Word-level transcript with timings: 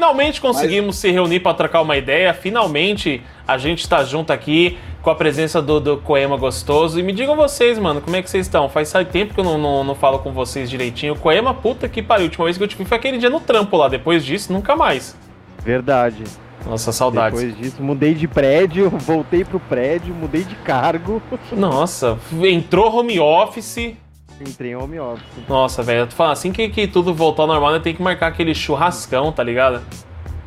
finalmente 0.00 0.40
conseguimos 0.40 0.86
Mas... 0.86 0.96
se 0.96 1.10
reunir 1.10 1.40
para 1.40 1.52
trocar 1.52 1.82
uma 1.82 1.94
ideia. 1.94 2.32
Finalmente 2.32 3.22
a 3.46 3.58
gente 3.58 3.80
está 3.80 4.02
junto 4.02 4.32
aqui 4.32 4.78
com 5.02 5.10
a 5.10 5.14
presença 5.14 5.60
do, 5.60 5.78
do 5.78 5.98
Coema 5.98 6.38
Gostoso. 6.38 6.98
E 6.98 7.02
me 7.02 7.12
digam 7.12 7.36
vocês, 7.36 7.78
mano, 7.78 8.00
como 8.00 8.16
é 8.16 8.22
que 8.22 8.30
vocês 8.30 8.46
estão? 8.46 8.66
Faz 8.70 8.90
tempo 9.12 9.34
que 9.34 9.40
eu 9.40 9.44
não, 9.44 9.58
não, 9.58 9.84
não 9.84 9.94
falo 9.94 10.18
com 10.20 10.32
vocês 10.32 10.70
direitinho. 10.70 11.14
Coema, 11.16 11.52
puta 11.52 11.86
que 11.86 12.02
pariu. 12.02 12.24
A 12.24 12.28
última 12.28 12.44
vez 12.46 12.56
que 12.56 12.64
eu 12.64 12.68
te 12.68 12.76
vi 12.76 12.84
foi 12.86 12.96
aquele 12.96 13.18
dia 13.18 13.28
no 13.28 13.40
trampo 13.40 13.76
lá. 13.76 13.88
Depois 13.88 14.24
disso, 14.24 14.50
nunca 14.50 14.74
mais. 14.74 15.14
Verdade. 15.62 16.24
Nossa, 16.64 16.92
saudades. 16.92 17.38
Depois 17.38 17.58
disso, 17.58 17.82
mudei 17.82 18.14
de 18.14 18.26
prédio, 18.26 18.88
voltei 18.96 19.44
pro 19.44 19.60
prédio, 19.60 20.14
mudei 20.14 20.44
de 20.44 20.54
cargo. 20.56 21.20
Nossa, 21.52 22.18
entrou 22.42 22.94
home 22.94 23.20
office. 23.20 23.94
Entrei 24.40 24.72
em 24.72 24.76
home 24.76 24.98
office. 24.98 25.22
Nossa, 25.48 25.82
velho, 25.82 26.06
tu 26.06 26.14
fala 26.14 26.32
assim 26.32 26.50
que, 26.50 26.68
que 26.68 26.86
tudo 26.86 27.12
voltar 27.12 27.42
ao 27.42 27.48
normal, 27.48 27.72
né, 27.72 27.80
tem 27.80 27.94
que 27.94 28.02
marcar 28.02 28.28
aquele 28.28 28.54
churrascão, 28.54 29.30
tá 29.30 29.42
ligado? 29.42 29.82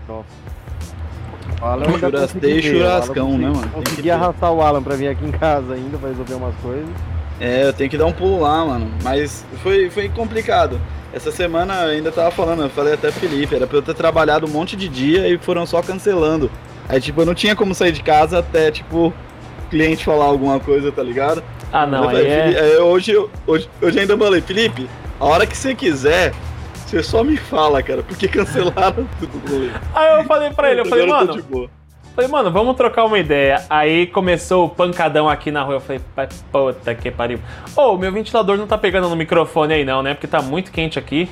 Nossa. 0.08 0.44
Alan 1.62 1.98
Churrastei 1.98 2.62
churrascão, 2.62 3.38
né, 3.38 3.50
mano? 3.50 3.70
Consegui 3.70 4.12
arrastar 4.12 4.52
o 4.52 4.62
Alan 4.62 4.84
pra 4.84 4.96
vir 4.96 5.08
aqui 5.08 5.26
em 5.26 5.32
casa 5.32 5.74
ainda 5.74 5.98
pra 5.98 6.10
resolver 6.10 6.34
umas 6.34 6.56
coisas. 6.56 6.90
É, 7.40 7.68
eu 7.68 7.74
tenho 7.74 7.90
que 7.90 7.98
dar 7.98 8.06
um 8.06 8.12
pulo 8.12 8.42
lá, 8.42 8.66
mano. 8.66 8.92
Mas 9.02 9.46
foi, 9.62 9.90
foi 9.90 10.10
complicado. 10.10 10.80
Essa 11.14 11.32
semana 11.32 11.84
eu 11.84 11.90
ainda 11.92 12.12
tava 12.12 12.32
falando, 12.32 12.64
eu 12.64 12.70
falei 12.70 12.94
até 12.94 13.12
Felipe, 13.12 13.56
era 13.56 13.68
pra 13.68 13.78
eu 13.78 13.82
ter 13.82 13.94
trabalhado 13.94 14.46
um 14.46 14.50
monte 14.50 14.76
de 14.76 14.90
dia 14.90 15.28
e 15.28 15.38
foram 15.38 15.66
só 15.66 15.82
cancelando. 15.82 16.52
Aí, 16.90 17.00
tipo, 17.00 17.22
eu 17.22 17.26
não 17.26 17.36
tinha 17.36 17.56
como 17.56 17.74
sair 17.74 17.92
de 17.92 18.04
casa 18.04 18.40
até, 18.40 18.72
tipo, 18.72 19.14
cliente 19.70 20.04
falar 20.04 20.26
alguma 20.26 20.60
coisa, 20.60 20.92
tá 20.92 21.02
ligado? 21.02 21.44
Ah, 21.74 21.88
não, 21.88 22.08
aí 22.08 22.28
é... 22.28 22.80
Hoje, 22.80 23.18
hoje, 23.48 23.68
hoje 23.82 24.00
ainda 24.00 24.16
falei, 24.16 24.42
Felipe, 24.42 24.88
a 25.20 25.26
hora 25.26 25.48
que 25.48 25.58
você 25.58 25.74
quiser, 25.74 26.32
você 26.86 27.02
só 27.02 27.24
me 27.24 27.36
fala, 27.36 27.82
cara, 27.82 28.04
porque 28.04 28.28
cancelaram 28.30 29.08
tudo. 29.20 29.72
Aí 29.96 30.20
eu 30.20 30.24
falei 30.26 30.52
pra 30.52 30.70
ele, 30.70 30.82
eu 30.82 30.86
falei, 30.86 31.08
mano. 31.08 31.70
Falei, 32.16 32.30
mano, 32.30 32.52
vamos 32.52 32.76
trocar 32.76 33.06
uma 33.06 33.18
ideia. 33.18 33.66
Aí 33.68 34.06
começou 34.06 34.66
o 34.66 34.70
pancadão 34.70 35.28
aqui 35.28 35.50
na 35.50 35.64
rua. 35.64 35.78
Eu 35.78 35.82
falei, 35.82 36.00
puta 36.52 36.94
que 36.94 37.10
pariu. 37.10 37.40
Ô, 37.76 37.82
oh, 37.82 37.98
meu 37.98 38.12
ventilador 38.12 38.56
não 38.56 38.68
tá 38.68 38.78
pegando 38.78 39.10
no 39.10 39.16
microfone 39.16 39.74
aí 39.74 39.84
não, 39.84 40.04
né? 40.04 40.14
Porque 40.14 40.28
tá 40.28 40.40
muito 40.40 40.72
quente 40.72 41.00
aqui. 41.00 41.28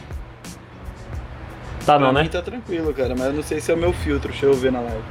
Tá 1.86 2.00
pra 2.00 2.00
não, 2.00 2.14
né? 2.14 2.28
tá 2.28 2.42
tranquilo, 2.42 2.92
cara, 2.95 3.14
mas 3.16 3.28
eu 3.28 3.34
não 3.34 3.44
sei 3.44 3.59
se 3.59 3.72
é 3.72 3.75
o 3.75 3.78
meu 3.78 3.94
filtro. 3.94 4.31
Deixa 4.31 4.47
eu 4.47 4.56
ver 4.56 4.72
na 4.72 4.80
live. 4.80 5.03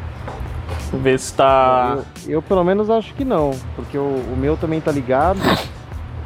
Ver 0.93 1.19
se 1.19 1.35
tá. 1.35 1.99
Eu, 2.25 2.35
eu 2.35 2.43
pelo 2.43 2.65
menos 2.65 2.91
acho 2.91 3.15
que 3.15 3.25
não, 3.25 3.53
porque 3.77 3.97
o, 3.97 4.03
o 4.03 4.37
meu 4.37 4.57
também 4.57 4.81
tá 4.81 4.91
ligado. 4.91 5.41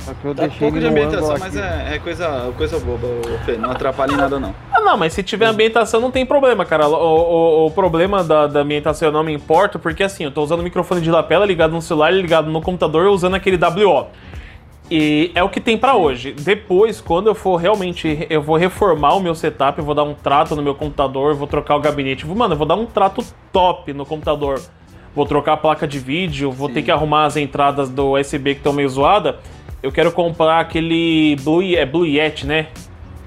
Só 0.05 0.13
que 0.13 0.25
eu 0.27 0.35
tá 0.35 0.43
deixei 0.43 0.59
pouco 0.59 0.79
de 0.79 0.87
ambientação, 0.87 1.37
mas 1.39 1.57
é, 1.57 1.95
é, 1.95 1.99
coisa, 1.99 2.53
coisa 2.59 2.79
boba, 2.79 3.09
Fê, 3.47 3.57
não 3.57 3.71
atrapalha 3.71 4.13
em 4.13 4.17
nada 4.17 4.39
não. 4.39 4.55
Ah, 4.71 4.81
não, 4.81 4.99
mas 4.99 5.15
se 5.15 5.23
tiver 5.23 5.47
ambientação 5.47 5.99
não 5.99 6.11
tem 6.11 6.27
problema, 6.27 6.67
cara. 6.67 6.87
O, 6.87 6.93
o, 6.95 7.67
o 7.67 7.71
problema 7.71 8.23
da, 8.23 8.47
da, 8.47 8.61
ambientação 8.61 9.09
eu 9.09 9.13
não 9.13 9.25
me 9.25 9.33
importa, 9.33 9.79
porque 9.79 10.03
assim, 10.03 10.25
eu 10.25 10.31
tô 10.31 10.43
usando 10.43 10.61
o 10.61 10.63
microfone 10.63 11.01
de 11.01 11.11
lapela 11.11 11.47
ligado 11.47 11.73
no 11.73 11.81
celular 11.81 12.13
e 12.13 12.21
ligado 12.21 12.51
no 12.51 12.61
computador 12.61 13.07
usando 13.07 13.35
aquele 13.35 13.57
WO. 13.57 14.09
E 14.97 15.33
é 15.35 15.43
o 15.43 15.49
que 15.49 15.61
tem 15.61 15.77
para 15.77 15.95
hoje. 15.95 16.33
Depois, 16.33 17.01
quando 17.01 17.27
eu 17.27 17.35
for 17.35 17.57
realmente, 17.57 18.27
eu 18.31 18.43
vou 18.43 18.57
reformar 18.57 19.15
o 19.15 19.21
meu 19.21 19.35
setup, 19.35 19.79
eu 19.79 19.85
vou 19.85 19.95
dar 19.95 20.05
um 20.05 20.15
trato 20.15 20.55
no 20.55 20.63
meu 20.63 20.75
computador, 20.75 21.35
vou 21.35 21.47
trocar 21.47 21.77
o 21.77 21.81
gabinete. 21.81 22.27
Mano, 22.27 22.55
eu 22.55 22.59
vou 22.59 22.67
dar 22.67 22.77
um 22.77 22.87
trato 22.87 23.25
top 23.53 23.93
no 23.93 24.07
computador. 24.07 24.61
Vou 25.15 25.27
trocar 25.27 25.55
a 25.55 25.57
placa 25.57 25.87
de 25.87 25.99
vídeo, 25.99 26.51
vou 26.51 26.69
Sim. 26.69 26.75
ter 26.75 26.83
que 26.83 26.91
arrumar 26.91 27.25
as 27.25 27.37
entradas 27.37 27.89
do 27.89 28.13
USB 28.13 28.55
que 28.55 28.61
estão 28.61 28.73
meio 28.73 28.89
zoadas 28.89 29.37
eu 29.85 29.93
quero 29.93 30.11
comprar 30.11 30.61
aquele 30.61 31.37
Blue, 31.43 31.63
é 31.63 31.85
Blue 31.85 32.07
Yeti, 32.07 32.47
né? 32.47 32.69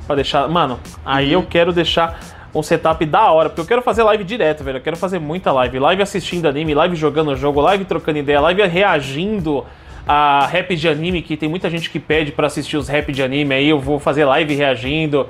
Pra 0.07 0.15
deixar. 0.15 0.49
Mano, 0.49 0.79
aí 1.05 1.27
uhum. 1.35 1.43
eu 1.43 1.47
quero 1.47 1.71
deixar 1.71 2.19
um 2.53 2.63
setup 2.63 3.05
da 3.05 3.31
hora, 3.31 3.47
porque 3.47 3.61
eu 3.61 3.65
quero 3.67 3.83
fazer 3.83 4.01
live 4.01 4.23
direto, 4.23 4.63
velho. 4.63 4.79
Eu 4.79 4.81
quero 4.81 4.97
fazer 4.97 5.19
muita 5.19 5.51
live. 5.51 5.77
Live 5.77 6.01
assistindo 6.01 6.47
anime, 6.47 6.73
live 6.73 6.95
jogando 6.95 7.35
jogo, 7.35 7.61
live 7.61 7.85
trocando 7.85 8.17
ideia, 8.17 8.41
live 8.41 8.63
reagindo 8.63 9.63
a 10.07 10.47
rap 10.47 10.75
de 10.75 10.87
anime, 10.87 11.21
que 11.21 11.35
tem 11.35 11.49
muita 11.49 11.69
gente 11.69 11.89
que 11.89 11.99
pede 11.99 12.31
para 12.31 12.47
assistir 12.47 12.77
os 12.77 12.87
rap 12.87 13.11
de 13.11 13.21
anime, 13.21 13.53
aí 13.53 13.69
eu 13.69 13.79
vou 13.79 13.99
fazer 13.99 14.25
live 14.25 14.55
reagindo. 14.55 15.27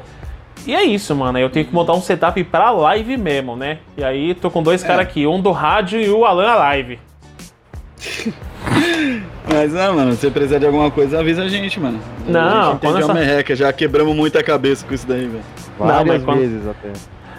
E 0.66 0.76
é 0.76 0.84
isso, 0.84 1.16
mano. 1.16 1.40
Eu 1.40 1.50
tenho 1.50 1.66
que 1.66 1.74
montar 1.74 1.94
um 1.94 2.02
setup 2.02 2.44
pra 2.44 2.72
live 2.72 3.18
mesmo, 3.18 3.56
né? 3.56 3.80
E 3.96 4.04
aí 4.04 4.36
tô 4.36 4.52
com 4.52 4.62
dois 4.62 4.84
é. 4.84 4.88
caras 4.88 5.04
aqui, 5.04 5.26
um 5.26 5.42
do 5.42 5.52
rádio 5.52 6.00
e 6.02 6.10
o 6.10 6.26
Alan 6.26 6.50
a 6.50 6.56
live. 6.56 7.00
Mas 9.50 9.74
não, 9.74 9.96
mano, 9.96 10.14
se 10.14 10.30
precisar 10.30 10.60
de 10.60 10.66
alguma 10.66 10.92
coisa, 10.92 11.20
avisa 11.20 11.44
a 11.44 11.48
gente, 11.48 11.80
mano. 11.80 12.00
Não, 12.28 12.42
a 12.42 12.66
gente 12.66 12.76
entende 12.76 13.00
essa... 13.00 13.14
merreca, 13.14 13.56
já 13.56 13.72
quebramos 13.72 14.16
muita 14.16 14.44
cabeça 14.44 14.86
com 14.86 14.94
isso 14.94 15.08
daí, 15.08 15.26
velho. 15.26 15.44
Várias 15.80 16.24
não, 16.24 16.36
vezes 16.36 16.64
quando... 16.64 16.72
até. 16.72 16.92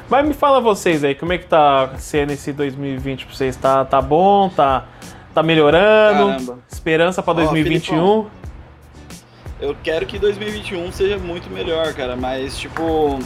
Mas 0.09 0.27
me 0.27 0.33
fala 0.33 0.59
vocês 0.59 1.05
aí, 1.05 1.15
como 1.15 1.35
é 1.35 1.39
que 1.39 1.45
tá 1.45 1.91
sendo 1.99 2.33
esse 2.33 2.51
2020 2.51 3.27
pra 3.27 3.35
vocês? 3.35 3.57
Tá, 3.57 3.85
tá 3.85 4.01
bom? 4.01 4.49
Tá, 4.49 4.87
tá 5.39 5.43
melhorando? 5.43 6.31
Caramba. 6.31 6.59
Esperança 6.71 7.23
pra 7.23 7.33
2021? 7.35 7.99
Ó, 7.99 8.27
eu 9.61 9.77
quero 9.83 10.07
que 10.07 10.19
2021 10.19 10.93
seja 10.93 11.19
muito 11.19 11.51
melhor, 11.51 11.93
cara, 11.95 12.17
mas 12.17 12.59
tipo, 12.59 13.19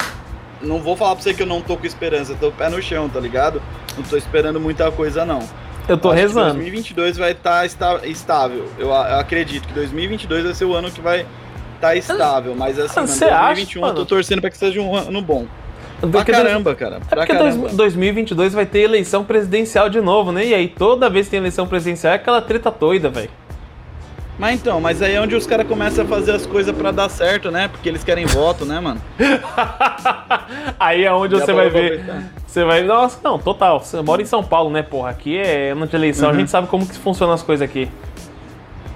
não 0.60 0.78
vou 0.80 0.96
falar 0.96 1.14
pra 1.14 1.22
você 1.22 1.34
que 1.34 1.42
eu 1.42 1.46
não 1.46 1.60
tô 1.60 1.76
com 1.76 1.86
esperança, 1.86 2.32
eu 2.32 2.36
tô 2.36 2.52
pé 2.52 2.68
no 2.68 2.80
chão, 2.82 3.08
tá 3.08 3.20
ligado? 3.20 3.62
Não 3.96 4.04
tô 4.04 4.16
esperando 4.16 4.60
muita 4.60 4.90
coisa, 4.90 5.24
não. 5.24 5.40
Eu 5.88 5.98
tô 5.98 6.10
rezando. 6.10 6.54
2022 6.54 7.16
vai 7.16 7.32
estar 7.32 7.68
tá 7.68 8.06
estável. 8.06 8.68
Eu, 8.78 8.88
eu, 8.88 8.94
acredito 8.94 9.66
que 9.66 9.74
2022 9.74 10.44
vai 10.44 10.54
ser 10.54 10.64
o 10.64 10.74
ano 10.74 10.90
que 10.90 11.00
vai 11.00 11.20
estar 11.74 11.88
tá 11.88 11.96
estável. 11.96 12.54
Mas 12.54 12.78
assim, 12.78 13.00
mano, 13.00 13.08
2021 13.08 13.84
acha, 13.84 13.90
eu 13.90 13.94
tô 13.94 14.06
torcendo 14.06 14.40
pra 14.40 14.48
que 14.48 14.56
seja 14.56 14.80
um 14.80 14.94
ano 14.94 15.20
bom. 15.20 15.46
Pra 16.10 16.24
caramba, 16.24 16.74
cara. 16.74 17.00
Pra 17.08 17.22
é 17.22 17.26
porque 17.26 17.38
caramba. 17.38 17.68
2022 17.68 18.52
vai 18.52 18.66
ter 18.66 18.80
eleição 18.80 19.24
presidencial 19.24 19.88
de 19.88 20.00
novo, 20.00 20.32
né? 20.32 20.46
E 20.46 20.54
aí 20.54 20.68
toda 20.68 21.08
vez 21.08 21.26
que 21.26 21.32
tem 21.32 21.38
eleição 21.38 21.66
presidencial 21.66 22.12
é 22.12 22.16
aquela 22.16 22.42
treta 22.42 22.70
doida, 22.70 23.08
velho. 23.08 23.30
Mas 24.38 24.60
então, 24.60 24.80
mas 24.80 25.00
aí 25.02 25.14
é 25.14 25.20
onde 25.20 25.36
os 25.36 25.46
caras 25.46 25.66
começam 25.66 26.04
a 26.04 26.08
fazer 26.08 26.32
as 26.32 26.46
coisas 26.46 26.74
para 26.74 26.90
dar 26.90 27.08
certo, 27.08 27.50
né? 27.50 27.68
Porque 27.68 27.88
eles 27.88 28.02
querem 28.02 28.24
voto, 28.26 28.64
né, 28.64 28.80
mano? 28.80 29.00
aí 30.80 31.04
é 31.04 31.12
onde 31.12 31.36
Já 31.38 31.44
você 31.44 31.52
vai 31.52 31.68
ver. 31.68 32.04
Você 32.46 32.64
vai. 32.64 32.82
Nossa, 32.82 33.20
não, 33.22 33.38
total. 33.38 33.80
Você 33.80 34.00
mora 34.00 34.22
em 34.22 34.24
São 34.24 34.42
Paulo, 34.42 34.70
né, 34.70 34.82
porra? 34.82 35.10
Aqui 35.10 35.38
é 35.38 35.70
ano 35.70 35.86
de 35.86 35.94
eleição, 35.94 36.28
uhum. 36.28 36.34
a 36.34 36.38
gente 36.38 36.50
sabe 36.50 36.66
como 36.66 36.86
que 36.86 36.96
funcionam 36.98 37.34
as 37.34 37.42
coisas 37.42 37.62
aqui. 37.62 37.88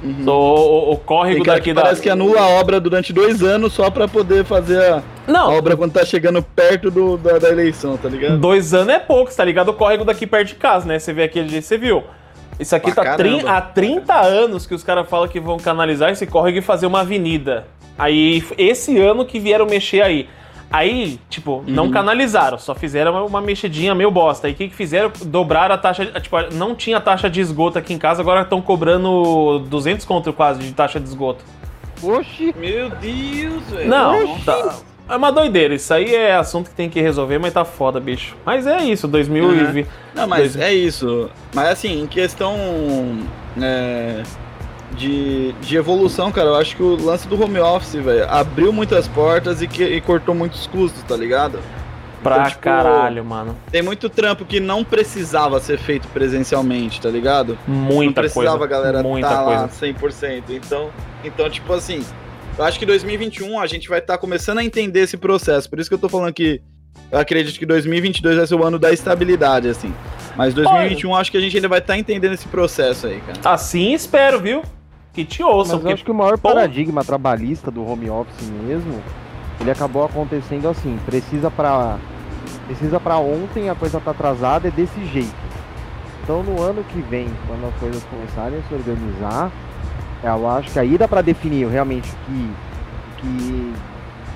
Uhum. 0.07 0.25
So, 0.25 0.31
o, 0.31 0.93
o, 0.93 0.97
córrego 0.99 1.45
daqui 1.45 1.75
da. 1.75 1.83
Parece 1.83 2.01
que 2.01 2.09
anula 2.09 2.41
a 2.41 2.47
obra 2.47 2.79
durante 2.79 3.13
dois 3.13 3.43
anos 3.43 3.73
só 3.73 3.91
pra 3.91 4.07
poder 4.07 4.45
fazer 4.45 4.81
a, 4.81 5.03
não. 5.27 5.51
a 5.51 5.55
obra 5.55 5.77
quando 5.77 5.93
tá 5.93 6.05
chegando 6.05 6.41
perto 6.41 6.91
do, 6.91 7.17
da, 7.17 7.39
da, 7.39 7.49
eleição, 7.51 7.97
tá 7.97 8.09
ligado? 8.09 8.39
Dois 8.39 8.73
anos 8.73 8.95
é 8.95 8.99
pouco, 9.01 9.35
tá 9.35 9.45
ligado? 9.45 9.71
O 9.71 9.75
córrego 9.75 10.05
daqui 10.05 10.27
perto 10.27 10.49
de 10.49 10.55
casa, 10.55 10.87
né? 10.87 10.99
Você 10.99 11.13
vê 11.13 11.25
aquele 11.25 11.49
dia, 11.49 11.61
você 11.61 11.77
viu. 11.77 12.05
Isso 12.59 12.75
aqui 12.75 12.93
pra 12.93 13.05
tá 13.05 13.17
tri, 13.17 13.43
há 13.45 13.61
30 13.61 14.15
anos 14.15 14.65
que 14.65 14.75
os 14.75 14.83
caras 14.83 15.09
falam 15.09 15.29
que 15.29 15.41
vão 15.41 15.59
canalizar 15.59 16.11
esse 16.11 16.27
córrego 16.27 16.59
e 16.59 16.63
fazer 16.63 16.87
uma 16.87 17.01
avenida. 17.01 17.67
Aí, 17.99 18.45
esse 18.57 18.99
ano 18.99 19.27
que 19.27 19.41
vieram 19.41 19.67
mexer 19.67 20.03
aí. 20.03 20.29
Aí, 20.77 21.19
tipo, 21.31 21.53
uhum. 21.53 21.65
não 21.69 21.91
canalizaram, 21.91 22.59
só 22.59 22.75
fizeram 22.75 23.27
uma 23.27 23.41
mexidinha 23.41 23.95
meio 23.95 24.11
bosta. 24.11 24.47
Aí 24.47 24.53
o 24.53 24.57
que, 24.57 24.69
que 24.69 24.75
fizeram? 24.75 25.11
Dobraram 25.25 25.75
a 25.75 25.79
taxa. 25.79 26.05
Tipo, 26.21 26.37
não 26.53 26.75
tinha 26.75 27.01
taxa 27.01 27.31
de 27.31 27.41
esgoto 27.41 27.79
aqui 27.79 27.95
em 27.95 27.99
casa, 27.99 28.21
agora 28.21 28.43
estão 28.43 28.61
cobrando 28.61 29.61
200 29.71 30.05
conto 30.05 30.35
quase 30.35 30.61
de 30.61 30.71
taxa 30.73 31.01
de 31.01 31.09
esgoto. 31.09 31.43
Oxi! 32.03 32.55
Meu 32.59 32.91
Deus, 32.91 33.63
velho! 33.71 33.89
Não, 33.89 34.39
tá, 34.41 34.77
é 35.09 35.17
uma 35.17 35.33
doideira, 35.33 35.75
isso 35.75 35.95
aí 35.95 36.15
é 36.15 36.37
assunto 36.37 36.69
que 36.69 36.77
tem 36.77 36.91
que 36.91 37.01
resolver, 37.01 37.39
mas 37.39 37.55
tá 37.55 37.65
foda, 37.65 37.99
bicho. 37.99 38.37
Mas 38.45 38.67
é 38.67 38.85
isso, 38.85 39.09
2020. 39.09 39.87
Uhum. 39.87 39.91
Não, 40.15 40.27
mas 40.27 40.57
é 40.57 40.75
isso. 40.75 41.31
Mas 41.55 41.69
assim, 41.69 42.03
em 42.03 42.07
questão 42.07 42.55
é, 43.59 44.23
de, 44.97 45.53
de 45.53 45.77
evolução, 45.77 46.33
cara, 46.33 46.49
eu 46.49 46.57
acho 46.57 46.75
que 46.77 46.83
o 46.83 46.97
lance 46.97 47.29
do 47.29 47.41
home 47.41 47.59
office, 47.59 47.95
velho, 47.95 48.29
abriu 48.29 48.73
muitas 48.73 49.07
portas 49.07 49.63
e, 49.63 49.69
que, 49.69 49.85
e 49.85 50.01
cortou 50.01 50.35
muitos 50.35 50.67
custos, 50.67 51.03
tá 51.03 51.17
ligado? 51.17 51.61
Pra 52.23 52.37
então, 52.37 52.51
tipo, 52.51 52.63
caralho, 52.63 53.25
mano. 53.25 53.57
Tem 53.71 53.83
muito 53.83 54.09
trampo 54.09 54.45
que 54.45 54.59
não 54.59 54.83
precisava 54.83 55.61
ser 55.61 55.79
feito 55.79 56.09
presencialmente, 56.09 57.01
tá 57.01 57.11
ligado? 57.11 57.59
Muita 57.67 58.07
não 58.07 58.13
precisava 58.13 58.59
coisa. 58.59 58.65
a 58.65 58.79
galera 58.79 59.03
muita 59.03 59.29
tá 59.29 59.45
coisa. 59.45 59.61
lá 59.63 59.69
100%. 59.69 60.43
Então, 60.51 60.91
então, 61.23 61.49
tipo 61.49 61.73
assim, 61.73 62.05
eu 62.59 62.65
acho 62.65 62.79
que 62.79 62.87
2021 62.87 63.61
a 63.61 63.67
gente 63.67 63.89
vai 63.89 63.99
estar 63.99 64.15
tá 64.15 64.19
começando 64.19 64.59
a 64.59 64.65
entender 64.65 65.01
esse 65.01 65.17
processo. 65.17 65.69
Por 65.69 65.79
isso 65.79 65.89
que 65.89 65.95
eu 65.95 65.99
tô 65.99 66.09
falando 66.09 66.33
que 66.33 66.61
eu 67.13 67.19
acredito 67.19 67.59
que 67.59 67.67
2022 67.67 68.37
vai 68.37 68.47
ser 68.47 68.55
o 68.55 68.65
ano 68.65 68.79
da 68.79 68.93
estabilidade, 68.93 69.69
assim. 69.69 69.95
Mas 70.35 70.53
2021 70.55 71.11
Olha. 71.11 71.21
acho 71.21 71.31
que 71.31 71.37
a 71.37 71.41
gente 71.41 71.57
ainda 71.57 71.69
vai 71.69 71.79
estar 71.79 71.95
tá 71.95 71.99
entendendo 71.99 72.33
esse 72.33 72.49
processo 72.49 73.07
aí, 73.07 73.21
cara. 73.21 73.39
Assim 73.45 73.93
espero, 73.93 74.41
viu? 74.41 74.63
Que 75.17 75.25
te 75.25 75.43
ouçam. 75.43 75.77
Mas 75.77 75.87
eu 75.87 75.93
acho 75.95 76.05
que 76.05 76.11
o 76.11 76.15
maior 76.15 76.37
paradigma 76.37 77.03
trabalhista 77.03 77.71
do 77.71 77.83
home 77.83 78.11
office 78.11 78.51
mesmo, 78.51 79.03
ele 79.59 79.71
acabou 79.71 80.05
acontecendo 80.05 80.69
assim, 80.69 80.99
precisa 81.07 81.51
para 81.51 81.97
precisa 82.67 83.01
para 83.01 83.17
ontem, 83.17 83.71
a 83.71 83.75
coisa 83.75 83.99
tá 83.99 84.11
atrasada, 84.11 84.69
é 84.69 84.71
desse 84.71 85.07
jeito. 85.07 85.35
Então 86.23 86.43
no 86.43 86.61
ano 86.61 86.85
que 86.85 87.01
vem, 87.01 87.31
quando 87.47 87.67
as 87.67 87.75
coisas 87.81 88.05
começarem 88.05 88.59
a 88.59 88.63
se 88.69 88.75
organizar, 88.75 89.51
eu 90.23 90.51
acho 90.51 90.71
que 90.71 90.79
aí 90.79 90.99
dá 90.99 91.09
para 91.09 91.23
definir 91.23 91.67
realmente 91.67 92.13
que, 92.27 92.51
que 93.17 93.75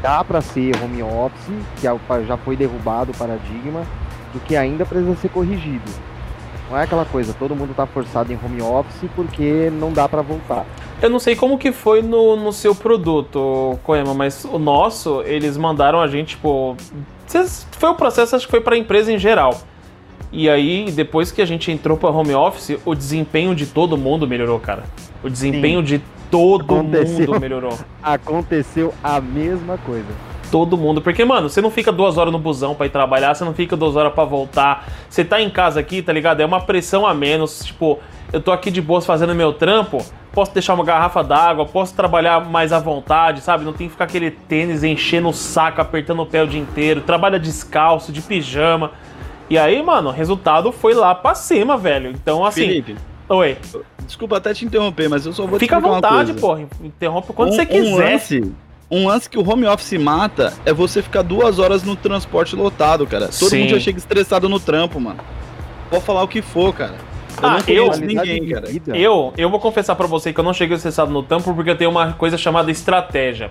dá 0.01 0.25
para 0.25 0.41
ser 0.41 0.73
home 0.83 1.03
office, 1.03 1.55
que 1.79 1.87
é 1.87 1.95
já 2.27 2.39
foi 2.39 2.57
derrubado 2.57 3.13
o 3.13 3.17
paradigma, 3.19 3.83
do 4.33 4.41
que 4.41 4.57
ainda 4.57 4.87
precisa 4.87 5.15
ser 5.17 5.29
corrigido. 5.29 6.10
Não 6.71 6.79
é 6.79 6.85
aquela 6.85 7.05
coisa, 7.05 7.35
todo 7.37 7.57
mundo 7.57 7.75
tá 7.75 7.85
forçado 7.85 8.33
em 8.33 8.39
home 8.43 8.63
office 8.63 9.11
porque 9.17 9.69
não 9.73 9.93
dá 9.93 10.09
para 10.09 10.23
voltar. 10.23 10.65
Eu 11.03 11.11
não 11.11 11.19
sei 11.19 11.35
como 11.35 11.59
que 11.59 11.73
foi 11.73 12.01
no, 12.01 12.37
no 12.37 12.53
seu 12.53 12.77
produto, 12.77 13.77
Coema, 13.83 14.15
mas 14.15 14.45
o 14.45 14.57
nosso, 14.57 15.23
eles 15.23 15.57
mandaram 15.57 16.01
a 16.01 16.07
gente, 16.07 16.37
tipo. 16.37 16.77
Foi 17.73 17.91
o 17.91 17.95
processo, 17.95 18.37
acho 18.37 18.47
que 18.47 18.51
foi 18.51 18.61
para 18.61 18.77
a 18.77 18.79
empresa 18.79 19.13
em 19.13 19.19
geral. 19.19 19.61
E 20.33 20.49
aí, 20.49 20.91
depois 20.93 21.33
que 21.33 21.43
a 21.43 21.45
gente 21.45 21.73
entrou 21.73 21.97
para 21.97 22.11
home 22.11 22.35
office, 22.35 22.79
o 22.85 22.95
desempenho 22.95 23.53
de 23.53 23.67
todo 23.67 23.97
mundo 23.97 24.27
melhorou, 24.29 24.61
cara. 24.61 24.85
O 25.25 25.29
desempenho 25.29 25.81
Sim. 25.81 25.85
de 25.85 26.03
todo 26.31 26.77
aconteceu, 26.77 27.27
mundo 27.27 27.41
melhorou. 27.41 27.77
Aconteceu 28.01 28.95
a 29.03 29.21
mesma 29.21 29.77
coisa. 29.79 30.30
Todo 30.51 30.77
mundo. 30.77 31.01
Porque, 31.01 31.25
mano, 31.25 31.49
você 31.49 31.61
não 31.61 31.71
fica 31.71 31.93
duas 31.93 32.19
horas 32.19 32.33
no 32.33 32.39
busão 32.39 32.75
para 32.75 32.87
ir 32.87 32.91
trabalhar, 32.91 33.35
você 33.35 33.45
não 33.45 33.55
fica 33.55 33.77
duas 33.77 33.97
horas 33.97 34.13
para 34.13 34.25
voltar. 34.25 34.89
Você 35.09 35.25
tá 35.25 35.41
em 35.41 35.49
casa 35.49 35.81
aqui, 35.81 36.03
tá 36.03 36.13
ligado? 36.13 36.41
É 36.41 36.47
uma 36.47 36.61
pressão 36.61 37.07
a 37.07 37.15
menos. 37.15 37.65
Tipo, 37.65 37.99
eu 38.33 38.41
tô 38.41 38.53
aqui 38.53 38.71
de 38.71 38.81
boas 38.81 39.07
fazendo 39.07 39.35
meu 39.35 39.53
trampo, 39.53 40.05
posso 40.33 40.53
deixar 40.53 40.75
uma 40.75 40.85
garrafa 40.85 41.23
d'água, 41.23 41.67
posso 41.67 41.95
trabalhar 41.95 42.41
mais 42.41 42.73
à 42.73 42.79
vontade, 42.79 43.41
sabe? 43.41 43.65
Não 43.65 43.73
tem 43.73 43.87
que 43.87 43.93
ficar 43.93 44.05
aquele 44.05 44.31
tênis 44.31 44.83
enchendo 44.83 45.29
o 45.29 45.33
saco, 45.33 45.81
apertando 45.81 46.23
o 46.23 46.27
pé 46.27 46.43
o 46.43 46.47
dia 46.47 46.61
inteiro. 46.61 47.01
Trabalha 47.01 47.39
descalço, 47.39 48.13
de 48.13 48.21
pijama. 48.21 48.93
E 49.49 49.59
aí, 49.59 49.83
mano, 49.83 50.11
o 50.11 50.13
resultado 50.13 50.71
foi 50.71 50.95
lá 50.95 51.15
pra 51.15 51.35
cima, 51.35 51.77
velho. 51.77 52.11
Então, 52.11 52.45
assim. 52.45 52.63
Felipe. 52.63 52.97
Oi. 53.29 53.57
Desculpa 54.07 54.39
até 54.39 54.53
te 54.53 54.65
interromper, 54.65 55.09
mas 55.09 55.25
eu 55.25 55.33
só 55.33 55.47
vou 55.47 55.59
Fica 55.59 55.77
te 55.77 55.85
à 55.85 55.89
vontade, 55.89 56.33
porra. 56.35 56.67
Interrompe 56.83 57.33
quando 57.33 57.51
um, 57.51 57.53
você 57.53 57.65
quiser. 57.65 57.93
Um 57.93 57.97
lance, 57.97 58.53
um 58.91 59.07
lance 59.07 59.31
que 59.31 59.39
o 59.39 59.49
home 59.49 59.67
office 59.67 59.93
mata 59.93 60.53
é 60.67 60.73
você 60.73 61.01
ficar 61.01 61.23
duas 61.23 61.59
horas 61.59 61.85
no 61.85 61.95
transporte 61.95 62.57
lotado, 62.57 63.07
cara. 63.07 63.27
Todo 63.27 63.51
Sim. 63.51 63.61
mundo 63.61 63.71
já 63.71 63.81
chega 63.81 63.99
estressado 63.99 64.49
no 64.49 64.59
trampo, 64.59 64.99
mano. 65.01 65.21
Pode 65.89 66.05
falar 66.05 66.23
o 66.23 66.29
que 66.29 66.43
for, 66.43 66.75
cara. 66.75 66.95
Eu 67.41 67.49
ah, 67.49 67.59
eu, 67.69 67.91
ninguém, 67.99 68.49
cara. 68.49 68.69
Eu, 68.89 69.33
eu 69.37 69.49
vou 69.49 69.61
confessar 69.61 69.95
para 69.95 70.07
você 70.07 70.33
que 70.33 70.41
eu 70.41 70.45
não 70.45 70.53
cheguei 70.53 70.77
estressado 70.77 71.11
no 71.13 71.23
trampo 71.23 71.55
porque 71.55 71.71
eu 71.71 71.77
tenho 71.77 71.91
uma 71.91 72.13
coisa 72.13 72.37
chamada 72.37 72.71
estratégia. 72.71 73.51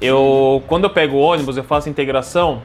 Eu, 0.00 0.62
quando 0.66 0.84
eu 0.84 0.90
pego 0.90 1.16
o 1.16 1.20
ônibus, 1.20 1.58
eu 1.58 1.64
faço 1.64 1.88
integração, 1.88 2.62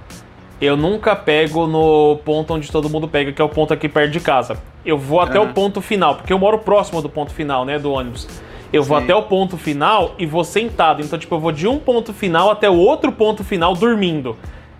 eu 0.59 0.77
nunca 0.77 1.15
pego 1.15 1.67
no 1.67 2.17
ponto 2.23 2.53
onde 2.53 2.71
todo 2.71 2.89
mundo 2.89 3.09
pega, 3.09 3.33
que 3.33 3.41
é 3.41 3.45
o 3.45 3.49
ponto 3.49 3.73
aqui 3.73 3.89
perto 3.89 4.11
de 4.11 4.21
casa. 4.21 4.57
Eu 4.85 4.97
vou 4.97 5.19
até 5.19 5.37
uhum. 5.37 5.49
o 5.49 5.53
ponto 5.53 5.81
final, 5.81 6.15
porque 6.15 6.31
eu 6.31 6.39
moro 6.39 6.59
próximo 6.59 7.01
do 7.01 7.09
ponto 7.09 7.33
final, 7.33 7.65
né, 7.65 7.77
do 7.77 7.91
ônibus. 7.91 8.27
Eu 8.75 8.83
Sim. 8.83 8.89
vou 8.89 8.97
até 8.97 9.15
o 9.15 9.23
ponto 9.23 9.57
final 9.57 10.15
e 10.19 10.25
vou 10.25 10.43
sentado. 10.43 11.01
Então, 11.01 11.17
tipo, 11.17 11.33
eu 11.33 11.39
vou 11.39 11.53
de 11.53 11.65
um 11.65 11.79
ponto 11.79 12.11
final 12.11 12.51
até 12.51 12.69
o 12.69 12.75
outro 12.75 13.09
ponto 13.09 13.41
final 13.41 13.73
dormindo. 13.73 14.35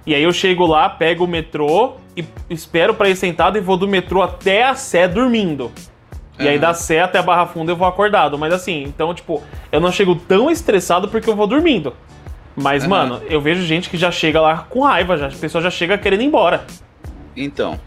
E 0.06 0.14
aí 0.14 0.22
eu 0.22 0.34
chego 0.34 0.66
lá, 0.66 0.90
pego 0.90 1.24
o 1.24 1.28
metrô 1.28 1.94
e 2.16 2.26
espero 2.50 2.94
para 2.94 3.10
ir 3.10 3.16
sentado 3.16 3.58
e 3.58 3.62
vou 3.62 3.78
do 3.78 3.88
metrô 3.88 4.22
até 4.22 4.64
a 4.64 4.76
Sé 4.76 5.08
dormindo. 5.08 5.72
E 6.38 6.46
aí 6.46 6.60
da 6.60 6.74
Sé 6.74 7.00
até 7.00 7.20
a 7.20 7.24
Barra 7.24 7.46
Funda 7.46 7.72
eu 7.72 7.76
vou 7.78 7.88
acordado. 7.88 8.38
Mas 8.38 8.54
assim, 8.54 8.84
então, 8.84 9.14
tipo, 9.14 9.42
eu 9.72 9.80
não 9.80 9.94
chego 9.94 10.14
tão 10.14 10.52
estressado 10.52 11.08
porque 11.08 11.30
eu 11.30 11.36
vou 11.36 11.48
dormindo. 11.48 11.94
Mas, 12.54 12.84
uhum. 12.84 12.90
mano, 12.90 13.22
eu 13.30 13.40
vejo 13.40 13.64
gente 13.64 13.90
que 13.90 13.96
já 13.96 14.12
chega 14.12 14.42
lá 14.42 14.66
com 14.70 14.82
raiva, 14.82 15.16
já. 15.16 15.28
A 15.28 15.32
pessoa 15.32 15.62
já 15.62 15.70
chega 15.70 15.98
querendo 15.98 16.22
ir 16.22 16.26
embora. 16.26 16.66
Então. 17.34 17.80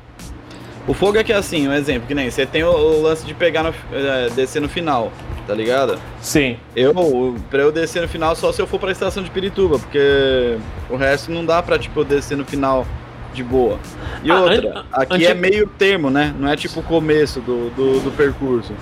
O 0.88 0.94
fogo 0.94 1.18
é 1.18 1.22
que 1.22 1.30
é 1.30 1.36
assim, 1.36 1.68
um 1.68 1.72
exemplo, 1.72 2.08
que 2.08 2.14
nem 2.14 2.30
você 2.30 2.46
tem 2.46 2.64
o, 2.64 2.70
o 2.70 3.02
lance 3.02 3.24
de 3.26 3.34
pegar 3.34 3.62
no, 3.62 3.74
é, 3.92 4.30
descer 4.30 4.60
no 4.60 4.70
final, 4.70 5.12
tá 5.46 5.54
ligado? 5.54 5.98
Sim. 6.18 6.56
Eu, 6.74 7.36
pra 7.50 7.60
eu 7.60 7.70
descer 7.70 8.00
no 8.00 8.08
final, 8.08 8.34
só 8.34 8.50
se 8.50 8.62
eu 8.62 8.66
for 8.66 8.80
pra 8.80 8.90
estação 8.90 9.22
de 9.22 9.30
Pirituba, 9.30 9.78
porque 9.78 10.56
o 10.88 10.96
resto 10.96 11.30
não 11.30 11.44
dá 11.44 11.62
pra, 11.62 11.78
tipo, 11.78 12.02
descer 12.02 12.38
no 12.38 12.44
final 12.44 12.86
de 13.34 13.44
boa. 13.44 13.78
E 14.24 14.30
ah, 14.30 14.40
outra, 14.40 14.84
aqui 14.90 15.26
é 15.26 15.34
meio 15.34 15.66
termo, 15.66 16.08
né? 16.08 16.34
Não 16.38 16.48
é 16.48 16.56
tipo 16.56 16.80
o 16.80 16.82
começo 16.82 17.40
do, 17.40 17.68
do, 17.70 18.00
do 18.00 18.10
percurso. 18.16 18.72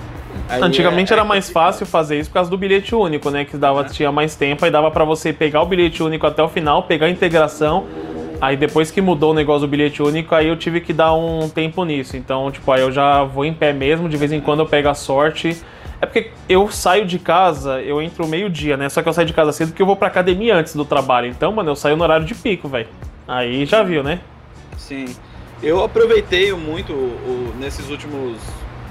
Aí 0.47 0.61
Antigamente 0.61 1.11
é, 1.11 1.15
era 1.15 1.25
mais 1.25 1.49
fácil 1.49 1.85
fazer 1.85 2.19
isso 2.19 2.29
por 2.29 2.35
causa 2.35 2.49
do 2.49 2.57
bilhete 2.57 2.95
único, 2.95 3.29
né? 3.29 3.43
Que 3.43 3.57
dava, 3.57 3.83
tinha 3.83 4.11
mais 4.13 4.33
tempo, 4.35 4.63
aí 4.63 4.71
dava 4.71 4.89
para 4.91 5.03
você 5.03 5.33
pegar 5.33 5.61
o 5.61 5.65
bilhete 5.65 6.01
único 6.01 6.25
até 6.25 6.41
o 6.41 6.47
final, 6.47 6.83
pegar 6.83 7.07
a 7.07 7.09
integração. 7.09 7.85
Aí 8.39 8.55
depois 8.55 8.91
que 8.91 9.01
mudou 9.01 9.31
o 9.31 9.33
negócio 9.33 9.61
do 9.61 9.67
bilhete 9.67 10.01
único, 10.01 10.35
aí 10.35 10.47
eu 10.47 10.55
tive 10.55 10.79
que 10.79 10.93
dar 10.93 11.13
um 11.13 11.49
tempo 11.49 11.83
nisso. 11.83 12.15
Então, 12.15 12.51
tipo, 12.51 12.71
aí 12.71 12.81
eu 12.81 12.91
já 12.91 13.23
vou 13.23 13.43
em 13.43 13.53
pé 13.53 13.73
mesmo, 13.73 14.07
de 14.07 14.17
vez 14.17 14.31
em 14.31 14.39
quando 14.39 14.59
eu 14.59 14.65
pego 14.65 14.89
a 14.89 14.93
sorte. 14.93 15.57
É 15.99 16.05
porque 16.05 16.29
eu 16.47 16.69
saio 16.69 17.05
de 17.05 17.17
casa, 17.17 17.81
eu 17.81 17.99
entro 17.99 18.27
meio-dia, 18.27 18.77
né? 18.77 18.87
Só 18.89 19.01
que 19.01 19.09
eu 19.09 19.13
saio 19.13 19.27
de 19.27 19.33
casa 19.33 19.51
cedo 19.51 19.69
porque 19.69 19.81
eu 19.81 19.85
vou 19.85 19.95
pra 19.95 20.07
academia 20.07 20.55
antes 20.55 20.75
do 20.75 20.85
trabalho. 20.85 21.27
Então, 21.27 21.51
mano, 21.51 21.71
eu 21.71 21.75
saio 21.75 21.97
no 21.97 22.03
horário 22.03 22.25
de 22.25 22.35
pico, 22.35 22.67
velho. 22.67 22.87
Aí 23.27 23.65
já 23.65 23.81
viu, 23.81 24.03
né? 24.03 24.19
Sim. 24.77 25.05
Eu 25.61 25.83
aproveitei 25.83 26.53
muito 26.53 26.93
o, 26.93 27.51
nesses 27.59 27.89
últimos 27.89 28.37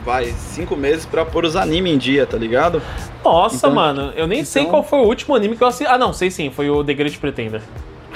vai, 0.04 0.26
cinco 0.26 0.76
meses 0.76 1.06
pra 1.06 1.24
pôr 1.24 1.44
os 1.44 1.54
animes 1.56 1.92
em 1.92 1.98
dia, 1.98 2.26
tá 2.26 2.36
ligado? 2.36 2.82
Nossa, 3.24 3.56
então, 3.56 3.72
mano, 3.72 4.12
eu 4.16 4.26
nem 4.26 4.40
então... 4.40 4.50
sei 4.50 4.64
qual 4.66 4.82
foi 4.82 5.00
o 5.00 5.02
último 5.02 5.34
anime 5.34 5.56
que 5.56 5.62
eu 5.62 5.68
assisti. 5.68 5.92
Ah, 5.92 5.98
não, 5.98 6.12
sei 6.12 6.30
sim, 6.30 6.50
foi 6.50 6.68
o 6.70 6.82
The 6.82 6.94
Great 6.94 7.18
Pretender. 7.18 7.60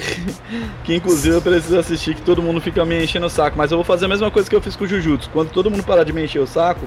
que 0.84 0.94
inclusive 0.94 1.36
eu 1.36 1.42
preciso 1.42 1.78
assistir, 1.78 2.14
que 2.14 2.22
todo 2.22 2.42
mundo 2.42 2.60
fica 2.60 2.84
me 2.84 3.02
enchendo 3.02 3.26
o 3.26 3.30
saco. 3.30 3.56
Mas 3.56 3.70
eu 3.70 3.78
vou 3.78 3.84
fazer 3.84 4.06
a 4.06 4.08
mesma 4.08 4.30
coisa 4.30 4.48
que 4.48 4.56
eu 4.56 4.60
fiz 4.60 4.76
com 4.76 4.84
o 4.84 4.86
Jujutsu. 4.86 5.30
Quando 5.30 5.50
todo 5.50 5.70
mundo 5.70 5.82
parar 5.84 6.04
de 6.04 6.12
me 6.12 6.24
encher 6.24 6.40
o 6.40 6.46
saco, 6.46 6.86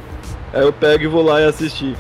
aí 0.54 0.62
eu 0.62 0.74
pego 0.74 1.04
e 1.04 1.08
vou 1.08 1.24
lá 1.24 1.42
e 1.42 1.46
assistir. 1.46 1.96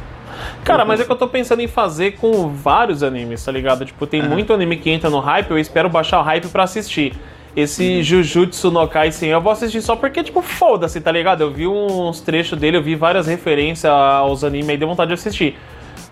Cara, 0.63 0.83
mas 0.85 0.99
é 0.99 1.05
que 1.05 1.11
eu 1.11 1.15
tô 1.15 1.27
pensando 1.27 1.61
em 1.61 1.67
fazer 1.67 2.13
com 2.13 2.49
vários 2.49 3.03
animes, 3.03 3.43
tá 3.43 3.51
ligado? 3.51 3.85
Tipo, 3.85 4.07
tem 4.07 4.21
muito 4.21 4.53
anime 4.53 4.77
que 4.77 4.89
entra 4.89 5.09
no 5.09 5.19
hype, 5.19 5.51
eu 5.51 5.59
espero 5.59 5.89
baixar 5.89 6.19
o 6.19 6.23
hype 6.23 6.47
para 6.47 6.63
assistir. 6.63 7.13
Esse 7.55 7.97
uhum. 7.97 8.03
Jujutsu 8.03 8.71
no 8.71 8.87
Kaisen 8.87 9.29
eu 9.29 9.39
vou 9.39 9.51
assistir 9.51 9.81
só 9.81 9.95
porque, 9.95 10.23
tipo, 10.23 10.41
foda-se, 10.41 10.99
tá 10.99 11.11
ligado? 11.11 11.41
Eu 11.41 11.51
vi 11.51 11.67
uns 11.67 12.19
trechos 12.19 12.57
dele, 12.57 12.77
eu 12.77 12.81
vi 12.81 12.95
várias 12.95 13.27
referências 13.27 13.91
aos 13.91 14.43
animes 14.43 14.69
e 14.69 14.77
deu 14.77 14.87
vontade 14.87 15.09
de 15.09 15.13
assistir. 15.13 15.55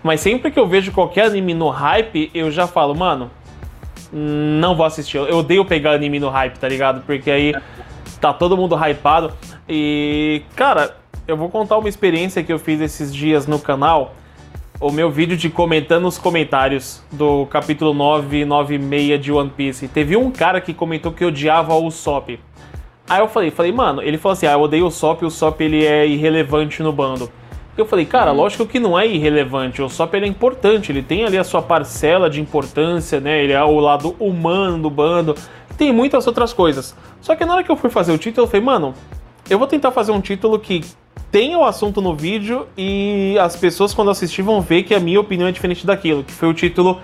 Mas 0.02 0.20
sempre 0.20 0.52
que 0.52 0.58
eu 0.58 0.68
vejo 0.68 0.92
qualquer 0.92 1.26
anime 1.26 1.52
no 1.52 1.68
hype, 1.68 2.30
eu 2.32 2.50
já 2.50 2.66
falo, 2.68 2.94
mano, 2.94 3.30
não 4.12 4.76
vou 4.76 4.84
assistir. 4.84 5.16
Eu 5.16 5.38
odeio 5.38 5.64
pegar 5.64 5.92
anime 5.92 6.20
no 6.20 6.28
hype, 6.28 6.58
tá 6.58 6.68
ligado? 6.68 7.02
Porque 7.06 7.30
aí 7.30 7.54
tá 8.20 8.32
todo 8.32 8.56
mundo 8.56 8.76
hypado. 8.76 9.32
E, 9.68 10.42
cara, 10.54 10.96
eu 11.26 11.36
vou 11.36 11.48
contar 11.48 11.78
uma 11.78 11.88
experiência 11.88 12.42
que 12.42 12.52
eu 12.52 12.58
fiz 12.58 12.80
esses 12.80 13.14
dias 13.14 13.46
no 13.46 13.58
canal 13.58 14.14
o 14.82 14.90
meu 14.90 15.08
vídeo 15.08 15.36
de 15.36 15.48
comentando 15.48 16.08
os 16.08 16.18
comentários 16.18 17.00
do 17.12 17.46
capítulo 17.46 17.94
996 17.94 19.20
de 19.22 19.30
One 19.30 19.50
Piece. 19.50 19.86
Teve 19.86 20.16
um 20.16 20.28
cara 20.28 20.60
que 20.60 20.74
comentou 20.74 21.12
que 21.12 21.24
odiava 21.24 21.72
o 21.74 21.88
Sop. 21.88 22.30
Aí 23.08 23.20
eu 23.20 23.28
falei, 23.28 23.52
falei, 23.52 23.70
mano, 23.70 24.02
ele 24.02 24.18
falou 24.18 24.32
assim: 24.32 24.46
"Ah, 24.46 24.52
eu 24.52 24.60
odeio 24.60 24.86
o 24.86 24.90
Sop, 24.90 25.22
o 25.22 25.30
Sop 25.30 25.60
ele 25.60 25.86
é 25.86 26.04
irrelevante 26.04 26.82
no 26.82 26.92
bando". 26.92 27.30
Eu 27.76 27.86
falei, 27.86 28.04
cara, 28.04 28.32
lógico 28.32 28.66
que 28.66 28.78
não 28.78 28.98
é 28.98 29.06
irrelevante, 29.06 29.80
o 29.80 29.88
Sop 29.88 30.14
ele 30.14 30.26
é 30.26 30.28
importante, 30.28 30.92
ele 30.92 31.02
tem 31.02 31.24
ali 31.24 31.38
a 31.38 31.44
sua 31.44 31.62
parcela 31.62 32.28
de 32.28 32.38
importância, 32.38 33.18
né? 33.18 33.42
Ele 33.42 33.52
é 33.52 33.64
o 33.64 33.80
lado 33.80 34.14
humano 34.20 34.82
do 34.82 34.90
bando, 34.90 35.34
tem 35.78 35.90
muitas 35.90 36.26
outras 36.26 36.52
coisas. 36.52 36.94
Só 37.20 37.34
que 37.34 37.44
na 37.46 37.54
hora 37.54 37.64
que 37.64 37.70
eu 37.70 37.76
fui 37.76 37.88
fazer 37.88 38.12
o 38.12 38.18
título, 38.18 38.46
eu 38.46 38.50
falei, 38.50 38.64
mano, 38.64 38.94
eu 39.48 39.58
vou 39.58 39.66
tentar 39.66 39.90
fazer 39.90 40.12
um 40.12 40.20
título 40.20 40.58
que 40.58 40.84
tem 41.30 41.56
o 41.56 41.64
assunto 41.64 42.02
no 42.02 42.14
vídeo 42.14 42.66
e 42.76 43.38
as 43.40 43.56
pessoas 43.56 43.94
quando 43.94 44.10
assistir 44.10 44.42
vão 44.42 44.60
ver 44.60 44.82
que 44.82 44.94
a 44.94 45.00
minha 45.00 45.18
opinião 45.18 45.48
é 45.48 45.52
diferente 45.52 45.86
daquilo, 45.86 46.22
que 46.22 46.32
foi 46.32 46.48
o 46.48 46.54
título, 46.54 47.00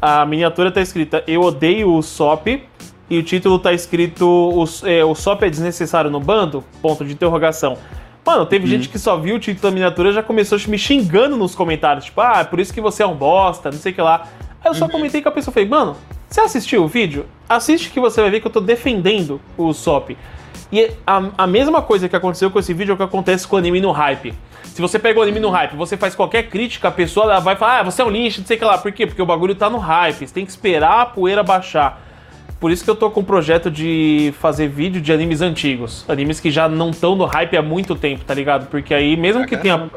a 0.00 0.24
miniatura 0.24 0.70
tá 0.70 0.80
escrita 0.80 1.24
Eu 1.26 1.40
odeio 1.42 1.92
o 1.92 2.02
SOP 2.02 2.62
e 3.10 3.18
o 3.18 3.22
título 3.22 3.58
tá 3.58 3.72
escrito 3.72 4.26
O, 4.26 4.64
é, 4.86 5.04
o 5.04 5.14
SOP 5.14 5.42
é 5.42 5.50
desnecessário 5.50 6.10
no 6.10 6.20
bando? 6.20 6.62
Ponto 6.80 7.04
de 7.04 7.12
interrogação. 7.12 7.76
Mano, 8.24 8.46
teve 8.46 8.64
uhum. 8.64 8.70
gente 8.70 8.88
que 8.88 8.98
só 8.98 9.16
viu 9.16 9.36
o 9.36 9.38
título 9.38 9.62
da 9.62 9.70
miniatura 9.70 10.10
e 10.10 10.12
já 10.12 10.22
começou 10.22 10.58
me 10.66 10.78
xingando 10.78 11.36
nos 11.36 11.54
comentários, 11.54 12.06
tipo, 12.06 12.20
ah, 12.20 12.40
é 12.40 12.44
por 12.44 12.58
isso 12.58 12.72
que 12.72 12.80
você 12.80 13.02
é 13.02 13.06
um 13.06 13.14
bosta, 13.14 13.70
não 13.70 13.78
sei 13.78 13.92
o 13.92 13.94
que 13.94 14.00
lá. 14.00 14.26
Aí 14.62 14.70
eu 14.70 14.74
só 14.74 14.86
uhum. 14.86 14.90
comentei 14.90 15.20
com 15.20 15.28
a 15.28 15.32
pessoa, 15.32 15.52
falei, 15.52 15.68
mano, 15.68 15.96
você 16.28 16.40
assistiu 16.40 16.84
o 16.84 16.88
vídeo? 16.88 17.26
Assiste 17.48 17.90
que 17.90 18.00
você 18.00 18.20
vai 18.20 18.30
ver 18.30 18.40
que 18.40 18.46
eu 18.46 18.50
tô 18.50 18.60
defendendo 18.60 19.40
o 19.58 19.72
SOP. 19.72 20.16
E 20.72 20.90
a, 21.06 21.22
a 21.38 21.46
mesma 21.46 21.82
coisa 21.82 22.08
que 22.08 22.16
aconteceu 22.16 22.50
com 22.50 22.58
esse 22.58 22.72
vídeo 22.72 22.92
é 22.92 22.94
o 22.94 22.96
que 22.96 23.02
acontece 23.02 23.46
com 23.46 23.56
o 23.56 23.58
anime 23.58 23.80
no 23.80 23.92
hype. 23.92 24.34
Se 24.64 24.80
você 24.80 24.98
pega 24.98 25.20
o 25.20 25.22
anime 25.22 25.38
no 25.38 25.50
hype, 25.50 25.76
você 25.76 25.96
faz 25.96 26.16
qualquer 26.16 26.48
crítica, 26.48 26.88
a 26.88 26.90
pessoa 26.90 27.38
vai 27.40 27.54
falar, 27.54 27.80
ah, 27.80 27.82
você 27.84 28.02
é 28.02 28.04
um 28.04 28.10
lixo, 28.10 28.40
não 28.40 28.46
sei 28.46 28.56
o 28.56 28.58
que 28.58 28.64
lá. 28.64 28.78
Por 28.78 28.90
quê? 28.90 29.06
Porque 29.06 29.22
o 29.22 29.26
bagulho 29.26 29.54
tá 29.54 29.70
no 29.70 29.78
hype, 29.78 30.26
você 30.26 30.34
tem 30.34 30.44
que 30.44 30.50
esperar 30.50 31.02
a 31.02 31.06
poeira 31.06 31.44
baixar. 31.44 32.02
Por 32.64 32.70
isso 32.70 32.82
que 32.82 32.88
eu 32.88 32.96
tô 32.96 33.10
com 33.10 33.20
o 33.20 33.22
projeto 33.22 33.70
de 33.70 34.32
fazer 34.40 34.68
vídeo 34.68 34.98
de 34.98 35.12
animes 35.12 35.42
antigos. 35.42 36.02
Animes 36.08 36.40
que 36.40 36.50
já 36.50 36.66
não 36.66 36.88
estão 36.88 37.14
no 37.14 37.26
hype 37.26 37.58
há 37.58 37.60
muito 37.60 37.94
tempo, 37.94 38.24
tá 38.24 38.32
ligado? 38.32 38.68
Porque 38.70 38.94
aí, 38.94 39.18
mesmo 39.18 39.46
que 39.46 39.54
tenha 39.54 39.90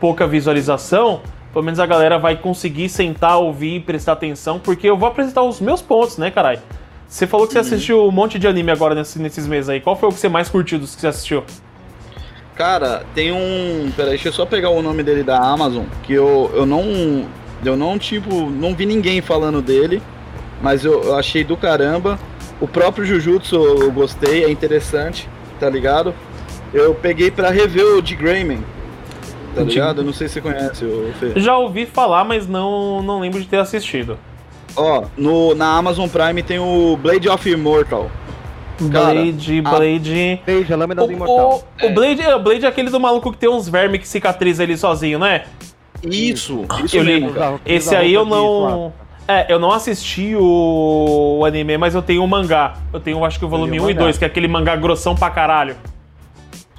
pouca 0.00 0.26
visualização, 0.26 1.20
pelo 1.52 1.64
menos 1.64 1.78
a 1.78 1.86
galera 1.86 2.18
vai 2.18 2.34
conseguir 2.34 2.88
sentar, 2.88 3.38
ouvir 3.38 3.76
e 3.76 3.80
prestar 3.80 4.14
atenção, 4.14 4.58
porque 4.58 4.90
eu 4.90 4.96
vou 4.96 5.08
apresentar 5.08 5.44
os 5.44 5.60
meus 5.60 5.80
pontos, 5.80 6.18
né, 6.18 6.28
caralho? 6.28 6.58
Você 7.06 7.24
falou 7.24 7.46
que 7.46 7.52
você 7.52 7.60
assistiu 7.60 8.04
um 8.04 8.10
monte 8.10 8.36
de 8.36 8.48
anime 8.48 8.72
agora 8.72 8.96
nesse, 8.96 9.20
nesses 9.20 9.46
meses 9.46 9.68
aí. 9.68 9.80
Qual 9.80 9.94
foi 9.94 10.08
o 10.08 10.12
que 10.12 10.18
você 10.18 10.28
mais 10.28 10.48
curtiu 10.48 10.80
dos 10.80 10.96
que 10.96 11.00
você 11.00 11.06
assistiu? 11.06 11.44
Cara, 12.56 13.04
tem 13.14 13.30
um. 13.30 13.92
Peraí, 13.94 14.14
deixa 14.14 14.26
eu 14.26 14.32
só 14.32 14.44
pegar 14.44 14.70
o 14.70 14.82
nome 14.82 15.04
dele 15.04 15.22
da 15.22 15.38
Amazon, 15.38 15.84
que 16.02 16.14
eu, 16.14 16.50
eu 16.52 16.66
não. 16.66 17.28
Eu 17.64 17.76
não, 17.76 17.96
tipo, 17.96 18.50
não 18.50 18.74
vi 18.74 18.86
ninguém 18.86 19.20
falando 19.20 19.62
dele, 19.62 20.02
mas 20.62 20.84
eu, 20.84 21.02
eu 21.04 21.16
achei 21.16 21.44
do 21.44 21.56
caramba. 21.56 22.18
O 22.60 22.66
próprio 22.66 23.04
Jujutsu 23.04 23.56
eu 23.56 23.90
gostei, 23.92 24.44
é 24.44 24.50
interessante. 24.50 25.28
tá 25.60 25.68
ligado? 25.68 26.14
Eu 26.72 26.94
peguei 26.94 27.30
pra 27.30 27.50
rever 27.50 27.84
o 27.96 28.02
de 28.02 28.14
Greyman, 28.14 28.62
tá 29.54 29.62
De- 29.62 29.70
ligado? 29.70 30.00
Eu 30.02 30.04
não 30.04 30.12
sei 30.12 30.28
se 30.28 30.34
você 30.34 30.40
conhece 30.40 30.84
o 30.84 31.12
Fê. 31.18 31.32
Já 31.40 31.56
ouvi 31.56 31.86
falar, 31.86 32.24
mas 32.24 32.46
não, 32.46 33.02
não 33.02 33.20
lembro 33.20 33.40
de 33.40 33.46
ter 33.48 33.58
assistido. 33.58 34.18
Ó, 34.76 35.04
no, 35.16 35.54
na 35.54 35.76
Amazon 35.76 36.08
Prime 36.08 36.42
tem 36.42 36.58
o 36.58 36.96
Blade 37.00 37.28
of 37.28 37.48
Immortal. 37.50 38.10
Cara, 38.92 39.14
Blade, 39.14 39.58
a- 39.64 39.70
Blade. 39.70 40.40
Blade, 40.46 40.72
a 40.72 40.76
lâmina 40.76 41.02
O, 41.02 41.06
do 41.06 41.12
imortal. 41.12 41.64
o, 41.82 41.86
o 41.86 41.90
Blade, 41.90 42.22
é, 42.22 42.36
o 42.36 42.38
Blade 42.40 42.64
é 42.64 42.68
aquele 42.68 42.90
do 42.90 43.00
maluco 43.00 43.32
que 43.32 43.38
tem 43.38 43.48
uns 43.48 43.68
vermes 43.68 44.00
que 44.00 44.06
cicatriza 44.06 44.62
ele 44.62 44.76
sozinho, 44.76 45.18
né? 45.18 45.44
Isso, 46.04 46.64
isso 46.84 46.96
Eu 46.98 47.04
mesmo, 47.04 47.26
lembro. 47.32 47.60
Esse 47.66 47.96
aí 47.96 48.14
eu 48.14 48.24
não. 48.24 48.92
É, 49.30 49.52
eu 49.52 49.58
não 49.58 49.70
assisti 49.70 50.34
o, 50.34 51.40
o 51.40 51.44
anime, 51.44 51.76
mas 51.76 51.94
eu 51.94 52.00
tenho 52.00 52.24
o 52.24 52.26
mangá. 52.26 52.76
Eu 52.90 52.98
tenho, 52.98 53.22
acho 53.26 53.38
que 53.38 53.44
o 53.44 53.48
volume 53.48 53.72
li 53.72 53.80
o 53.80 53.84
1 53.84 53.90
e 53.90 53.94
mangá. 53.94 54.04
2, 54.06 54.18
que 54.18 54.24
é 54.24 54.26
aquele 54.26 54.48
mangá 54.48 54.74
grossão 54.74 55.14
pra 55.14 55.28
caralho. 55.28 55.76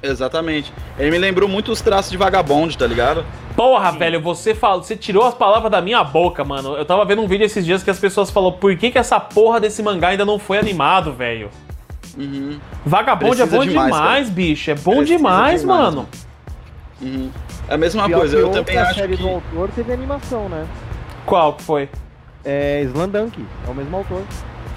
Exatamente. 0.02 0.72
Ele 0.98 1.12
me 1.12 1.18
lembrou 1.18 1.48
muito 1.48 1.70
os 1.70 1.80
traços 1.80 2.10
de 2.10 2.16
Vagabond, 2.16 2.76
tá 2.76 2.88
ligado? 2.88 3.24
Porra, 3.54 3.92
velho, 3.92 4.20
você 4.20 4.52
falou, 4.52 4.82
você 4.82 4.96
tirou 4.96 5.24
as 5.24 5.34
palavras 5.34 5.70
da 5.70 5.80
minha 5.80 6.02
boca, 6.02 6.42
mano. 6.42 6.74
Eu 6.74 6.84
tava 6.84 7.04
vendo 7.04 7.22
um 7.22 7.28
vídeo 7.28 7.44
esses 7.44 7.64
dias 7.64 7.84
que 7.84 7.90
as 7.90 8.00
pessoas 8.00 8.30
falaram, 8.30 8.56
por 8.56 8.74
que 8.76 8.90
que 8.90 8.98
essa 8.98 9.20
porra 9.20 9.60
desse 9.60 9.80
mangá 9.80 10.08
ainda 10.08 10.24
não 10.24 10.38
foi 10.38 10.58
animado, 10.58 11.12
velho? 11.12 11.50
Uhum. 12.18 12.58
Vagabond 12.84 13.36
Precisa 13.36 13.54
é 13.54 13.58
bom 13.58 13.64
demais, 13.64 13.94
demais, 13.94 14.30
bicho. 14.30 14.70
É 14.72 14.74
bom 14.74 14.96
Precisa 14.96 15.18
demais, 15.18 15.60
demais, 15.60 15.84
mano. 15.94 16.08
Uhum. 17.00 17.30
É 17.68 17.74
a 17.74 17.78
mesma 17.78 18.06
Pior 18.06 18.18
coisa, 18.18 18.36
que 18.36 18.42
eu 18.42 18.50
também 18.50 18.76
acho 18.76 18.94
série 18.94 19.16
que... 19.16 19.22
do 19.22 19.28
autor 19.28 19.70
teve 19.72 19.92
animação, 19.92 20.48
né? 20.48 20.66
Qual 21.24 21.52
que 21.52 21.62
foi? 21.62 21.88
É 22.44 22.82
Slandunk, 22.84 23.44
é 23.66 23.70
o 23.70 23.74
mesmo 23.74 23.96
autor. 23.96 24.22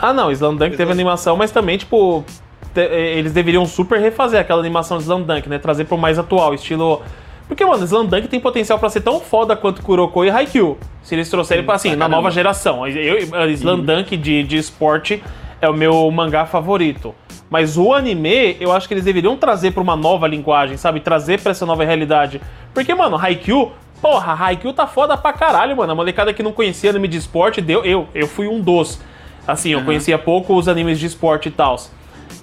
Ah, 0.01 0.11
não, 0.13 0.31
Slam 0.31 0.55
Dunk 0.55 0.75
teve 0.75 0.91
animação, 0.91 1.37
mas 1.37 1.51
também, 1.51 1.77
tipo, 1.77 2.25
te- 2.73 2.81
eh, 2.81 3.17
eles 3.17 3.31
deveriam 3.31 3.65
super 3.65 3.99
refazer 3.99 4.39
aquela 4.39 4.59
animação 4.59 4.97
de 4.97 5.03
Slam 5.03 5.21
Dunk, 5.21 5.47
né? 5.47 5.57
Trazer 5.59 5.85
pro 5.85 5.97
mais 5.97 6.19
atual, 6.19 6.53
estilo. 6.53 7.01
Porque, 7.47 7.63
mano, 7.65 7.83
Slam 7.85 8.05
Dunk 8.05 8.27
tem 8.27 8.39
potencial 8.39 8.77
pra 8.79 8.89
ser 8.89 9.01
tão 9.01 9.19
foda 9.21 9.55
quanto 9.55 9.81
Kuroko 9.81 10.25
e 10.25 10.29
Haikyuu. 10.29 10.77
Se 11.03 11.15
eles 11.15 11.29
trouxerem 11.29 11.63
pra, 11.63 11.75
assim, 11.75 11.91
na 11.91 11.97
caramba. 11.97 12.15
nova 12.17 12.31
geração. 12.31 12.85
Eu, 12.87 13.17
eu- 13.19 13.49
Slam 13.51 13.79
Dunk 13.81 14.17
de, 14.17 14.43
de 14.43 14.57
esporte 14.57 15.23
é 15.61 15.69
o 15.69 15.73
meu 15.73 16.09
mangá 16.11 16.45
favorito. 16.45 17.15
Mas 17.49 17.77
o 17.77 17.93
anime, 17.93 18.57
eu 18.59 18.71
acho 18.73 18.87
que 18.87 18.93
eles 18.93 19.03
deveriam 19.05 19.37
trazer 19.37 19.71
pra 19.71 19.83
uma 19.83 19.95
nova 19.95 20.27
linguagem, 20.27 20.75
sabe? 20.75 20.99
Trazer 20.99 21.39
pra 21.39 21.51
essa 21.51 21.65
nova 21.65 21.85
realidade. 21.85 22.41
Porque, 22.73 22.93
mano, 22.95 23.15
Haikyuu, 23.15 23.71
porra, 24.03 24.33
Haikyuu 24.33 24.73
tá 24.73 24.85
foda 24.85 25.15
pra 25.15 25.31
caralho, 25.31 25.77
mano. 25.77 25.93
A 25.93 25.95
molecada 25.95 26.33
que 26.33 26.43
não 26.43 26.51
conhecia 26.51 26.89
anime 26.89 27.07
de 27.07 27.17
esporte, 27.17 27.61
deu, 27.61 27.85
eu, 27.85 28.05
eu 28.13 28.27
fui 28.27 28.49
um 28.49 28.59
dos. 28.59 28.99
Assim, 29.47 29.69
eu 29.69 29.81
conhecia 29.83 30.17
pouco 30.19 30.53
os 30.55 30.67
animes 30.67 30.99
de 30.99 31.05
esporte 31.05 31.47
e 31.47 31.51
tal. 31.51 31.77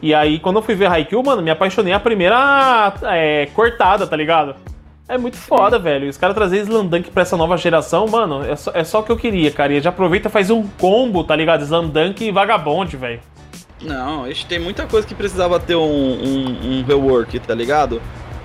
E 0.02 0.14
aí, 0.14 0.38
quando 0.38 0.57
eu 0.57 0.62
fui 0.62 0.75
ver 0.75 0.87
Haikyuu, 0.87 1.23
mano, 1.23 1.43
me 1.43 1.50
apaixonei 1.50 1.93
a 1.93 2.00
primeira 2.00 2.95
é, 3.02 3.47
cortada, 3.55 4.07
tá 4.07 4.17
ligado? 4.17 4.55
É 5.07 5.19
muito 5.19 5.37
foda, 5.37 5.79
velho. 5.79 6.07
E 6.07 6.09
os 6.09 6.17
caras 6.17 6.35
trazerem 6.35 6.64
Slandunk 6.64 7.11
pra 7.11 7.23
essa 7.23 7.37
nova 7.37 7.57
geração, 7.59 8.07
mano, 8.07 8.43
é 8.45 8.57
só, 8.57 8.71
é 8.75 8.85
só 8.85 9.00
o 9.00 9.02
que 9.02 9.12
eu 9.12 9.17
queria, 9.17 9.50
cara. 9.50 9.75
E 9.75 9.81
já 9.81 9.90
aproveita 9.90 10.29
e 10.29 10.33
faz 10.33 10.49
um 10.50 10.67
combo, 10.79 11.25
tá 11.25 11.37
ligado? 11.37 11.62
Slandunk 11.62 12.25
e 12.25 12.31
Vagabond, 12.31 12.97
velho. 12.97 13.21
Não, 13.83 14.25
tem 14.49 14.59
muita 14.59 14.87
coisa 14.87 15.07
que 15.07 15.14
precisava 15.14 15.59
ter 15.59 15.75
um, 15.75 15.83
um, 15.83 16.79
um 16.79 16.85
rework, 16.85 17.38
tá 17.40 17.55
ligado? 17.55 18.00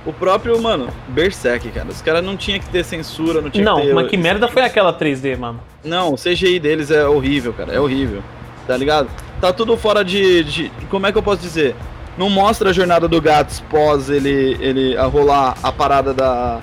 O 0.06 0.14
próprio, 0.14 0.62
mano, 0.62 0.90
Berserk, 1.08 1.70
cara. 1.72 1.88
Os 1.90 2.02
caras 2.02 2.24
não 2.24 2.38
tinha 2.38 2.60
que 2.60 2.70
ter 2.70 2.84
censura, 2.86 3.42
não 3.42 3.50
tinha 3.50 3.64
Não, 3.66 3.82
que 3.82 3.88
ter... 3.88 3.94
mas 3.94 4.08
que 4.08 4.18
merda 4.18 4.48
foi 4.48 4.62
aquela 4.64 4.94
3D, 4.94 5.36
mano? 5.38 5.60
Não, 5.84 6.14
o 6.14 6.16
CGI 6.18 6.60
deles 6.60 6.92
é 6.92 7.08
horrível, 7.08 7.54
cara. 7.54 7.74
É 7.74 7.80
horrível. 7.80 8.22
Tá 8.68 8.78
ligado? 8.78 9.08
Tá 9.42 9.52
tudo 9.52 9.76
fora 9.78 10.04
de, 10.06 10.44
de- 10.44 10.72
Como 10.90 11.08
é 11.08 11.12
que 11.12 11.18
eu 11.18 11.24
posso 11.24 11.42
dizer? 11.42 11.76
Não 12.18 12.30
mostra 12.30 12.70
a 12.70 12.74
jornada 12.74 13.08
do 13.08 13.20
Gats 13.20 13.62
pós 13.70 14.10
ele, 14.10 14.58
ele 14.62 14.96
a 14.98 15.06
rolar 15.06 15.58
a 15.62 15.72
parada 15.72 16.14
da, 16.14 16.60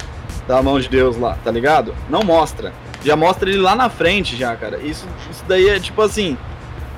da 0.48 0.62
mão 0.62 0.80
de 0.80 0.88
Deus 0.88 1.16
lá, 1.18 1.36
tá 1.44 1.50
ligado? 1.50 1.94
Não 2.08 2.22
mostra. 2.22 2.72
Já 3.04 3.16
mostra 3.16 3.50
ele 3.50 3.58
lá 3.58 3.74
na 3.74 3.88
frente, 3.90 4.36
já, 4.36 4.54
cara. 4.56 4.78
Isso, 4.78 5.06
isso 5.30 5.44
daí 5.48 5.68
é 5.68 5.78
tipo 5.80 6.00
assim. 6.00 6.38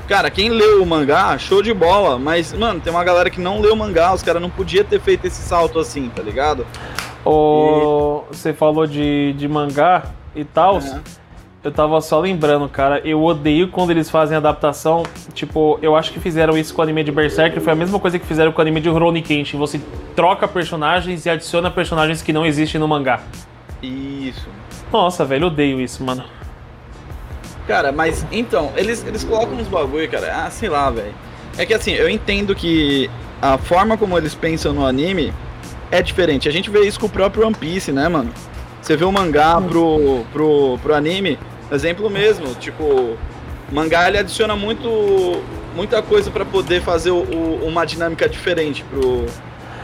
Cara, 0.09 0.31
quem 0.31 0.51
leu 0.51 0.83
o 0.83 0.87
mangá, 0.87 1.37
show 1.39 1.63
de 1.63 1.73
bola. 1.73 2.19
Mas, 2.19 2.53
mano, 2.53 2.81
tem 2.81 2.93
uma 2.93 3.05
galera 3.05 3.31
que 3.31 3.41
não 3.41 3.61
leu 3.61 3.73
o 3.73 3.77
mangá. 3.77 4.13
Os 4.13 4.23
caras 4.23 4.41
não 4.41 4.51
podiam 4.51 4.85
ter 4.85 5.01
feito 5.01 5.27
esse 5.27 5.41
salto 5.43 5.79
assim, 5.79 6.11
tá 6.15 6.23
ligado? 6.23 6.67
O... 7.25 8.25
Você 8.31 8.53
falou 8.53 8.87
de, 8.87 9.33
de 9.33 9.49
mangá 9.49 10.05
e 10.37 10.45
tal. 10.45 10.79
É. 10.79 11.01
Eu 11.65 11.73
tava 11.73 11.99
só 12.03 12.21
lembrando, 12.21 12.69
cara, 12.69 13.01
eu 13.07 13.25
odeio 13.25 13.69
quando 13.69 13.91
eles 13.91 14.11
fazem 14.11 14.37
adaptação. 14.37 15.03
Tipo, 15.33 15.79
eu 15.81 15.97
acho 15.97 16.13
que 16.13 16.21
fizeram 16.21 16.59
isso 16.59 16.75
com 16.75 16.83
o 16.83 16.85
anime 16.85 17.03
de 17.03 17.11
Berserk, 17.11 17.59
foi 17.59 17.73
a 17.73 17.77
mesma 17.77 17.99
coisa 17.99 18.19
que 18.19 18.27
fizeram 18.27 18.53
com 18.53 18.59
o 18.59 18.61
anime 18.61 18.83
de 18.83 18.91
Rurouni 18.91 19.23
Kenshin. 19.23 19.57
Você 19.57 19.81
troca 20.15 20.47
personagens 20.47 21.25
e 21.25 21.31
adiciona 21.31 21.71
personagens 21.71 22.21
que 22.21 22.35
não 22.35 22.45
existem 22.45 22.79
no 22.79 22.87
mangá. 22.87 23.21
Isso. 23.83 24.47
Nossa, 24.93 25.25
velho, 25.25 25.47
odeio 25.47 25.81
isso, 25.81 26.05
mano. 26.05 26.23
Cara, 27.67 27.93
mas 27.93 28.27
então, 28.31 28.73
eles, 28.77 29.05
eles 29.07 29.25
colocam 29.25 29.55
uns 29.57 29.69
bagulho, 29.69 30.09
cara. 30.11 30.45
Ah, 30.45 30.51
sei 30.51 30.69
lá, 30.69 30.91
velho. 30.91 31.15
É 31.57 31.65
que 31.65 31.73
assim, 31.73 31.93
eu 31.93 32.09
entendo 32.09 32.55
que 32.55 33.09
a 33.41 33.57
forma 33.57 33.97
como 33.97 34.17
eles 34.19 34.35
pensam 34.35 34.73
no 34.75 34.85
anime 34.87 35.33
é 35.91 36.03
diferente. 36.03 36.49
A 36.49 36.53
gente 36.53 36.69
vê 36.71 36.81
isso 36.87 36.99
com 37.01 37.07
o 37.07 37.11
próprio 37.11 37.47
One 37.47 37.55
Piece, 37.55 37.91
né, 37.93 38.09
mano? 38.09 38.31
Você 38.83 38.97
vê 38.97 39.05
o 39.05 39.13
mangá 39.13 39.59
pro, 39.63 40.25
pro, 40.33 40.79
pro 40.83 40.95
anime, 40.95 41.39
exemplo 41.73 42.11
mesmo, 42.11 42.55
tipo, 42.57 42.83
o 42.85 43.17
mangá 43.73 44.09
ele 44.09 44.19
adiciona 44.19 44.55
muito 44.55 45.43
muita 45.75 46.03
coisa 46.03 46.31
pra 46.31 46.45
poder 46.45 46.83
fazer 46.83 47.11
o, 47.11 47.17
o- 47.23 47.67
uma 47.67 47.85
dinâmica 47.87 48.29
diferente 48.29 48.85
pro, 48.85 49.25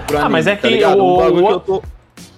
pro 0.06 0.16
Ah, 0.18 0.20
anime. 0.20 0.32
mas 0.32 0.46
é 0.46 0.54
tá 0.54 0.68
que 0.68 0.74
ligado? 0.74 0.98
o- 1.02 1.14
Um 1.14 1.16
bagulho 1.22 1.44
o- 1.44 1.46
que 1.48 1.52
eu 1.54 1.60
tô. 1.60 1.82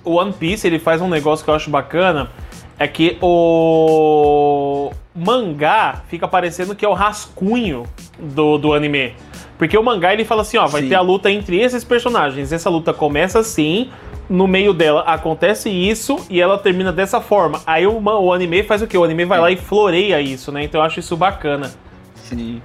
O 0.05 0.15
One 0.15 0.33
Piece, 0.33 0.67
ele 0.67 0.79
faz 0.79 1.01
um 1.03 1.09
negócio 1.09 1.45
que 1.45 1.51
eu 1.51 1.55
acho 1.55 1.69
bacana, 1.69 2.31
é 2.79 2.87
que 2.89 3.19
o 3.21 4.91
mangá 5.15 6.03
fica 6.09 6.27
parecendo 6.27 6.75
que 6.75 6.85
é 6.85 6.89
o 6.89 6.95
rascunho 6.95 7.85
do, 8.19 8.59
do 8.59 8.73
anime. 8.73 9.15
Porque 9.59 9.77
o 9.79 9.83
mangá, 9.83 10.13
ele 10.13 10.25
fala 10.25 10.43
assim, 10.43 10.57
ó, 10.57 10.67
vai 10.67 10.83
Sim. 10.83 10.89
ter 10.89 10.95
a 10.95 11.01
luta 11.01 11.31
entre 11.31 11.61
esses 11.61 11.85
personagens. 11.85 12.53
Essa 12.53 12.69
luta 12.69 12.93
começa 12.93 13.39
assim, 13.39 13.91
no 14.29 14.47
meio 14.49 14.73
dela 14.73 15.03
acontece 15.03 15.71
isso 15.71 16.19
e 16.29 16.41
ela 16.41 16.59
termina 16.59 16.91
dessa 16.93 17.21
forma. 17.21 17.61
Aí 17.67 17.87
o, 17.87 18.01
o 18.03 18.33
anime 18.33 18.63
faz 18.63 18.83
o 18.83 18.87
quê? 18.87 18.97
O 18.99 19.05
anime 19.05 19.25
vai 19.25 19.41
lá 19.41 19.51
e 19.51 19.57
floreia 19.57 20.21
isso, 20.21 20.51
né? 20.51 20.65
Então 20.65 20.81
eu 20.81 20.85
acho 20.85 20.99
isso 20.99 21.17
bacana. 21.17 21.71
Sim. 22.17 22.61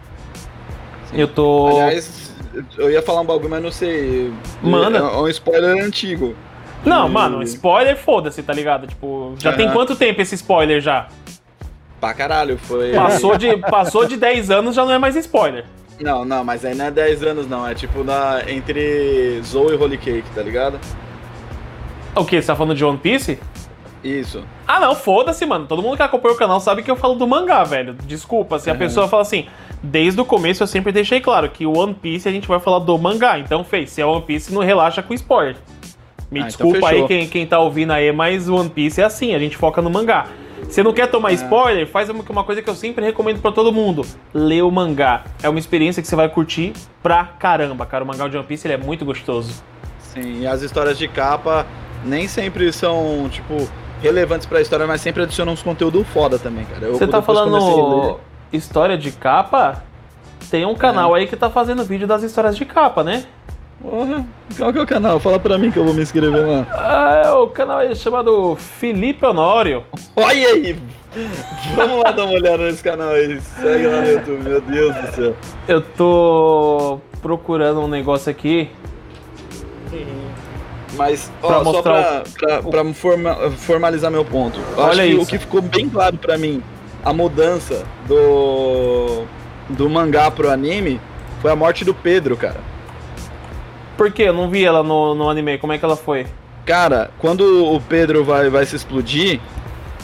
Eu 1.14 1.28
tô... 1.28 1.68
Aliás, 1.82 2.34
eu 2.78 2.90
ia 2.90 3.02
falar 3.02 3.22
um 3.22 3.26
bagulho, 3.26 3.50
mas 3.50 3.62
não 3.62 3.72
sei. 3.72 4.34
Manda. 4.62 4.98
É 4.98 5.02
um 5.04 5.28
spoiler 5.28 5.84
antigo. 5.86 6.36
Não, 6.86 7.08
E- 7.08 7.12
mano, 7.12 7.44
spoiler, 7.44 7.98
foda-se, 7.98 8.42
tá 8.42 8.54
ligado? 8.54 8.88
Tipo, 8.88 9.36
já 9.38 9.54
tem 9.54 9.66
Aham. 9.66 9.74
quanto 9.76 9.96
tempo 9.96 10.22
esse 10.22 10.36
spoiler 10.36 10.82
já? 10.82 11.08
Pra 12.00 12.14
caralho, 12.14 12.58
foi. 12.58 12.92
Passou 12.94 13.38
de, 13.38 13.58
passou 13.58 14.06
de 14.06 14.18
10 14.18 14.52
anos, 14.52 14.76
já 14.76 14.86
não 14.86 14.92
é 14.94 15.00
mais 15.00 15.16
spoiler. 15.16 15.66
Não, 16.00 16.24
não, 16.24 16.44
mas 16.44 16.64
aí 16.64 16.76
não 16.76 16.86
é 16.86 16.92
10 16.92 17.24
anos, 17.24 17.48
não. 17.48 17.68
É 17.68 17.74
tipo 17.74 18.04
na, 18.04 18.42
entre 18.48 19.42
Zoe 19.44 19.74
e 19.74 19.76
Holy 19.76 19.98
Cake, 19.98 20.30
tá 20.36 20.42
ligado? 20.44 20.80
O 22.16 22.24
que? 22.26 22.40
Você 22.42 22.48
tá 22.48 22.56
falando 22.56 22.76
de 22.76 22.86
One 22.86 22.98
Piece? 22.98 23.40
Isso. 24.04 24.44
Ah, 24.68 24.80
não, 24.80 24.96
foda-se, 24.96 25.44
mano. 25.46 25.66
Todo 25.66 25.82
mundo 25.82 25.98
que 25.98 26.04
acompanha 26.04 26.36
o 26.36 26.38
canal 26.38 26.60
sabe 26.60 26.84
que 26.84 26.90
eu 26.92 26.96
falo 26.96 27.16
do 27.16 27.28
mangá, 27.28 27.64
velho. 27.64 27.94
Desculpa, 28.06 28.60
se 28.60 28.70
a 28.70 28.74
Uhum. 28.74 28.80
pessoa 28.80 29.08
fala 29.08 29.24
assim, 29.24 29.48
desde 29.82 30.22
o 30.22 30.26
começo 30.26 30.62
eu 30.64 30.68
sempre 30.68 30.92
deixei 30.92 31.20
claro 31.20 31.50
que 31.50 31.66
o 31.66 31.76
One 31.78 31.96
Piece 31.96 32.30
a 32.30 32.32
gente 32.32 32.48
vai 32.48 32.60
falar 32.60 32.80
do 32.80 32.96
mangá. 32.98 33.40
Então, 33.40 33.64
fez, 33.64 33.90
se 33.90 34.02
é 34.02 34.06
One 34.06 34.22
Piece, 34.22 34.54
não 34.54 34.62
relaxa 34.62 35.02
com 35.02 35.14
spoiler. 35.16 35.56
Me 36.30 36.42
Ah, 36.42 36.48
então 36.48 36.68
desculpa 36.68 36.88
aí 36.90 36.94
fechou. 36.94 37.08
quem, 37.08 37.28
quem 37.28 37.48
tá 37.48 37.60
ouvindo 37.60 37.92
aí, 37.92 38.12
mas 38.12 38.48
o 38.48 38.56
One 38.56 38.70
Piece 38.70 39.02
é 39.02 39.04
assim, 39.04 39.34
a 39.34 39.40
gente 39.40 39.58
foca 39.58 39.82
no 39.82 39.90
mangá. 39.90 40.28
Você 40.64 40.84
não 40.84 40.94
quer 40.94 41.04
É. 41.04 41.08
tomar 41.08 41.32
spoiler? 41.34 41.88
Faz 41.88 42.10
uma 42.10 42.44
coisa 42.44 42.62
que 42.62 42.70
eu 42.70 42.76
sempre 42.76 43.04
recomendo 43.06 43.40
pra 43.42 43.52
todo 43.52 43.72
mundo. 43.72 44.06
Lê 44.34 44.62
o 44.62 44.72
mangá. 44.72 45.24
É 45.42 45.50
uma 45.50 45.60
experiência 45.60 46.02
que 46.02 46.08
você 46.08 46.16
vai 46.16 46.30
curtir 46.30 46.74
pra 47.02 47.24
caramba, 47.26 47.86
cara. 47.86 48.04
O 48.04 48.08
mangá 48.08 48.28
de 48.28 48.38
One 48.38 48.46
Piece 48.46 48.68
ele 48.68 48.74
é 48.74 48.78
muito 48.78 49.06
gostoso. 49.06 49.64
Sim, 50.00 50.42
e 50.42 50.48
as 50.48 50.62
histórias 50.62 50.98
de 50.98 51.08
capa 51.08 51.66
nem 52.04 52.28
sempre 52.28 52.72
são, 52.74 53.28
tipo, 53.30 53.68
relevantes 54.02 54.46
pra 54.46 54.62
história, 54.62 54.86
mas 54.88 55.02
sempre 55.02 55.24
adicionam 55.24 55.54
uns 55.54 55.62
conteúdo 55.64 56.04
foda 56.04 56.38
também, 56.40 56.66
cara. 56.66 56.90
Você 56.92 57.08
tá 57.08 57.20
a 57.20 57.22
falando 57.22 58.20
história 58.52 58.98
de 58.98 59.12
capa? 59.12 59.84
Tem 60.50 60.66
um 60.66 60.76
canal 60.76 61.14
aí 61.14 61.28
que 61.28 61.36
tá 61.36 61.50
fazendo 61.50 61.84
vídeo 61.84 62.08
das 62.08 62.24
histórias 62.24 62.56
de 62.56 62.64
capa, 62.66 63.04
né? 63.04 63.26
Porra, 63.82 64.26
qual 64.58 64.74
que 64.74 64.80
é 64.80 64.82
o 64.82 64.88
canal? 64.88 65.20
Fala 65.20 65.40
pra 65.40 65.58
mim 65.58 65.70
que 65.72 65.78
eu 65.78 65.86
vou 65.86 65.94
me 65.94 66.02
inscrever 66.02 66.46
lá. 66.46 66.66
Ah, 66.72 67.36
o 67.40 67.48
canal 67.48 67.80
é 67.82 67.94
chamado 67.94 68.56
Felipe 68.56 69.26
Honório. 69.26 69.84
Olha 70.16 70.48
aí! 70.50 70.76
Vamos 71.76 72.04
lá 72.04 72.12
dar 72.12 72.26
uma 72.26 72.34
olhada 72.34 72.58
nesse 72.58 72.84
canal 72.84 73.10
aí. 73.10 73.40
Segue 73.40 73.88
lá 73.88 74.02
no 74.02 74.08
YouTube, 74.12 74.44
meu 74.44 74.62
Deus 74.62 74.96
do 74.96 75.16
céu. 75.16 75.36
Eu 75.68 75.82
tô 75.82 77.00
procurando 77.22 77.80
um 77.82 77.88
negócio 77.88 78.30
aqui. 78.32 78.70
Mas, 80.96 81.32
ó, 81.44 81.48
Pra 81.62 81.64
só 81.72 81.82
pra, 81.82 82.24
pra, 82.40 82.64
pra 82.64 82.94
forma- 82.94 83.36
formalizar 83.58 84.10
meu 84.10 84.26
ponto. 84.26 84.60
Eu 84.76 84.84
Olha 84.84 84.90
acho 84.90 85.02
que 85.02 85.08
isso. 85.10 85.22
o 85.22 85.26
que 85.28 85.38
ficou 85.38 85.62
bem 85.62 85.88
claro 85.90 86.18
pra 86.18 86.38
mim, 86.38 86.64
a 87.04 87.14
mudança 87.14 87.84
do, 88.08 89.24
do 89.70 89.88
mangá 89.90 90.32
pro 90.32 90.50
anime, 90.50 91.00
foi 91.42 91.52
a 91.52 91.56
morte 91.56 91.86
do 91.86 91.94
Pedro, 91.94 92.36
cara. 92.36 92.58
Por 93.98 94.12
quê? 94.12 94.24
Eu 94.24 94.34
não 94.34 94.50
vi 94.50 94.64
ela 94.64 94.84
no, 94.84 95.16
no 95.16 95.30
anime. 95.30 95.58
Como 95.58 95.74
é 95.74 95.78
que 95.78 95.84
ela 95.84 95.98
foi? 95.98 96.28
Cara, 96.66 97.10
quando 97.18 97.74
o 97.74 97.82
Pedro 97.82 98.24
vai, 98.24 98.50
vai 98.50 98.66
se 98.66 98.76
explodir, 98.76 99.40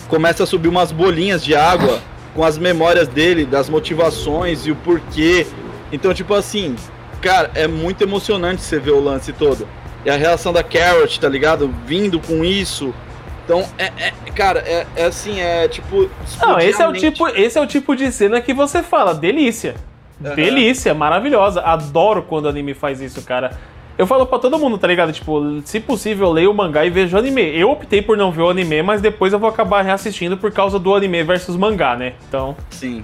começa 0.07 0.43
a 0.43 0.45
subir 0.47 0.67
umas 0.67 0.91
bolinhas 0.91 1.43
de 1.43 1.55
água 1.55 2.01
com 2.33 2.43
as 2.43 2.57
memórias 2.57 3.07
dele, 3.07 3.45
das 3.45 3.69
motivações 3.69 4.65
e 4.65 4.71
o 4.71 4.75
porquê. 4.75 5.45
Então, 5.91 6.13
tipo 6.13 6.33
assim, 6.33 6.75
cara, 7.21 7.51
é 7.53 7.67
muito 7.67 8.01
emocionante 8.01 8.61
você 8.61 8.79
ver 8.79 8.91
o 8.91 8.99
lance 8.99 9.31
todo. 9.31 9.67
E 10.05 10.09
a 10.09 10.15
reação 10.15 10.51
da 10.51 10.63
Carrot, 10.63 11.19
tá 11.19 11.29
ligado? 11.29 11.73
Vindo 11.85 12.19
com 12.19 12.43
isso. 12.43 12.93
Então, 13.45 13.65
é, 13.77 13.85
é 13.85 14.13
cara, 14.33 14.59
é, 14.59 14.87
é, 14.95 15.05
assim, 15.05 15.39
é 15.39 15.67
tipo. 15.67 16.09
Não, 16.41 16.59
esse 16.59 16.81
é, 16.81 16.87
o 16.87 16.93
tipo, 16.93 17.27
esse 17.27 17.57
é 17.57 17.61
o 17.61 17.67
tipo 17.67 17.95
de 17.95 18.11
cena 18.11 18.41
que 18.41 18.53
você 18.53 18.81
fala, 18.81 19.13
delícia. 19.13 19.75
Uhum. 20.23 20.35
Delícia, 20.35 20.93
maravilhosa. 20.93 21.61
Adoro 21.61 22.23
quando 22.23 22.45
o 22.45 22.49
anime 22.49 22.73
faz 22.73 23.01
isso, 23.01 23.21
cara. 23.23 23.57
Eu 23.97 24.07
falo 24.07 24.25
pra 24.25 24.39
todo 24.39 24.57
mundo, 24.57 24.77
tá 24.77 24.87
ligado? 24.87 25.13
Tipo, 25.13 25.61
se 25.63 25.79
possível, 25.79 26.31
leio 26.31 26.51
o 26.51 26.53
mangá 26.53 26.83
e 26.85 26.89
vejo 26.89 27.15
o 27.15 27.19
anime. 27.19 27.41
Eu 27.55 27.69
optei 27.69 28.01
por 28.01 28.17
não 28.17 28.31
ver 28.31 28.41
o 28.41 28.49
anime, 28.49 28.81
mas 28.81 29.01
depois 29.01 29.31
eu 29.33 29.39
vou 29.39 29.49
acabar 29.49 29.83
reassistindo 29.83 30.35
por 30.35 30.51
causa 30.51 30.79
do 30.79 30.95
anime 30.95 31.21
versus 31.23 31.55
mangá, 31.55 31.95
né? 31.95 32.13
Então. 32.27 32.55
Sim. 32.71 33.03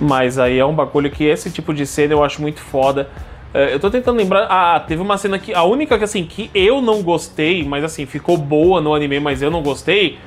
Mas 0.00 0.38
aí 0.38 0.58
é 0.58 0.64
um 0.66 0.74
bagulho 0.74 1.10
que 1.10 1.24
esse 1.24 1.50
tipo 1.50 1.72
de 1.72 1.86
cena 1.86 2.12
eu 2.12 2.24
acho 2.24 2.42
muito 2.42 2.60
foda. 2.60 3.08
É, 3.52 3.72
eu 3.72 3.78
tô 3.78 3.88
tentando 3.88 4.16
lembrar. 4.16 4.48
Ah, 4.50 4.80
teve 4.80 5.00
uma 5.00 5.16
cena 5.16 5.38
que. 5.38 5.54
A 5.54 5.62
única 5.62 5.96
que 5.96 6.02
assim, 6.02 6.24
que 6.24 6.50
eu 6.52 6.82
não 6.82 7.00
gostei, 7.00 7.64
mas 7.64 7.84
assim, 7.84 8.04
ficou 8.04 8.36
boa 8.36 8.80
no 8.80 8.92
anime, 8.92 9.20
mas 9.20 9.42
eu 9.42 9.50
não 9.50 9.62
gostei. 9.62 10.18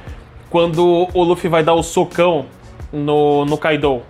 Quando 0.50 1.10
o 1.14 1.24
Luffy 1.24 1.50
vai 1.50 1.62
dar 1.62 1.74
o 1.74 1.84
socão 1.84 2.46
no, 2.92 3.44
no 3.44 3.58
Kaido. 3.58 4.02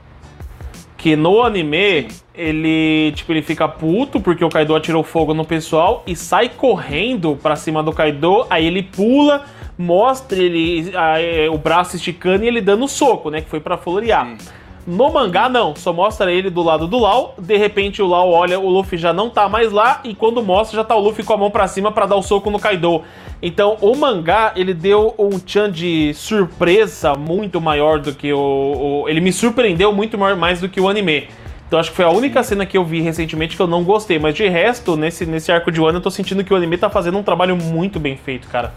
Que 0.96 1.16
no 1.16 1.42
anime, 1.42 2.10
ele, 2.38 3.12
tipo, 3.14 3.34
ele 3.34 3.42
fica 3.42 3.68
puto 3.68 4.20
porque 4.20 4.46
o 4.46 4.50
Kaido 4.50 4.76
atirou 4.76 5.04
fogo 5.04 5.34
no 5.34 5.44
pessoal 5.44 6.04
e 6.06 6.16
sai 6.16 6.50
correndo 6.50 7.38
pra 7.42 7.56
cima 7.56 7.82
do 7.82 7.92
Kaido, 7.92 8.46
aí 8.50 8.66
ele 8.66 8.84
pula, 8.84 9.46
mostra 9.78 10.38
ele 10.38 10.92
é, 10.94 11.50
o 11.50 11.58
braço 11.58 11.96
esticando 11.96 12.44
e 12.44 12.48
ele 12.48 12.62
dando 12.62 12.88
soco, 12.88 13.30
né, 13.30 13.42
que 13.42 13.50
foi 13.50 13.60
pra 13.60 13.78
florear. 13.78 14.28
Sim. 14.38 14.58
No 14.88 15.12
mangá, 15.12 15.50
não. 15.50 15.76
Só 15.76 15.92
mostra 15.92 16.32
ele 16.32 16.50
do 16.50 16.64
lado 16.64 16.88
do 16.88 16.98
Lau. 16.98 17.36
De 17.38 17.58
repente, 17.58 18.02
o 18.02 18.08
Lau 18.08 18.32
olha, 18.32 18.58
o 18.58 18.70
Luffy 18.70 18.98
já 18.98 19.12
não 19.12 19.30
tá 19.30 19.50
mais 19.50 19.70
lá. 19.70 20.00
E 20.06 20.16
quando 20.16 20.42
mostra, 20.42 20.78
já 20.78 20.84
tá 20.86 20.96
o 20.96 21.00
Luffy 21.02 21.26
com 21.26 21.34
a 21.34 21.38
mão 21.38 21.52
para 21.52 21.68
cima 21.68 21.92
para 21.92 22.06
dar 22.06 22.16
o 22.16 22.22
soco 22.22 22.50
no 22.50 22.58
Kaido. 22.58 23.02
Então, 23.42 23.76
o 23.82 23.94
mangá, 23.98 24.54
ele 24.56 24.74
deu 24.74 25.14
um 25.20 25.32
chan 25.46 25.70
de 25.70 26.14
surpresa 26.14 27.16
muito 27.16 27.60
maior 27.60 28.00
do 28.00 28.14
que 28.14 28.32
o, 28.32 29.04
o. 29.04 29.10
ele 29.10 29.20
me 29.20 29.34
surpreendeu 29.34 29.92
muito 29.92 30.18
mais 30.18 30.62
do 30.62 30.70
que 30.70 30.80
o 30.80 30.88
anime. 30.88 31.28
Então 31.68 31.78
acho 31.80 31.90
que 31.90 31.96
foi 31.98 32.06
a 32.06 32.10
única 32.10 32.42
cena 32.44 32.66
que 32.66 32.78
eu 32.78 32.86
vi 32.86 33.02
recentemente 33.02 33.56
que 33.56 33.62
eu 33.62 33.68
não 33.68 33.84
gostei. 33.84 34.18
Mas 34.18 34.36
de 34.36 34.48
resto, 34.48 34.96
nesse, 34.96 35.26
nesse 35.26 35.52
arco 35.52 35.72
de 35.72 35.82
ano, 35.82 35.98
eu 35.98 36.02
tô 36.02 36.10
sentindo 36.10 36.44
que 36.44 36.54
o 36.54 36.56
anime 36.56 36.78
tá 36.78 36.90
fazendo 36.90 37.18
um 37.18 37.24
trabalho 37.24 37.58
muito 37.58 38.00
bem 38.00 38.16
feito, 38.16 38.48
cara. 38.48 38.74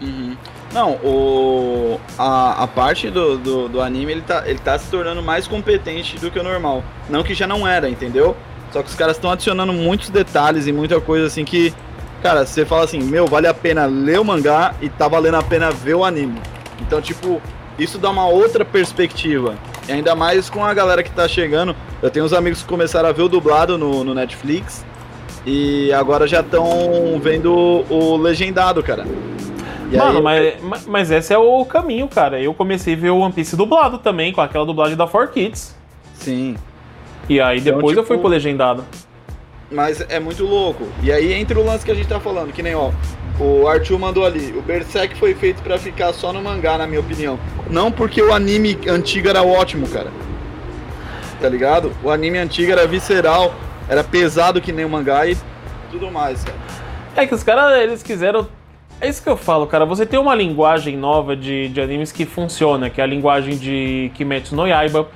Uhum. 0.00 0.36
Não, 0.72 0.92
o, 0.96 2.00
a, 2.18 2.64
a 2.64 2.66
parte 2.66 3.10
do, 3.10 3.38
do, 3.38 3.68
do, 3.68 3.80
anime 3.80 4.12
ele 4.12 4.20
tá, 4.20 4.42
ele 4.46 4.58
tá 4.58 4.78
se 4.78 4.90
tornando 4.90 5.22
mais 5.22 5.48
competente 5.48 6.18
do 6.18 6.30
que 6.30 6.38
o 6.38 6.42
normal. 6.42 6.84
Não 7.08 7.22
que 7.22 7.34
já 7.34 7.46
não 7.46 7.66
era, 7.66 7.88
entendeu? 7.88 8.36
Só 8.72 8.82
que 8.82 8.88
os 8.88 8.94
caras 8.94 9.16
estão 9.16 9.30
adicionando 9.30 9.72
muitos 9.72 10.10
detalhes 10.10 10.66
e 10.66 10.72
muita 10.72 11.00
coisa 11.00 11.26
assim 11.26 11.44
que, 11.44 11.72
cara, 12.22 12.44
você 12.44 12.66
fala 12.66 12.84
assim, 12.84 13.02
meu, 13.02 13.26
vale 13.26 13.46
a 13.46 13.54
pena 13.54 13.86
ler 13.86 14.20
o 14.20 14.24
mangá 14.24 14.74
e 14.82 14.88
tá 14.88 15.08
valendo 15.08 15.36
a 15.36 15.42
pena 15.42 15.70
ver 15.70 15.94
o 15.94 16.04
anime. 16.04 16.40
Então, 16.80 17.00
tipo, 17.00 17.40
isso 17.78 17.96
dá 17.96 18.10
uma 18.10 18.26
outra 18.26 18.64
perspectiva. 18.64 19.56
E 19.88 19.92
ainda 19.92 20.14
mais 20.14 20.50
com 20.50 20.64
a 20.64 20.74
galera 20.74 21.02
que 21.02 21.10
tá 21.10 21.28
chegando. 21.28 21.74
Eu 22.02 22.10
tenho 22.10 22.24
uns 22.24 22.32
amigos 22.32 22.62
que 22.62 22.68
começaram 22.68 23.08
a 23.08 23.12
ver 23.12 23.22
o 23.22 23.28
dublado 23.28 23.78
no, 23.78 24.02
no 24.02 24.14
Netflix. 24.14 24.84
E 25.44 25.92
agora 25.92 26.26
já 26.26 26.40
estão 26.40 27.20
vendo 27.22 27.52
o 27.88 28.16
legendado, 28.16 28.82
cara. 28.82 29.04
E 29.90 29.96
Mano, 29.96 30.26
aí... 30.26 30.56
mas, 30.60 30.86
mas 30.86 31.10
esse 31.10 31.32
é 31.32 31.38
o 31.38 31.64
caminho, 31.64 32.08
cara. 32.08 32.40
Eu 32.40 32.52
comecei 32.52 32.94
a 32.94 32.96
ver 32.96 33.10
o 33.10 33.18
One 33.18 33.32
Piece 33.32 33.56
dublado 33.56 33.98
também, 33.98 34.32
com 34.32 34.40
aquela 34.40 34.66
dublagem 34.66 34.96
da 34.96 35.06
4Kids. 35.06 35.72
Sim. 36.14 36.56
E 37.28 37.40
aí 37.40 37.58
então, 37.58 37.74
depois 37.74 37.90
tipo... 37.90 38.00
eu 38.00 38.06
fui 38.06 38.18
pro 38.18 38.28
legendado. 38.28 38.84
Mas 39.70 40.00
é 40.08 40.18
muito 40.18 40.44
louco. 40.44 40.86
E 41.02 41.12
aí 41.12 41.32
entra 41.32 41.58
o 41.58 41.64
lance 41.64 41.84
que 41.84 41.90
a 41.90 41.94
gente 41.94 42.08
tá 42.08 42.18
falando, 42.18 42.52
que 42.52 42.62
nem, 42.62 42.74
ó, 42.74 42.90
o 43.38 43.66
Arthur 43.66 43.98
mandou 43.98 44.24
ali. 44.24 44.52
O 44.56 44.62
Berserk 44.62 45.16
foi 45.16 45.34
feito 45.34 45.62
para 45.62 45.78
ficar 45.78 46.12
só 46.12 46.32
no 46.32 46.42
mangá, 46.42 46.78
na 46.78 46.86
minha 46.86 47.00
opinião. 47.00 47.38
Não 47.70 47.90
porque 47.90 48.22
o 48.22 48.32
anime 48.32 48.78
antigo 48.88 49.28
era 49.28 49.42
ótimo, 49.42 49.86
cara. 49.88 50.10
Tá 51.40 51.48
ligado? 51.48 51.92
O 52.02 52.10
anime 52.10 52.38
antigo 52.38 52.72
era 52.72 52.86
visceral, 52.86 53.54
era 53.88 54.02
pesado 54.02 54.60
que 54.60 54.72
nem 54.72 54.84
o 54.84 54.88
mangá 54.88 55.26
e 55.26 55.36
tudo 55.90 56.10
mais, 56.10 56.42
cara. 56.42 56.58
É 57.14 57.26
que 57.26 57.34
os 57.34 57.42
caras, 57.42 57.80
eles 57.80 58.02
quiseram 58.02 58.46
é 58.98 59.08
isso 59.08 59.22
que 59.22 59.28
eu 59.28 59.36
falo, 59.36 59.66
cara. 59.66 59.84
Você 59.84 60.06
tem 60.06 60.18
uma 60.18 60.34
linguagem 60.34 60.96
nova 60.96 61.36
de, 61.36 61.68
de 61.68 61.80
animes 61.82 62.10
que 62.10 62.24
funciona, 62.24 62.88
que 62.88 62.98
é 62.98 63.04
a 63.04 63.06
linguagem 63.06 63.56
de 63.56 64.10
Kimetsu 64.14 64.56
no 64.56 64.66
Yaiba, 64.66 65.06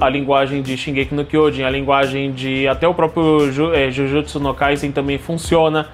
a 0.00 0.08
linguagem 0.08 0.60
de 0.60 0.76
Shingeki 0.76 1.14
no 1.14 1.24
Kyojin, 1.24 1.62
a 1.62 1.70
linguagem 1.70 2.32
de 2.32 2.66
até 2.66 2.88
o 2.88 2.94
próprio 2.94 3.72
é, 3.72 3.90
Jujutsu 3.92 4.40
no 4.40 4.52
Kaisen 4.54 4.90
também 4.90 5.18
funciona. 5.18 5.88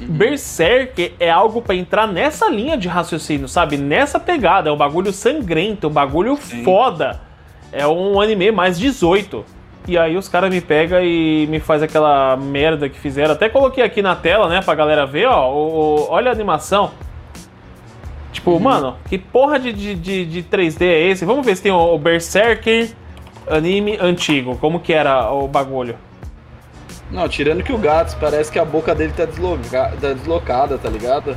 Uhum. 0.00 0.06
Berserk 0.08 1.14
é 1.18 1.30
algo 1.30 1.62
para 1.62 1.74
entrar 1.74 2.06
nessa 2.06 2.48
linha 2.48 2.76
de 2.76 2.88
raciocínio, 2.88 3.48
sabe? 3.48 3.76
Nessa 3.76 4.20
pegada, 4.20 4.68
é 4.68 4.72
um 4.72 4.76
bagulho 4.76 5.12
sangrento, 5.12 5.88
um 5.88 5.92
bagulho 5.92 6.36
Sim. 6.36 6.62
foda. 6.62 7.20
É 7.72 7.86
um 7.86 8.20
anime 8.20 8.50
mais 8.52 8.78
18. 8.78 9.44
E 9.88 9.96
aí 9.96 10.16
os 10.16 10.28
caras 10.28 10.50
me 10.50 10.60
pegam 10.60 11.02
e 11.02 11.46
me 11.48 11.60
faz 11.60 11.82
aquela 11.82 12.36
merda 12.36 12.88
que 12.88 12.98
fizeram. 12.98 13.32
Até 13.32 13.48
coloquei 13.48 13.84
aqui 13.84 14.02
na 14.02 14.16
tela, 14.16 14.48
né, 14.48 14.60
pra 14.60 14.74
galera 14.74 15.06
ver, 15.06 15.26
ó. 15.26 15.52
O, 15.52 15.56
o 15.56 16.10
olha 16.10 16.30
a 16.30 16.34
animação. 16.34 16.90
Tipo, 18.32 18.52
uhum. 18.52 18.60
mano, 18.60 18.96
que 19.08 19.16
porra 19.16 19.58
de, 19.58 19.72
de, 19.72 20.24
de, 20.24 20.42
3D 20.42 20.82
é 20.82 21.08
esse? 21.08 21.24
Vamos 21.24 21.46
ver 21.46 21.56
se 21.56 21.62
tem 21.62 21.72
o, 21.72 21.94
o 21.94 21.98
Berserker 21.98 22.90
anime 23.48 23.96
antigo. 24.00 24.56
Como 24.58 24.80
que 24.80 24.92
era 24.92 25.30
o 25.32 25.46
bagulho? 25.46 25.96
Não, 27.10 27.28
tirando 27.28 27.62
que 27.62 27.72
o 27.72 27.78
gato 27.78 28.16
parece 28.18 28.50
que 28.50 28.58
a 28.58 28.64
boca 28.64 28.94
dele 28.94 29.12
tá, 29.16 29.24
desloca, 29.24 29.92
tá 30.00 30.12
deslocada, 30.12 30.76
tá 30.76 30.88
ligado? 30.88 31.36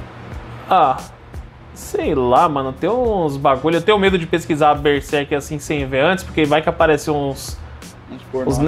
Ah, 0.70 0.98
sei 1.74 2.16
lá, 2.16 2.50
mano. 2.50 2.74
Tem 2.74 2.90
uns 2.90 3.38
bagulho. 3.38 3.78
Eu 3.78 3.82
tenho 3.82 4.00
medo 4.00 4.18
de 4.18 4.26
pesquisar 4.26 4.74
Berserk 4.76 5.34
assim 5.36 5.60
sem 5.60 5.86
ver 5.86 6.02
antes, 6.02 6.24
porque 6.24 6.46
vai 6.46 6.62
que 6.62 6.70
aparece 6.70 7.12
uns 7.12 7.58
os, 8.34 8.60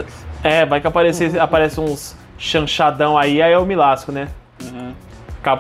é, 0.44 0.66
vai 0.66 0.82
que 0.82 0.88
aparecer, 0.88 1.40
aparece 1.40 1.80
uns 1.80 2.16
chanchadão 2.38 3.18
aí, 3.18 3.42
aí 3.42 3.54
eu 3.54 3.66
me 3.66 3.76
lasco, 3.76 4.12
né? 4.12 4.28
Uhum. 4.62 4.94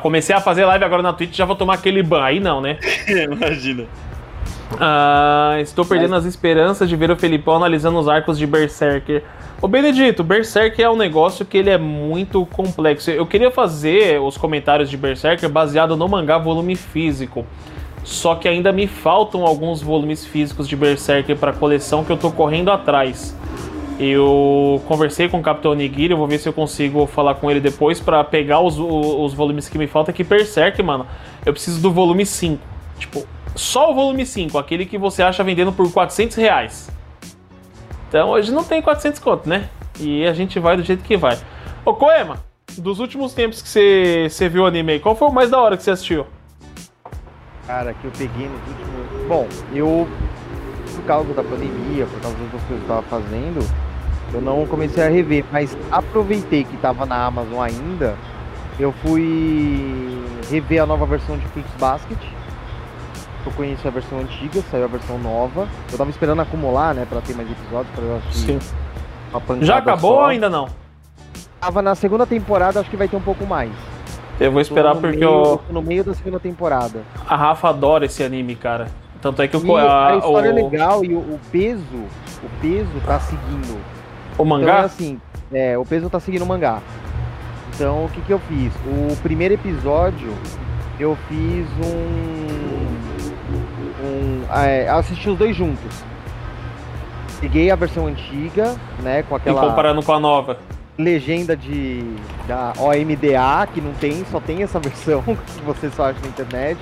Comecei 0.01 0.35
a 0.35 0.39
fazer 0.39 0.65
live 0.65 0.83
agora 0.83 1.01
na 1.01 1.11
Twitch 1.11 1.35
já 1.35 1.45
vou 1.45 1.55
tomar 1.55 1.75
aquele 1.75 2.03
ban. 2.03 2.23
Aí 2.23 2.39
não, 2.39 2.61
né? 2.61 2.77
Imagina. 3.07 3.85
Ah, 4.79 5.57
estou 5.59 5.83
perdendo 5.83 6.11
Mas... 6.11 6.25
as 6.25 6.25
esperanças 6.25 6.87
de 6.87 6.95
ver 6.95 7.09
o 7.09 7.15
Felipão 7.15 7.55
analisando 7.55 7.97
os 7.99 8.07
arcos 8.07 8.37
de 8.37 8.45
Berserker. 8.45 9.23
Ô 9.61 9.67
Benedito, 9.67 10.23
Berserker 10.23 10.83
é 10.83 10.89
um 10.89 10.95
negócio 10.95 11.45
que 11.45 11.55
ele 11.55 11.69
é 11.69 11.77
muito 11.77 12.43
complexo. 12.47 13.11
Eu 13.11 13.27
queria 13.27 13.51
fazer 13.51 14.19
os 14.19 14.35
comentários 14.35 14.89
de 14.89 14.97
Berserker 14.97 15.47
baseado 15.47 15.95
no 15.95 16.09
mangá 16.09 16.39
volume 16.39 16.75
físico. 16.75 17.45
Só 18.03 18.33
que 18.33 18.47
ainda 18.47 18.71
me 18.71 18.87
faltam 18.87 19.45
alguns 19.45 19.79
volumes 19.79 20.25
físicos 20.25 20.67
de 20.67 20.75
Berserker 20.75 21.37
para 21.37 21.53
coleção 21.53 22.03
que 22.03 22.11
eu 22.11 22.17
tô 22.17 22.31
correndo 22.31 22.71
atrás. 22.71 23.37
Eu 23.99 24.81
conversei 24.87 25.29
com 25.29 25.39
o 25.39 25.43
Capitão 25.43 25.75
Nigiri, 25.75 26.09
eu 26.09 26.17
vou 26.17 26.25
ver 26.25 26.39
se 26.39 26.49
eu 26.49 26.53
consigo 26.53 27.05
falar 27.05 27.35
com 27.35 27.51
ele 27.51 27.59
depois 27.59 27.99
para 27.99 28.23
pegar 28.23 28.61
os, 28.61 28.79
os, 28.79 29.31
volumes 29.35 29.69
que 29.69 29.77
me 29.77 29.85
faltam. 29.85 30.11
Que 30.11 30.23
Berserk, 30.23 30.81
mano, 30.81 31.05
eu 31.45 31.53
preciso 31.53 31.79
do 31.79 31.91
volume 31.91 32.25
5. 32.25 32.59
Tipo, 32.97 33.27
só 33.55 33.91
o 33.91 33.93
volume 33.93 34.25
5, 34.25 34.57
aquele 34.57 34.87
que 34.87 34.97
você 34.97 35.21
acha 35.21 35.43
vendendo 35.43 35.71
por 35.71 35.93
400 35.93 36.35
reais. 36.35 37.00
Então 38.11 38.31
hoje 38.31 38.51
não 38.51 38.61
tem 38.61 38.81
400 38.81 39.21
conto, 39.21 39.47
né? 39.47 39.69
E 39.97 40.27
a 40.27 40.33
gente 40.33 40.59
vai 40.59 40.75
do 40.75 40.83
jeito 40.83 41.01
que 41.01 41.15
vai. 41.15 41.39
Ô 41.85 41.93
Koema, 41.93 42.43
dos 42.77 42.99
últimos 42.99 43.33
tempos 43.33 43.61
que 43.61 43.69
você, 43.69 44.49
viu 44.49 44.63
o 44.63 44.65
anime, 44.65 44.99
qual 44.99 45.15
foi 45.15 45.29
o 45.29 45.31
mais 45.31 45.49
da 45.49 45.57
hora 45.57 45.77
que 45.77 45.83
você 45.83 45.91
assistiu? 45.91 46.27
Cara, 47.65 47.93
que 47.93 48.03
eu 48.03 48.11
peguei 48.11 48.49
nos 48.49 48.59
últimos. 48.67 49.27
Bom, 49.29 49.47
eu. 49.73 50.05
Por 50.93 51.05
causa 51.05 51.33
da 51.33 51.41
pandemia, 51.41 52.05
por 52.05 52.19
causa 52.19 52.35
das 52.35 52.49
coisas 52.49 52.67
que 52.67 52.73
eu 52.73 52.79
estava 52.79 53.01
fazendo, 53.03 53.65
eu 54.33 54.41
não 54.41 54.65
comecei 54.65 55.01
a 55.01 55.07
rever, 55.07 55.45
mas 55.49 55.77
aproveitei 55.89 56.65
que 56.65 56.75
estava 56.75 57.05
na 57.05 57.27
Amazon 57.27 57.61
ainda. 57.61 58.17
Eu 58.77 58.91
fui 58.91 60.21
rever 60.49 60.83
a 60.83 60.85
nova 60.85 61.05
versão 61.05 61.37
de 61.37 61.47
Fruits 61.47 61.73
Basket. 61.79 62.19
Eu 63.45 63.51
conheço 63.53 63.87
a 63.87 63.91
versão 63.91 64.19
antiga, 64.19 64.61
saiu 64.69 64.85
a 64.85 64.87
versão 64.87 65.17
nova. 65.17 65.67
Eu 65.91 65.97
tava 65.97 66.09
esperando 66.09 66.41
acumular, 66.41 66.93
né, 66.93 67.05
pra 67.09 67.21
ter 67.21 67.35
mais 67.35 67.49
episódios, 67.49 67.93
pra 67.95 68.03
eu 68.03 68.17
assistir. 68.17 68.61
Sim. 68.61 69.61
Já 69.61 69.77
acabou 69.77 70.15
só. 70.15 70.19
ou 70.21 70.25
ainda 70.25 70.49
não? 70.49 70.67
Tava 71.59 71.81
na 71.81 71.95
segunda 71.95 72.25
temporada, 72.25 72.79
acho 72.79 72.89
que 72.89 72.97
vai 72.97 73.07
ter 73.07 73.15
um 73.15 73.21
pouco 73.21 73.45
mais. 73.45 73.71
Eu 74.39 74.51
vou 74.51 74.61
esperar 74.61 74.95
porque 74.95 75.17
meio, 75.17 75.29
eu. 75.29 75.61
no 75.69 75.81
meio 75.81 76.03
da 76.03 76.13
segunda 76.13 76.39
temporada. 76.39 77.01
A 77.27 77.35
Rafa 77.35 77.69
adora 77.69 78.05
esse 78.05 78.23
anime, 78.23 78.55
cara. 78.55 78.87
Tanto 79.21 79.41
é 79.41 79.47
que 79.47 79.55
o. 79.55 79.77
A, 79.77 80.13
a 80.13 80.17
história 80.17 80.51
o... 80.51 80.57
é 80.57 80.63
legal 80.63 81.05
e 81.05 81.13
o, 81.13 81.19
o 81.19 81.39
peso. 81.51 81.83
O 82.43 82.49
peso 82.59 82.89
tá 83.05 83.19
seguindo 83.19 83.79
o 84.37 84.43
mangá? 84.43 84.65
Então 84.65 84.81
é 84.81 84.85
assim, 84.85 85.21
é, 85.53 85.77
o 85.77 85.85
peso 85.85 86.09
tá 86.09 86.19
seguindo 86.19 86.41
o 86.41 86.47
mangá. 86.47 86.81
Então 87.75 88.05
o 88.05 88.09
que, 88.09 88.21
que 88.21 88.33
eu 88.33 88.39
fiz? 88.39 88.73
O 88.85 89.15
primeiro 89.21 89.53
episódio 89.53 90.33
eu 90.99 91.15
fiz 91.27 91.67
um. 91.85 92.80
Um 94.03 94.43
é, 94.53 94.89
assisti 94.89 95.29
os 95.29 95.37
dois 95.37 95.55
juntos. 95.55 96.03
Peguei 97.39 97.71
a 97.71 97.75
versão 97.75 98.07
antiga, 98.07 98.75
né? 98.99 99.23
Com 99.23 99.35
aquela. 99.35 99.63
E 99.63 99.67
comparando 99.69 100.03
com 100.03 100.13
a 100.13 100.19
nova. 100.19 100.57
Legenda 100.97 101.55
de 101.55 102.15
da 102.47 102.73
OMDA, 102.77 103.67
que 103.73 103.81
não 103.81 103.93
tem, 103.93 104.23
só 104.25 104.39
tem 104.39 104.61
essa 104.61 104.77
versão 104.79 105.23
que 105.23 105.61
você 105.63 105.89
só 105.89 106.09
acha 106.09 106.19
na 106.21 106.27
internet. 106.27 106.79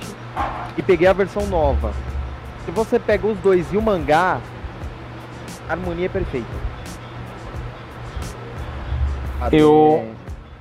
E 0.76 0.82
peguei 0.82 1.06
a 1.06 1.12
versão 1.12 1.46
nova. 1.46 1.92
Se 2.64 2.70
você 2.70 2.98
pega 2.98 3.26
os 3.26 3.38
dois 3.38 3.72
e 3.72 3.76
o 3.76 3.82
mangá, 3.82 4.38
a 5.68 5.72
harmonia 5.72 6.06
é 6.06 6.08
perfeita. 6.08 6.48
Eu. 9.50 10.04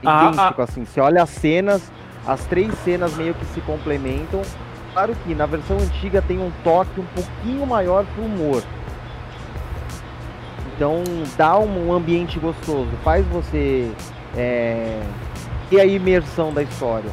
É 0.01 0.05
idêntico, 0.05 0.41
ah, 0.41 0.55
ah. 0.57 0.63
assim. 0.63 0.85
Você 0.85 1.01
olha 1.01 1.21
as 1.21 1.29
cenas, 1.29 1.91
as 2.25 2.45
três 2.45 2.73
cenas 2.85 3.15
meio 3.15 3.33
que 3.33 3.45
se 3.47 3.59
complementam. 3.61 4.41
Claro 4.93 5.15
que 5.23 5.35
na 5.35 5.45
versão 5.45 5.77
antiga 5.77 6.21
tem 6.21 6.39
um 6.39 6.51
toque 6.63 6.99
um 6.99 7.05
pouquinho 7.05 7.65
maior 7.65 8.05
pro 8.05 8.23
humor. 8.23 8.63
Então 10.75 11.03
dá 11.37 11.59
um 11.59 11.91
ambiente 11.93 12.39
gostoso, 12.39 12.89
faz 13.03 13.25
você 13.27 13.91
é, 14.35 15.01
ter 15.69 15.81
a 15.81 15.85
imersão 15.85 16.53
da 16.53 16.63
história. 16.63 17.11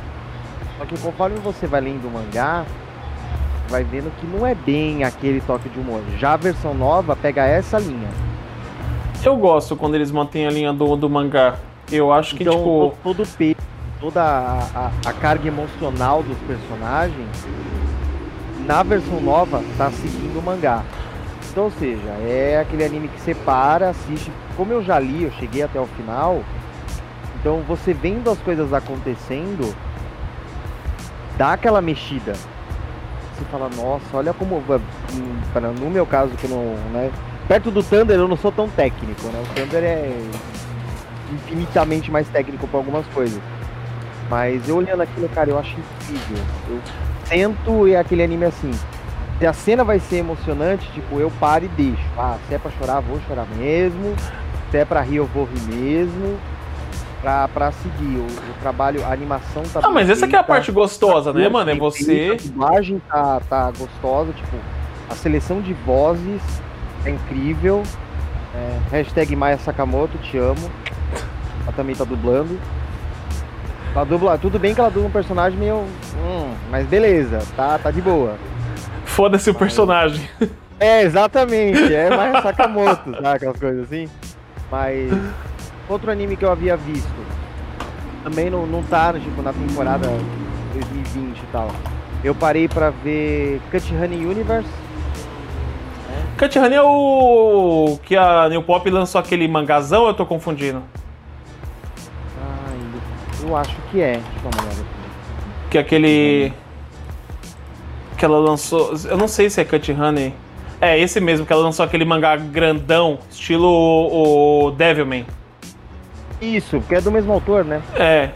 Só 0.78 0.84
que 0.84 0.98
conforme 0.98 1.38
você 1.38 1.66
vai 1.66 1.80
lendo 1.80 2.06
o 2.06 2.10
mangá, 2.10 2.64
vai 3.68 3.82
vendo 3.82 4.10
que 4.20 4.26
não 4.26 4.46
é 4.46 4.54
bem 4.54 5.04
aquele 5.04 5.40
toque 5.40 5.68
de 5.68 5.78
humor. 5.78 6.00
Já 6.18 6.34
a 6.34 6.36
versão 6.36 6.74
nova 6.74 7.16
pega 7.16 7.44
essa 7.44 7.78
linha. 7.78 8.08
Eu 9.24 9.36
gosto 9.36 9.74
quando 9.74 9.96
eles 9.96 10.10
mantêm 10.10 10.46
a 10.46 10.50
linha 10.50 10.72
do, 10.72 10.94
do 10.94 11.10
mangá. 11.10 11.56
Eu 11.90 12.12
acho 12.12 12.36
que, 12.36 12.42
então, 12.42 12.54
tipo. 12.54 12.94
Todo 13.02 13.22
o 13.22 13.26
peso, 13.26 13.56
toda 14.00 14.22
a, 14.22 14.58
a, 14.74 14.90
a, 15.06 15.12
carga 15.12 15.48
emocional 15.48 16.22
dos 16.22 16.36
personagens, 16.38 17.46
na 18.66 18.82
versão 18.82 19.20
nova, 19.20 19.62
tá 19.78 19.90
seguindo 19.90 20.38
o 20.38 20.42
mangá. 20.42 20.82
Então, 21.50 21.64
ou 21.64 21.70
seja, 21.70 22.08
é 22.26 22.58
aquele 22.60 22.84
anime 22.84 23.08
que 23.08 23.20
você 23.20 23.34
para, 23.34 23.90
assiste. 23.90 24.30
Como 24.56 24.72
eu 24.72 24.82
já 24.82 24.98
li, 24.98 25.22
eu 25.22 25.30
cheguei 25.32 25.62
até 25.62 25.80
o 25.80 25.86
final. 25.86 26.42
Então, 27.40 27.62
você 27.66 27.94
vendo 27.94 28.28
as 28.28 28.38
coisas 28.38 28.72
acontecendo, 28.72 29.74
dá 31.38 31.52
aquela 31.52 31.80
mexida. 31.80 32.32
Você 32.32 33.44
fala, 33.50 33.70
nossa, 33.74 34.04
olha 34.14 34.34
como. 34.34 34.62
No 35.80 35.90
meu 35.90 36.04
caso, 36.04 36.32
que 36.36 36.48
não. 36.48 36.74
Né, 36.92 37.10
perto 37.46 37.70
do 37.70 37.82
Thunder 37.82 38.18
eu 38.18 38.28
não 38.28 38.36
sou 38.36 38.50
tão 38.50 38.68
técnico, 38.68 39.26
né? 39.28 39.42
O 39.42 39.54
Thunder 39.54 39.84
é 39.84 40.12
infinitamente 41.32 42.10
mais 42.10 42.28
técnico 42.28 42.66
para 42.66 42.80
algumas 42.80 43.06
coisas. 43.08 43.40
Mas 44.28 44.68
eu 44.68 44.76
olhando 44.76 45.02
aquilo, 45.02 45.28
cara, 45.28 45.50
eu 45.50 45.58
acho 45.58 45.76
incrível. 45.78 46.44
Eu 46.68 46.80
sento 47.28 47.88
e 47.88 47.92
é 47.92 47.98
aquele 47.98 48.22
anime 48.22 48.44
assim. 48.44 48.72
Se 49.38 49.46
a 49.46 49.52
cena 49.52 49.84
vai 49.84 50.00
ser 50.00 50.16
emocionante, 50.16 50.90
tipo, 50.92 51.20
eu 51.20 51.30
paro 51.38 51.64
e 51.64 51.68
deixo. 51.68 52.02
Ah, 52.16 52.38
se 52.48 52.54
é 52.54 52.58
pra 52.58 52.70
chorar, 52.72 53.00
vou 53.00 53.20
chorar 53.28 53.46
mesmo. 53.56 54.14
Se 54.70 54.78
é 54.78 54.84
pra 54.84 55.02
rir, 55.02 55.16
eu 55.16 55.26
vou 55.26 55.44
rir 55.44 55.74
mesmo 55.74 56.38
pra, 57.26 57.48
pra 57.48 57.72
seguir. 57.72 58.18
O, 58.18 58.26
o 58.26 58.54
trabalho, 58.60 59.04
a 59.04 59.12
animação 59.12 59.64
tá. 59.64 59.80
Ah, 59.82 59.90
mas 59.90 60.08
essa 60.08 60.28
que 60.28 60.36
é 60.36 60.38
a 60.38 60.44
parte 60.44 60.70
gostosa, 60.70 61.32
né, 61.32 61.48
mano? 61.48 61.70
É 61.70 61.74
você. 61.74 62.36
A 62.38 62.46
imagem 62.46 63.02
tá, 63.08 63.40
tá 63.48 63.72
gostosa, 63.76 64.32
tipo, 64.32 64.56
a 65.10 65.14
seleção 65.14 65.60
de 65.60 65.72
vozes 65.74 66.40
é 67.04 67.10
incrível. 67.10 67.82
É, 68.54 68.78
hashtag 68.90 69.34
Maia 69.34 69.58
Sakamoto, 69.58 70.16
te 70.18 70.38
amo. 70.38 70.70
Ela 71.64 71.72
também 71.74 71.94
tá 71.96 72.04
dublando. 72.04 72.58
Ela 73.96 74.04
dubla, 74.04 74.36
tudo 74.36 74.58
bem 74.58 74.74
que 74.74 74.80
ela 74.80 74.90
dubla 74.90 75.08
um 75.08 75.10
personagem 75.10 75.58
meio. 75.58 75.76
Hum, 75.76 76.54
mas 76.70 76.86
beleza, 76.86 77.38
tá, 77.56 77.78
tá 77.78 77.90
de 77.90 78.02
boa. 78.02 78.36
Foda-se 79.04 79.50
o 79.50 79.54
personagem. 79.54 80.28
É, 80.78 81.04
exatamente. 81.04 81.94
É 81.94 82.14
mais 82.14 82.42
Sakamoto, 82.42 83.10
sabe? 83.10 83.28
Aquelas 83.28 83.58
coisas 83.58 83.84
assim. 83.84 84.06
Mas 84.70 85.10
Outro 85.88 86.10
anime 86.10 86.36
que 86.36 86.44
eu 86.44 86.50
havia 86.50 86.76
visto, 86.76 87.08
também 88.24 88.50
não, 88.50 88.66
não 88.66 88.82
tá 88.82 89.12
tipo, 89.12 89.40
na 89.40 89.52
temporada 89.52 90.08
2020 90.74 91.38
e 91.38 91.46
tal. 91.52 91.70
Eu 92.24 92.34
parei 92.34 92.66
pra 92.66 92.90
ver 92.90 93.60
Cut 93.70 93.94
Honey 93.94 94.26
Universe. 94.26 94.68
Cut 96.36 96.58
Honey 96.58 96.76
é 96.76 96.82
o 96.82 97.98
que 98.02 98.16
a 98.16 98.48
New 98.48 98.64
Pop 98.64 98.90
lançou 98.90 99.20
aquele 99.20 99.46
mangazão 99.46 100.02
ou 100.02 100.08
eu 100.08 100.14
tô 100.14 100.26
confundindo? 100.26 100.82
Eu 103.46 103.56
acho 103.56 103.76
que 103.90 104.00
é. 104.00 104.12
Deixa 104.12 104.28
eu 104.28 104.50
dar 104.50 104.56
uma 104.56 104.62
olhada 104.64 104.80
aqui. 104.80 105.70
Que 105.70 105.78
aquele. 105.78 106.52
Que 108.16 108.24
ela 108.24 108.38
lançou. 108.38 108.94
Eu 109.04 109.16
não 109.16 109.28
sei 109.28 109.48
se 109.48 109.60
é 109.60 109.64
Cut 109.64 109.92
Honey. 109.92 110.34
É, 110.80 110.98
esse 110.98 111.20
mesmo, 111.20 111.46
que 111.46 111.52
ela 111.52 111.62
lançou 111.62 111.84
aquele 111.84 112.04
mangá 112.04 112.36
grandão, 112.36 113.18
estilo 113.30 113.66
o 113.66 114.70
Devilman. 114.72 115.24
Isso, 116.40 116.80
porque 116.80 116.96
é 116.96 117.00
do 117.00 117.10
mesmo 117.10 117.32
autor, 117.32 117.64
né? 117.64 117.80
É. 117.94 118.30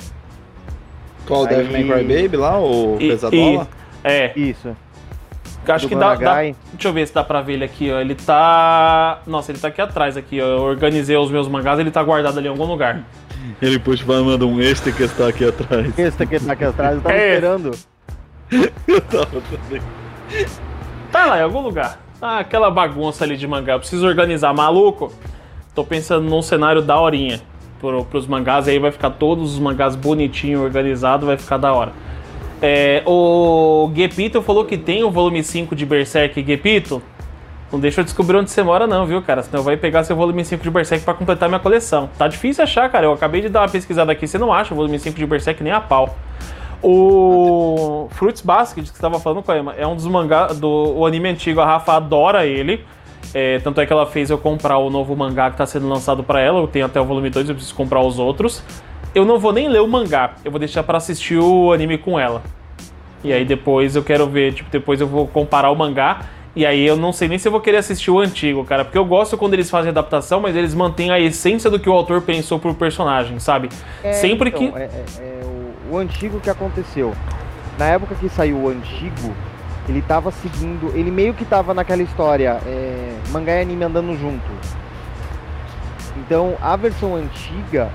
Qual, 1.26 1.44
Aí... 1.44 1.56
Devil 1.56 1.72
May 1.72 1.84
Cry 1.84 2.22
Baby 2.22 2.36
lá, 2.36 2.58
o 2.58 2.96
e, 2.98 3.08
Pesadola? 3.08 3.68
E, 4.04 4.08
é. 4.08 4.32
Isso. 4.34 4.74
Acho 5.68 5.86
do 5.86 5.90
que 5.90 5.94
dá, 5.94 6.14
dá, 6.14 6.42
Deixa 6.42 6.56
eu 6.82 6.92
ver 6.92 7.06
se 7.06 7.14
dá 7.14 7.22
pra 7.22 7.42
ver 7.42 7.52
ele 7.52 7.64
aqui, 7.64 7.92
ó. 7.92 8.00
Ele 8.00 8.14
tá. 8.14 9.20
Nossa, 9.26 9.52
ele 9.52 9.58
tá 9.58 9.68
aqui 9.68 9.80
atrás 9.80 10.16
aqui, 10.16 10.40
ó. 10.40 10.44
Eu 10.44 10.62
organizei 10.62 11.16
os 11.16 11.30
meus 11.30 11.46
mangás, 11.46 11.78
ele 11.78 11.90
tá 11.90 12.02
guardado 12.02 12.38
ali 12.38 12.48
em 12.48 12.50
algum 12.50 12.64
lugar. 12.64 13.04
Ele 13.60 13.78
puxa 13.78 14.04
e 14.04 14.06
manda 14.06 14.46
um 14.46 14.60
extra 14.60 14.92
que 14.92 15.02
está 15.02 15.28
aqui 15.28 15.44
atrás. 15.46 15.98
Extra 15.98 16.26
que 16.26 16.34
está 16.34 16.52
aqui 16.52 16.64
atrás, 16.64 16.96
eu 16.96 17.02
tava 17.02 17.14
é. 17.14 17.34
esperando. 17.34 17.70
eu 18.86 19.00
tava 19.02 19.42
também. 19.42 19.82
Tá 21.10 21.26
lá, 21.26 21.38
em 21.38 21.42
algum 21.42 21.60
lugar. 21.60 22.00
Ah, 22.20 22.38
aquela 22.38 22.70
bagunça 22.70 23.24
ali 23.24 23.36
de 23.36 23.46
mangá. 23.46 23.74
Eu 23.74 23.78
preciso 23.78 24.06
organizar, 24.06 24.52
maluco. 24.52 25.12
Tô 25.74 25.84
pensando 25.84 26.28
num 26.28 26.42
cenário 26.42 26.82
da 26.82 26.98
horinha 26.98 27.40
pro, 27.80 28.04
pros 28.04 28.26
mangás, 28.26 28.68
aí 28.68 28.78
vai 28.78 28.92
ficar 28.92 29.10
todos 29.10 29.54
os 29.54 29.58
mangás 29.58 29.96
bonitinho, 29.96 30.62
organizado, 30.62 31.26
vai 31.26 31.36
ficar 31.36 31.56
da 31.56 31.72
hora. 31.72 31.92
É, 32.62 33.02
o 33.06 33.90
Gepito 33.94 34.42
falou 34.42 34.66
que 34.66 34.76
tem 34.76 35.02
o 35.02 35.10
volume 35.10 35.42
5 35.42 35.74
de 35.74 35.86
Berserk 35.86 36.44
Gepito. 36.44 37.02
Não 37.72 37.78
deixa 37.78 38.00
eu 38.00 38.04
descobrir 38.04 38.36
onde 38.36 38.50
você 38.50 38.62
mora, 38.62 38.86
não, 38.86 39.06
viu, 39.06 39.22
cara? 39.22 39.42
Senão 39.42 39.62
vai 39.62 39.76
pegar 39.76 40.02
seu 40.02 40.16
volume 40.16 40.44
5 40.44 40.62
de 40.62 40.70
Berserk 40.70 41.04
para 41.04 41.14
completar 41.14 41.48
minha 41.48 41.60
coleção. 41.60 42.10
Tá 42.18 42.26
difícil 42.26 42.64
achar, 42.64 42.90
cara. 42.90 43.06
Eu 43.06 43.12
acabei 43.12 43.40
de 43.40 43.48
dar 43.48 43.60
uma 43.60 43.68
pesquisada 43.68 44.10
aqui, 44.10 44.26
você 44.26 44.38
não 44.38 44.52
acha 44.52 44.74
o 44.74 44.76
volume 44.76 44.98
5 44.98 45.16
de 45.16 45.26
Berserk 45.26 45.62
nem 45.62 45.72
a 45.72 45.80
pau. 45.80 46.16
O 46.82 48.08
Fruits 48.12 48.40
Basket, 48.40 48.84
que 48.84 48.90
você 48.90 48.96
estava 48.96 49.20
falando, 49.20 49.42
Koema, 49.42 49.74
é 49.76 49.86
um 49.86 49.94
dos 49.94 50.06
mangás 50.06 50.58
do 50.58 51.04
anime 51.06 51.28
antigo. 51.28 51.60
A 51.60 51.66
Rafa 51.66 51.92
adora 51.92 52.46
ele. 52.46 52.84
É, 53.32 53.60
tanto 53.60 53.80
é 53.80 53.86
que 53.86 53.92
ela 53.92 54.06
fez 54.06 54.30
eu 54.30 54.38
comprar 54.38 54.78
o 54.78 54.90
novo 54.90 55.14
mangá 55.14 55.50
que 55.50 55.54
está 55.54 55.66
sendo 55.66 55.88
lançado 55.88 56.24
para 56.24 56.40
ela. 56.40 56.58
Eu 56.58 56.66
tenho 56.66 56.86
até 56.86 57.00
o 57.00 57.04
volume 57.04 57.30
2, 57.30 57.50
eu 57.50 57.54
preciso 57.54 57.74
comprar 57.76 58.00
os 58.00 58.18
outros. 58.18 58.64
Eu 59.14 59.24
não 59.24 59.38
vou 59.38 59.52
nem 59.52 59.68
ler 59.68 59.80
o 59.80 59.88
mangá, 59.88 60.34
eu 60.44 60.50
vou 60.50 60.58
deixar 60.58 60.82
para 60.82 60.98
assistir 60.98 61.36
o 61.36 61.72
anime 61.72 61.98
com 61.98 62.18
ela. 62.18 62.42
E 63.22 63.32
aí 63.32 63.44
depois 63.44 63.94
eu 63.94 64.02
quero 64.02 64.26
ver, 64.26 64.54
tipo, 64.54 64.70
depois 64.70 65.00
eu 65.00 65.06
vou 65.06 65.26
comparar 65.26 65.70
o 65.70 65.76
mangá. 65.76 66.20
E 66.60 66.66
aí 66.66 66.86
eu 66.86 66.94
não 66.94 67.10
sei 67.10 67.26
nem 67.26 67.38
se 67.38 67.48
eu 67.48 67.52
vou 67.52 67.62
querer 67.62 67.78
assistir 67.78 68.10
o 68.10 68.18
antigo, 68.18 68.62
cara. 68.66 68.84
Porque 68.84 68.98
eu 68.98 69.04
gosto 69.06 69.38
quando 69.38 69.54
eles 69.54 69.70
fazem 69.70 69.88
adaptação, 69.88 70.40
mas 70.40 70.54
eles 70.54 70.74
mantêm 70.74 71.10
a 71.10 71.18
essência 71.18 71.70
do 71.70 71.80
que 71.80 71.88
o 71.88 71.92
autor 71.94 72.20
pensou 72.20 72.58
pro 72.58 72.74
personagem, 72.74 73.38
sabe? 73.38 73.70
É, 74.04 74.12
Sempre 74.12 74.50
então, 74.50 74.70
que. 74.70 74.78
É, 74.78 74.82
é, 74.82 75.04
é 75.20 75.40
o, 75.42 75.94
o 75.94 75.96
antigo 75.96 76.38
que 76.38 76.50
aconteceu. 76.50 77.14
Na 77.78 77.86
época 77.86 78.14
que 78.14 78.28
saiu 78.28 78.58
o 78.58 78.68
antigo, 78.68 79.34
ele 79.88 80.02
tava 80.02 80.30
seguindo. 80.30 80.92
Ele 80.94 81.10
meio 81.10 81.32
que 81.32 81.46
tava 81.46 81.72
naquela 81.72 82.02
história. 82.02 82.60
É, 82.66 83.16
mangá 83.30 83.54
e 83.54 83.62
anime 83.62 83.84
andando 83.84 84.14
junto. 84.20 84.44
Então 86.18 86.58
a 86.60 86.76
versão 86.76 87.16
antiga, 87.16 87.90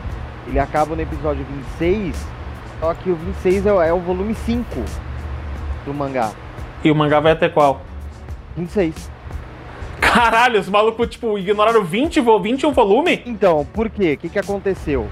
ele 0.48 0.58
acaba 0.58 0.96
no 0.96 1.04
episódio 1.04 1.46
26. 1.80 2.16
Só 2.80 2.96
que 2.96 3.12
o 3.12 3.16
26 3.16 3.68
é, 3.68 3.90
é 3.90 3.94
o 3.94 4.00
volume 4.00 4.34
5 4.34 4.66
do 5.86 5.94
mangá. 5.94 6.32
E 6.84 6.90
o 6.90 6.96
mangá 6.96 7.20
vai 7.20 7.34
até 7.34 7.48
qual? 7.48 7.80
26. 8.56 9.12
Caralho, 10.00 10.60
os 10.60 10.70
malucos, 10.70 11.08
tipo, 11.10 11.38
ignoraram 11.38 11.84
20, 11.84 12.22
21 12.22 12.72
volume? 12.72 13.22
Então, 13.26 13.66
por 13.74 13.90
quê? 13.90 14.14
O 14.14 14.18
que, 14.18 14.30
que 14.30 14.40
aconteceu? 14.40 15.08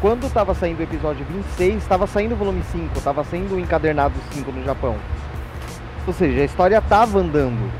Quando 0.00 0.32
tava 0.32 0.54
saindo 0.54 0.80
o 0.80 0.82
episódio 0.82 1.24
26, 1.26 1.84
tava 1.86 2.06
saindo 2.06 2.32
o 2.34 2.36
volume 2.36 2.62
5, 2.70 3.00
tava 3.00 3.24
sendo 3.24 3.56
o 3.56 3.60
encadernado 3.60 4.14
5 4.32 4.52
no 4.52 4.64
Japão. 4.64 4.96
Ou 6.06 6.12
seja, 6.12 6.42
a 6.42 6.44
história 6.44 6.78
estava 6.78 7.18
andando. 7.18 7.70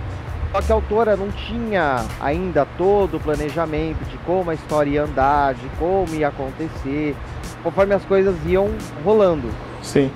Só 0.53 0.63
que 0.63 0.73
a 0.73 0.75
autora 0.75 1.17
não 1.17 1.31
tinha 1.31 2.05
ainda 2.21 2.67
todo 2.77 3.19
o 3.19 3.21
planejamento 3.21 4.05
de 4.11 4.17
como 4.19 4.51
a 4.51 4.55
história 4.55 4.91
ia 4.91 5.03
andar, 5.05 5.55
de 5.55 5.69
como 5.79 6.15
ia 6.15 6.29
acontecer, 6.29 7.15
conforme 7.63 7.95
as 7.95 8.05
coisas 8.05 8.35
iam 8.47 8.69
rolando. 9.05 9.49
Sim. 9.83 10.11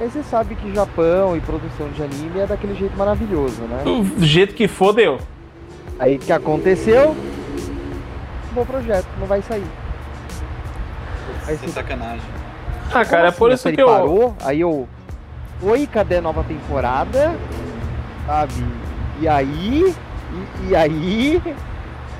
Aí 0.00 0.08
você 0.08 0.22
sabe 0.22 0.54
que 0.54 0.74
Japão 0.74 1.36
e 1.36 1.40
produção 1.40 1.90
de 1.90 2.02
anime 2.02 2.40
é 2.40 2.46
daquele 2.46 2.74
jeito 2.74 2.96
maravilhoso, 2.96 3.60
né? 3.62 3.82
Do 3.84 4.24
jeito 4.24 4.54
que 4.54 4.66
for, 4.66 4.94
deu. 4.94 5.18
Aí 5.98 6.16
que 6.16 6.32
aconteceu? 6.32 7.14
Bom 8.52 8.64
projeto, 8.64 9.06
não 9.18 9.26
vai 9.26 9.42
sair. 9.42 9.66
Sem 11.44 11.56
ser... 11.58 11.68
sacanagem. 11.68 12.22
Ah, 12.92 13.04
cara, 13.04 13.24
é 13.26 13.28
assim? 13.28 13.38
por 13.38 13.50
A 13.50 13.54
isso 13.54 13.70
que 13.70 13.80
eu. 13.80 13.86
parou, 13.86 14.34
aí 14.42 14.60
eu. 14.62 14.88
Oi, 15.62 15.86
cadê 15.86 16.16
a 16.16 16.22
nova 16.22 16.42
temporada? 16.44 17.34
Sabe? 18.26 18.54
E 19.20 19.28
aí? 19.28 19.94
E, 20.64 20.68
e 20.70 20.76
aí? 20.76 21.42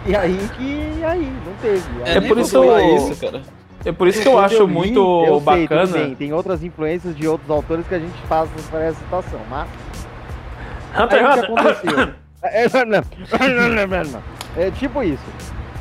E 0.07 0.17
aí 0.17 0.51
que. 0.57 0.99
E 1.01 1.05
aí? 1.05 1.33
Não 1.47 1.55
teve. 1.63 1.83
É 2.05 2.19
Aí, 2.19 2.29
por 2.29 2.39
isso 2.39 2.57
eu- 2.63 2.97
isso, 2.97 3.21
cara. 3.21 3.43
É 3.85 3.93
por 3.93 4.09
isso 4.09 4.21
que 4.21 4.29
eu 4.29 4.33
quando 4.33 4.45
acho 4.45 4.67
li, 4.67 4.73
muito 4.73 5.25
eu 5.27 5.41
sei, 5.43 5.67
bacana. 5.69 5.87
bem, 5.87 6.15
tem 6.15 6.33
outras 6.33 6.63
influências 6.63 7.17
de 7.17 7.27
outros 7.27 7.51
autores 7.51 7.87
que 7.87 7.95
a 7.95 7.99
gente 7.99 8.21
passa 8.29 8.51
por 8.71 8.81
essa 8.81 8.99
situação, 8.99 9.41
mas. 9.49 9.69
Hunter 10.99 11.19
que 11.19 11.25
Hunter. 11.25 11.45
aconteceu? 11.45 12.09
É. 12.43 12.65
É 14.57 14.71
tipo 14.71 15.03
isso. 15.03 15.23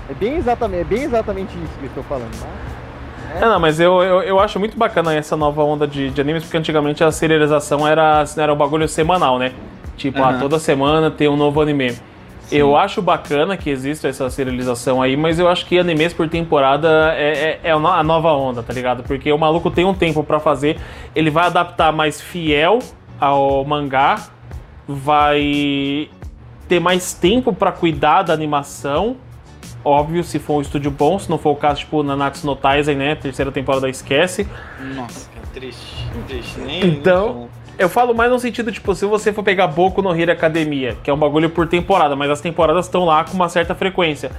É 0.10 0.14
bem 0.14 0.36
exatamente, 0.36 0.82
é 0.82 0.84
bem 0.84 1.04
exatamente 1.04 1.58
isso 1.58 1.74
que 1.80 1.84
eu 1.86 1.88
estou 1.88 2.04
falando, 2.04 2.32
mas. 2.34 3.40
É, 3.42 3.46
não, 3.46 3.60
mas 3.60 3.80
eu, 3.80 4.02
eu, 4.04 4.22
eu 4.24 4.40
acho 4.40 4.60
muito 4.60 4.78
bacana 4.78 5.14
essa 5.14 5.38
nova 5.38 5.64
onda 5.64 5.88
de, 5.88 6.10
de 6.10 6.20
animes, 6.20 6.44
porque 6.44 6.58
antigamente 6.58 7.04
a 7.04 7.12
serialização 7.12 7.88
era, 7.88 8.24
era 8.38 8.54
um 8.54 8.58
bagulho 8.58 8.88
semanal, 8.90 9.38
né? 9.40 9.54
Tipo, 9.96 10.22
ah, 10.22 10.30
Aham. 10.30 10.40
toda 10.40 10.60
semana 10.60 11.12
tem 11.12 11.28
um 11.28 11.38
novo 11.38 11.62
anime. 11.62 11.96
Eu 12.52 12.76
acho 12.76 13.02
bacana 13.02 13.56
que 13.56 13.70
exista 13.70 14.08
essa 14.08 14.30
serialização 14.30 15.02
aí, 15.02 15.16
mas 15.16 15.38
eu 15.40 15.48
acho 15.48 15.66
que 15.66 15.78
animes 15.78 16.14
por 16.14 16.28
temporada 16.28 17.14
é, 17.16 17.60
é, 17.64 17.70
é 17.70 17.72
a 17.72 18.04
nova 18.04 18.32
onda, 18.34 18.64
tá 18.64 18.74
ligado? 18.74 19.04
Porque 19.04 19.32
o 19.32 19.38
maluco 19.38 19.70
tem 19.70 19.86
um 19.86 19.94
tempo 19.94 20.24
pra 20.24 20.40
fazer, 20.40 20.80
ele 21.16 21.30
vai 21.30 21.46
adaptar 21.46 21.92
mais 21.92 22.20
fiel 22.20 22.80
ao 23.20 23.64
mangá, 23.66 24.28
vai 24.88 26.10
ter 26.68 26.80
mais 26.80 27.14
tempo 27.14 27.54
pra 27.54 27.72
cuidar 27.72 28.24
da 28.24 28.34
animação, 28.34 29.18
óbvio, 29.84 30.24
se 30.24 30.40
for 30.40 30.56
um 30.58 30.62
estúdio 30.62 30.92
bom, 30.92 31.18
se 31.20 31.30
não 31.30 31.38
for 31.38 31.52
o 31.52 31.56
caso, 31.56 31.82
tipo, 31.82 32.02
Nanatsu 32.04 32.46
no 32.46 32.56
Taisen, 32.56 32.96
né? 32.96 33.16
Terceira 33.16 33.52
temporada 33.52 33.90
esquece. 33.90 34.48
Nossa, 34.96 35.30
cara, 35.30 35.46
triste. 35.54 36.08
Triste. 36.28 36.60
Nem. 36.60 36.86
Então- 36.86 37.50
Eu 37.80 37.88
falo 37.90 38.14
mais 38.14 38.30
no 38.30 38.38
sentido, 38.38 38.72
tipo, 38.72 38.94
se 38.94 39.06
você 39.06 39.32
for 39.32 39.42
pegar 39.42 39.68
Boku 39.68 40.02
no 40.02 40.14
Hero 40.14 40.32
Academia, 40.34 40.98
que 41.02 41.10
é 41.10 41.14
um 41.14 41.18
bagulho 41.18 41.50
por 41.50 41.66
temporada, 41.66 42.16
mas 42.16 42.30
as 42.30 42.42
temporadas 42.42 42.86
estão 42.86 43.06
lá 43.06 43.24
com 43.24 43.34
uma 43.34 43.48
certa 43.48 43.74
frequência. 43.74 44.32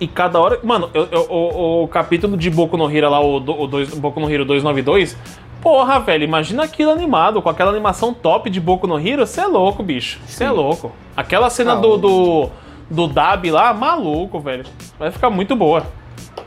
E 0.00 0.06
cada 0.06 0.40
hora. 0.40 0.60
Mano, 0.62 0.88
eu- 0.94 1.08
eu- 1.10 1.26
o, 1.30 1.82
o 1.84 1.88
capítulo 1.88 2.36
de 2.36 2.48
Boku 2.50 2.76
no 2.76 2.90
Hero 2.90 3.10
lá, 3.10 3.20
o, 3.20 3.36
o 3.36 3.66
dois, 3.66 3.92
Boku 3.94 4.20
no 4.20 4.30
Hero 4.32 4.44
292. 4.44 5.16
Porra, 5.60 5.98
velho, 5.98 6.24
imagina 6.24 6.62
aquilo 6.64 6.90
animado, 6.90 7.40
com 7.42 7.48
aquela 7.48 7.70
animação 7.70 8.12
top 8.14 8.48
de 8.50 8.60
Boku 8.60 8.86
no 8.86 8.98
Hero. 8.98 9.26
Você 9.26 9.40
é 9.40 9.46
louco, 9.46 9.82
bicho. 9.82 10.20
Você 10.26 10.44
é 10.44 10.50
louco. 10.50 10.92
Aquela 11.16 11.48
cena 11.50 11.72
Ah, 11.72 11.76
do, 11.76 11.96
do, 11.96 12.50
do 12.90 13.06
Dab 13.08 13.50
lá, 13.50 13.72
maluco, 13.74 14.38
velho. 14.40 14.64
Vai 14.98 15.10
ficar 15.10 15.30
muito 15.30 15.56
boa. 15.56 15.84